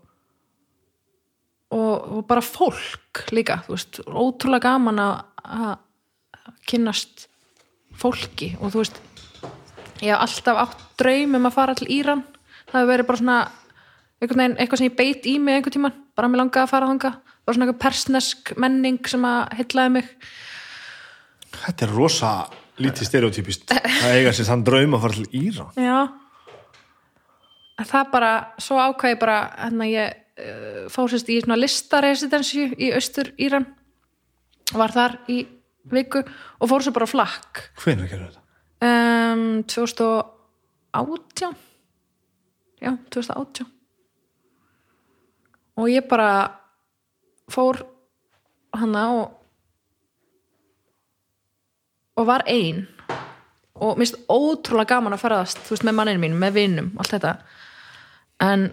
[1.71, 5.79] og, og bara fólk líka, þú veist, ótrúlega gaman að
[6.69, 7.27] kynnast
[8.01, 9.01] fólki og þú veist
[10.01, 12.23] ég hef alltaf átt draum um að fara til Íran.
[12.71, 13.41] Það hefur verið bara svona
[14.21, 17.13] veginn, eitthvað sem ég beit í mig einhvern tímann bara mér langaði að fara þanga
[17.21, 20.11] bara svona eitthvað persnesk menning sem að hellaði mig.
[21.61, 22.33] Þetta er rosa
[22.81, 25.73] lítið stereotypist að eiga sér þann draum að fara til Íran.
[25.77, 26.20] Já
[27.89, 33.33] það bara, svo ákvæði bara hérna ég uh, fór sérst í svona listaresidensi í austur
[33.41, 33.67] Íran
[34.77, 35.41] var þar í
[35.91, 37.65] viku og fór svo bara flakk.
[37.83, 38.41] Hvenær gerðu þetta?
[38.87, 41.57] um, 2018
[42.81, 43.67] já, 2018
[45.81, 46.31] og ég bara
[47.51, 47.83] fór
[48.77, 49.37] hana og
[52.21, 52.85] og var ein.
[53.81, 57.15] Og mér finnst ótrúlega gaman að ferðast þú veist, með manninu mínum, með vinnum, allt
[57.15, 57.33] þetta
[58.41, 58.71] en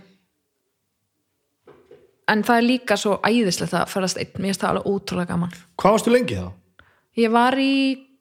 [2.28, 5.54] en það er líka svo æðislegt að ferðast einn, mér finnst það alveg ótrúlega gaman
[5.80, 6.48] Hvað varstu lengi þá?
[7.18, 7.72] ég var í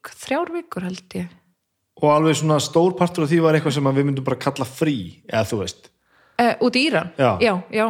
[0.07, 1.35] þrjár vikur held ég
[1.97, 4.97] Og alveg svona stór partur af því var eitthvað sem við myndum bara kalla frí
[5.29, 5.93] eða þú veist
[6.37, 7.07] Uh, út í Íran?
[7.17, 7.31] Já.
[7.41, 7.85] já, já,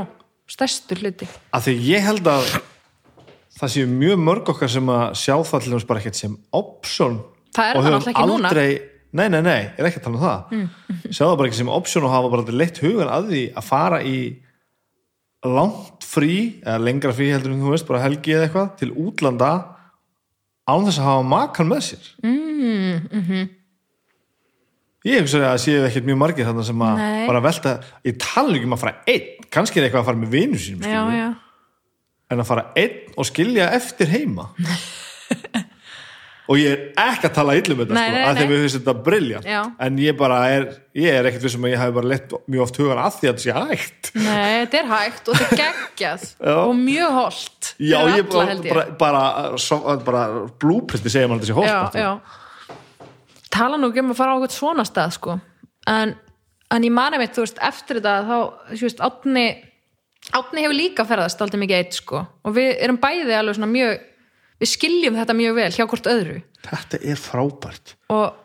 [0.47, 2.45] stærstur hluti að því ég held að
[3.59, 7.17] það séu mjög mörg okkar sem að sjá það til þess bara ekkert sem option
[7.57, 8.53] Það er og höfum ekki núna.
[9.13, 11.13] Nei, nei, nei, ég er ekki að tala um það mm.
[11.15, 14.19] sjáðu bara ekki sem option og hafa bara leitt hugan að því að fara í
[15.47, 19.53] langt frí eða lengra frí heldur en þú veist, bara helgi eða eitthvað til útlanda
[20.67, 23.49] án þess að hafa makan með sér mm, mm -hmm.
[25.07, 27.27] ég hef að séu ekkert mjög margir þarna sem að Nei.
[27.27, 30.31] bara velta, ég tala ekki um að fara einn kannski er eitthvað að fara með
[30.31, 31.35] vinu sínum já, já,
[32.31, 34.51] en að fara einn og skilja eftir heima
[36.47, 39.49] og ég er ekki að tala illum þetta sko, að að við finnst þetta briljant
[39.51, 39.61] Já.
[39.87, 40.67] en ég bara er,
[40.97, 43.37] ég er ekkert vissum að ég hef bara lett mjög oft hugan að því að
[43.37, 46.57] þetta sé hægt nei, þetta er hægt og þetta er geggjað Já.
[46.57, 50.27] og mjög holdt já, ég alla, bara, bara, bara, svo, bara
[50.63, 52.43] blúprinti segja maður þetta sé já, hótt já
[53.57, 55.39] tala nú ekki um að fara á eitthvað svona stað sko.
[55.91, 56.15] en,
[56.75, 58.37] en ég mani mitt þú veist, eftir þetta þá,
[58.73, 59.47] þú veist, átni
[60.35, 62.25] átni hefur líka ferðast aldrei mikið eitt sko.
[62.45, 64.13] og við erum bæði alveg svona mjög
[64.61, 68.43] við skiljum þetta mjög vel hjá hvort öðru þetta er frábært og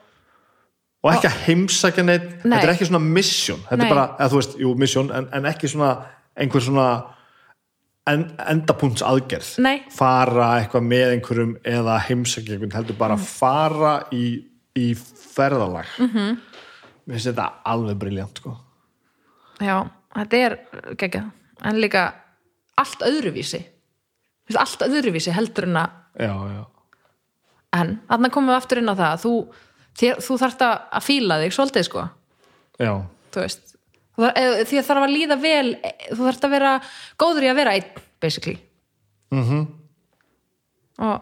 [1.01, 2.57] og ekki að heimsækja neitt Nei.
[2.57, 3.88] þetta er ekki svona mission þetta Nei.
[3.88, 5.90] er bara, eða þú veist, jú, mission en, en ekki svona
[6.38, 6.88] einhver svona
[8.11, 9.75] en, endapunkts aðgerð Nei.
[9.93, 13.25] fara eitthvað með einhverjum eða heimsækja einhvern, heldur bara Mm.
[13.25, 14.25] fara í,
[14.77, 16.09] í ferðalag mm.
[16.14, 16.38] -hmm.
[17.06, 18.57] mér finnst þetta alveg briljant sko.
[19.61, 20.57] já, þetta er
[20.98, 21.31] geggjað
[21.64, 22.14] en líka
[22.77, 23.65] allt öðruvísi
[24.56, 26.65] allt öðruvísi heldur en að já, já,
[27.73, 29.33] en þarna komum við aftur inn á það að þú,
[30.01, 32.07] þér, þú þarft að fíla þig svolítið sko.
[32.80, 32.93] Já.
[33.31, 33.67] Þú veist
[34.11, 36.72] Þú þarf- eh, því þarf að líða vel eh, þú þarft að vera
[37.17, 38.57] góður í að vera einn basically.
[39.31, 39.61] Mm Mhm.
[40.99, 41.22] og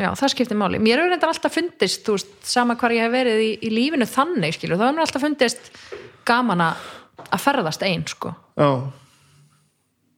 [0.00, 0.80] já, það skiptir máli.
[0.82, 4.06] Mér hefur reyndar alltaf fundist, þú veist, sama hvar ég hef verið í, í lífinu
[4.10, 5.70] þannig, skilur, þá hefur mér alltaf fundist
[6.26, 6.76] gaman að
[7.30, 8.34] að ferðast einn, sko.
[8.58, 8.68] Já,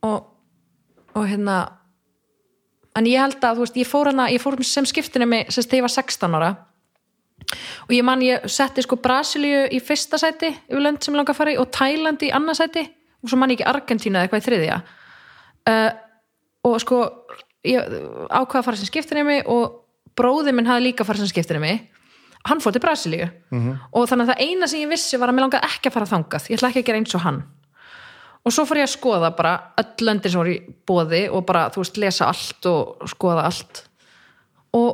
[0.02, 0.26] og,
[1.14, 1.56] og hérna
[2.98, 5.64] en ég held að, þú veist, ég fór hana ég fór sem skiptinu mig, sem
[5.64, 6.50] þegar ég var 16 ára.
[7.88, 11.34] Og ég man ég setti sko Brasilíu í fyrsta sæti yfir lönd sem ég langa
[11.34, 12.84] að fara í og Tæland í annað sæti.
[13.22, 14.76] Og svo man ég ekki Argentínu eða eitthvað í þriðja.
[15.68, 15.88] Uh,
[16.68, 17.00] og sko
[17.66, 17.96] ég
[18.30, 19.80] ákvaða að fara sem skiptinu mig og
[20.18, 21.88] bróði minn hafði líka fara sem skiptinu mig.
[22.48, 23.28] Hann fór til Brasilíu.
[23.50, 23.74] -hmm.
[23.92, 26.12] og þannig að það eina sem ég vissi var að mér langaði ekki að fara
[26.12, 26.48] þangað.
[26.50, 27.42] Ég ætla ekki að gera eins og hann
[28.42, 31.68] og svo fór ég að skoða bara öll löndin sem voru í bóði og bara,
[31.70, 33.84] þú veist, lesa allt og skoða allt.
[34.74, 34.90] Og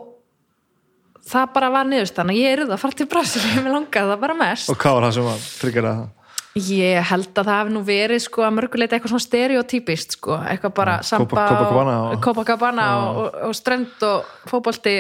[1.28, 4.39] það bara var niðurstann að ég er að fara til Brasilíu, mér langaði það bara
[4.43, 4.70] mest.
[4.73, 6.15] Og hvað var það sem var tryggjara það?
[6.59, 10.73] Ég held að það hafi nú verið sko að mörguleita eitthvað svona stereotypist sko, eitthvað
[10.75, 14.94] bara samba Copacabana og, Copacabana og, og, og strönd og fótbolti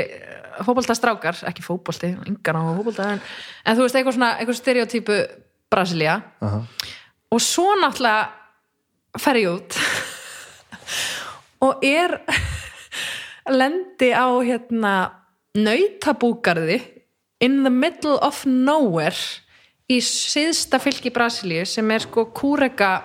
[0.66, 3.22] fótboltastrákar, ekki fótbolti yngan á fótbolta, en,
[3.64, 5.18] en þú veist eitthvað svona eitthvað stereotypu
[5.72, 6.60] Brasilia Aha.
[7.34, 8.37] og svo náttúrulega
[9.16, 9.78] fer ég út.
[11.66, 12.18] Og er
[13.60, 14.94] lendi á hérna
[15.58, 16.78] nautabúgarði
[17.40, 19.16] in the middle of nowhere
[19.88, 22.98] í síðsta fylki Brasilíu sem er sko kúreka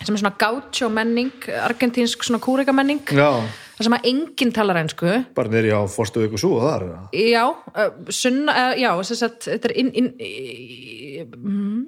[0.00, 3.04] sem er svona gaucho menning argentínsk svona kúreka menning.
[3.04, 3.44] Já,
[3.76, 7.00] það sem að enginn talar einsku bara nýri á fórstu ykkur svo þar eða?
[7.16, 11.80] já, uh, sunna, já þess að þetta er inn, inn, í, mm,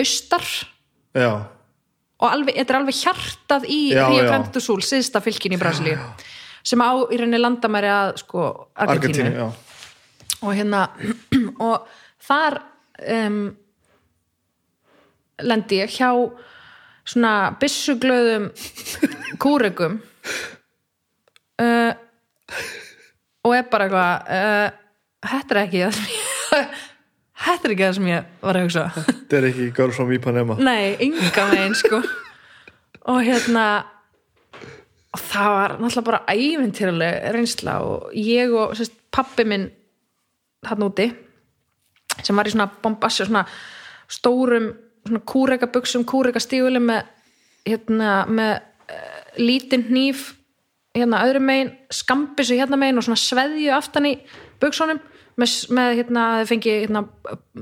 [0.00, 0.46] austar
[1.16, 1.30] já,
[2.20, 4.26] og alveg, þetta er alveg hjartað í Rio.
[4.26, 5.96] Grande do Sul, síðsta fylkin í Brasilíu
[6.66, 8.44] sem á í rauninni landamæri að sko
[8.76, 9.48] Argentínu, Argentínu,
[10.44, 10.82] og hérna
[11.70, 11.88] og
[12.20, 12.60] þar
[13.16, 13.40] um,
[15.40, 16.10] lendi ég hjá
[17.08, 18.50] svona byssuglöðum
[19.42, 19.96] kúregum
[21.62, 21.92] uh,
[23.40, 24.68] og er bara eitthvað uh,
[25.30, 26.78] þetta er ekki það
[27.44, 28.84] þetta er ekki það sem ég var að hugsa.
[29.06, 30.58] Þetta er ekki Girls from Ipanema.
[30.60, 32.02] Nei, enga megin sko.
[33.10, 33.66] Og hérna
[35.10, 39.66] og það var náttúrulega bara ævintýraleg reynsla og ég og sérst, pappi minn
[40.68, 41.08] hann úti
[42.20, 43.42] sem var í svona bombassi svona
[44.10, 44.70] stórum
[45.06, 47.08] svona kúreka buksum, kúreka stígulum með
[47.66, 50.34] hérna með uh, lítinn hníf
[50.94, 54.14] hérna öðrum megin, skambissu hérna megin og svona sveðju aftan í
[54.62, 55.00] buksunum
[55.38, 57.00] með, með hérna, fengi hérna,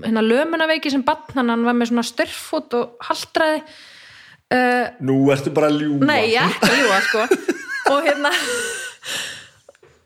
[0.05, 3.59] hérna lömunaveiki sem bann hann hann var með svona styrfút og haldraði
[4.55, 6.03] uh, nú ertu bara að ljúga.
[6.09, 7.21] Nei, ég ekki að ljúga sko.
[7.89, 8.31] Og hérna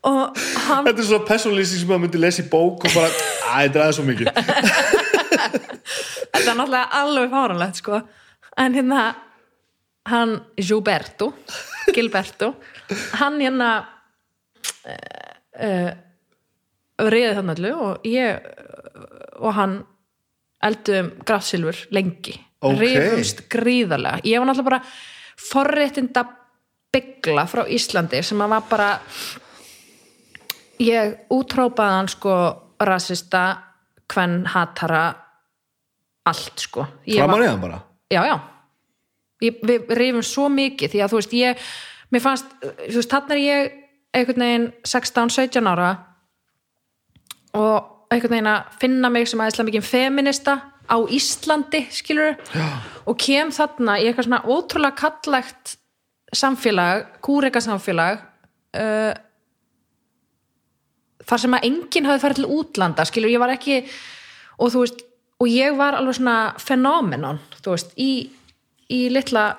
[0.06, 3.08] og hann þetta er svona persónlýsing sem maður myndi lesa í bók og bara,
[3.52, 4.26] að þetta er aðeins svo mikið.
[6.32, 7.94] Þetta er náttúrulega alveg fáranlegt sko.
[8.62, 9.00] En hérna
[10.10, 11.26] hann Gilberto
[11.94, 12.48] Gilberto
[13.20, 13.68] hann hérna
[14.86, 14.92] uh,
[15.58, 15.90] uh,
[17.10, 18.46] reyði þannig allu og ég
[19.42, 19.78] og hann
[20.62, 22.36] eldum grafsilfur lengi.
[22.62, 22.78] Ok.
[22.78, 24.22] reyðumst gríðarlega.
[24.22, 24.82] Ég var náttúrulega bara
[25.42, 26.22] forréttinda
[26.94, 28.90] byggla frá Íslandi sem að var bara
[30.82, 32.36] ég útrópaði hann sko
[32.82, 33.42] rasista
[34.10, 35.04] kvenn hatara
[36.28, 36.86] allt sko.
[37.08, 37.80] Hann bara?
[38.12, 38.36] Já, já.
[39.42, 41.62] Ég, við rifum svo mikið því að þú veist, ég
[42.14, 43.72] mér fannst, þú veist, þannig er ég
[44.12, 45.90] einhvern veginn 16-17 ára
[47.58, 50.58] og einhvern veginn að finna mig sem aðeinslega mikið feminista
[50.88, 52.36] á Íslandi, skilur
[53.08, 55.76] og kem þarna í eitthvað svona ótrúlega kallægt
[56.32, 58.22] samfélag, kúreka samfélag
[58.76, 59.12] uh,
[61.28, 63.82] þar sem að enginn hafði farið til útlanda, skilur, ég var ekki
[64.58, 65.04] og þú veist,
[65.42, 68.12] og ég var alveg svona fenómenon, þú veist í,
[68.92, 69.52] í litla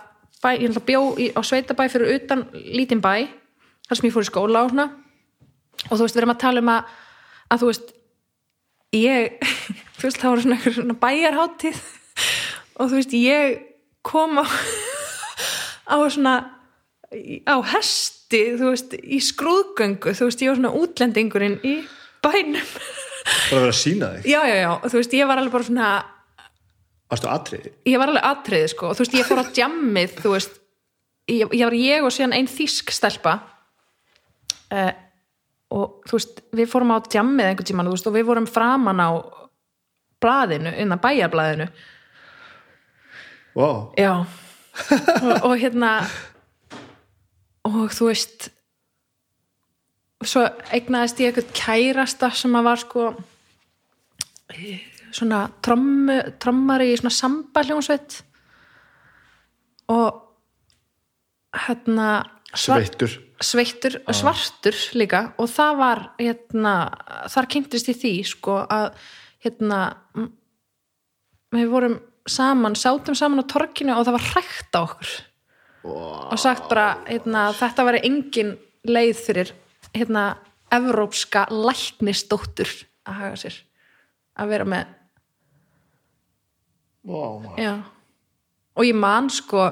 [0.43, 3.27] bæ, ég bjó í, á sveitabæ fyrir utan lítinn bæ,
[3.87, 4.89] þar sem ég fór í skóla og svona,
[5.89, 6.93] og þú veist, við erum að tala um að,
[7.53, 7.93] að þú veist
[8.97, 9.37] ég,
[9.97, 11.83] þú veist, það voru svona einhver svona bæjarháttíð
[12.73, 13.61] og þú veist, ég
[14.05, 14.45] kom á
[15.93, 16.35] á svona
[17.45, 21.77] á hesti, þú veist, í skrúðgöngu, þú veist, ég var svona útlendingurinn í
[22.23, 22.73] bænum
[23.23, 25.69] Bara vera að sína þig já, já, já, og þú veist, ég var alveg bara
[25.69, 25.91] svona
[27.13, 27.71] Varstu atriði?
[27.87, 30.59] ég var alveg atriði, sko, og þú veist, ég fór á djammið, þú veist
[31.29, 33.37] ég, ég var ég og síðan ein þýsk stelpa
[34.73, 34.91] uh,
[35.73, 39.01] og þú veist, við fórum á djammið einhvern tímann, þú veist, og við vorum framan
[39.01, 39.09] á
[40.23, 41.67] blaðinu, innan bæjarblaðinu.
[43.57, 43.69] Vá,
[43.99, 44.13] Já.
[44.23, 45.89] Og, og hérna
[47.69, 48.47] og þú veist
[50.23, 53.03] svo eignaðist ég eitthvað kærasta sem að var sko
[55.13, 58.15] svona trommu, trommari í svona sambaljónsveit
[59.93, 60.21] og
[61.67, 62.07] hérna
[62.55, 62.81] svar-
[63.43, 66.73] sveittur sveittur, svartur líka og það var hérna,
[67.31, 68.95] þar kynntist í því sko að
[69.43, 69.79] hérna
[71.53, 71.99] við vorum
[72.29, 75.11] saman, sátum saman á torkinu og það var hrækt á okkur
[75.83, 76.31] wow.
[76.31, 78.55] og sagt bara hérna, þetta væri engin
[78.87, 79.53] leið fyrir
[79.93, 80.33] hérna,
[80.73, 82.71] evrópska læknisdóttur
[83.05, 83.59] að haga sér
[84.39, 84.99] að vera með
[87.59, 87.73] Já.
[88.79, 89.67] og ég man sko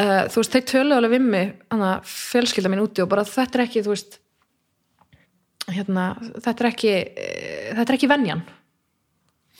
[0.00, 3.58] uh, þú veist, þeir töluðu alveg við mig hana, fjölskylda mín úti og bara þetta
[3.58, 4.16] er ekki, þú veist
[5.70, 6.06] hérna,
[6.40, 8.46] þetta er ekki uh, þetta er ekki venjan.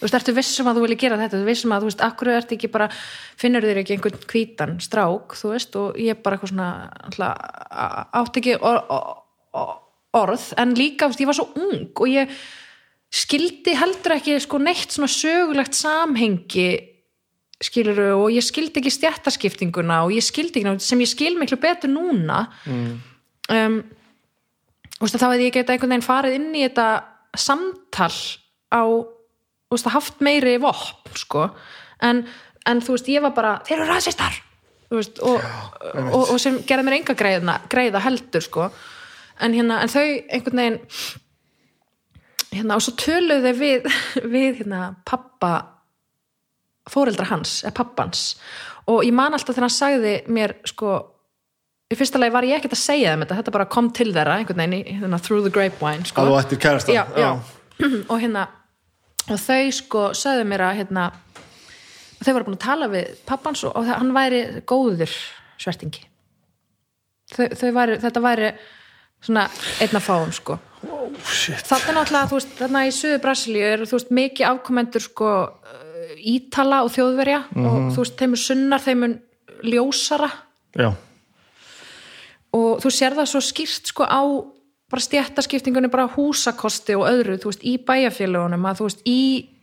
[0.00, 1.36] Þú veist, ertu vissum að þú vilja gera þetta?
[1.36, 2.86] Ertu vissum að, þú veist, akkur ertu ekki bara
[3.40, 5.34] finnur þér ekki einhvern hvítan strák?
[5.36, 6.68] Þú veist, og ég bara eitthvað svona
[7.04, 7.42] alltaf,
[8.22, 9.74] átt ekki or, or,
[10.16, 12.32] orð, en líka, þú veist, ég var svo ung og ég
[13.10, 16.68] skildi heldur ekki sko neitt svona sögulegt samhengi
[17.60, 21.92] skiluru og ég skildi ekki stjættaskiptinguna og ég skildi ekki sem ég skil miklu betur
[21.92, 22.92] núna mm.
[23.56, 23.80] um,
[25.00, 26.88] og þá hefði ég geta einhvern veginn farið inn í þetta
[27.36, 28.12] samtal
[28.72, 28.82] á
[29.70, 31.48] veist, haft meiri vopn sko.
[32.02, 32.24] en,
[32.66, 33.98] en þú veist ég var bara þeir eru
[34.90, 35.42] veist, og,
[36.00, 38.70] og, og sem gerði mér enga greiða, greiða heldur sko.
[39.40, 40.80] en, hérna, en þau einhvern veginn
[42.50, 43.90] hérna, og svo töluðu þau við,
[44.34, 45.52] við hérna, pappa
[46.88, 48.24] fóreldra hans, eða pappans.
[48.90, 50.94] Og ég man alltaf þegar hann sagði mér sko,
[51.90, 54.38] í fyrsta lagi var ég ekkert að segja þeim þetta, þetta bara kom til þeirra
[54.40, 56.24] einhvern veginn, í, hérna, through the grapevine sko.
[56.26, 57.30] þú ættir kærasta já, já.
[58.10, 58.46] og hérna
[59.30, 61.10] og þau sko sögðu mér að hérna,
[62.20, 65.14] þau voru búin að tala við pappans og, og hann væri góður
[65.60, 66.06] svertingi.
[67.30, 68.50] Þau, þau væri, þetta væri
[69.20, 69.44] svona
[69.84, 70.56] einna fáum sko.
[70.88, 75.32] Oh, er náttúrulega, þú veist, þarna í söðu Brasilíu er, þú veist, mikið afkomendur sko
[76.16, 79.14] Ítala og þjóðverja og þú veist, þeim er sunnar, þeim er
[79.70, 80.30] ljósara.
[80.78, 80.90] Já,
[82.56, 84.22] og þú sér það svo skýrt sko á
[84.90, 89.20] bara stjættaskiptingunni, bara húsakosti og öðru, þú veist, í bæjarfélagunum að þú veist, í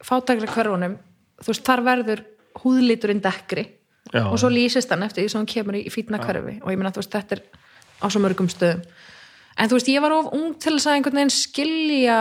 [0.08, 0.96] fátækra hverfunum
[1.42, 2.24] þú veist, þar verður
[2.62, 3.66] húðliturinn dekkri.
[4.08, 4.24] Já.
[4.24, 6.54] og svo lýsist hann eftir því sem hann kemur í fýtna hverfi.
[6.64, 7.42] Og ég meina, þú veist, þetta er
[8.00, 8.86] á svo mörgum stöðum.
[9.58, 12.18] En þú veist, ég var of ung til þess að einhvern veginn skilja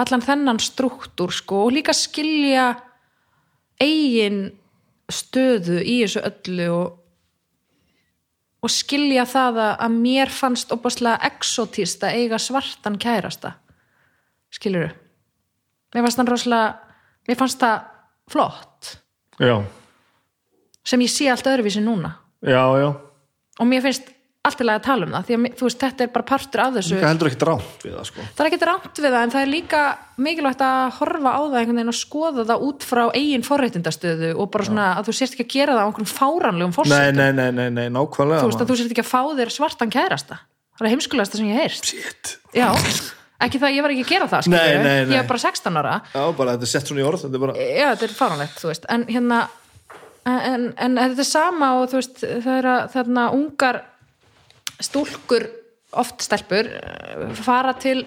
[0.00, 2.72] allan þennan struktúr sko og líka skilja
[3.80, 4.42] eigin
[5.10, 6.96] stöðu í þessu öllu og
[8.60, 13.54] og skilja það að, mér fannst opaslega exotist að eiga svartan kærasta.
[14.52, 14.90] Skilur
[15.94, 16.74] mér fannst hann rosalega
[17.28, 17.86] mér fannst það
[18.30, 18.90] flott.
[19.40, 19.56] Já,
[20.84, 22.18] sem ég sé allt öðruvísi núna.
[22.44, 22.90] Já, já.
[23.60, 26.12] Og mér finnst allt í lagi að tala um það því að veist, þetta er
[26.14, 26.94] bara partur af þessu.
[26.96, 28.22] Það heldur ekki drátt við það sko.
[28.24, 29.80] Það er ekki rámt við það en það er líka
[30.24, 34.48] mikilvægt að horfa á það einhvern veginn og skoða það út frá eigin forréttindastöðu og
[34.54, 37.50] bara svona að þú sérst ekki að gera það á einhverjum fáranlegum fórsöndum nei, nei,
[37.52, 38.48] nei, nei, nákvæmlega.
[38.48, 40.40] Þú þú sérst ekki að fá þér svartan kærasta.
[40.80, 42.34] Það er heimskulegasta sem ég shit.
[42.56, 42.70] Já,
[43.44, 44.96] ekki það, ég var ekki að gera það nei.
[45.04, 45.94] ég var bara 16 ára.
[46.16, 48.56] Já, bara þetta er sett svona í orð þetta er bara, já, þetta er fáránlegt,
[48.62, 48.88] þú veist.
[48.88, 49.40] En hérna,
[50.24, 53.82] en, en þetta er sama og þú veist, það er að þarna ungar
[54.80, 55.46] stúlkur
[56.00, 56.68] oft stelpur
[57.40, 58.04] fara til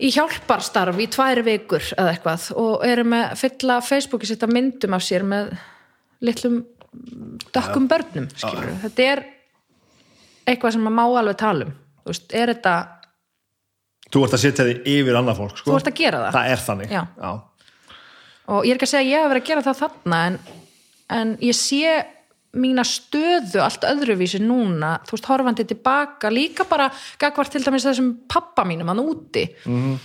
[0.00, 4.96] í hjálparstarf í tvær vikur eða eitthvað og eru með fylla Facebooki sitt að myndum
[4.96, 5.52] af sér með
[6.24, 6.62] litlum
[7.54, 8.72] dökkum börnum skilur.
[8.86, 9.22] þetta er
[10.48, 11.76] eitthvað sem maður má alveg tala um
[12.08, 12.74] veist, er þetta,
[14.10, 15.70] Þú ert að setja þig yfir annað fólk, sko.
[15.70, 16.94] þú ert að gera það Það er þannig.
[16.96, 17.02] Já.
[17.20, 17.30] Já.
[18.50, 20.38] og ég er ekki að segja að ég hef verið að gera það þarna en,
[21.20, 21.92] en ég sé
[22.58, 26.88] mína stöðu allt öðruvísi núna, þú veist, horfandi tilbaka líka bara
[27.20, 29.96] gagvart til dæmis þessum pappa mínum hann úti -hmm.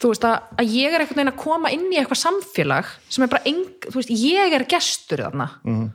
[0.00, 3.24] þú veist, að, að ég er einhvern veginn að koma inn í eitthvað samfélag sem
[3.24, 5.90] er bara, eng, þú veist, ég er gestur þarna -hmm.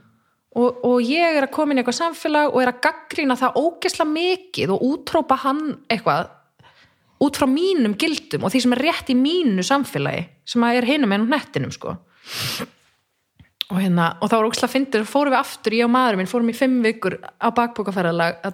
[0.54, 3.56] og, og ég er að koma inn í eitthvað samfélag og er að gaggrýna það
[3.56, 6.28] ógesla mikið og útrópa hann eitthvað
[7.18, 11.12] út frá mínum gildum og því sem er rétt í mínu samfélagi sem er hinum
[11.12, 11.96] en hnettinum sko
[13.72, 16.52] og hérna, og þá var óksla fyndir fórum við aftur, ég og maðurinn minn fórum
[16.52, 18.44] í fimm vikur á bakbókaferðalag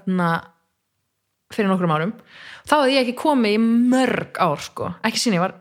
[1.52, 2.14] fyrir nokkrum árum.
[2.64, 3.60] Þá hefði ég ekki komið í
[3.92, 5.58] mörg ár sko, ekki sín ég var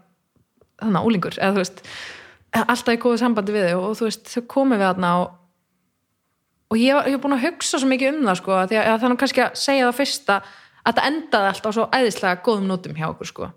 [0.79, 1.83] þannig úlingur, eða veist
[2.61, 5.37] alltaf í góðu sambandi við þau og þú veist þau komið við þarna og
[6.71, 9.43] og ég var búin að hugsa svo mikið um það sko, að, að þannig kannski
[9.43, 10.37] að segja það fyrsta
[10.81, 13.49] að það endaði alltaf á svo æðislega góðum nótum hjá okkur sko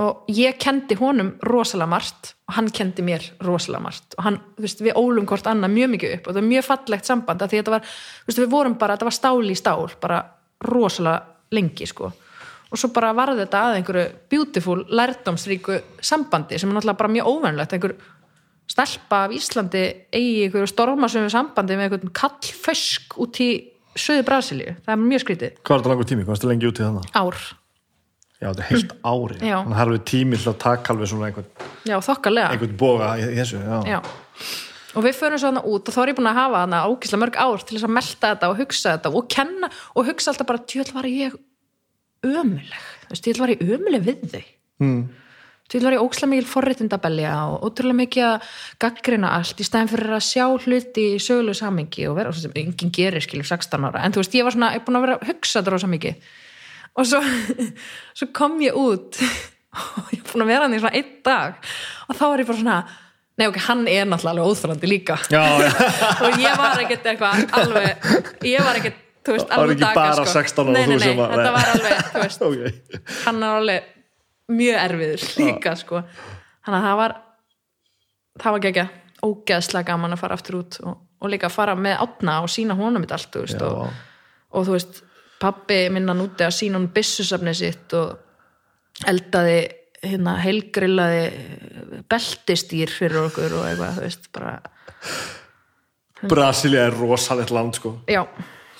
[0.00, 4.16] og ég kendi honum rosalega margt og hann kendi mér rosalega margt.
[4.16, 7.10] Og hann, veist, við ólum hvort annað mjög mikið upp og það var mjög fallegt
[7.10, 7.92] samband því þetta var,
[8.26, 10.22] veist, við vorum bara, þetta var stál í stál bara
[10.70, 12.12] rosalega lengi sko.
[12.70, 17.30] Og svo bara varði þetta að einhverju beautiful, lærdomsríku sambandi sem er náttúrulega bara mjög
[17.32, 17.96] óvennlegt einhver
[18.70, 19.82] stelpa af Íslandi
[20.14, 23.50] eigi einhverju stormasömu sambandi með einhvern kallfösk út í
[23.98, 25.56] söðu Brasilíu, það er mjög skrítið.
[25.64, 26.22] Hvað var þetta langur tími?
[26.22, 27.10] Hvað varstu lengi út í þannig?
[27.18, 27.40] ár,
[28.40, 29.36] Já, þetta er heilt ári.
[29.36, 29.58] Já.
[29.60, 31.48] Þannig að það er alveg tími til að taka alveg svona einhvern,
[31.84, 33.58] já þokkalega einhvern boga í þessu.
[33.60, 33.78] Já.
[33.84, 33.98] Já.
[34.90, 37.20] Og við förum svo hana út og þá er ég búin að hafa hana ákislega
[37.20, 40.48] mörg ár til þess að melta þetta og hugsa þetta og kenna og hugsa alltaf
[40.48, 41.36] bara tjóðl var ég
[42.26, 44.46] ömuleg, þú veist, tjóðl var ég ömuleg við þau.
[44.80, 45.02] Mm.
[45.70, 48.48] Tjóðl var ég ókslega mikil forréttindabelja og ótrúlega mikið að
[48.82, 52.40] gaggrina allt í stæðin fyrir að sjá hluti í sögulegu samingi og vera, og
[56.96, 58.64] svo sem enginn gerir skilur 16 ára, en þú veist, ég var svona, ég búin
[58.64, 59.20] að vera að hugsa þetta rosa mikið og svo, svo kom ég út.
[59.70, 61.70] Og ég er búin að vera hann í svona einn dag.
[62.08, 62.78] Og þá er ég bara svona
[63.40, 65.16] nei ok, hann er náttúrulega alveg óþrandi líka.
[65.30, 65.70] Já, já.
[66.26, 68.10] og ég var ekkert eitthvað alveg,
[68.44, 70.34] ég var ekkert þú veist, Það var alveg ekki daga, bara sko.
[70.34, 73.14] 16 ára nei, nei, nei, var- þetta var alveg, þú veist ok.
[73.24, 73.88] hann er alveg
[74.50, 76.02] mjög erfiður líka sko.
[76.66, 77.16] Þannig að það var
[78.40, 78.86] það var gegja
[79.20, 82.76] ógeðslega gaman að fara aftur út og, og líka að fara með átna og sína
[82.78, 83.98] honum þetta allt þú veist, og,
[84.56, 85.00] og þú veist
[85.40, 88.18] pappi minna núti að sína hún byssusafni sitt og
[89.08, 89.58] eldaði
[90.04, 94.54] hérna heilgrillaði beltistýr fyrir okkur og eitthvað þú veist bara,
[96.28, 97.94] Brasilia er rosalegt land, sko.
[98.08, 98.24] já,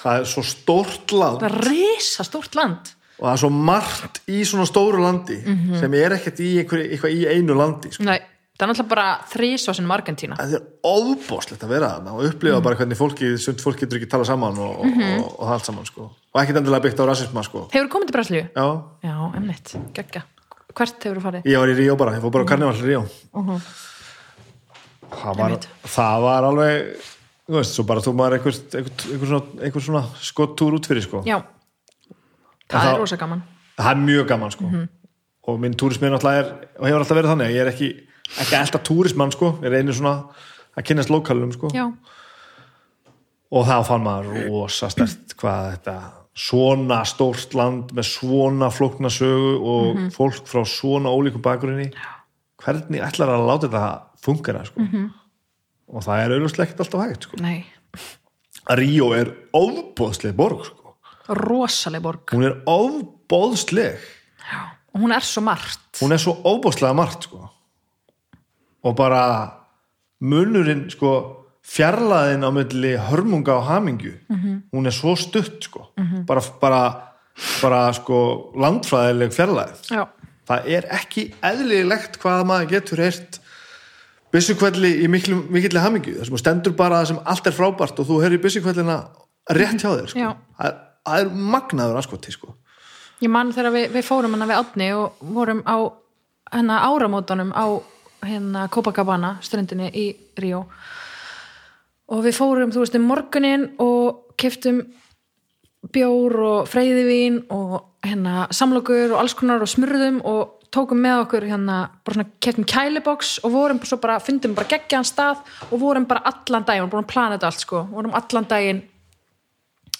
[0.00, 4.20] Það er svo stórt land það er risa stórt land og það er svo margt
[4.32, 5.78] í svona stóru landi Mhm.
[5.80, 8.04] sem er ekkert í einhver, eitthvað í einu landi, sko.
[8.04, 8.18] nei,
[8.56, 12.62] það er náttúrulega bara þrísvarsinum Argentína Það er óbóðslegt að vera þarna og upplifa Mhm.
[12.64, 15.64] bara hvernig fólki, sund fólk getur ekki tala saman og, og, og, og það allt
[15.66, 16.10] saman, sko.
[16.30, 17.64] Og ekkert endilega byggt á rasisma, sko.
[17.72, 18.44] hefur komið til Brasilíu?
[18.54, 18.66] Já,
[19.02, 20.22] já, emmitt, geggja.
[20.74, 21.42] Hvert hefur farið?
[21.50, 23.02] ég var í Ríó bara, ég fór bara á karneval í Ríó.
[25.10, 25.66] það, var, Einmitt.
[25.90, 27.08] það var alveg,
[27.48, 31.02] þú veist, svo bara þú maður einhver, einhver, einhver svona, einhver svona skottúr út fyrir,
[31.06, 31.22] sko.
[31.26, 31.40] Já,
[32.70, 33.42] það þá- er rosa gaman.
[33.80, 34.70] Það er mjög gaman sko.
[35.50, 37.50] Og minn túrismi er náttúrulega er, og hefur alltaf verið þannig.
[37.56, 37.88] Ég er ekki,
[38.38, 39.54] ekki alltaf túrismann sko.
[39.64, 40.28] Ég reynir svona
[40.76, 41.70] að kynast lokalum sko.
[41.74, 41.88] Já,
[43.50, 45.94] og þá fann maður rosa stert hvað þetta
[46.36, 51.90] svona stórt land með svona flókna sögu og fólk frá svona ólíkum bakgrunni
[52.60, 53.84] hvernig ætlar að láta þetta
[54.20, 54.86] fungera sko?
[55.90, 57.40] Og það er auðvitað ekkert alltaf hægt sko.
[58.78, 60.94] Ríó er ofbóðsleg borg sko.
[61.40, 62.30] Rosaleg borg.
[62.34, 63.98] Hún er ofbóðsleg
[64.90, 65.82] og hún er svo margt.
[66.02, 67.48] Hún er svo óbúslega margt sko.
[68.82, 69.22] og bara
[70.20, 71.39] munurinn sko,
[71.70, 74.12] fjarlæðin á milli hörmunga og hamingju.
[74.74, 75.86] Hún er svo stutt sko.
[76.26, 76.80] bara, bara,
[77.62, 78.18] bara sko,
[78.58, 80.02] landfræðileg fjarlæð Já,
[80.50, 83.38] það er ekki eðlilegt hvað maður getur heyrt
[84.34, 86.18] byssukvelli í mikilli hamingju.
[86.24, 88.98] Sem þú stendur bara það sem allt er frábært og þú heyrir byssukvellina
[89.50, 90.34] rétt hjá þér sko.
[90.58, 90.76] Það, er-
[91.06, 92.54] það er magnaður askoti sko.
[93.20, 95.76] ég man þegar við, við fórum hana við átni og vorum á
[96.54, 97.66] hérna áramótunum á
[98.24, 100.06] hérna Copacabana ströndinni í
[100.40, 100.64] Ríó
[102.10, 104.82] og við fórum, þú veist, um morgunin og keftum
[105.94, 111.46] bjór og freyðivín og hérna samlokur og alls konar og smurðum og tókum með okkur
[111.50, 115.40] hérna bara svona keftum kæliboks og vorum svo bara, fundum bara geggjaðan stað
[115.70, 118.82] og vorum bara allan daginn, vorum búin að plana þetta allt sko, vorum allan daginn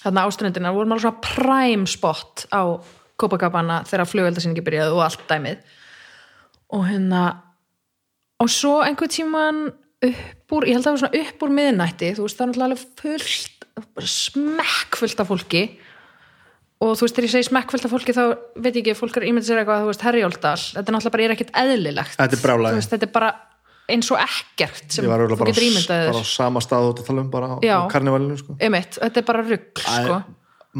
[0.01, 2.61] þarna áströndina, vorum alveg svona prime spot á
[3.21, 5.59] Copacabana þegar flugveldasýningi byrjaði og allt dæmið.
[6.73, 7.25] Og hérna
[8.41, 9.59] og svo einhvern tíman
[10.07, 12.51] upp úr, ég held að það var svona upp úr miðnætti þú veist það er
[12.51, 13.57] náttúrulega fullt
[14.11, 15.63] smekkfullt af fólki.
[16.81, 18.23] Og þú veist þegar ég segi smekkfullt af fólki þá
[18.57, 21.25] veit ég ekki, fólk er ímyndið sér eitthvað þú veist Herjóldal, þetta er náttúrulega bara
[21.27, 22.17] er ekkert eðlilegt.
[22.17, 23.31] Þetta er veist, þetta er bara
[23.91, 27.07] eins og ekkert sem ég var þú getur ímyndað bara á sama stað og þetta
[27.09, 27.75] tala um bara Já.
[27.77, 28.55] á karnivalinu sko.
[28.61, 30.19] Einmitt, þetta er bara rugg sko,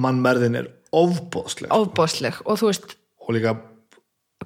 [0.06, 3.56] mannmerðin er ofbóðsleg ofbóðsleg og þú veist og líka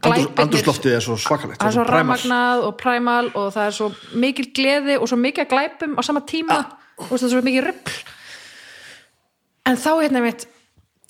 [0.03, 2.17] Andurslóftið er svo svakalegt það er svo primal.
[2.17, 3.87] rafmagnað og præmal og það er svo
[4.19, 6.59] mikil gleði og svo mikið að glæpum á sama tíma.
[7.07, 7.95] Og það er svo mikið rugg
[9.65, 10.45] en þá hérna mitt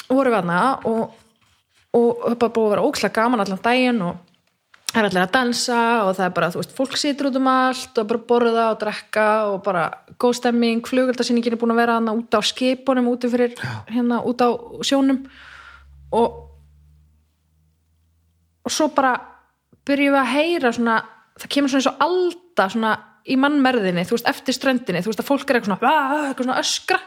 [0.07, 1.17] vorum við aðna og,
[1.97, 4.21] og er bara búið að vera ókslega gaman allan daginn og
[4.95, 7.49] það er allir að dansa og það er bara, þú veist, fólk situr út um
[7.51, 9.89] allt og bara borða og drekka og bara
[10.21, 13.57] góð stemming, flugöldarsýningin er búin að vera aðna út á skipunum, úti fyrir
[13.89, 14.49] hérna út á
[14.87, 15.25] sjónum.
[16.15, 16.44] Og
[18.65, 19.15] og svo bara
[19.85, 21.01] byrjum við að heyra svona,
[21.37, 22.93] það kemur svona eins og alda svona
[23.25, 25.91] í mannmerðinni, þú veist, eftir ströndinni þú veist að fólk er eitthvað svona,
[26.29, 26.99] eitthvað svona öskra.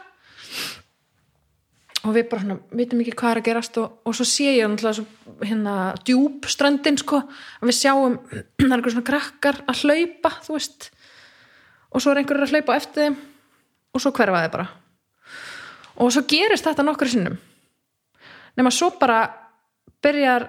[2.07, 4.69] Og við bara svona, vitum ekki hvað er að gerast og, og svo sé ég
[4.71, 5.73] náttúrulega hérna
[6.07, 7.19] djúp ströndin sko.
[7.59, 8.15] Að við sjáum,
[8.59, 10.89] það er eitthvað svona krakkar að hlaupa, þú veist.
[11.89, 13.19] Og svo er einhverjur að hlaupa eftir þeim.
[13.89, 14.67] Og svo hverfa þeir bara.
[15.99, 17.35] Og svo gerist þetta nokkur sinnum.
[18.55, 19.19] Nema svo bara
[20.03, 20.47] byrjar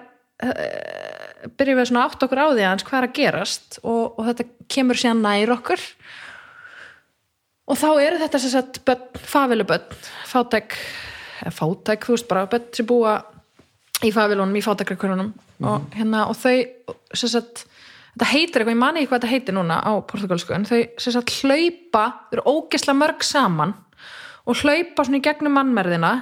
[1.57, 4.47] byrjum við svona átt okkur á því hans hvað er að gerast og, og þetta
[4.71, 5.85] kemur síðan nær okkur.
[7.71, 10.75] Og þá eru þetta sem sagt börn, favilubörn fátæk,
[11.55, 13.19] fátæk þú veist bara börn sem búa
[14.01, 16.55] í favilunum, í fátækrakurunum og hérna og þau
[17.13, 17.65] sem sagt
[18.15, 21.15] þetta heitir eitthvað, ég mani ekki hvað þetta heitir núna á portugalsku, en þau sem
[21.15, 23.75] sagt hlaupa þau eru ógesla mörg saman
[24.45, 26.13] og hlaupa svona í gegnum mannmerðina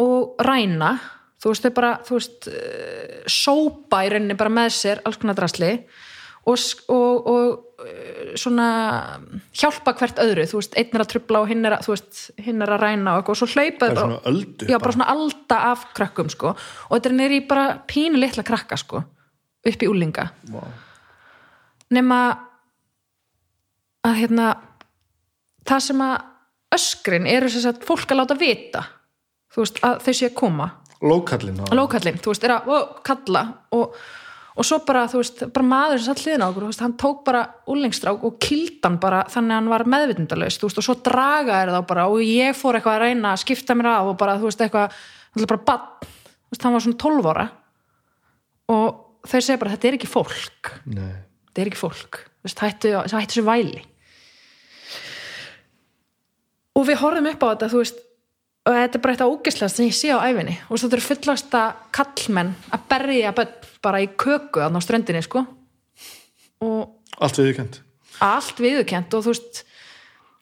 [0.00, 0.94] og ræna
[1.42, 5.38] þú veist, þau bara, þú veist uh, sópa í rauninni bara með sér alls konar
[5.38, 5.72] drasli
[6.42, 6.58] og,
[6.90, 8.68] og, og uh, svona
[9.58, 12.62] hjálpa hvert öðru, þú veist, einn er að trubla og hinn er að, veist, hinn
[12.64, 15.88] er að ræna og og svo hlaupa er þau öldu já, bara svona alda af
[15.96, 16.54] krökkum, sko.
[16.88, 19.02] Og þetta er nýri bara pínu litla krakka, sko
[19.62, 20.62] upp í úlinga Vá.
[21.94, 22.18] nema
[24.02, 24.48] að hérna
[25.68, 26.16] það sem að
[26.74, 28.84] öskrin eru sem sagt fólk að láta vita
[29.52, 30.68] þú veist, að þau sé að koma
[31.02, 33.42] Lókallinn á- lókallinn, þú veist, er að ó, kalla
[33.74, 33.96] og,
[34.54, 36.96] og svo bara, þú veist, bara maður sem satt hliðin á okkur, þú veist, hann
[37.00, 40.96] tók bara úlengstrák og kildan bara þannig að hann var meðvitundalaus, þú veist, og svo
[41.02, 44.18] draga er þá bara og ég fór eitthvað að reyna að skipta mér af og
[44.22, 44.98] bara, þú veist, eitthvað,
[45.34, 47.48] hann bara bann, þú veist, hann var svona 12 ára
[48.72, 48.86] og
[49.26, 50.70] þau segja bara, þetta er ekki fólk.
[50.86, 51.12] Nei.
[51.50, 52.20] þetta er ekki fólk.
[52.42, 53.82] Þú veist, hættu, hættu þessu væli.
[56.78, 58.00] Og við horfum upp á þetta þú veist
[58.62, 61.62] og þetta er bara eitt ógislega sem ég sé á æfinni og þetta eru fullasta
[61.94, 63.32] kallmenn að berja
[63.82, 65.46] bara í köku á ströndinni sko.
[66.62, 67.80] Og Allt viðkjönd
[68.22, 69.62] allt viðurkent og þú veist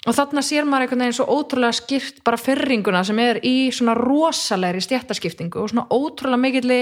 [0.08, 3.94] og þarna sér maður einhvern veginn svo ótrúlega skipt bara fyrringuna sem er í svona
[3.98, 6.80] rosalegri stjættaskiptingu og svona ótrúlega mikilli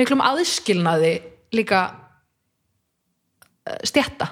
[0.00, 1.14] miklum aðskilnaði
[1.56, 1.82] líka
[3.84, 4.30] stjætta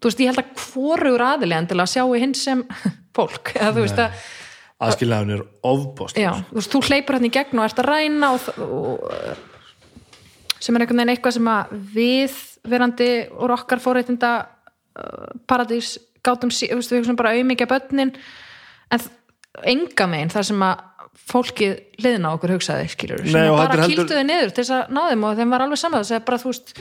[0.00, 2.64] þú veist, ég held að hvorugur aðilega til að sjá í hinn sem
[3.16, 4.22] fólk, eða þú veist að
[4.80, 8.30] Aðskilnaðun er ofbóst já, þú veist, þú hleypur hérna í gegn og ert að ræna
[8.32, 12.38] og, og sem er einhvern veginn eitthvað sem að við
[12.70, 18.12] verandi úr okkar fórreitinda uh, paradís gátum, þú veist, við hugsaum bara auðmikja börnin.
[18.92, 19.04] En
[19.72, 20.84] enga megin þar sem að
[21.30, 21.72] fólkið
[22.02, 25.24] liðna okkur hugsaði, skilur Nei, bara heldur- kýldu þau niður til þess að ná þeim
[25.28, 26.72] og þeim var alveg saman þess að bara, þú veist,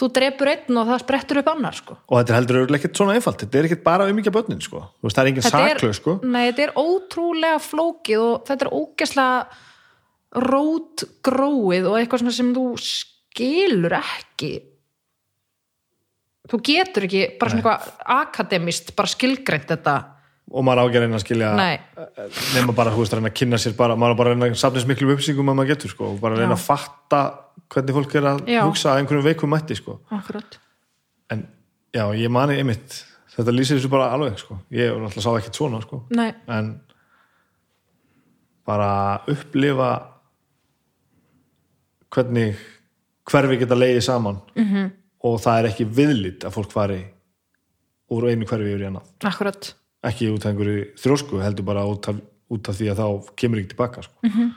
[0.00, 1.96] þú drepur einn og það sprettur upp annar, sko.
[2.08, 4.62] Og þetta er heldur örugglega ekkert svona einfalt Þetta er ekkert bara um ekki börnin
[4.64, 4.84] sko.
[5.02, 6.14] Veist, Það er engin Þetta er- saklaug sko.
[6.24, 9.46] Nei, þetta er ótrúlega flókið og þetta er ógeslega
[10.48, 14.52] rótgróið og eitthvað sem þú skilur ekki.
[16.48, 17.88] Þú getur ekki bara svona eitthvað
[18.22, 19.96] akademist bara skilgreint þetta
[20.48, 21.48] Og maður á ekki að skilja
[22.54, 24.80] nema bara, þú veist, að reyna að kynna sér bara, maður bara reyna að safna
[24.80, 27.20] eins miklu upplýsingum að maður getur, sko, og bara reyna að fatta
[27.68, 28.62] hvernig fólk er að Já.
[28.64, 29.98] hugsa að einhverjum veikum mætti, sko.
[31.28, 31.42] En,
[31.92, 33.02] já, ég mani einmitt,
[33.34, 34.56] þetta lýsir þessu bara alveg, sko.
[34.72, 36.00] Ég náttúrulega sá ekkert svona, sko.
[36.16, 36.72] En
[38.68, 38.92] bara
[39.28, 39.90] upplifa
[42.12, 42.56] hvernig
[43.28, 44.90] hverfi geta leiðið saman -hmm.
[45.24, 47.00] og það er ekki viðlit að fólk fari
[48.12, 49.12] úr einu hverfi yfir í annað.
[49.24, 49.74] akkurat
[50.06, 52.20] Ekki út af einhverju þrjósku, heldur bara út af,
[52.54, 54.14] út af því að þá kemur ekki tilbaka, sko.
[54.22, 54.50] Mhm.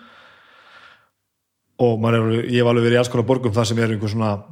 [1.81, 4.09] og maður er, ég hef alveg verið í alls konar borgum þar sem er einhver
[4.11, 4.43] svona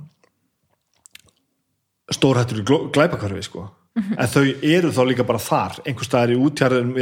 [2.12, 3.68] stórhættur glæpakvarfi sko.
[4.00, 4.14] Mhm.
[4.18, 6.38] en þau eru þá líka bara þar einhver staðar í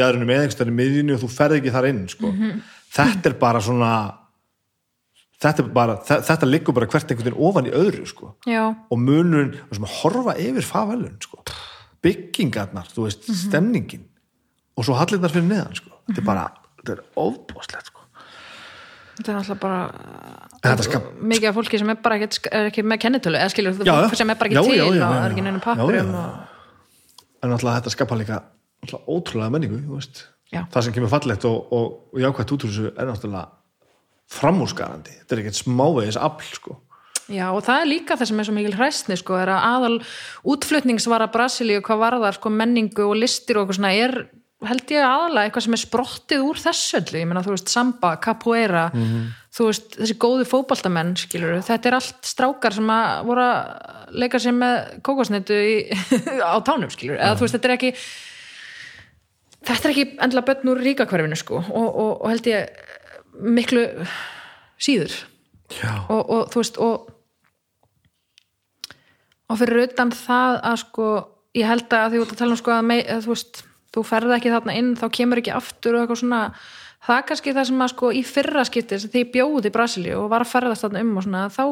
[0.02, 2.32] aðrunum eða einhver staðar í miðjunni og þú ferð ekki þar inn sko.
[2.32, 2.62] Mhm.
[2.98, 3.92] þetta er bara svona
[5.42, 8.36] þetta, bara, þe- þetta liggur bara hvert einhvern veginn ofan í öðru sko.
[8.92, 11.38] og munurinn, og horfa yfir favelun, sko.
[12.06, 14.06] Byggingarnar þú veist, stemningin
[14.78, 15.94] og svo hallirnar fyrir neðan sko.
[16.10, 16.44] þetta er bara,
[16.80, 18.06] þetta er ofbúslegt sko.
[19.18, 23.04] þetta er alltaf bara skap, mikið af fólki sem er bara ekki, er ekki með
[23.06, 25.36] kennitölu eða skilur þú fólk sem er bara ekki Já, til já, já, og er
[25.36, 26.40] ekki neina pappurum og...
[27.44, 28.42] en alltaf þetta skapa líka
[28.88, 30.28] ótrúlega menningu þú veist.
[30.54, 30.62] Já.
[30.72, 33.48] það sem kemur fallegt og, og, og jákvæmt út úr þessu er náttúrulega
[34.28, 36.76] framúrskarandi, þetta er ekkert smávegis afl sko.
[37.28, 39.96] Já, og það er líka það sem er svo mikil hræstni sko, er að aðal
[40.48, 44.16] útflutningsvara Brasilíu hvað varðar sko, menningu og listir og eitthvað svona er
[44.66, 48.16] held ég aðalega eitthvað sem er sprottið úr þessu öllu, ég meina þú veist samba,
[48.24, 48.88] capoeira
[49.54, 54.42] þú veist þessi góðu fótboltamenn skilur, þetta er allt strákar sem að voru að leika
[54.42, 55.76] sér með kókosnetu í,
[56.42, 57.92] á tánum skilur, eða þú veist þetta er ekki
[59.68, 62.82] þetta er ekki endilega börn úr ríkakverfinu sko og, og, og held ég
[63.38, 63.86] miklu
[64.82, 65.14] síður.
[65.76, 67.14] Já, og, og þú veist og
[69.48, 71.08] og fyrir utan það að sko
[71.58, 73.62] ég held að því út að tala um sko að, mei, að þú veist,
[73.96, 76.42] þú ferð ekki þarna inn þá kemur ekki aftur og eitthvað svona.
[77.08, 80.18] Það er kannski það sem að sko í fyrra skipti því ég bjóði í Brasilíu
[80.24, 81.64] og var að ferðast þarna um og svona þá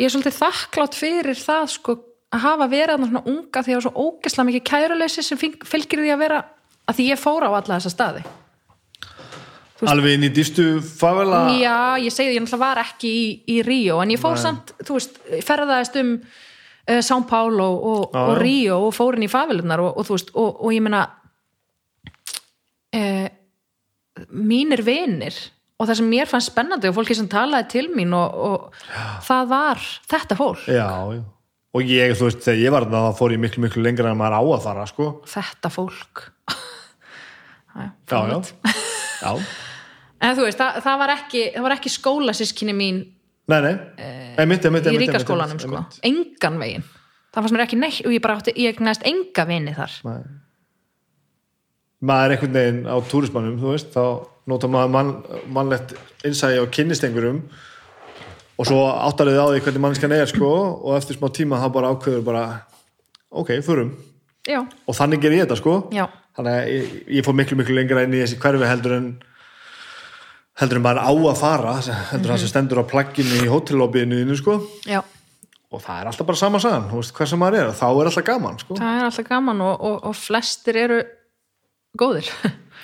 [0.00, 1.96] ég er svolítið þakklátt fyrir það sko
[2.30, 6.00] að hafa verið þarna svona unga því að svo ógesla mikið kæruleysi sem fylg- fylgir
[6.04, 6.38] því að vera
[6.88, 8.22] að því ég fór á alla þessa staði.
[9.90, 13.56] Alveg inn í dýstu favela Já, ég segi því, ég náttúrulega var ekki í, í
[13.64, 15.14] Ríó, en ég fór samt, þú veist,
[15.46, 16.10] ferðaðist um
[17.04, 18.36] São Paulo og, og.
[18.40, 21.04] Ríó og fór inn í favelunar og, og þú veist, og, og ég meina
[22.96, 23.28] uh,
[24.30, 25.36] mínir vinir
[25.80, 28.82] og það sem mér fannst spennandi og fólki sem talaði til mín og, og
[29.26, 31.22] það var þetta fólk, já, já.
[31.76, 34.40] og ég, þú veist, þegar ég var þá fór ég miklu, miklu lengra en maður
[34.40, 35.08] á að fara sko.
[35.30, 36.26] þetta fólk
[37.76, 38.36] já, já,
[39.22, 39.32] já
[40.26, 43.00] en þú veist, það, það var ekki það var ekki skólasískinni mín
[43.50, 43.74] nei, nei,
[44.38, 46.86] einmitt, einmitt, í einmitt, ríkaskólanum einmitt, sko, engan veginn.
[47.30, 49.96] Það fannst mér ekki neitt og ég bara átti, ég næst enga vini þar.
[50.06, 50.20] Nei.
[52.00, 54.04] maður er einhvern veginn á túrismannum þú veist, þá
[54.50, 55.10] nota maður mann,
[55.52, 55.92] mannlegt
[56.26, 57.42] innsæði á kynnistengurum
[58.60, 61.92] og svo áttarið á því hvernig mannskan er sko og eftir smá tíma þá bara
[61.94, 62.44] ákveður bara
[63.30, 63.92] ok, förum.
[64.48, 65.74] Já, og þannig ger ég þetta sko.
[65.94, 66.06] Já,
[66.36, 69.10] þannig að ég, ég fór miklu miklu lengra inn í þessi hverfi heldur en
[70.58, 71.76] heldur en bara á að fara
[72.10, 74.58] heldur það sem stendur á plagginu í hótellobbyinu sko.
[74.88, 75.02] Já.
[75.70, 78.08] Og það er alltaf bara sama sagan, þú veist hvað sem maður er þá er
[78.10, 78.74] alltaf gaman sko.
[78.80, 80.98] Það er alltaf gaman og, og, og flestir eru
[81.98, 82.26] góðir.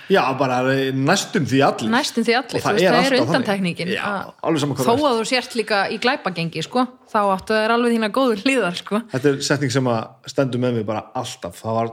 [0.07, 0.61] Já, bara
[0.95, 1.91] næstum því allir.
[1.91, 3.25] Næstum því allir, Og þú það veist, er það er þannig.
[3.27, 3.89] undantekningin.
[3.91, 7.95] Já, að- þó að þú sért líka í glæpagengi sko, þá áttu það er alveg
[7.97, 9.01] þína góður hlýðar sko.
[9.11, 11.59] þetta er setning sem að stendur með mig bara alltaf.
[11.59, 11.91] Það var,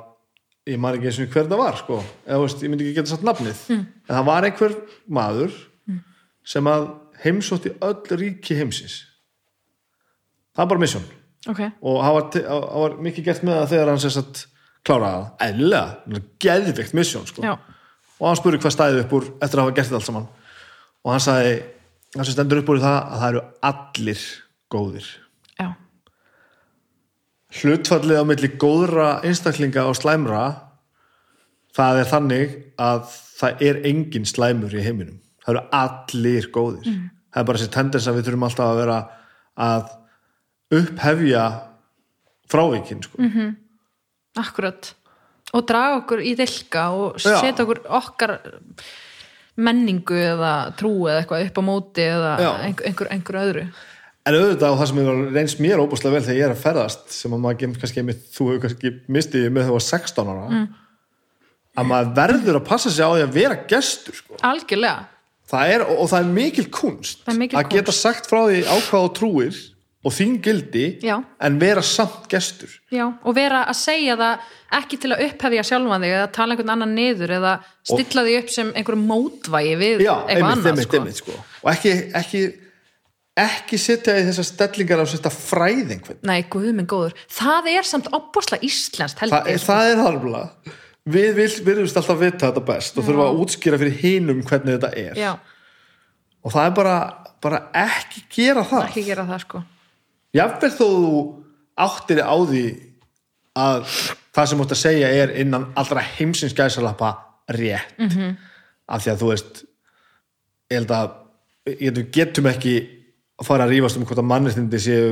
[0.70, 3.12] ég man ekki eins og hver það var sko, eða veist, ég myndi ekki geta
[3.12, 3.64] satt nafnið.
[3.74, 3.82] Mm.
[4.08, 4.78] en það var einhver
[5.20, 5.58] maður
[6.54, 6.88] sem að
[7.24, 9.02] heimsótti öll ríki heimsins.
[10.54, 11.06] Það var bara misjón.
[11.52, 14.44] Ok, og það var, var mikið gert með það þegar hann sér satt
[14.84, 17.56] kláraði það, eðlilega geðvikt misjón sko.
[18.20, 20.30] Og hann spurði hvað stæði upp úr eftir að hafa gert þetta allt saman.
[21.04, 21.58] Og hann sagði,
[22.16, 24.26] hann sem stendur upp úr það að það eru allir
[24.72, 25.12] góðir
[27.54, 30.46] hlutfallið á milli góðra einstaklinga og slæmra
[31.74, 33.04] það er þannig að
[33.40, 35.20] það er engin slæmur í heiminum.
[35.44, 36.90] Það eru allir góðir.
[37.34, 38.98] Það er bara þessi tendens að við þurfum alltaf að vera
[39.68, 39.94] að
[40.74, 41.46] upphefja
[42.50, 43.18] frávíkin sko.
[44.40, 44.94] akkurat.
[45.54, 48.40] Og draga okkur í dilka og setja okkur okkar
[49.56, 52.32] menningu eða trú eða eitthvað upp á móti eða
[52.66, 53.66] einhver, einhver öðru
[54.24, 57.12] en auðvitað og það sem hefur reynst mér óbúslega vel þegar ég er að ferðast
[57.16, 60.62] sem að maður kannski, þú hefur kannski mistið með þegar þú var 16 ára
[61.74, 64.40] að maður verður að passa sig á því að vera gestur sko.
[64.46, 65.10] algjörlega,
[65.52, 68.64] það er, og, og það er mikil kunst er mikil að geta sagt frá því
[68.64, 69.62] á hvað þú trúir
[70.04, 71.16] og þín gildi Já.
[71.40, 76.04] en vera samt gestur já, og vera að segja það ekki til að upphefja sjálfan
[76.04, 77.54] þig eða tala einhvern annan niður eða
[77.88, 81.00] stilla því upp sem einhverjum mótvægi við já, eitthvað einmitt, annað einmitt, sko.
[81.00, 81.38] einmitt, sko.
[81.64, 82.44] og ekki, ekki
[83.40, 87.16] ekki setja í þessar stellingar á þetta fræðing Nei, guð minn góður.
[87.34, 88.08] Það er samt
[88.62, 89.66] íslenskt held Þa, sko.
[89.66, 90.44] það er harfla
[91.04, 94.92] við vil, virðumst alltaf vita þetta best og þurfa að útskýra fyrir hinum hvernig þetta
[94.96, 95.32] er Já,
[96.44, 96.96] og það er bara,
[97.44, 99.64] bara ekki gera það ekki gera það sko.
[100.34, 101.24] jafnvel þó þú
[101.88, 102.64] áttir á því
[103.58, 103.84] að
[104.34, 107.16] það sem mútt að segja er innan allra heimsins gæsalappa
[107.50, 108.10] rétt Mhm.
[108.10, 108.38] -hmm.
[108.88, 109.64] af því að þú veist
[110.72, 111.12] ég held að
[111.82, 113.03] ég getum ekki
[113.40, 115.10] að fara að rífast um hvort að mannréttindi séu,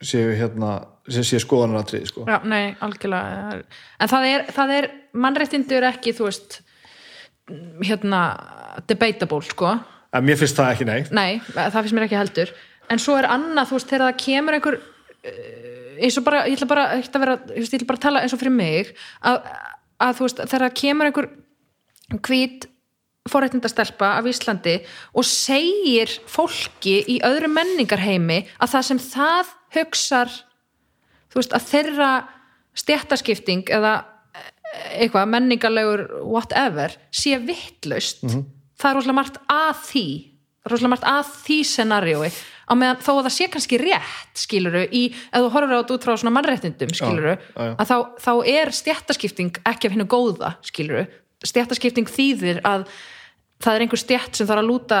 [0.00, 0.72] séu hérna
[1.10, 2.24] séu skoðanaratrið sko.
[2.30, 3.60] Já, nei, algjörlega.
[4.00, 4.90] En það er, það er
[5.26, 6.60] mannréttindur ekki, þú veist,
[7.84, 8.22] hérna,
[8.88, 9.74] debatable, sko.
[10.10, 12.52] en mér finnst það ekki nei nei, það finnst mér ekki heldur
[12.90, 14.78] en svo er annað, þú veist, þegar það kemur einhver
[15.22, 18.24] eh, eins og bara, ég ætla bara ekki að vera, ég ætla bara að tala
[18.24, 18.92] eins og fyrir mig
[19.30, 19.38] að,
[20.06, 21.30] að þú veist, þegar það kemur einhver
[22.26, 22.66] hvít
[23.28, 24.78] forréttindastelpa af Íslandi
[25.12, 30.30] og segir fólki í öðru menningarheimi að það sem það hugsar
[31.30, 32.12] þú veist, að þeirra
[32.80, 33.92] stjættaskipting eða
[34.96, 40.06] eitthvað menningarlegur whatever sé vittlaust það er rosalega margt að því
[40.70, 42.30] rosalega margt að því scenariói
[42.70, 45.94] á meðan þó að það sé kannski rétt skiluru, í, ef þú horfur á þetta
[45.96, 47.72] út frá svona mannréttindum skiluru, Já, já, já.
[47.82, 51.02] að þá, þá er stjættaskipting ekki af hennu góða skiluru,
[51.46, 52.86] stjættaskipting þýðir að
[53.60, 55.00] það er einhver stjætt sem þarf að lúta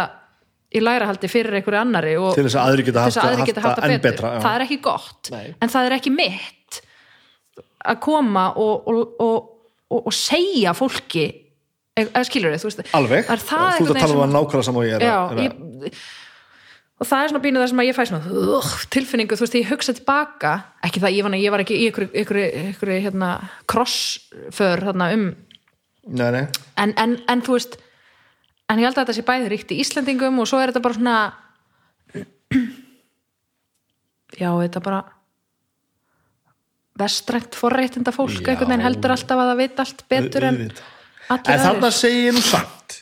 [0.70, 3.94] í lærahaldi fyrir einhverju annari og til þess að aðri geta haft, að það enn
[3.96, 4.40] betur betra já.
[4.44, 5.46] það er ekki gott, Nei.
[5.58, 6.80] en það er ekki mitt
[7.90, 9.36] að koma og, og, og,
[9.90, 11.26] og, og segja fólki
[11.98, 14.68] eða skilur þið, þú veist alveg, er þú ert einhvern að tala um að nákvæmlega
[14.68, 16.00] saman og ég er Já, að, að ég,
[17.00, 19.58] og það er svona bínuð það sem að ég fæ svona uh, tilfinningu, þú veist,
[19.58, 20.54] ég hugsa tilbaka
[20.86, 23.30] ekki það, ég var, ég var ekki í ykkur hérna,
[23.70, 25.30] crossför þarna um,
[26.06, 26.46] nei, nei,
[26.76, 27.76] en, en, en þú veist
[28.70, 30.94] en ég held að þetta sé bæði ríkt í Íslandingum og svo er þetta bara
[30.94, 31.16] svona
[34.38, 35.00] já, þetta bara
[37.00, 38.52] vestrænt forréttinda fólk Já.
[38.52, 40.58] einhvern veginn heldur alltaf að það veit allt betur en
[41.30, 42.98] allir en aðrir segi ég nú samt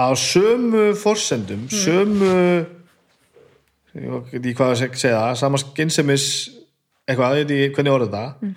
[0.00, 1.76] á sömu forsendum Mm.
[1.84, 2.32] sömu
[3.94, 6.26] ég veit ekki hvað að seg- segja það sama skinsemis
[7.08, 8.54] eitthvað, ég veit ekki hvernig orða þetta Mm.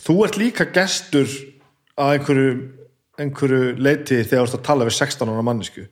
[0.00, 1.28] Þú ert líka gestur
[2.00, 2.54] að einhverju
[3.20, 5.86] einhverju leiti þegar þú ert að tala við 16 ára mannesku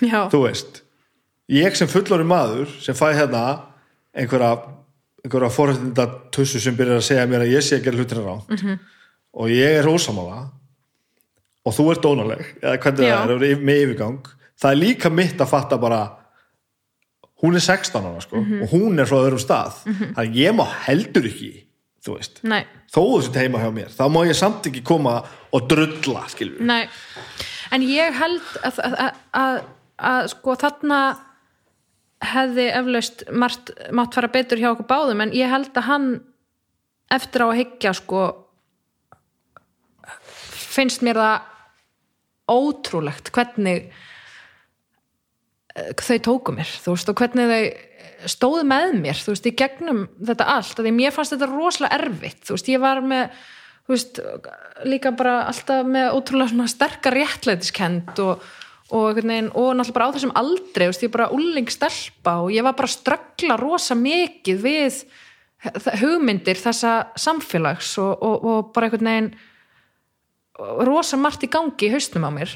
[0.00, 0.82] já, þú veist
[1.52, 3.44] ég sem fullori maður sem fæ hérna
[4.16, 4.56] einhverja
[5.24, 8.36] einhverja forhættinda tussu sem byrjar að segja mér að ég sé að gera hlutina rá
[8.48, 8.78] -hmm.
[9.32, 10.50] og ég er ósamála
[11.64, 13.16] og þú ert dónaleg eða hvernig Já.
[13.24, 14.28] það er með yfirgang.
[14.60, 16.00] Það er líka mitt að fatta bara
[17.42, 19.80] hún er 16 ára sko og hún er frá öðrum stað.
[19.84, 21.52] Þannig að ég má heldur ekki
[22.04, 25.18] þú veist, nei, þó þú sett heima hjá mér þá má ég samt ekki koma
[25.54, 26.84] og drulla skilur nei.
[27.74, 29.56] En ég held að, að, að,
[30.10, 30.98] að, sko þarna
[32.24, 36.08] hefði eflaust margt, mátt fara betur hjá okkur báðum en ég held að hann
[37.12, 38.22] eftir á að hyggja sko
[40.74, 41.50] finnst mér það
[42.50, 43.88] ótrúlegt hvernig
[45.74, 47.62] eh, þau tóku mér þú veist og hvernig þau
[48.30, 52.44] stóðu með mér þú veist í gegnum þetta allt því mér fannst þetta rosalega erfitt
[52.46, 53.40] þú veist ég var með
[53.84, 54.20] þú veist
[54.88, 58.44] líka bara alltaf með ótrúlega svona sterkar réttlætiskend og,
[58.90, 62.54] og, veginn, og náttúrulega bara á þessum aldrei þú veist ég bara úling stelpa og
[62.54, 65.02] ég var bara að ströggla rosa mikið við
[66.00, 69.34] hugmyndir þessa samfélags og, og bara einhvern veginn
[70.86, 72.52] rosa margt í gangi í haustum á mér.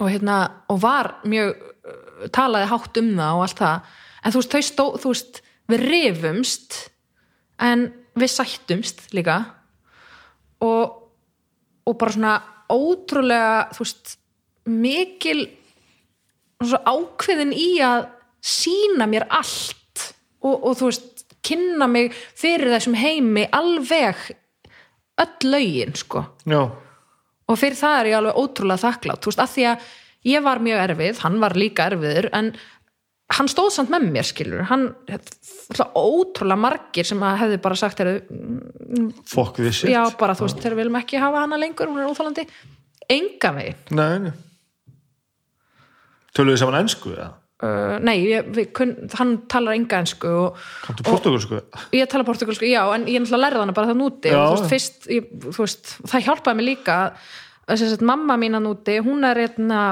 [0.00, 0.38] Og hérna
[0.70, 3.92] og var mjög uh, talaði hátt um það og allt það
[4.24, 6.78] en þú veist, þau stó, þú veist við rifumst
[7.62, 7.86] en
[8.18, 9.40] við sættumst líka.
[10.64, 11.00] Og,
[11.84, 12.34] og bara svona
[12.72, 14.14] ótrúlega þú veist
[14.70, 15.40] mikil
[16.64, 18.06] ákveðin í að
[18.44, 20.06] sína mér allt
[20.44, 24.30] og, og þú veist kynna mig fyrir þessum heimi alveg
[25.20, 26.24] öll lögin sko.
[26.48, 26.62] Já,
[27.44, 29.90] og fyrir það er ég alveg ótrúlega þakklátt þú veist, að því að
[30.30, 32.54] ég var mjög erfið hann var líka erfiður, en
[33.32, 34.90] hann stóð samt með mér, skilur hann,
[35.96, 38.02] ótrúlega margir sem að hefði bara sagt,
[39.32, 39.92] fokk við shit.
[39.92, 42.44] Já, bara þú veist, þeir viljum ekki hafa hana lengur, hún er óþálandi
[43.14, 43.80] enga veginn.
[43.96, 44.34] Nei, nei.
[46.34, 47.32] Töluðu þið saman ennsku eða?
[47.64, 51.60] uh, nei, ég, við, kun, hann talar enga ensku og kanntu portugalsku
[51.96, 54.40] ég tala portugalsku, já, en ég náttúrulega lærði hana bara það núti Já.
[54.42, 56.98] og þú veist, fyrst, ég, þú veist, það hjálpaði mig líka
[57.64, 59.84] að mamma mín að núti, hún er hérna,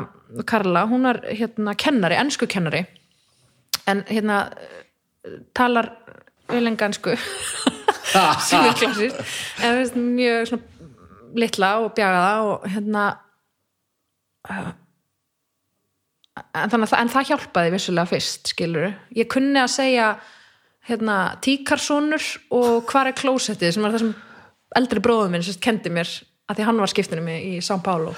[0.48, 2.84] Karla, hún er hérna kennari, ennsku kennari
[3.90, 4.38] en hérna
[5.56, 5.90] talar
[6.50, 7.16] auðlenga ennsku
[8.48, 9.18] sem er klassist
[9.62, 10.54] en veist, mjög
[11.38, 13.06] litla og bjagaða og hérna
[16.52, 20.12] en, þannig, en það hjálpaði vissulega fyrst, skilur ég kunni að segja
[20.88, 22.26] hérna, tíkarsonur
[22.58, 24.14] og hvar er klósettið sem er það sem
[24.78, 26.10] eldri bróðum minn kendi mér
[26.50, 28.12] að því hann var skiptinu mig í São Paulo.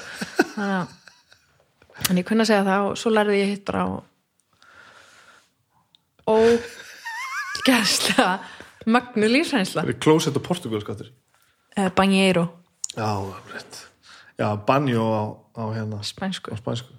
[0.57, 4.01] Þannig að en ég kunni að segja það og svo lærði ég hitt bara og
[6.31, 6.69] og
[7.67, 8.39] gæðslega
[8.91, 9.85] magnu lífsreynsla.
[9.85, 11.11] Það er klósett og portugalsku áttur
[11.77, 12.47] eh, banjero,
[12.95, 13.11] já,
[13.53, 13.83] rétt.
[14.39, 15.23] Já, banjó á,
[15.55, 16.51] á hérna spænsku.
[16.51, 16.91] á spænsku.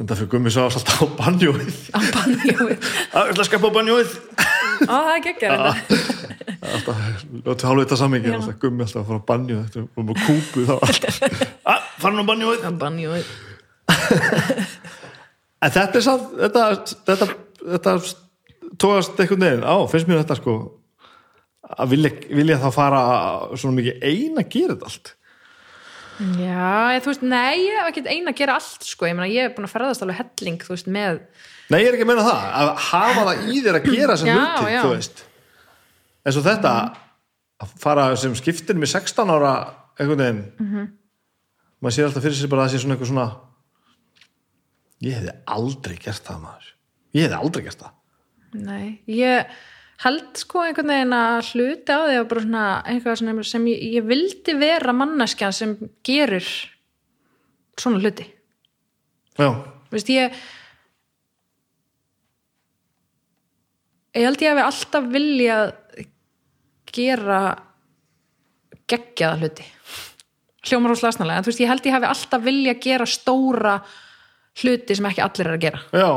[0.00, 1.80] En það fyrir gummi svo alltaf á banjóið.
[1.92, 2.86] Á banjóið.
[3.12, 4.14] Að ætla að skapa á banjóið.
[4.88, 5.72] Á, það er þetta.
[6.70, 6.96] alltaf,
[7.44, 8.36] ljóttu hálfvita sammingi Já.
[8.38, 10.74] alltaf gummi alltaf að fara að banju þetta og með kúpu þá.
[10.88, 11.20] Alltaf
[11.74, 13.14] að, fara nú að banju Það banni og
[15.60, 16.66] en þetta er samt þetta,
[17.08, 17.26] þetta,
[17.62, 17.94] þetta
[18.80, 20.56] tóðast einhvern veginn, á, finnst mér þetta sko
[21.70, 23.00] að vilja, vilja þá fara
[23.54, 25.12] svona mikið ein að gera þetta allt.
[26.20, 29.30] Já, ég, þú veist, nei, ég hef ekkert eina að gera allt sko, ég meina,
[29.32, 31.22] ég hef búin að ferðast alveg helling, veist, með
[31.70, 34.32] Nei, ég er ekki að meina það, að hafa það í þér að gera Já,
[34.34, 34.80] hluti, já.
[34.82, 35.22] þú veist.
[36.26, 36.72] Eins og þetta
[37.60, 39.52] að fara sem skiptir með 16 ára
[40.00, 40.42] einhvern veginn.
[40.58, 40.88] Mhm.
[41.80, 43.28] maður sér alltaf fyrir sér bara að það sé svona eitthvað svona
[45.00, 46.66] ég hefði aldrei gert það maður
[47.16, 47.96] ég hefði aldrei gert það.
[48.60, 49.50] Nei, ég
[50.00, 53.82] held sko einhvern veginn að hluti á því að bara svona eitthvað sem, sem ég,
[53.98, 56.46] ég vildi vera manneskja sem gerir
[57.80, 58.26] svona hluti.
[59.40, 59.50] Já,
[59.90, 60.34] Veist, ég
[64.14, 65.72] ég held ég hafi alltaf viljað
[66.90, 67.40] gera
[68.90, 69.66] geggjaða hluti.
[70.66, 73.74] Hljómar hos lasnalega, en þú veist, ég held ég hafi alltaf viljað gera stóra
[74.60, 75.82] hluti sem ekki allir er að gera.
[75.94, 76.10] Já,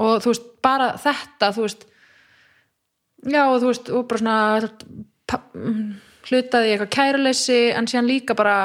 [0.00, 1.86] og þú veist, bara þetta þú veist
[3.26, 4.38] já, og þú veist, og bara svona
[5.54, 5.90] mm,
[6.28, 8.56] hlutaði eitthvað kæruleysi en síðan líka bara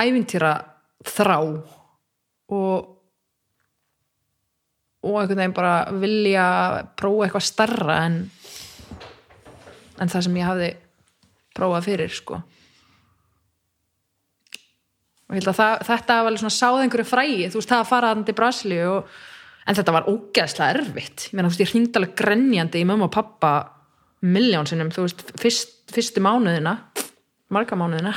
[0.00, 0.52] ævintýra
[1.06, 2.92] þrá og
[5.06, 6.46] og einhvern veginn bara vilja
[6.98, 8.16] prófa eitthvað starra en
[10.00, 10.70] en það sem ég hafði
[11.56, 12.40] prófað fyrir sko.
[15.26, 17.82] Og ég held að það, þetta var alveg svona sáð einhverju frægi, þú veist, það
[17.82, 19.14] að fara þannig til Brasilíu og,
[19.66, 21.28] en þetta var ógeðslega erfitt.
[21.30, 23.52] Ég meina, þú veist, ég hringd alveg grenjandi í mömmu og pappa
[24.26, 26.78] miljón sinnum, þú veist, fyrst, fyrstu mánuðina
[27.52, 28.14] marga mánuðina.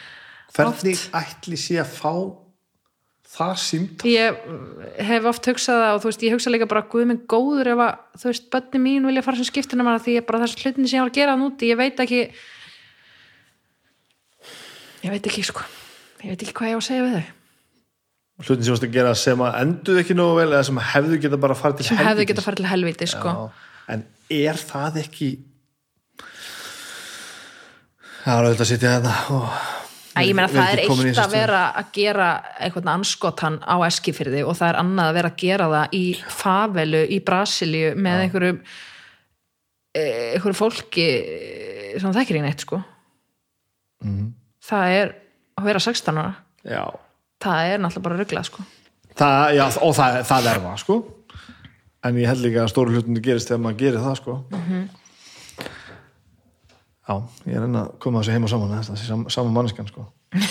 [0.56, 2.12] Hvernig ætli sé að fá
[3.36, 4.36] það símt ég
[5.04, 7.82] hef oft hugsað það og þú veist, ég hugsa líka bara guð minn góður ef
[7.84, 10.88] að, þú veist, bönni mín vilja fara sem skiptina manna því ég bara þess hlutinni
[10.88, 12.22] sem ég var að gera núti, ég veit ekki
[15.04, 15.66] ég veit ekki sko.
[16.24, 17.35] Ég veit ekki hvað ég á að segja við þau
[18.42, 21.38] hlutin sem varst að gera sem að enduð ekki nógu vel eða sem hefðu geta
[21.40, 22.30] bara farið til sem hefði helvítis.
[22.30, 23.34] getað að fara til helviti sko.
[23.88, 24.04] En
[24.36, 25.30] er það ekki
[28.26, 29.48] það er auðvitað að sitja þetta og
[30.16, 32.26] Æ, ég meina það er ekki eitt að vera að gera
[32.64, 36.04] einhvern anskotan á eskifyrði og það er annað að vera að gera það í
[36.38, 38.54] favelu í Brasilíu með einhverju
[39.92, 41.06] eh, einhverju fólki
[42.00, 42.80] sem það þekkir í neitt sko.
[44.04, 44.32] Mhm.
[44.64, 45.12] það er
[45.56, 46.32] að vera 16 ára.
[46.64, 46.84] Já,
[47.42, 48.66] það er náttúrulega bara ruglað sko.
[49.16, 50.98] Það, já, og það, það er það sko.
[52.06, 54.36] En ég held líka að stóru hlutinu gerist þegar maður gerir það sko.
[57.06, 57.14] Já,
[57.46, 60.06] ég er enn að koma þessu heim og saman það sé sam, saman manneskan sko.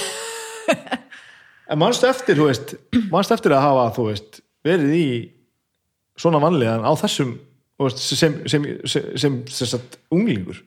[1.66, 2.38] En mannstu eftir
[3.10, 5.08] mannstu eftir að hafa veist, verið í
[6.20, 7.36] svona vanlegan á þessum
[7.82, 10.62] veist, sem, sem, sem, sem, sagt, unglingur?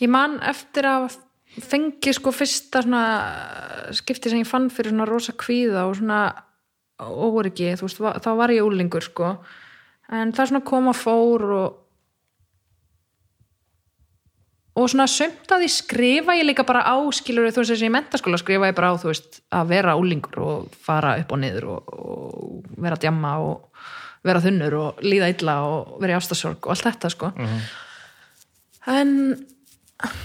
[0.00, 1.18] Ég man eftir að
[1.62, 3.02] fengi sko fyrsta svona
[3.96, 6.20] skipti sem ég fann fyrir svona rosa kvíða og svona
[7.00, 9.34] óryggi, þú veist, þá var ég úlingur sko,
[10.12, 11.82] en það svona kom og fór og
[14.76, 17.92] og svona sömt að því skrifa ég líka bara á skilur þú veist þessi í
[17.94, 21.68] mentaskóla skrifa ég bara á þú veist að vera úlingur og fara upp og niður
[21.72, 23.86] og, og vera að djamma og
[24.26, 27.32] vera þunnur og líða illa og vera í ástasorg og allt þetta sko.
[28.92, 29.12] En
[30.04, 30.16] en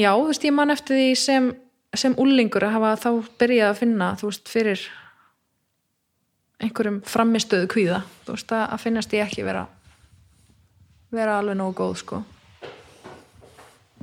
[0.00, 1.48] já, þú veist, ég man eftir því sem,
[1.94, 3.08] sem úlingur að hafa þá
[3.42, 4.84] byrjað að finna, þú veist, fyrir
[6.64, 9.66] einhverjum framistöðu kvíða, þú veist, að, að finnast ég ekki vera
[11.14, 12.16] vera alveg nógu góð, sko.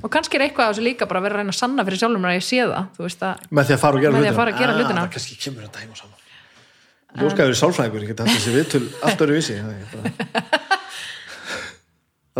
[0.02, 2.00] Og kannski er eitthvað á þessu líka bara að vera að reyna að sanna fyrir
[2.00, 4.16] sjálfum að ég sé það, þú veist að með því að fara og gera að
[4.16, 4.32] hlutina.
[4.42, 5.02] að gera Ah, hlutina.
[5.04, 6.18] það kannski kemur að dæma saman.
[7.12, 9.54] Ég óskaði verið sálfræðingur, ég geti haft þessi viðtöl allt öru vísi.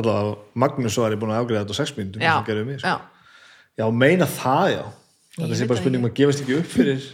[0.00, 2.78] Allavega Magnús var ég búin að afgreða þetta á sex mínútum já, sem gerði mig,
[2.80, 2.94] sko.
[3.78, 4.82] Já, meina það já.
[5.40, 7.04] Ég sé bara það spurning að gefast ekki upp fyrir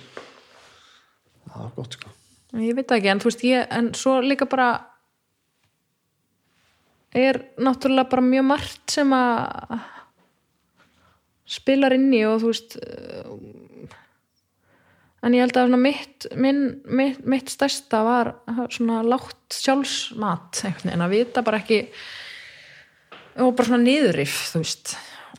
[1.59, 2.15] það er gott sko.
[2.59, 4.69] Ég veit það ekki, en þú veist, ég en svo líka bara
[7.17, 9.79] er náttúrulega bara mjög margt sem að
[11.49, 13.95] spilar inn í og þú veist uh,
[15.25, 18.33] en ég held að mitt, minn, mitt, mitt stærsta var
[18.71, 21.81] svona látt sjálfsmat einhvern veginn að vita bara ekki
[23.39, 24.95] og bara svona niðurif þú veist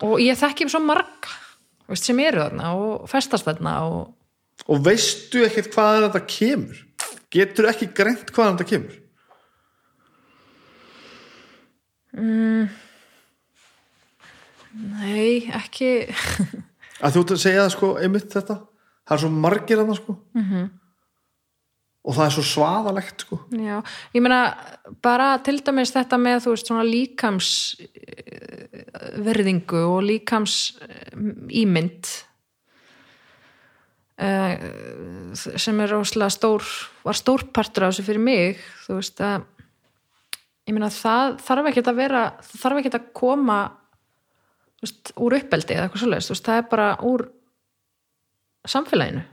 [0.05, 1.33] og ég þekki svo marga
[1.85, 4.15] þú veist, sem eru þarna og festast þarna og
[4.69, 6.81] og veistu ekkert hvaðan þetta kemur?
[7.31, 8.97] Getur ekki greint hvaðan þetta kemur?
[14.99, 15.91] Nei, ekki.
[17.03, 18.59] Að þú segja það sko einmitt þetta.
[19.07, 20.15] Það er svo margir það sko.
[20.35, 20.67] -hmm.
[22.09, 23.37] Og það er svo svaðalegt sko.
[23.53, 23.75] Já,
[24.15, 24.39] ég meina
[25.05, 27.51] bara til dæmis þetta með þú veist svona líkams
[27.85, 31.13] eh, og líkams eh,
[31.61, 32.09] ímynd
[34.19, 36.65] uh, sem er óslega stór
[37.05, 39.45] var stór partur af þessu fyrir mig þú veist að
[40.69, 43.59] ég meina það þarf ekki að vera það þarf ekki að koma
[44.81, 47.27] veist, úr uppeldi eða eitthvað veist, það er bara úr
[48.69, 49.27] samfélaginu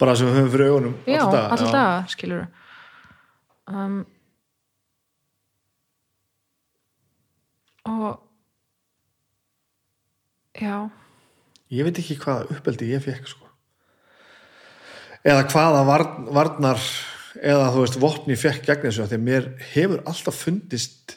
[0.00, 2.46] bara sem við höfum fyrir augunum já, alltaf skilur
[3.70, 4.04] um,
[7.86, 8.22] og
[10.56, 10.88] já.
[11.70, 13.48] Ég veit ekki hvaða uppeldi ég fekk sko.
[15.26, 16.82] eða hvaða varn, varnar
[17.36, 21.16] eða þú veist vopni fekk gegn þessu því að mér hefur alltaf fundist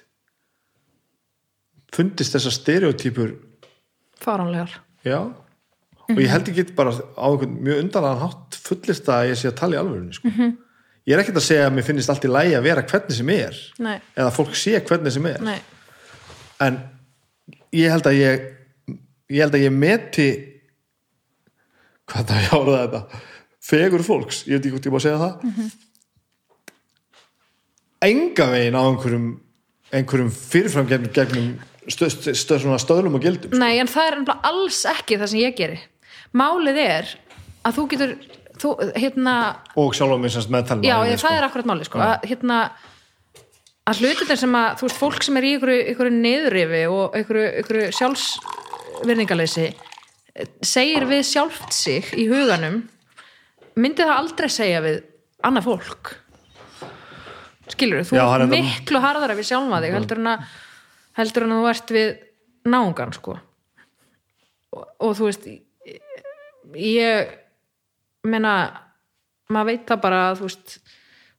[1.93, 3.35] fundist þessar stereotypur
[4.19, 4.81] fáránlegar.
[5.05, 5.31] Já
[6.09, 9.57] og ég held ekki bara á einhvern mjög undanlegan hátt fullist að ég sé að
[9.61, 10.31] tala í alvörunni sko.
[11.05, 13.33] ég er ekkert að segja að mér finnist allt í lægi að vera hvernig sem
[13.35, 15.59] er nei, eða fólk sé hvernig sem er nei,
[16.65, 16.79] en
[17.75, 18.47] ég held að ég
[19.29, 20.29] ég held að ég meti
[22.09, 23.21] hvað það ég áraða þetta
[23.69, 25.69] fegur fólks, ég veit ekki hvort ég má segja það mm -hmm.
[28.09, 29.29] enga veginn á einhverjum
[29.89, 31.49] einhverjum fyrirfram gegnum, gegnum
[31.89, 33.61] stöð, stöð, stöðlum og gildum sko.
[33.61, 35.79] nei, en það er alls ekki það sem ég geri
[36.37, 37.15] málið er
[37.65, 38.15] að þú getur
[38.59, 39.35] þú, hérna,
[39.79, 42.59] og sjálf mig semst meðtalma já, ég, það er akkurat málið sko, að, hérna
[43.89, 47.41] að hlutir sem að, þú veist, fólk sem er í ykkur, ykkur neðurifi og ykkur,
[47.63, 49.69] ykkur sjálfsverningaleysi
[50.63, 52.83] segir við sjálft sig í huganum
[53.79, 55.01] myndi það aldrei segja við
[55.45, 56.15] annað fólk?
[57.69, 60.45] Skilur þú ert er miklu harðara við sjálfa þig heldur en að
[61.19, 62.09] heldur en að þú ert við
[62.69, 63.35] náungan sko.
[64.75, 65.47] Og, og þú veist
[66.75, 67.35] ég
[68.27, 68.53] meina
[69.49, 70.77] maður veit það bara að veist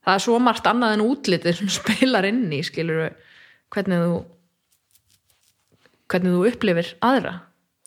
[0.00, 3.10] það er svo margt annað en útlitið sem spilar inn í skilur
[3.70, 4.14] hvernig þú
[6.10, 7.36] hvernig þú upplifir aðra.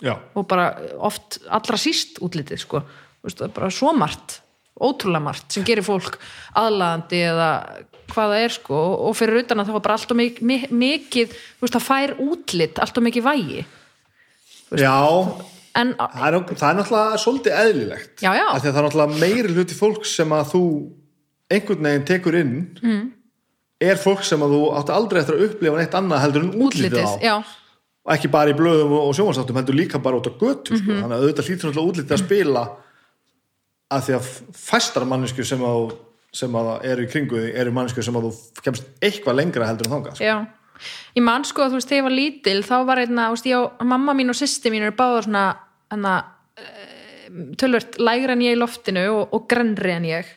[0.03, 0.69] Já, og bara
[1.03, 2.81] oft allra síst útlitið sko,
[3.23, 4.39] veist, það er bara svo margt
[4.73, 6.17] ótrúlega margt sem gerir fólk
[6.57, 7.49] aðlaðandi eða
[8.09, 8.79] hvað það er sko.
[9.07, 12.81] Og fyrir utan að það var bara alltaf mikið, mikið þú veist, það fær útlit
[12.83, 13.65] alltaf mikið vægi.
[14.81, 14.95] Já
[15.79, 18.45] en það er, það er náttúrulega svolítið eðlilegt Já, já.
[18.53, 20.63] Það er náttúrulega meiri hluti fólk sem að þú
[21.53, 23.03] einhvern veginn tekur inn mm.
[23.89, 27.03] er fólk sem að þú átti aldrei eftir að upplifa neitt annað heldur en útlitið
[27.09, 27.37] útlitið, á
[28.03, 30.97] og ekki bara í blöðum og, sjónvarsáttum heldur líka bara út á götu sko.
[30.97, 32.63] þannig að auðvitað hlýtur náttúrulega útlitið að spila
[33.93, 35.63] að því að fæstar mannesku sem
[36.33, 39.89] sem að eru í kringu þig eru mannesku sem að þú kemst eitthvað lengra heldur
[39.89, 40.25] en þangað sko.
[40.25, 40.37] já
[41.13, 43.49] ég man sko að þú veist, þegar ég var lítil þá var einna, þú veist,
[43.51, 45.43] ég og mamma mín og sýsti mín eru báðar svona
[45.95, 46.15] enna,
[47.59, 50.29] tölvört lægra en ég í loftinu og, og grennri en ég.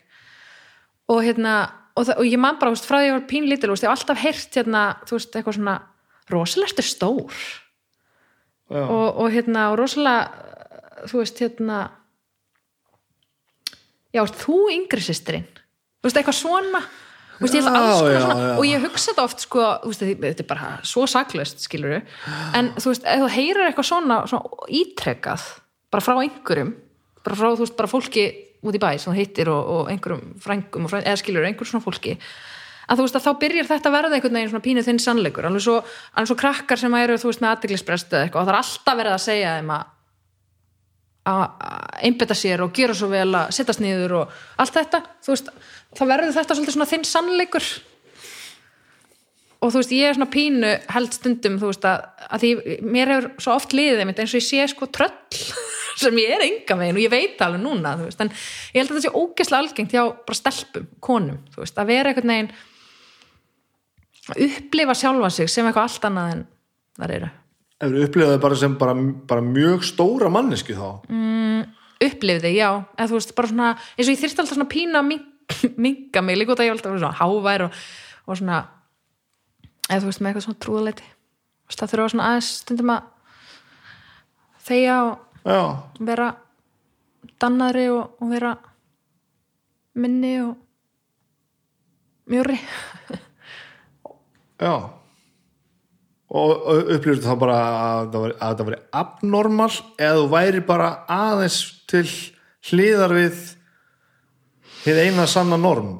[1.12, 1.58] Og hérna
[1.96, 4.22] og, og ég man bara, veist, frá því ég var pínlítil veist, ég hef alltaf
[4.22, 5.76] heyrt hérna, veist, eitthvað svona
[6.32, 7.44] rosalegt er stór.
[8.66, 11.80] Og, og hérna, og rosalega þú veist, hérna
[14.14, 15.46] já, þú yngri sýstrin
[16.06, 16.80] eitthvað svona
[17.40, 18.56] veist, ég Já, já, já.
[18.56, 22.00] og ég hugsa þetta oft sko, veist, þetta er bara svo saklaust skilur
[22.56, 25.46] en þú veist, ef þú heyrir eitthvað svona, svona ítrekað
[25.92, 26.74] bara frá einhverjum
[27.26, 28.26] bara frá, þú veist, bara fólki
[28.66, 31.68] út í bæ sem þú heitir og, og einhverjum frængum og fræng, eða skilur, einhver
[31.68, 32.16] svona fólki
[32.86, 35.46] að þú veist að þá byrjar þetta að verða einhvern veginn svona pínu þinn sannleikur,
[35.48, 35.76] alveg svo,
[36.14, 38.98] alveg svo krakkar sem eru, þú veist, með aðdeglisbrest eða eitthvað og það er alltaf
[39.00, 39.92] verið að segja þeim að
[41.26, 41.42] að
[42.06, 45.48] einbetta sér og gera svo vel að sittast niður og allt þetta, þú veist,
[45.96, 47.68] þá verður þetta svolítið svona þinn sannleikur.
[49.64, 52.02] Og þú veist, ég er svona pínu held stundum, þú veist, að,
[52.36, 52.50] að því
[52.92, 55.14] mér hefur svo oft liðið einmitt eins og ég sé sko tröll
[56.02, 58.90] sem ég er enga megin og ég veit alveg núna, þú veist, en ég held
[58.92, 62.52] að þetta sé ógeðslega algengt hjá bara stelpum, konum, þú veist, að vera einhvern veginn
[64.26, 66.44] að upplifa sjálfa sig sem eitthvað allt annað en
[67.00, 67.30] það eru.
[67.76, 68.94] Ef þú upplifaði bara sem bara,
[69.32, 70.86] bara mjög stóra mannesku þá?
[72.06, 75.08] Upplifði, já, eða þú veist, bara svona eins og ég þyrfti alltaf svona pína að
[75.14, 75.32] mink-
[75.82, 77.84] minka mig, líka út að ég var alltaf svona hávær og,
[78.26, 78.62] og svona
[79.86, 80.62] eða þú veist, með eitthvað svona
[81.66, 83.08] veist, það þurfa svona aðeins stundum að
[84.66, 85.14] þegja og
[85.46, 85.62] já,
[86.10, 86.28] vera
[87.42, 88.52] dannaðri og, og vera
[89.96, 90.54] minni og
[92.30, 92.58] mjúri
[94.66, 94.74] já.
[96.26, 101.60] Og, og upplifðu þá bara að að það væri abnormal eða þú væri bara aðeins
[101.86, 102.08] til
[102.66, 103.44] hliðar við
[104.86, 105.96] hið eina sanna norm.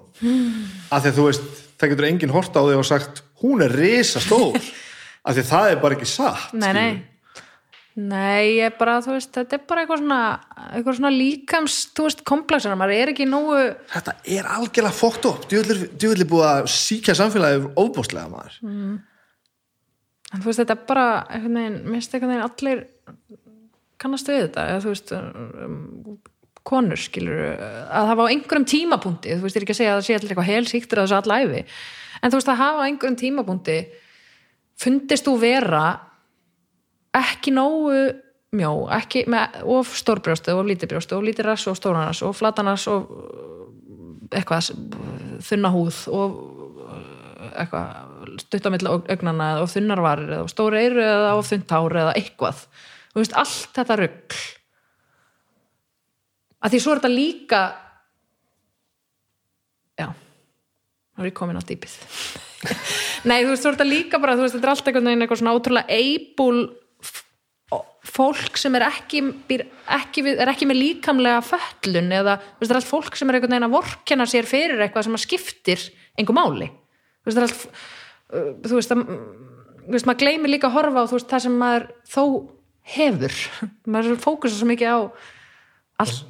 [0.91, 3.75] Af því að þú veist það getur enginn horta á þig og sagt hún er
[3.77, 6.91] risa stór af því að það er bara ekki satt nei, nei.
[7.97, 10.17] Nei, ég bara, þú veist, þetta er bara eitthvað svona,
[10.67, 15.47] eitthvað svona líkams, þú veist, komplexina, maður er ekki nógu, Þetta er algjörlega fókt upp
[15.49, 18.59] djúvillig búið að síkja samfélagið óbúslega maður.
[18.69, 22.85] En þú veist, þetta er bara, einhvern veginn, minnst einhvern veginn allir
[24.05, 26.21] kannast við þetta, eða þú veist, um,
[26.67, 27.39] konur, skilur,
[27.87, 30.19] að hafa á einhverjum tímapunkti, þú veist, ég er ekki að segja að það sé
[30.19, 31.63] allir eitthvað helsíktur að þessu alla æfi,
[32.21, 33.79] en þú veist, að hafa á einhverjum tímapunkti,
[34.83, 35.85] fundist þú vera
[37.17, 38.01] ekki nógu
[38.57, 42.87] mjó, ekki með of stórbrjóstu og lítið brjóstu og lítið rass og stóranas og flatanars
[42.91, 43.65] og uh,
[44.31, 44.71] eitthvað
[45.47, 46.37] þunna húð og
[46.87, 51.75] uh, eitthvað stuttamilla augnana eða of þunnar varir eða of stóri eyru eða of þunnt
[51.77, 52.63] hár eða eitthvað.
[53.13, 54.41] Þú veist, allt þetta rugl
[56.63, 57.61] að því svo er þetta líka
[59.97, 61.95] já þá er ég komin á dýpið.
[63.29, 65.27] Nei, þú veist, svo er þetta líka bara þú veist, þetta er allt einhvern veginn
[65.27, 66.61] eitthvað svona ótrúlega eibul
[68.07, 69.65] fólk sem er ekki, býr,
[69.97, 73.57] ekki við, er ekki með líkamlega föllun eða það er allt fólk sem er einhvern
[73.57, 75.87] veginn að vorkenna sér fyrir eitthvað sem að skiptir
[76.17, 76.69] einhver máli.
[77.27, 77.65] Það er allt
[78.31, 79.03] þú veist, að,
[79.87, 82.23] þú veist, maður gleymir líka að horfa á veist, það sem maður þó
[82.97, 83.37] hefur.
[83.93, 84.99] Maður fókusa svo mikið á
[86.03, 86.21] allt,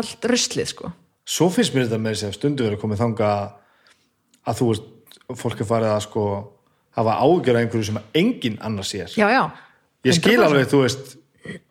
[0.00, 0.92] allt ruslið, sko.
[1.28, 3.30] Svo finnst mér þetta með þess að stundu verið komið þanga
[4.48, 4.86] að þú veist,
[5.42, 6.24] fólk er farið að sko
[6.98, 9.12] hafa ágjör að einhverju sem að enginn annars sér.
[9.18, 9.42] Já, já,
[10.06, 10.46] Ég skil 100%.
[10.46, 11.16] alveg, þú veist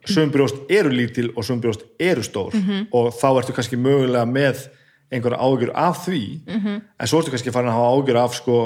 [0.09, 2.55] sömbrjóst eru lítil og sömbrjóst eru stór.
[2.95, 4.67] Og þá ertu kannski mögulega með
[5.13, 6.21] einhverja ágjör af því.
[6.47, 8.57] En svo ertu kannski farin að hafa ágjör af sko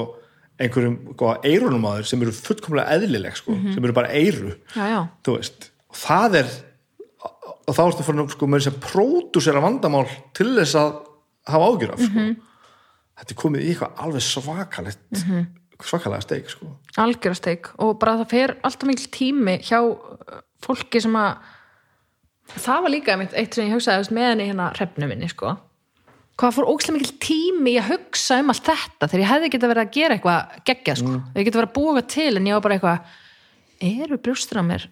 [0.62, 4.98] einhverjum sko, eirunum aður sem eru fullkomlega eðlileg sko, sem eru bara eiru já, já.
[5.24, 6.50] Þú veist, og það er
[7.72, 10.04] og þá ertu farin að sko með þess að pródusera vandamál
[10.36, 10.92] til þess að
[11.48, 12.28] hafa ágjör af sko.
[13.22, 15.22] þetta er komið í eitthvað alveg svakalegt
[15.82, 16.68] svakalega steik sko.
[17.00, 21.42] Algjörasteg og bara það fer alltaf mikil tími hjá uh, fólki sem að
[22.52, 25.30] það var líka einmitt eitt sem ég hugsaði þú veist, með henni hérna hrefnu minni
[25.32, 25.56] sko.
[26.38, 29.72] Hvað fór ógstlega mikil tími í að hugsa um allt þetta þegar ég hefði getað
[29.72, 31.26] verið að gera eitthvað geggjað sko, mm.
[31.34, 34.88] ég getað verið að búa til en ég var bara eitthvað eru brjóstur á mér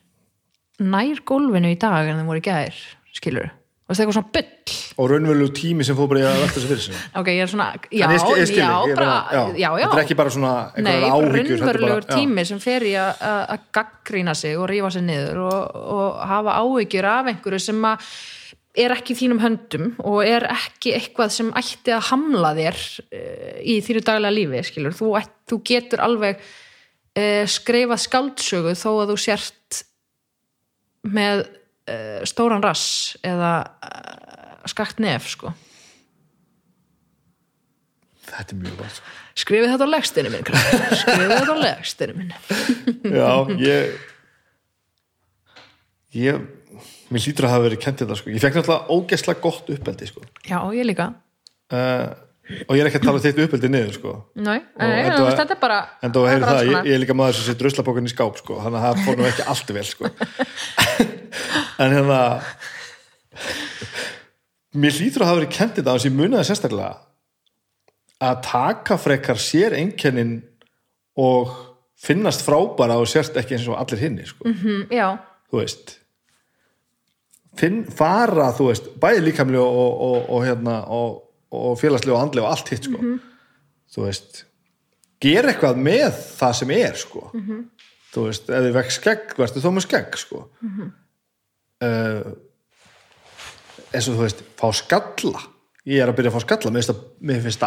[0.81, 2.81] nær gólfinu í dag en þeim voru í gær
[3.17, 4.75] skilur, og það er eitthvað svona bull?
[5.01, 7.53] Og raunverulegu tími sem fór bara í að velta sér fyrir sig ok, ég er
[7.53, 10.35] svona, já, ég skil, ég skil, já, bara, meina, já, já, þetta er ekki bara
[10.35, 12.11] svona já.
[12.11, 17.11] tími sem fer í að- gaggrína sig og rífa sig niður og, og hafa áhyggjur
[17.13, 18.13] af einhverju sem að
[18.79, 23.81] er ekki þínum höndum og er ekki eitthvað sem ætti að hamla þér eh, í
[23.83, 25.15] þínu daglega lífi skilur, þú,
[25.51, 29.81] þú getur alveg uh, skrifað skáldsögu þó að þú sért
[31.09, 33.55] með uh, stóran rass eða
[33.85, 35.55] uh, skakt nef sko
[38.31, 39.17] þetta er mjög gott sko.
[39.43, 42.33] skrifið þetta á legstinu minn skrifið þetta á legstinu minn
[43.21, 43.31] já,
[43.61, 44.09] ég
[46.21, 46.49] ég
[47.11, 48.33] mér lítur að hafa verið kent þetta sko.
[48.33, 50.25] ég fekk náttúrulega ógeðslega gott uppeldi sko.
[50.47, 51.13] já, ég líka
[51.75, 52.11] uh,
[52.67, 54.15] og ég er ekki að tala þetta uppeldi niður sko.
[54.41, 57.39] Nei, Og nei, þetta er bara en þú heyrðu það, ég, ég er líka maður
[57.39, 58.59] sem sitt ruslapókan í skáp sko.
[58.65, 60.11] þannig að það fór nú ekki allt vel sko.
[61.85, 62.21] en hérna
[64.81, 66.93] mér lítur að hafa verið kent þetta á þess að ég muniði sérstaklega
[68.31, 70.37] að taka frekar sér einkennin
[71.21, 71.55] og
[72.01, 74.47] finnast frábara og sérst ekki eins og allir hinni sko.
[74.49, 75.09] Mm, já,
[75.51, 75.97] þú veist
[77.59, 81.17] Finn, fara, þú veist, bæði líkamlega og, og, og, hérna, og,
[81.51, 83.01] og félagslega og andlega og allt hitt sko.
[83.91, 84.45] þú veist
[85.21, 87.25] gera eitthvað með það sem er sko.
[88.15, 90.45] þú veist, ef þið vekk skegg verður þá með skegg sko.
[91.85, 92.31] uh,
[93.91, 95.45] eins og þú veist fá skalla
[95.89, 97.05] ég er að byrja að fá skalla, mér finnst það,
[97.47, 97.65] finnst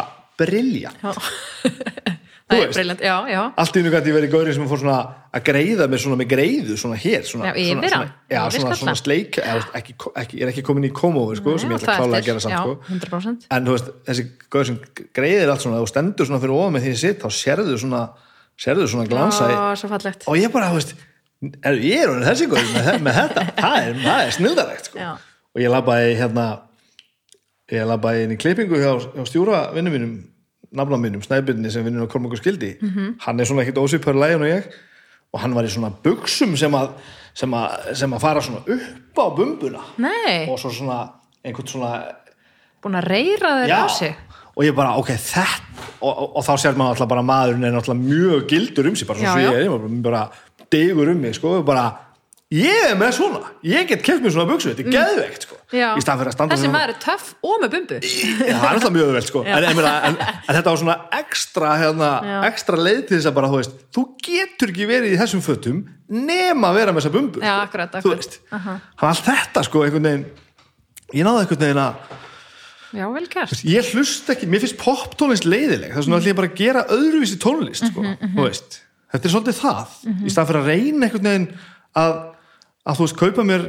[2.50, 3.40] það er briljant, já, já.
[3.62, 4.96] Allt í einu gæti verið gaurið sem fór svona
[5.34, 8.94] að greiða með svona með greiðu, svona hér svona, Já, svona, svona, já, svona, svona
[9.00, 12.20] sleik veist, ekki, ekki, er ekki komin í komófi sko, sem ég ætla það klálega
[12.20, 12.76] að gera samt sko.
[12.92, 14.78] 100% en veist, þessi gaur sem
[15.16, 18.02] greiðir allt svona, þú stendur svona fyrir ofan með því sitt þá sérðu svona,
[18.60, 20.94] sérðu svona glansa í- og ég bara, veist
[21.64, 23.46] er, ég er þessi gaur með, með þetta.
[23.58, 25.16] Það er, er snildarlegt sko.
[25.54, 26.46] Og ég labbaði hérna
[27.72, 30.14] ég labbaði inn í klippingu hjá, hjá stjúra vinnum mínum
[30.74, 33.14] nafna mínum, snæbyrni sem vinnur á Kormungur skildi Mhm.
[33.26, 34.64] hann er svona ekkit ósvipar lægin og ég.
[35.34, 36.90] Og hann var í svona buksum sem að,
[37.34, 39.80] sem að, sem að fara svona upp á bumbuna.
[39.98, 41.08] Nei, og svo svona
[41.44, 42.04] einhvern svona
[42.82, 44.14] búin að reyra þér á sig.
[44.56, 45.44] Og ég bara, ok, þetta
[46.00, 48.94] og, og, og þá sér maður alltaf bara að maðurinn er alltaf mjög gildur um
[48.96, 49.64] sig, bara svona svo já.
[49.64, 50.30] ég bara
[50.70, 51.88] digur um mig, sko, bara
[52.52, 56.02] ég er með svona, ég get keft mér svona buksu, þetta er geðveikt, sko Mm.
[56.04, 57.98] Staðan að þessi svona- maður er töff og með bumbu.
[58.04, 59.42] Já, það er alltaf mjög vel sko.
[59.44, 62.10] En, en, en, en þetta var svona ekstra hérna,
[62.48, 65.80] ekstra leið til þess að bara þú veist þú getur ekki verið í þessum fötum
[66.08, 67.64] nema að vera með þessa bumbu Já, sko.
[67.68, 68.22] akkurat, þú akkurat.
[68.22, 70.26] veist, hann allt þetta sko einhvern veginn
[71.14, 71.94] ég náði einhvern veginn að
[72.94, 73.64] já, vel gert.
[73.66, 77.40] Ég hlust ekki, mér finnst poptónlist leiðileg þess vegna ætlum ég bara að gera öðruvísi
[77.42, 78.80] tónlist sko, Mhm, þú veist.
[79.14, 79.96] Þetta er svolítið það,
[80.26, 81.48] í stað fyrir að reyna einhvern veginn
[81.94, 82.14] að,
[82.86, 83.66] að þú veist, kaupa mér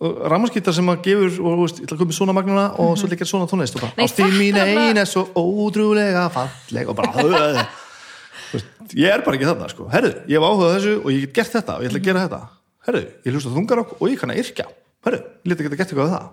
[0.00, 3.08] rammarskýttar sem að gefur og veist, ég ætla að kaupa mér svona magnuna og svo
[3.10, 6.88] líka svona tónlist og bara, Nei, ástin mín þetta var- ein er svo ótrúlega falleg
[6.88, 7.10] og bara
[8.52, 11.34] veist, ég er bara ekki þarna sko, herru, ég hef áhugað þessu og ég get
[11.36, 12.40] gert þetta og ég ætla að gera þetta.
[12.86, 14.66] Herru, ég hlusta á þungarokk og ég kann að yrkja.
[15.04, 16.24] Herru, ég leta geta gert eitthvað á það.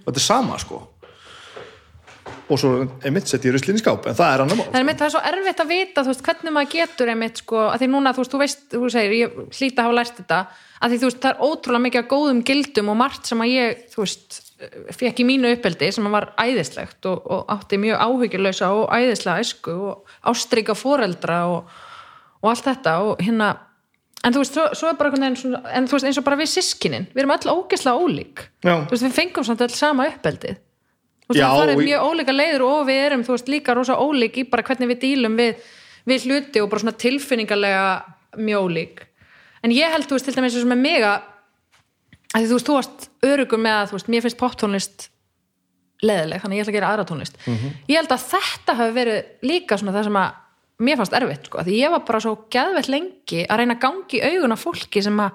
[0.00, 0.80] Og þetta er sama sko.
[2.50, 2.72] Og svo
[3.04, 5.20] einmitt sett í skáp en það er annar mál Það er, mitt, það er svo
[5.30, 8.40] erfitt að vita veist, hvernig maður getur einmitt sko, að því núna þú veist, þú
[8.40, 9.30] veist, þú segir,
[10.80, 13.40] að að því þú veist, það er ótrúlega mikið af góðum gildum og margt sem
[13.44, 14.38] að ég þú veist,
[14.96, 19.44] fekk í mínu uppeldi sem að var æðislegt og, og átti mjög áhyggjulausa og æðislega
[19.44, 21.74] æsku og ástrika foreldra og,
[22.40, 23.50] og allt þetta og hérna
[24.24, 26.40] en þú veist, svo, svo er bara einhvern veginn en þú veist, eins og bara
[26.40, 28.42] við sískinin, við erum öll ógeðslega ólík.
[28.64, 28.74] Já.
[28.84, 32.36] þú veist, við fengum samt öll sama uppeldið þú veist, Já, það og- mjög ólíka
[32.36, 35.68] leiður og við erum, þú veist, líka rosa ólík í bara hvernig við dílum við,
[36.08, 37.86] við hluti og bara svona tilfinningarlega
[38.36, 39.06] mjög ólík
[39.64, 41.20] en ég held, þú veist, til dæmis eins og með mig að
[42.34, 45.08] þú veist, þú varst örugum með að, þú veist, mér finnst poptónlist
[46.00, 47.34] leðileg, þannig ég ætla að gera aðra tónlist.
[47.90, 50.30] Ég held að þetta hafi verið líka svona það sem að
[50.80, 54.16] mér fannst erfitt, sko, því ég var bara svo geðvett lengi að reyna að gangi
[54.16, 55.30] í augun á fólki sem að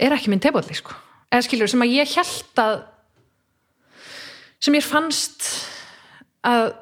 [0.00, 0.96] er ekki minn teibolli, sko.
[1.28, 2.74] Eða skilur, sem að ég held að
[4.62, 5.50] sem ég fannst
[6.46, 6.72] að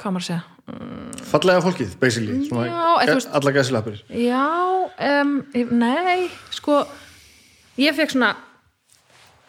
[0.00, 0.42] hvað maður að segja
[1.30, 4.46] fallega fólkið, basically svona, Já, en þú veist- alla gæsilappir Já,
[5.22, 5.34] um,
[5.70, 6.84] nei, sko
[7.78, 8.36] ég fekk svona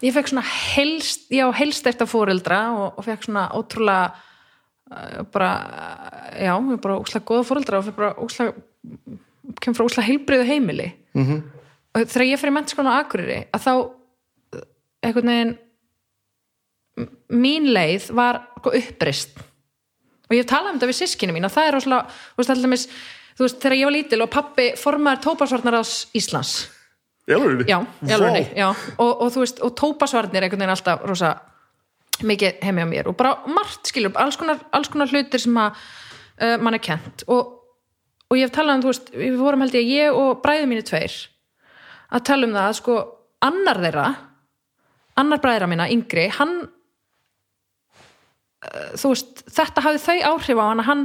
[0.01, 0.43] ég fekk svona
[0.75, 4.11] helst, já, helst eftir fóreldra og, og fekk svona ótrúlega
[4.91, 5.51] uh, bara,
[6.35, 8.53] já, ég bara óslega góða fóreldra og fekk bara óslega
[9.61, 11.21] kemur frá óslega heilbriðu heimili -hmm.
[11.21, 11.43] Mhm.
[11.95, 14.61] og þegar ég fyrir mennskona á Akureyri að þá uh,
[15.03, 15.57] einhvern veginn
[17.31, 19.37] mín leið var sko uppreist
[20.31, 22.53] og ég hef talað um þetta við sískinu mín og það er rosalega, þú veist,
[22.53, 22.85] alltaf mis,
[23.35, 26.53] þú veist, þegar ég var lítil og pappi formar tópasvarnar ás Íslands
[27.27, 27.77] alveg já,
[28.07, 28.69] alvegni, já.
[28.97, 31.33] Og, og þú veist, og tópasvarnir einhvern veginn alltaf rosa
[32.27, 35.75] mikið heimi á mér og bara margt skilur, alls konar, alls konar hlutir sem að
[35.75, 37.55] uh, mann er kent og,
[38.29, 40.85] og ég hef talað um, þú veist, við vorum held ég ég og bræður mínu
[40.87, 41.17] tveir
[42.11, 42.99] að tala um það að sko
[43.43, 44.05] annar þeirra
[45.21, 46.61] annar bræðra mína, yngri, hann
[48.61, 51.03] veist, þetta hafði þau áhrif á hann hann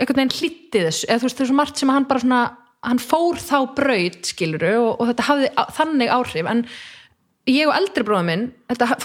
[0.00, 1.06] einhvern veginn hlýtti þessu.
[1.08, 2.40] Eða þú veist, svo margt sem hann bara svona
[2.82, 6.48] hann fór þá braut, skiluru og, og þetta hafði á, þannig áhrif.
[6.50, 6.64] En
[7.50, 8.96] ég og eldri bróða minn þetta,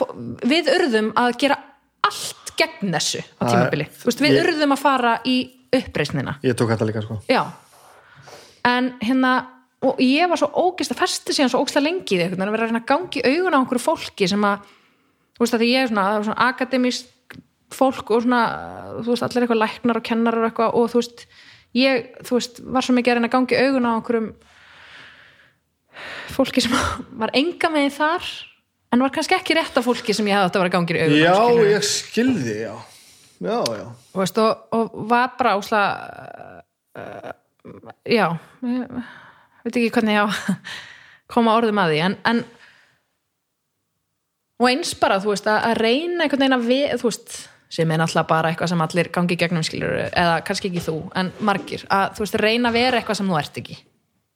[0.49, 1.59] við urðum að gera
[2.07, 3.85] allt gegn þessu á tímabili.
[3.99, 5.37] Þú veist, við ég- urðum að fara í
[5.77, 6.37] uppreisnina.
[6.47, 7.19] Ég tók þetta líka sko.
[7.29, 7.43] Já.
[8.65, 9.35] En hérna
[9.85, 12.69] og ég var svo ógist að festi síðan svo ógist að lengi því að vera
[12.71, 14.63] að gangi augun á einhverju fólki sem að
[15.37, 17.37] þú veist að ég er svona, svona akademísk
[17.73, 18.41] fólk og svona
[19.01, 21.23] þú veist allir eitthvað læknar og kennarar og eitthvað og þú veist
[21.77, 24.29] ég, þú veist, var svo mikið að reyna að gangi augun á einhverjum
[26.37, 26.75] fólki sem
[27.21, 28.29] var enga með þar
[28.93, 31.01] en var kannski ekki rétt af fólki sem ég hefði átt að vera að gangi
[31.01, 32.75] augun á, já, ég skilði, já.
[33.37, 35.81] Já, já, og, veist, og, og var bara ásla
[36.97, 37.33] uh,
[38.07, 38.31] já
[38.63, 38.95] ég
[39.67, 40.39] veit ekki hvernig ég
[41.33, 42.41] koma orðum að því en, en
[44.57, 47.37] og eins bara þú veist að reyna einhvern veginn að við þú veist
[47.69, 51.31] sem er náttúrulega bara eitthvað sem allir gangi gegnum skilur eða kannski ekki þú en
[51.43, 53.77] margir að þú veist reyna að vera eitthvað sem þú ert ekki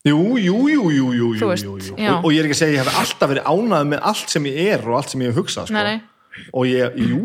[0.08, 2.12] jú, jú, jú, jú, jú, Þú jú, veist, jú, jú.
[2.12, 4.48] Og, og ég er ekki að segja, ég hef alltaf verið ánægð með allt sem
[4.50, 5.92] ég er og allt sem ég hef hugsað sko.
[6.58, 7.20] Og ég, jú,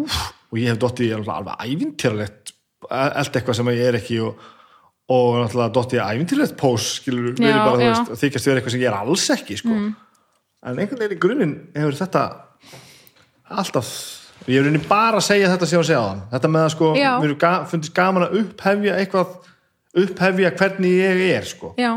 [0.53, 2.53] og ég hef dottið í alveg, alveg ævintýralegt
[2.91, 4.43] allt eitthvað sem ég er ekki og,
[5.17, 7.95] og náttúrulega dottið í ævintýralegt pós skilur, verið Já, bara, þú já.
[7.95, 9.79] veist, þykjast vera eitthvað sem ég er alls ekki sko.
[10.67, 12.27] en einhvern veginn í grunninn hefur þetta
[13.57, 13.91] alltaf
[14.47, 16.51] ég er raunin bara að segja þetta sem ég var að segja á þann þetta
[16.55, 17.11] með að sko, Já.
[17.23, 19.35] mér ga, fundist gaman að upphefja eitthvað
[20.03, 21.73] upphefja hvernig ég er sko.
[21.81, 21.91] já,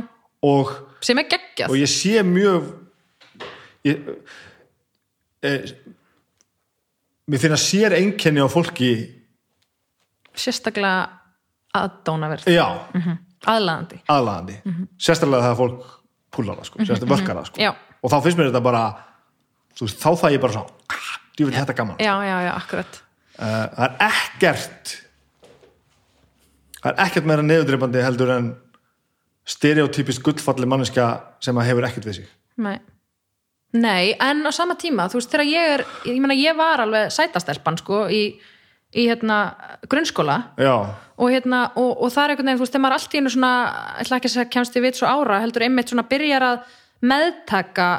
[0.46, 0.74] og
[1.06, 1.70] sem er geggjað.
[1.70, 2.72] og ég sé mjög
[3.88, 4.10] ég,
[5.44, 5.54] e,
[7.30, 8.92] mér finna sér einkenni á fólki
[10.40, 11.10] sérstaklega
[11.76, 12.66] aðdónaverð, já,
[13.46, 14.00] aðlaðandi.
[14.10, 14.56] Aðlaðandi.
[14.98, 15.92] Sérstaklega þegar fólk
[16.34, 17.62] púlar það sko, sérstaklega vörkar það sko.
[17.62, 17.72] Já.
[18.00, 18.84] og þá finnst mér þetta bara
[19.76, 20.66] þú veist, þá það ég bara svo
[21.48, 22.00] vil þetta gaman?
[22.04, 23.00] Já, já, já, akkurat.
[23.40, 24.94] Uh, það er ekkert
[26.80, 28.54] það er ekkert meira neðudreipandi heldur en
[29.50, 31.10] stereotypist gullfalli manneska
[31.44, 32.32] sem að hefur ekkert við sig.
[32.60, 32.78] Nei.
[33.80, 37.12] Nei, en á sama tíma, þú veist, þegar ég er ég meina, ég var alveg
[37.14, 38.24] sætastelpan sko, í,
[38.98, 39.38] í hérna
[39.90, 40.40] grunnskóla.
[40.58, 40.74] Já,
[41.20, 43.34] og hérna, og, og það er einhvern veginn, þú veist, þegar maður allt í einu
[43.34, 43.52] svona,
[44.02, 46.78] ætla ekki að kemst í vits og ára, heldur einmitt svona byrjar að
[47.12, 47.90] meðtaka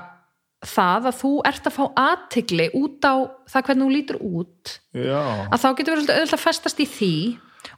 [0.61, 3.15] það að þú ert að fá athygli út á
[3.49, 5.23] það hvernig þú lítur út já.
[5.49, 7.15] að þá getur verið auðvitað að festast í því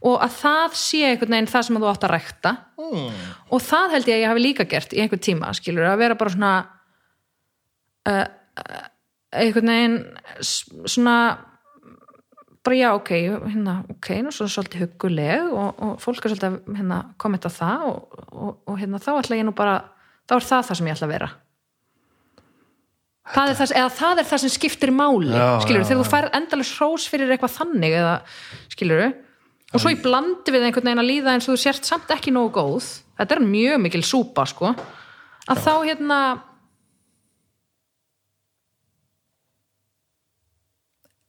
[0.02, 2.52] og að það sé einhvern veginn það sem þú átt að rækta.
[2.82, 3.20] Mm.
[3.54, 6.18] og það held ég að ég hafi líka gert í einhvern tíma, skilur, að vera
[6.18, 6.52] bara svona
[8.10, 8.82] uh, uh,
[9.38, 9.96] einhvern veginn
[10.42, 11.16] svona
[12.62, 13.12] bara já, ok,
[13.46, 17.86] hérna, ok, nú svo svolítið hugguleg og, og fólk er svolítið að hérna, kommenta það
[17.88, 19.78] og, og, og hérna, þá ætla ég nú bara
[20.26, 21.32] þá er það það sem ég ætla að vera
[23.22, 26.08] það er það, eða það er það sem skiptir máli Já, skilur, já, þegar þú
[26.10, 28.16] færð endalist hrós fyrir eitthvað þannig eða,
[28.72, 29.04] skilur
[29.72, 32.32] og svo í blandi við einhvern veginn að líða eins og þú sért samt ekki
[32.34, 32.88] nógu góð.
[33.16, 34.72] Þetta er mjög mikil súpa sko.
[35.48, 36.18] Að þá hérna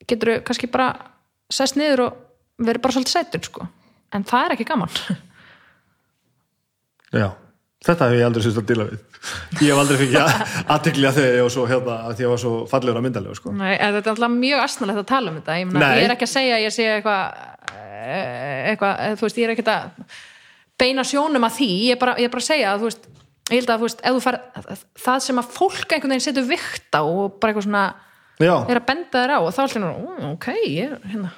[0.04, 0.90] getur þú kannski bara
[1.54, 2.20] sest niður og
[2.64, 3.70] verið bara svolítið sætur sko.
[4.14, 5.00] En það er ekki gaman.
[7.14, 7.30] Já,
[7.84, 9.00] þetta hef ég aldrei sýst að díla við.
[9.64, 10.20] Ég hef aldrei fikið
[10.76, 13.56] aðtekli að þegar ég var svo hérna svo fallegur að myndalegu sko.
[13.56, 15.58] Nei, þetta er alltaf mjög astnalegt að tala um þetta.
[15.62, 15.98] Ég, meina, Nei.
[16.02, 17.24] ég er ekki að segja að ég sé eitthvað
[17.74, 20.16] eh, eitthvað, eh, þú veist, ég er ekki að
[20.84, 21.72] beina sjónum að því.
[21.88, 23.12] Ég er bara, ég er bara að segja að þú veist
[23.52, 24.38] ég held að þú veist, ef þú far
[25.04, 27.86] það sem að fólk einhvern veginn setur vikt á og bara eitthvað svona
[28.42, 29.92] Já, er að benda þér á og þá er nú,
[30.32, 31.34] ok, ég er hérna.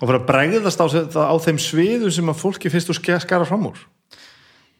[0.00, 3.66] Og fyrir að bregðast á, á þeim sviðum sem að fólki þú ske- skara fram
[3.70, 3.82] úr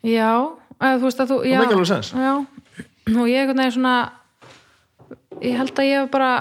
[0.05, 0.33] Já,
[0.79, 2.25] eða þú veist að þú já, make alveg sense.
[2.27, 2.35] Já,
[3.15, 3.97] og ég einhvern veginn svona
[5.43, 6.33] ég held að ég hef bara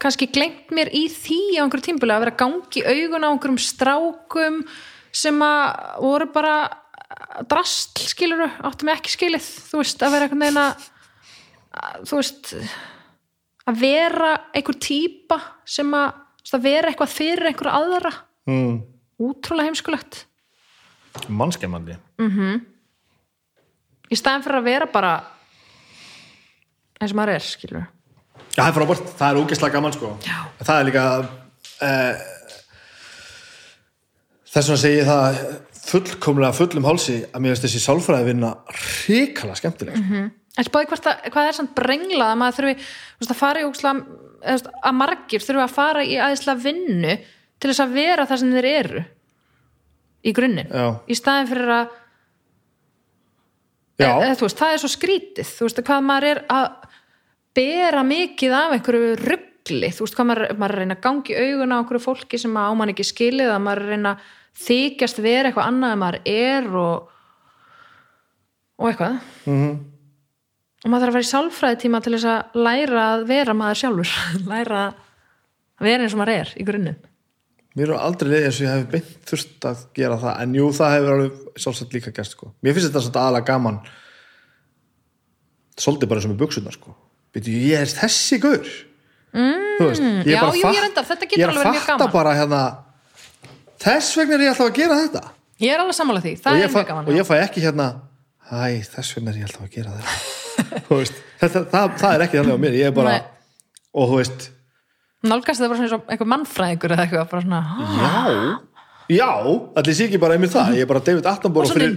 [0.00, 4.62] kannski glengt mér í því á einhverju tímbulega að vera gangi augun á einhverjum strákum
[5.12, 5.66] sem að
[6.00, 6.54] voru bara
[7.50, 10.88] drastl skiluru, áttu mig ekki skilið þú veist, að vera einhvern veginn að
[12.08, 12.52] þú veist
[13.70, 15.38] að vera einhver típa
[15.68, 16.16] sem að,
[16.54, 18.12] að vera eitthvað fyrir einhverja aðra
[18.50, 18.74] mm.
[19.26, 20.24] útrúlega heimskulegt
[21.28, 21.96] Mannskemmandi.
[24.10, 25.14] Í staðin fyrir að vera bara
[27.00, 27.86] eins og maður er, skilur
[28.50, 30.08] Já, það er frábært, það er ógeðslega gaman sko.
[30.26, 30.38] Já.
[30.58, 31.04] Það er líka
[31.86, 32.24] uh,
[34.50, 35.38] þess vegna segi ég það
[35.90, 40.24] fullkomlega fullum hálsi að mér finnst þessi sálfræði vinna hrikala skemmtileg sko.
[40.60, 40.90] en spáði
[41.30, 43.94] hvað er samt brenglað að maður þurfi þú veist, að fara í óksla
[44.50, 47.16] að margir þurfi að fara í aðeinslega vinnu
[47.60, 49.02] til þess að vera það sem þeir eru
[50.24, 50.70] í grunninn.
[51.08, 51.98] Í staðin fyrir að
[54.00, 55.52] eða, þú veist, það er svo skrítið.
[55.58, 56.66] Þú veist, hvað maður er að
[57.56, 61.38] bera mikið af einhverju ruggli þú veist, hvað maður, maður er að reyna að gangi
[61.40, 64.28] augun á einhverju fólki sem á mann ekki skilið að maður er að reyna að
[64.60, 67.16] þykjast vera eitthvað annað en maður er og
[68.80, 69.18] og eitthvað.
[69.44, 69.74] -hmm.
[70.84, 73.80] og maður þarf að vera í sálfræði tíma til þess að læra að vera maður
[73.82, 74.16] sjálfur.
[74.52, 77.09] Læra að vera eins og maður er í grunninn
[77.78, 80.68] mér er aldrei leið eins og ég hef beint þurft að gera það en jú,
[80.76, 82.52] það hefur alveg sjálfsagt líka gæst sko.
[82.64, 83.80] Mér finnst þetta svona aðalega gaman
[85.80, 86.96] svolítið bara sem er buksunar sko.
[87.30, 88.66] Býtu, ég er þessi gaur
[89.34, 91.86] mm, veist, ég já, jú, ég reyndar, þetta getur ég er alveg að verið mjög
[91.86, 92.14] fatta gaman.
[92.16, 92.62] bara hérna
[93.84, 95.22] þess vegna er ég alltaf að gera þetta
[95.60, 97.88] ég er alveg sammála því, það er ég, mjög gaman og ég fæ ekki hérna
[98.50, 98.62] hæ,
[98.96, 100.14] þess vegna er ég alltaf að gera þetta
[100.90, 102.36] veist, þetta, það, það er ekki
[105.26, 108.60] nálgast það bara svona einhver mannfræðingur eða eitthvað, bara svona, "Ah,
[109.10, 109.30] já, já,
[109.76, 110.76] allir sé ekki bara einmitt það.
[110.76, 111.96] Ég er bara David Attenborough fyrir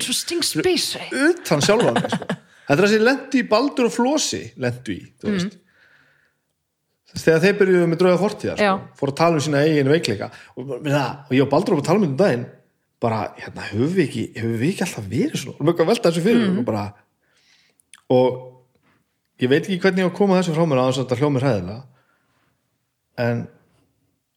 [1.30, 2.26] utan sjálfan sko.
[2.68, 5.60] þetta er þessi lendi í Baldur og Flosi lendu í, þú veist.
[7.14, 8.74] Þegar þeir byrjuðu með drauga fortíðar Já.
[8.74, 10.32] sko, fóru að tala um sína eigin veikleika.
[10.58, 12.46] Og, og ég og Baldur vorum að tala um þetta daginn
[13.04, 15.58] bara, hérna, höfum við ekki höfum við ekki alltaf verið svona?
[15.60, 16.60] Og mjög að velta þessu fyrir mm.
[16.60, 16.84] og bara?
[18.10, 18.28] Og
[19.44, 21.93] ég veit ekki hvernig ég á að koma þessu frá mér að þetta hljómið hræðilega
[23.22, 23.46] en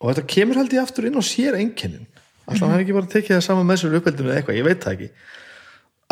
[0.01, 2.07] og þetta kemur held ég aftur inn á sér einkennin
[2.47, 4.85] alltaf hann hefði ekki bara tekið það saman með sér uppeldinu eða eitthvað, ég veit
[4.85, 5.09] það ekki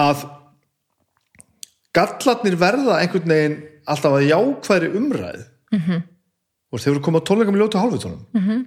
[0.05, 0.25] að
[1.95, 3.59] gallarnir verða einhvern veginn
[3.95, 6.05] alltaf að jákvæðri umræð mm -hmm.
[6.73, 8.65] og þeir eru komið á tónleikam í ljótu hálfutónum mm -hmm.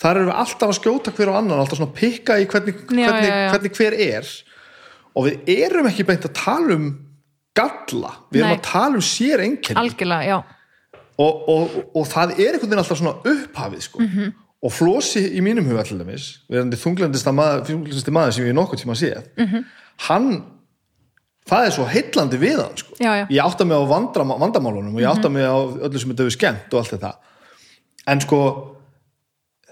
[0.00, 2.74] þar erum við alltaf að skjóta hver á annan alltaf svona að pikka í hvernig,
[2.74, 3.50] Já, hvernig, já, já.
[3.50, 4.26] hvernig hver er
[5.16, 6.86] og við erum ekki beint að tala um
[7.56, 8.58] galla, við erum Nei.
[8.58, 10.55] að tala um sér einkenni algjörlega, já
[11.18, 14.00] og, og, og það er einhvern veginn alltaf svona upphafið sko.
[14.02, 14.34] Mhm.
[14.66, 17.76] og Flósi í mínum huga til dæmis verðandi þunglandista maður,
[18.10, 19.64] maður sem ég nokkuð tíma séð Mhm.
[20.08, 20.30] hann
[21.46, 22.96] það er svo heillandi við hann sko.
[22.98, 23.26] Já, já.
[23.30, 25.54] ég átta mig á vandra, vandamálunum og ég átta mig á
[25.86, 27.12] öllu sem þetta hefur skemmt og allt þetta
[28.06, 28.40] en sko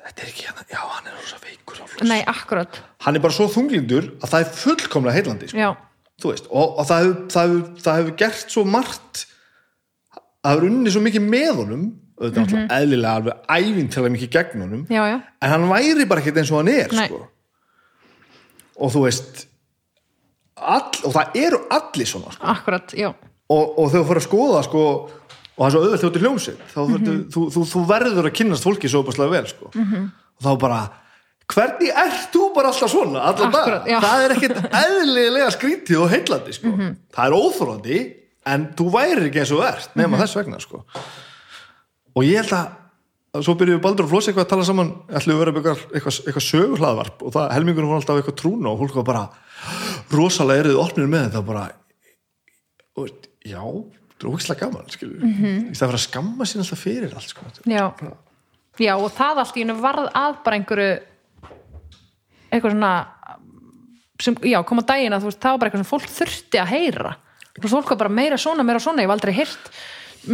[0.04, 3.48] þetta er ekki hann, já hann er rosa veikur nei, akkurat, hann er bara svo
[3.48, 5.76] þunglindur að það er fullkomlega heillandi sko.
[6.50, 9.24] og, og það, hefur, það hefur gert svo margt
[10.44, 11.84] það hefur unni svo mikið með honum
[12.20, 12.68] auðvitað mm -hmm.
[12.76, 16.58] eðlilega alveg ævintilega mikið gegn honum já, já, en hann væri bara ekkert eins og
[16.58, 17.26] hann er sko.
[18.76, 19.46] og þú veist
[20.56, 22.46] all, og það eru allir svona sko.
[22.46, 22.94] akkurat,
[23.48, 24.82] og, og þegar þú fyrir að skoða sko,
[25.56, 27.24] og það er svo auðvitað þjóttir hljómsveit þá mm Mhm.
[27.34, 29.70] þú, þú, þú verður að kynnast fólki svo opaslega vel sko.
[29.74, 30.10] -hmm.
[30.36, 30.90] og þá bara
[31.48, 33.20] hvernig ert þú bara alltaf svona
[33.86, 33.98] já.
[33.98, 34.04] Mhm.
[34.04, 36.68] það er ekkert eðlilega skrítið og heillandi sko.
[37.14, 40.00] það er óþórandi en þú væri ekki eins og þú ert Mhm.
[40.02, 40.84] nema þess vegna sko.
[42.16, 42.66] og ég held að
[43.34, 46.18] að svo byrjuðu Baldur og Flósi eitthvað að tala saman ætluðu að vera með eitthvað,
[46.22, 49.24] eitthvað, sögurhlaðvarp og það helmingunum var alltaf eitthvað trúna og fólk var bara
[50.14, 51.64] rosalega erið opnir með þetta bara
[52.94, 53.08] og,
[53.42, 55.58] já, það er ógislega gaman mm -hmm.
[55.70, 57.42] í stað fyrir að skamma sín alltaf fyrir allt sko.
[57.66, 57.92] Já,
[58.78, 61.00] já og það allt í hennu varð að bara einhverju
[62.52, 63.06] eitthvað svona
[64.20, 66.70] sem, já, koma daginn að þú veist, það var bara eitthvað sem fólk þurfti að
[66.70, 67.16] heyra
[67.62, 69.70] fólk var bara meira svona, meira svona, ég hef aldrei heyrt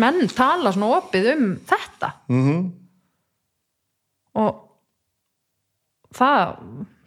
[0.00, 2.70] menn tala svona opið um þetta mm -hmm.
[4.34, 4.52] og
[6.14, 6.56] það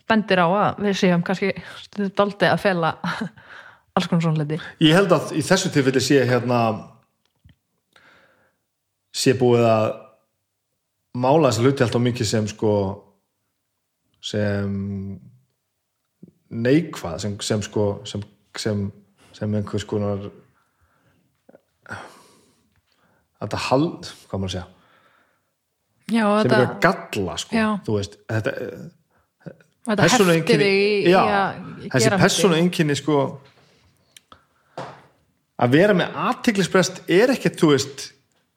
[0.07, 2.95] bendir á að við séum kannski stundið að fela
[3.95, 6.59] alls konar svona liti ég held að í þessu tilfelli sé hérna
[9.13, 9.87] sé búið að
[11.13, 12.73] mála þessi hluti alltaf mikið sem sko
[14.23, 15.19] sem
[16.49, 18.23] neikvað sem, sem sko sem,
[18.57, 18.85] sem,
[19.33, 20.29] sem einhvers konar
[23.43, 24.69] þetta hald, hvað maður að segja
[26.13, 27.67] Já, sem þetta, eitthvað galla sko, Já.
[27.87, 28.51] þú veist þetta,
[29.43, 33.19] þetta hefti persónueinkenni- þig já, að þessi persónu einkinni sko
[35.63, 38.03] að vera með aðtiklisbrest er ekkert, þú veist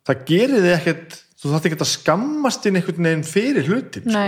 [0.06, 4.26] það gerir þið ekkert þú þátt ekki að skammast inn einhvern veginn fyrir hlutin sko.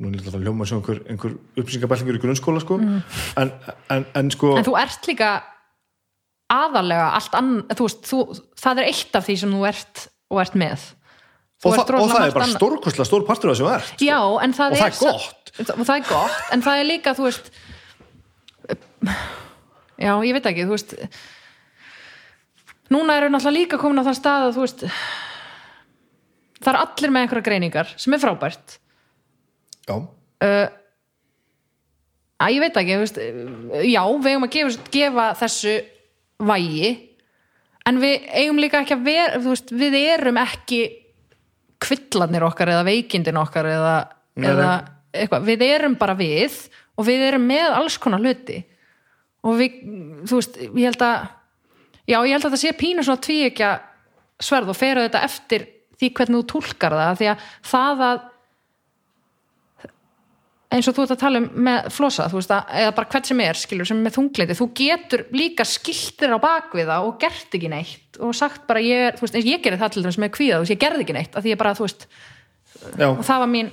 [0.00, 2.78] nú er þetta að hljóma sem einhver, einhver upplýsingabællingur í grunnskóla sko.
[2.80, 3.52] en,
[3.90, 4.58] en, en sko Mm.
[4.62, 5.30] en þú ert líka
[6.50, 8.20] aðalega allt ann þú veist, þú,
[8.58, 10.88] það er eitt af því sem þú ert og ert með
[11.60, 12.56] Þú og, ert það, og það er bara annað.
[12.56, 14.04] stórkostlega stór partur af þessu verð sko.
[14.06, 15.50] Já, en það Og er það er sa- gott.
[15.76, 17.50] og það er gott, en það er líka, þú veist
[20.00, 20.94] já, ég veit ekki, þú veist
[22.90, 24.84] núna eru náttúrulega líka komin á það stað að þú veist
[26.60, 28.78] það er allir með einhverja greiningar sem er frábært
[29.88, 29.96] já,
[32.40, 33.20] að ég veit ekki, þú veist
[33.84, 35.74] já, við eigum að gefa, gefa þessu
[36.40, 36.90] vægi
[37.88, 40.80] en við eigum líka ekki að vera veist, við erum ekki
[41.80, 43.94] kvillarnir okkar eða veikindin okkar eða,
[44.36, 44.72] eða
[45.16, 46.56] eitthvað, við erum bara við
[47.00, 48.60] og við erum með alls konar hluti.
[49.48, 49.78] Og við,
[50.28, 51.22] þú veist, ég held að
[52.10, 53.70] já, ég held að það sé pínu svona tvíekja
[54.40, 55.66] sverð og fera þetta eftir
[56.00, 58.20] því hvernig þú túlkar það því að það að
[60.70, 63.30] eins og þú ert að tala um með flosa, þú veist að, eða bara hvert
[63.30, 67.16] sem er skilur, sem er með þungleiti, þú getur líka skiltir á bakvið það og
[67.22, 69.94] gert ekki neitt og sagt bara ég er, þú veist, eins og ég gerði það
[69.96, 71.86] til þess með kvíða, þú veist, ég gerði ekki neitt að því ég bara, þú
[71.88, 72.06] veist,
[72.92, 73.72] já, og það var mín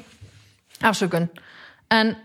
[0.89, 1.29] afsökun.
[1.93, 2.15] En,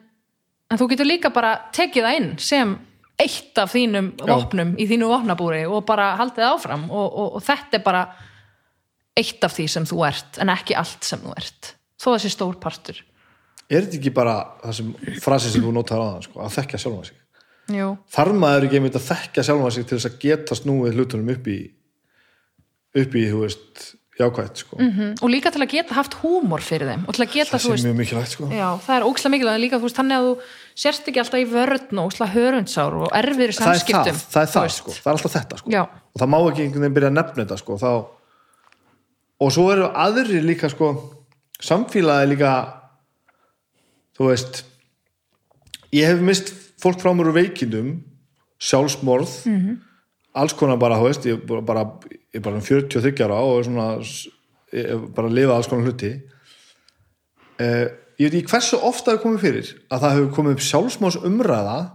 [0.73, 2.75] en þú getur líka bara tekið það inn sem
[3.23, 7.79] eitt af þínum vopnum í þínu vopnabúri og bara haldið áfram og, og, og þetta
[7.79, 8.03] er bara
[9.19, 12.57] eitt af því sem þú ert en ekki allt sem þú ert þó þessi stór
[12.63, 13.03] partur
[13.73, 14.93] er þetta ekki bara það sem
[15.25, 17.19] frasi sem þú notar á það sko, að þekkja sjálfa sig
[17.73, 17.89] Jú.
[18.13, 21.51] þarf maður ekki einmitt að þekkja sjálfa sig til þess að geta snúið hlutunum upp
[21.51, 21.59] í
[23.03, 23.85] upp í, þú veist,
[24.21, 24.77] jákvætt sko.
[24.77, 27.65] mm og líka til að geta haft húmor fyrir þeim og til að geta, það
[27.65, 28.49] þú veist mjög mikilvægt sko.
[28.53, 30.35] já, það er ókslega mikilvægt líka, þú veist, þannig að þú
[30.83, 34.43] sérst ekki alltaf í vörðn og ókslega hörundsár og erfiðri það er samskiptum það, það
[34.43, 34.97] er það sko.
[34.99, 35.87] það er alltaf þetta sko.
[36.13, 37.79] Og það má ekki einhvern veginn byrja að nefna þetta sko.
[37.81, 37.91] þá...
[39.41, 40.93] og svo eru aðrir líka sko,
[41.63, 42.53] samfélagi líka
[44.19, 44.65] þú veist
[45.93, 47.95] ég hef mist fólk frá mér úr veikindum
[48.63, 49.59] sjálfsmorð Mhm.
[49.59, 49.77] -hmm.
[50.35, 51.85] alls konar bara, þú veist ég er bara,
[52.43, 53.89] bara um 43 ára og er svona
[54.73, 56.21] er bara að lifa alls konar hluti
[57.59, 61.17] eh, ég veit ekki hversu ofta það komið fyrir að það hefur komið upp sjálfsmorðs
[61.25, 61.91] umræða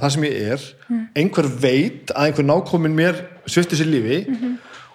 [0.00, 0.60] það sem ég er
[1.16, 3.14] einhver veit að einhver nákomin mér
[3.46, 4.26] svifti sér lífi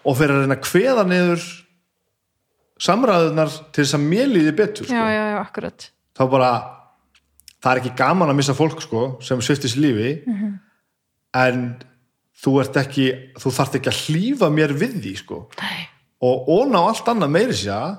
[0.06, 1.42] og fyrir að reyna að kveða niður
[2.80, 4.94] samræðunar til þess að mér líði betur sko.
[4.96, 6.52] já, já, já, akkurat þá bara
[7.64, 10.12] það er ekki gaman að missa fólk sko, sem svifti sér lífi
[11.36, 11.76] en
[12.44, 13.10] þú ert ekki
[13.42, 15.50] þú þarft ekki að hlýfa mér við því sko.
[15.62, 15.88] Nei.
[16.22, 17.98] og ón á allt annað meiri sé að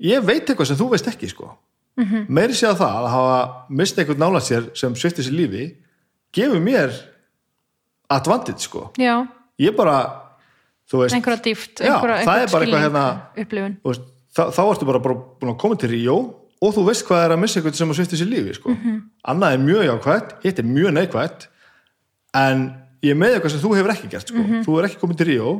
[0.00, 1.56] ég veit eitthvað sem þú veist ekki sko.
[1.96, 2.26] -hmm.
[2.28, 5.76] meiri sé að það að hafa mist einhvern nála sér sem svifti sér lífi
[6.32, 6.90] gefur mér
[8.08, 8.92] advantage sko.
[8.98, 9.26] já,
[9.58, 10.30] ég bara
[10.92, 13.20] veist, einhverja dýft Já, einhverja, það er bara eitthvað hérna-
[14.34, 17.42] þá ertu bara, bara búin að koma til Ríó og þú veist hvað er að
[17.42, 18.76] missa einhvern sem að svifti sér lífi sko.
[19.32, 21.46] annað er mjög jákvætt, hitt er mjög neikvætt
[22.40, 22.64] en
[23.06, 24.46] ég með eitthvað sem þú hefur ekki gert sko.
[24.48, 25.52] þú hefur ekki komið til Ríó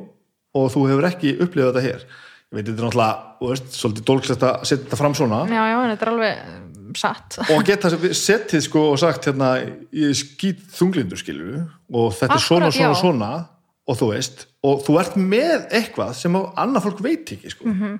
[0.54, 2.02] og þú hefur ekki upplifað þetta hér
[2.50, 5.62] ég veit, þetta er náttúrulega, þú veist, svolítið dólkslegt að setja þetta fram svona já,
[5.70, 9.54] já, þetta er alveg um, satt og geta settið sko og sagt hérna,
[9.94, 11.64] ég skýt þunglindur skilju
[11.94, 13.00] og þetta er svona, svona, já.
[13.00, 13.32] svona
[13.90, 17.66] og þú veist, og þú ert með eitthvað sem annað fólk veit ekki sko.
[17.70, 17.98] Mhm.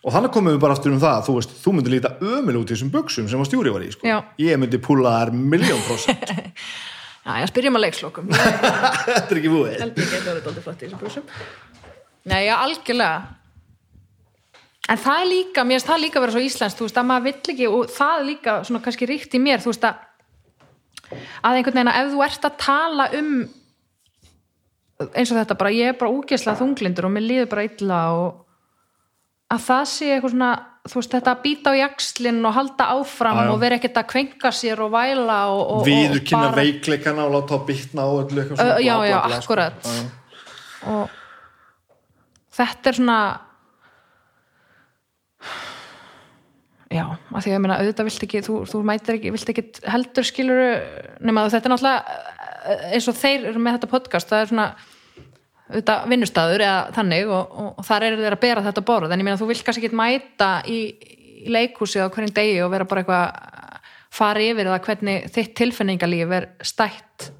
[0.00, 2.70] Og þannig komum við bara aftur um það þú veist, þú myndir líta ömul út
[2.70, 4.20] í þessum buksum sem að stjúri var í, sko.
[4.40, 6.30] Ég myndi púla þær miljón prosent
[7.26, 8.30] já, já, spyrjum að leikslokum.
[8.32, 8.62] Ég
[9.10, 9.74] þetta er ekki búið.
[9.76, 11.28] Ég geta verið dálítið flott í þessum brúsum
[12.30, 13.36] nei, já, algjörlega.
[14.90, 17.26] En það er líka, mér finnst það líka vera svo íslenskt, þú veist, að maður
[17.28, 20.06] vill ekki og það er líka svona kannski ríkt í mér þú veist að
[21.10, 23.32] að einhvern veginn að ef þú ert að tala um
[25.00, 28.49] eins og þetta bara, ég er bara úgesla þunglindur og mér líður bara illa og
[29.50, 30.50] að það sé eitthvað svona
[30.90, 33.50] þú veist, þetta að býta á jakslinn og halda áfram Já, já.
[33.52, 37.58] og vera ekkert að kvenka sér og væla og, og, viður kynna veikleikana og láta
[37.58, 39.36] á bitna og öllu eitthvað svona já, já, sko.
[39.40, 40.04] akkurat Já, já.
[40.94, 41.16] og
[42.60, 43.18] þetta er svona
[46.90, 49.66] já, af því að ég meina auðvitað vilt ekki, þú, þú mætir ekki vilt ekki
[49.94, 50.62] heldur skilur
[51.20, 52.16] nema þetta er náttúrulega
[52.64, 54.68] eh, eins og þeir eru með þetta podcast, það er svona
[55.70, 59.12] auðvitað vinnustæður eða þannig og, og, og þar eru þeir að bera þetta borð.
[59.12, 60.80] En ég meina þú vilt kannski ekki mæta í,
[61.46, 63.58] í leikhúsi á hverjum degi og vera bara eitthvað
[64.10, 67.30] fara yfir eða hvernig þitt tilfinningalíf er stætt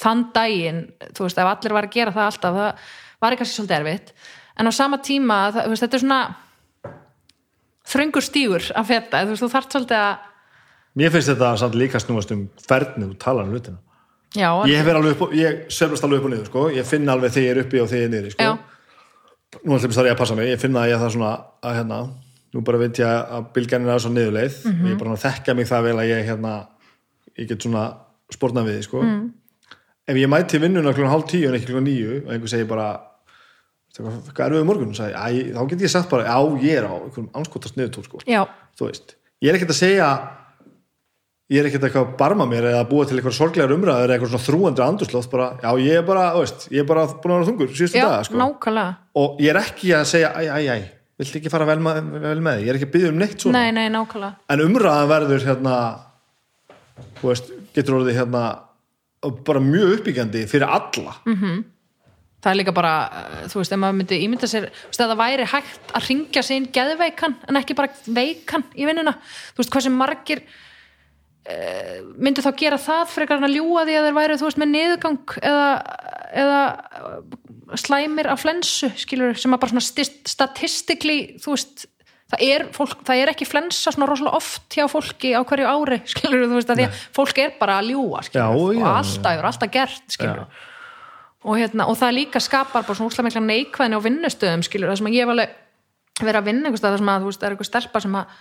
[0.00, 0.84] þann daginn,
[1.16, 4.14] þú veist, ef allir var að gera það alltaf, það var kannski svolítið erfitt.
[4.60, 6.20] En á sama tíma, það, veist, þetta er svona
[7.90, 10.26] þröngur stígur að feta, þú veist, þú þarft svolítið að
[11.00, 13.78] mér finnst þetta samt líka snúast um hvernig þú talar um hlutina
[14.36, 16.64] já, ég hef verið alveg upp og, ég seflast alveg upp og niður sko.
[16.70, 18.42] ég finn alveg þegar ég er uppi og þegar ég er niður sko.
[18.42, 18.58] já,
[19.64, 21.98] nú ætlum ég að passa mig ég finna að ég það svona að hérna
[22.54, 24.80] nú bara veit ég að bylgjanin er svo niðurleið Mhm.
[24.84, 26.66] og ég er bara að þekka mig það vel að ég hérna
[27.38, 27.84] ég get svona
[28.32, 29.02] spórnað við því, sko.
[29.02, 29.30] Mhm.
[30.08, 33.00] ef ég mæti vinnuna klukkan hálf tíu en ekki klukkan níu og einhver segir bara
[33.90, 36.84] "Veistu hvað er við morgun sagði, Æ, þá get ég sagt bara, já ég er
[36.86, 38.18] á einhverjum anskotast niðurtúr sko.
[38.78, 40.30] þú veist, ég er ekkert að segja
[41.50, 44.16] ég er ekkert eitthvað að barma mér eða að búa til eitthvað sorglegar umræður eða
[44.16, 47.40] eitthvað svona þrúandi andurslótt bara, já ég er bara, veist, ég er bara búin að
[47.40, 48.38] vera þungur síðustu já, daga, sko.
[48.38, 48.92] nákvæmlega.
[49.18, 50.76] Og ég er ekki að segja æ, æ, æ,
[51.20, 53.64] vilt ekki fara vel, með, vel með ég er ekki að byggja um neitt svona.
[53.64, 54.38] Nei, nei, nákvæmlega.
[54.54, 55.74] En umræðan verður hérna
[57.18, 58.46] þú veist, getur orðið hérna
[59.44, 61.18] bara mjög uppbyggjandi fyrir alla.
[61.28, 61.60] Mm.
[62.40, 65.10] það er líka bara, eh, þú veist, ef maður myndi ímynda sér, þú veist, að
[65.10, 69.12] það væri hægt að ringja sig inn geðveikan, en ekki bara veikan í vinnuna,
[69.52, 70.40] þú veist, hvað sem margir
[72.20, 74.72] myndu þá gera það frekar en að ljúga því að þeir væri, þú veist, með
[74.74, 75.68] niðurgang eða,
[76.42, 76.58] eða
[76.98, 81.86] eh, slæmir af flensu, skilur sem að bara svona statistikli þú veist,
[82.30, 86.00] það er, fólk, það er ekki flensa svona rosalega oft hjá fólki á hverju ári,
[86.12, 88.84] skilur þú veist, að því að fólk er bara að ljúga, skilur, Já, og já,
[88.90, 90.44] alltaf, er alltaf gert, skilur
[91.40, 95.00] og, hérna, og það líka skapar bara svona úslega mikla neikvæðin á vinnustöðum skilur, það
[95.00, 95.58] sem að ég hef alveg
[96.20, 98.34] verið að vinna það sem að þú veist, það er eitthvað stelpa sem að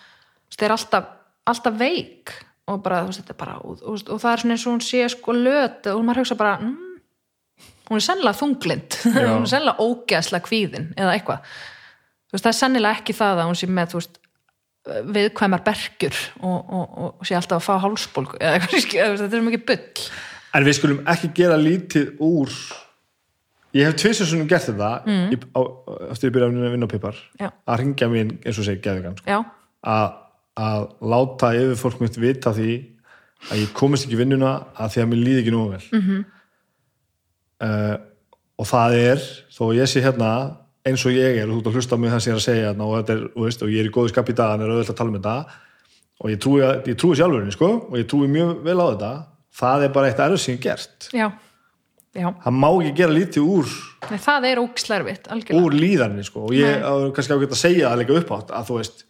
[0.50, 1.12] veist, er alltaf,
[1.48, 2.34] alltaf veik
[2.70, 4.76] og bara, þú veist, þetta er bara og, og, og það er svona eins og
[4.76, 9.52] hún sé sko löt og maður hugsa bara, mm, hún er sennilega þunglind, hún er
[9.52, 11.54] sennilega ógeðslega kvíðin eða eitthvað
[12.30, 14.20] þú veist, það er sennilega ekki það að hún sé með þú veist,
[14.90, 20.06] viðkvæmar bergjur og, og, sé alltaf að fá hálsbólgu eða eitthvað, þetta er mikið bull
[20.56, 22.54] en við skulum ekki gera lítið úr
[23.78, 25.46] ég hef tvisar svona gert þetta mm.
[25.54, 25.62] á,
[26.24, 27.50] byrja að vinna á pipar Já.
[27.50, 29.40] að ringja mér eins og segja geðugan sko.
[29.94, 30.08] að,
[30.60, 32.74] að láta yfir fólk mitt vita því
[33.50, 36.22] að ég komist ekki vinnuna að því að mér líði ekki nú vel mm -hmm.
[38.60, 39.24] og það er
[39.56, 40.32] þó ég sé hérna
[40.88, 42.40] eins og ég er og þú ert að hlusta á mig það sem ég er
[42.40, 44.64] að segja hérna, og, er, veist, og ég er í góðu skap í dag en
[44.64, 45.36] er auðvitað að tala um þetta
[46.20, 49.12] og ég trúi, ég trúi sjálfurinn sko, og ég trúi mjög vel á þetta
[49.60, 51.28] það er bara eitt erfið sem ég gert já,
[52.16, 53.76] já það má ekki gera lítið úr,
[54.10, 56.48] Nei, það er algjörlega úr líðarni sko.
[56.48, 59.06] og ég á kannski ágætt að segja það líka upp átt að þú veist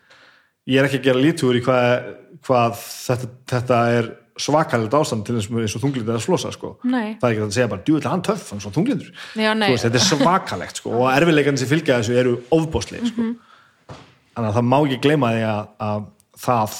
[0.69, 2.09] ég er ekki að gera lítið úr í hvað,
[2.45, 6.75] hvað þetta, þetta er svakalegt ástand til eins og þunglindur að slosa sko.
[6.85, 9.99] Það er ekki að segja bara, djúvill hann töff hann er svo þunglindur veist, þetta
[9.99, 10.93] er svakalegt sko.
[10.95, 13.25] og erfiðleikarnir sem fylgja þessu eru ofbóðslega sko.
[13.25, 13.97] Mhm.
[14.35, 16.07] þannig að það má ekki gleyma því að, að
[16.45, 16.77] það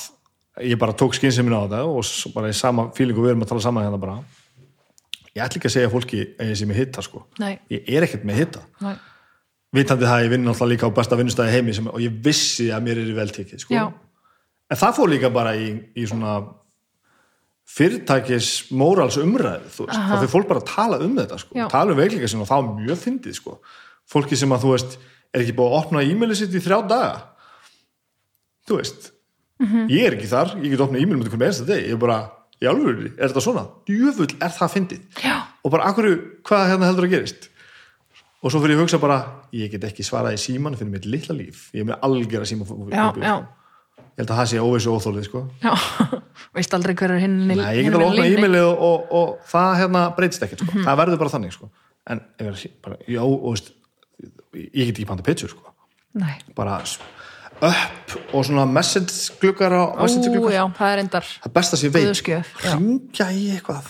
[0.70, 3.66] ég bara tók skynsefmin á þetta og bara í sama fílingu við erum að tala
[3.68, 4.18] saman hérna bara
[5.36, 7.26] ég ætla ekki að segja fólki að ég sé með hitta sko.
[7.70, 8.96] Ég er ekkert með hitta Nei.
[9.76, 12.70] Vitandi það að ég vinn náttúrulega líka á besta vinnustæði heimi sem, og ég vissi
[12.74, 13.76] að mér er vel tekið sko.
[14.70, 16.40] En það fór líka bara í, í svona
[17.70, 21.68] fyrirtækis mórals veist, þá fyrir fólk bara að tala um þetta sko.
[21.70, 22.02] Tala um
[22.42, 23.60] og það var mjög fyndið sko.
[24.10, 24.98] fólki sem að þú veist
[25.34, 27.12] er ekki búið að opna e-mailið sitt í þrjá daga.
[28.66, 29.12] Þú veist.
[29.60, 29.90] Mhm.
[29.92, 32.32] ég er ekki þar, ég get opnað e-mailið með einsta deg, ég er bara
[32.62, 33.68] í alvöru, er þetta svona?
[33.86, 35.02] Djöfull er það fyndið.
[35.64, 36.08] Og bara akkur,
[36.44, 37.49] hvað hérna heldur að gerist
[38.40, 39.20] og svo fyrir ég að hugsa bara
[39.56, 41.68] ég get ekki svarað í síman fyrir mitt litla líf.
[41.76, 43.36] Ég er með algjör að síma já, já,
[44.00, 45.44] ég held að það sé óvissu óþólið sko.
[46.58, 49.52] veist aldrei hver er hinn Nei, ég get alveg að opna e-mailið og, og, og
[49.52, 50.84] það hérna breytist ekkert sko.
[50.88, 51.72] það verður bara þannig sko.
[52.10, 53.74] en bara, já, og veist
[54.56, 55.76] ég get ekki panta pitsur sko.
[56.58, 56.82] Bara
[57.60, 61.96] upp og svona message gluggar á message já, það er endar það besta sem ég
[61.96, 62.30] veit.
[62.64, 63.90] Hringja í eitthvað.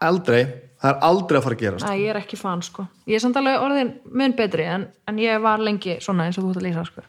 [0.00, 0.44] Aldrei,
[0.80, 1.86] það er aldrei að fara að gerast.
[1.86, 2.86] Æ, ég er ekki fan sko.
[3.10, 6.46] Ég er samt alveg orðin mun betri en, en ég var lengi svona eins og
[6.46, 7.06] þú ert að lýsa sko.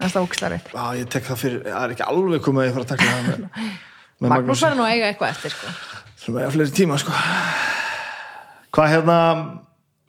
[0.00, 0.70] En það ógislega rétt.
[0.74, 3.10] Já, ég tek það fyrir, það er ekki alveg komið að ég fara að taka
[3.10, 3.68] það með,
[4.24, 5.74] með Magnús verður nú að eiga eitthvað eftir sko.
[6.24, 7.20] Sem er fleiri tíma sko.
[8.74, 9.18] hvað hérna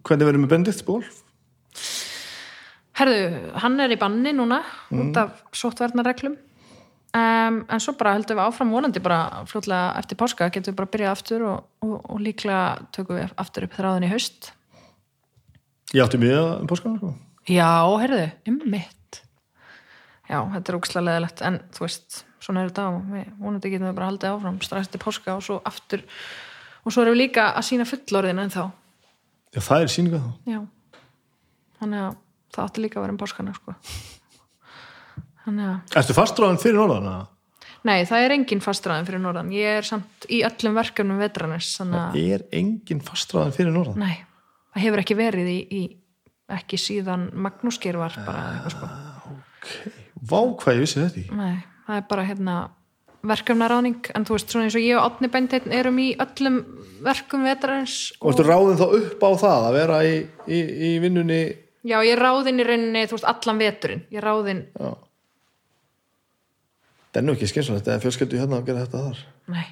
[0.06, 1.04] hvernig verður með Benedikt ból
[2.96, 3.24] Herðu,
[3.60, 4.62] hann er í banni núna
[4.96, 6.38] út af sóttvarnarreglum
[7.16, 10.94] um, en svo bara heldum við áfram vonandi bara fljótlega eftir páska getum við bara
[10.96, 14.52] byrjað aftur og, og, og líklega tökum við aftur upp þráðin í haust.
[15.96, 17.16] Ég átti mjög um páskana sko.
[17.46, 17.72] Já,
[18.02, 18.96] heyrðu, ummitt
[20.26, 23.90] Já, þetta er ógislega leðilegt en þú veist, svona er þetta og við vonandi getum
[23.92, 26.02] við bara haldið áfram strax til páska og svo aftur.
[26.82, 28.64] Og svo erum við líka að sína fullorðin en þá
[29.54, 30.32] já, það er síninga þá.
[30.50, 30.60] Já,
[31.80, 32.18] þannig að
[32.56, 33.76] það átti líka að vera um páskana sko.
[35.46, 37.28] Ertu fastráðan fyrir norðan?
[37.86, 39.52] Nei, það er engin fastræðin fyrir norðan.
[39.54, 44.02] Ég er samt í öllum verkefnum vetranis, þannig að, Er engin fastráðan fyrir norðan?
[44.02, 44.24] nei,
[44.74, 45.84] það hefur ekki verið í, í
[46.56, 48.90] ekki síðan Magnús Geir var bara eitthvað sko.
[50.26, 52.58] Vá, hvað ég vissi þetta í Nei, það er bara hérna
[53.26, 56.60] verkefnaráðning, en þú veist, svona eins og ég og Átni Beinteinn erum í öllum
[57.06, 60.14] verkum vetranis Og ertu ráðin þá upp á það að vera í,
[60.46, 61.42] í, í vinnunni
[61.86, 64.06] já, ég ráðin í rauninni, þú veist, allan veturinn.
[64.14, 64.94] Ég ráðin, Já
[67.16, 69.20] Það er nú ekki skynsalegt eða fjölskyldu hérna að gera þetta þar.
[69.56, 69.66] Nei.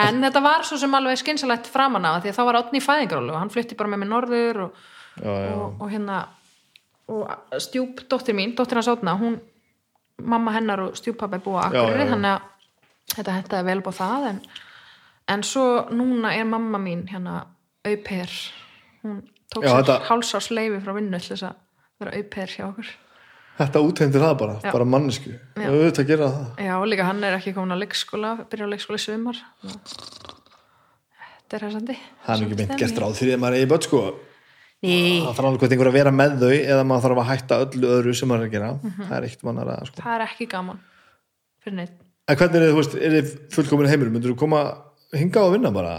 [0.00, 2.84] En þetta var svo sem alveg skynsalegt framan af því að þá var Átni í
[2.84, 4.78] fæðingarólu og hann flytti bara með mig norður og
[5.20, 6.18] Já, já, og, og hérna
[7.10, 9.34] og stjúp dóttir mín, dóttir hans átna hún,
[10.22, 14.38] mamma hennar og stjúppappi búa akkurir, þannig að þetta hendaði vel búið það en,
[15.34, 17.40] en svo núna er mamma mín hérna
[17.84, 18.32] auper
[19.02, 19.18] hún
[19.52, 21.58] tók sér þetta- hálsás leifi frá vinnu til þess að
[22.00, 22.92] vera auper hjá okkur
[23.58, 24.70] Þetta útheimtir það bara, Já.
[24.72, 26.64] bara mannesku og auðvitað að gera það.
[26.64, 29.40] Já, líka hann er ekki komin á leikskóla byrja á leikskóla í sumar.
[31.40, 33.86] Þetta er hæsandi Það er ekki meint gert ráð fyrir að maður er í börn
[33.88, 34.02] sko.
[34.80, 38.14] Það þarf alveg einhver að vera með þau eða maður þarf að hætta öllu öðru
[38.16, 38.70] sem maður er að gera.
[38.80, 39.08] Mhm.
[39.10, 40.04] Það er eitt mannar að sko.
[40.06, 40.80] Það er ekki gaman
[41.60, 41.98] fyrir neitt
[42.30, 44.60] En hvernig er þið, er þið fullkomin heimur myndur þú koma
[45.18, 45.94] hinga og vinna bara?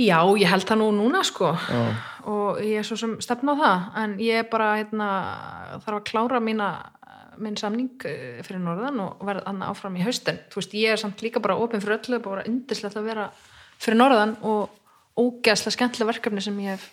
[0.00, 1.50] Já, ég held það nú núna sko.
[1.52, 1.82] Já.
[2.28, 5.10] Og ég er svo sem stefna á það en ég er bara hérna,
[5.84, 6.70] þarf að klára mína,
[7.40, 10.42] minn samning eh, fyrir norðan og verða annað áfram í haustin.
[10.52, 13.30] Þú veist, ég er samt líka bara opinn fyrir öllu bara indislegt að vera
[13.80, 14.76] fyrir norðan og
[15.20, 16.90] ógeðslega skemmtilega verkefni sem ég hef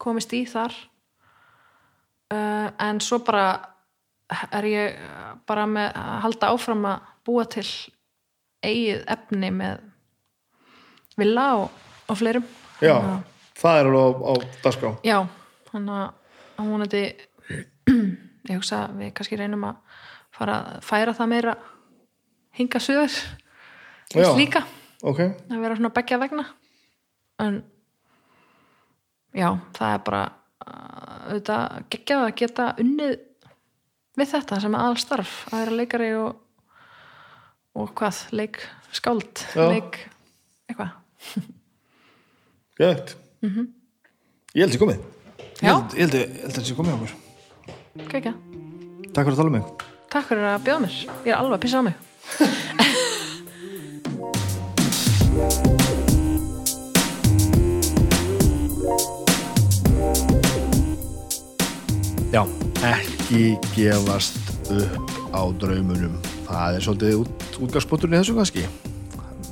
[0.00, 0.74] komist í þar.
[2.32, 3.72] Uh, en svo bara
[4.56, 5.00] er ég
[5.48, 7.66] bara með að halda áfram að búa til
[8.62, 9.82] eigið efni með
[11.18, 11.68] villa og,
[12.08, 12.46] og fleirum.
[12.82, 12.96] Já,
[13.62, 14.32] það er alveg á, á
[14.64, 14.92] dagskrá.
[15.06, 15.18] Já,
[15.70, 17.02] þannig að hefði
[18.50, 19.98] ég hugsa að við kannski reynum að
[20.32, 21.56] fara að færa það meira
[22.58, 23.18] hinga suður.
[24.12, 24.28] Já.
[24.36, 24.60] líka,
[25.02, 26.44] Ok, að vera svona beggja vegna.
[27.40, 27.62] En
[29.32, 33.14] já, það er bara uh, auðvitað geggjað að geta unnið
[34.20, 36.42] við þetta sem aðal starf að vera leikari og
[37.72, 38.60] og hvað, leik
[38.92, 39.98] skáld leik,
[40.68, 40.92] eitthvað.
[42.80, 44.98] Gett Ég held ég komið.
[45.62, 45.72] Ég Já.
[45.74, 47.14] held, ég held, ég held að þessi komið á okkur.
[48.12, 48.36] Geggjað,
[49.12, 49.64] Takk fyrir að tala um mig.
[50.12, 50.94] Takk fyrir að bjóða mér.
[51.26, 51.96] Ég er alveg að pissa á mig.
[62.32, 62.44] Já,
[62.88, 64.38] ekki gefast
[64.72, 66.14] upp á draumunum.
[66.48, 68.64] Það er svolítið út, útgangspunkturinn í þessu kannski.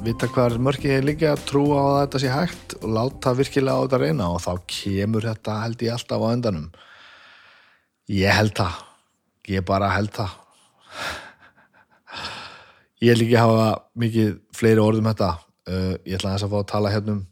[0.01, 3.83] Vita hvað mörkið er líka trúa á að þetta sé hægt og láta virkilega á
[3.85, 6.71] þetta reyna og þá kemur þetta held ég alltaf á endanum.
[8.09, 8.79] Ég held það.
[9.53, 10.33] Ég bara held það.
[13.05, 13.69] Ég vil ekki hafa
[14.01, 15.31] mikið fleiri orðum þetta.
[15.69, 17.23] Uh, ég ætla aðeins að fá að tala hérna um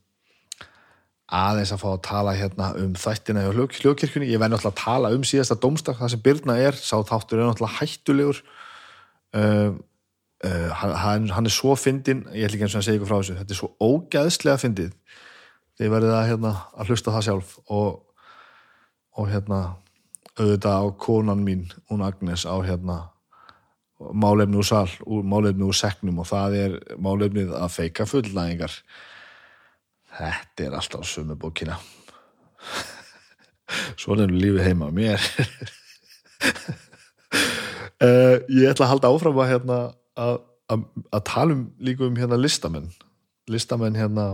[1.38, 4.84] aðeins að fá að tala hérna um þættina hjá hljó- hljóðkirkjunni, ég verði náttúrulega að
[4.84, 8.40] tala um síðasta dómstak, það sem Byrna er sá þáttur er náttúrulega hættulegur
[9.36, 9.74] uh,
[10.46, 13.18] uh, hann, hann er svo fyndin, ég ætla ekki eins og að segja ykkur frá
[13.18, 14.94] þessu, þetta er svo ógæðslega fyndið.
[15.78, 17.52] Þið verðið að, hérna, að hlusta það sjálf.
[17.70, 18.00] Og,
[19.18, 19.60] og hérna
[20.38, 22.98] auðvitað á konan mín, hún Agnes á hérna
[23.98, 28.74] málefni úr sal, úr málefni úr seknum og það er málefnið að feika fullnæðingar.
[30.18, 31.78] Þetta er alltaf sömu bókina.
[34.00, 35.22] Svona er lífið heima mér.
[37.98, 39.78] Uh, ég ætla að halda áfram að hérna
[40.18, 40.84] að,
[41.28, 42.90] tala um líka um hérna listamenn.
[43.48, 44.28] Listamenn hérna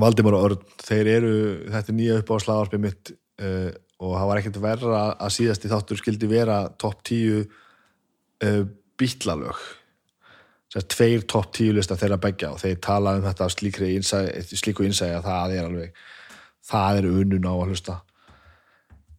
[0.00, 1.34] Valdimar og Örn, þeir eru
[1.70, 3.70] þetta er nýja upp á slagarpið mitt uh,
[4.02, 8.64] og það var ekkert verra að síðast í þáttur skildi vera topp tíu uh,
[8.98, 9.60] bítlalög
[10.74, 13.86] þess að tveir topp tíu lista þeirra begja og þeir tala um þetta slíku
[14.88, 16.02] innsæði að það er alveg
[16.64, 17.96] það er unun á að hlusta.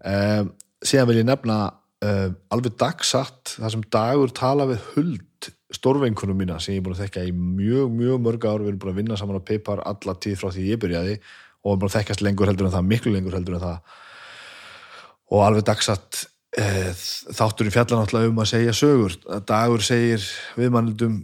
[0.05, 0.51] Um,
[0.85, 1.59] síðan vil ég nefna
[2.05, 6.95] um, alveg dagsatt það sem dagur tala við huld stórvenkunum mína sem ég er búin
[6.95, 9.81] að þekka í mjög, mjög mörg ár, við erum búin að vinna saman á Paypar
[9.85, 12.75] alla tíð frá því ég byrjaði og við erum búin að þekkast lengur heldur en
[12.75, 14.01] það, miklu lengur heldur en það.
[15.33, 16.65] Og alveg dagsatt e,
[17.33, 19.17] þáttur í fjallan alltaf um að segja sögur.
[19.49, 20.27] Dagur segir
[20.59, 21.17] viðmannildum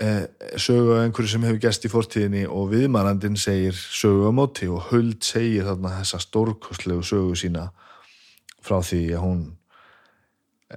[0.00, 0.12] e,
[0.56, 4.88] sögu af einhverju sem hefur gæst í fortíðinni og viðmannandin segir sögu á móti og
[4.90, 7.68] huld segir þarna þessa stórkostlegu sögu sína
[8.62, 9.42] frá því að hún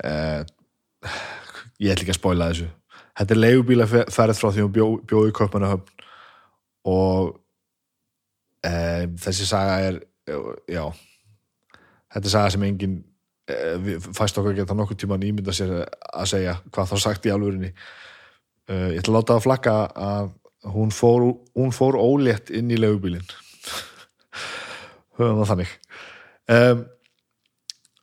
[0.03, 0.14] e,
[1.83, 2.69] ég ætl ekki að spóila þessu.
[3.15, 6.06] Þetta er leigubílaferð frá því hún bjó, bjóði í Köpmanahöfn
[6.91, 7.35] og
[8.65, 8.72] e,
[9.25, 9.99] þessi saga er
[10.72, 10.83] já
[12.14, 12.98] þetta er saga sem engin
[13.49, 17.72] e, fæst okkar geta nokkuð tíma nýmynda sér að segja hvað þá sagt í alvörinni
[18.65, 20.32] ég ætla að láta að flagga að
[20.74, 23.25] hún fór, hún fór ólétt inn í leigubílin
[25.17, 25.74] höfum það þannig.
[26.51, 26.83] Um,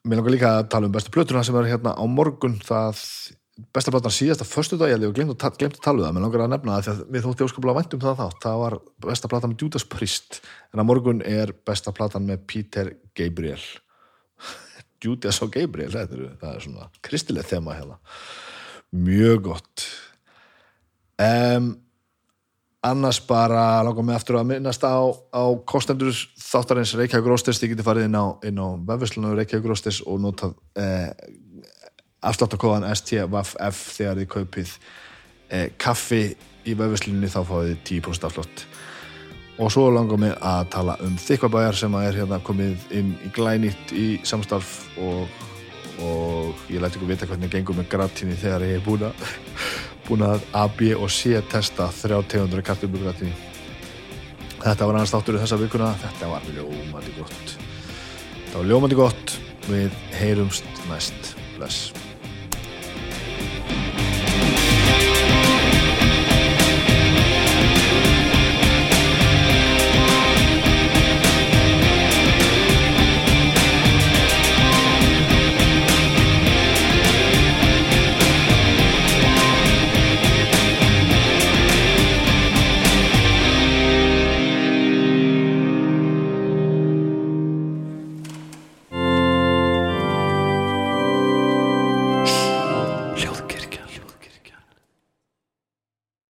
[0.09, 3.01] mér langar líka að tala um bestu plötuna sem er hérna á morgun það
[3.75, 6.15] besta platan síðasta förstu dag, ég ég glemt að, glemt að tala um það.
[6.17, 8.63] Menn langar að nefna það því að við þótti óskaplega vænt um það þátt, það
[8.63, 10.41] var besta platan með Judas Priest
[10.73, 13.61] en á morgun er besta platan með Peter Gabriel.
[15.05, 18.01] Judas og Gabriel það er svona kristileg þema hérna.
[18.93, 19.87] Mjög gott.
[21.21, 21.75] Um,
[22.83, 24.99] annars bara langar mig aftur að minnast á,
[25.31, 30.19] á kostendur þáttarins Reykjavík Róstis, þið getur farið inn á, á vefverslunum Reykjavík Róstis og
[30.25, 31.11] notað eh,
[32.27, 34.75] afsláttakóðan STFF þegar þið kaupið
[35.51, 36.25] eh, kaffi
[36.67, 38.67] í vefverslunni þá fáið þið 10% afslátt.
[39.63, 43.95] Og svo langar mig að tala um þykvabæjar sem er hérna komið inn í glænýtt
[43.95, 45.27] í samstarf og,
[46.01, 48.85] og ég læti ykkur vita hvernig gengur með gratinni þegar ég er
[50.09, 53.53] búin að A, B og C testa þrjá tegundra kartublugratinni
[54.63, 55.91] þetta var annars þáttur í þessa vikuna.
[56.03, 57.57] Þetta var ljómandi gott.
[57.57, 59.37] Þetta var ljómandi gott.
[59.69, 61.35] Við heyrumst næst.
[61.57, 62.12] Bless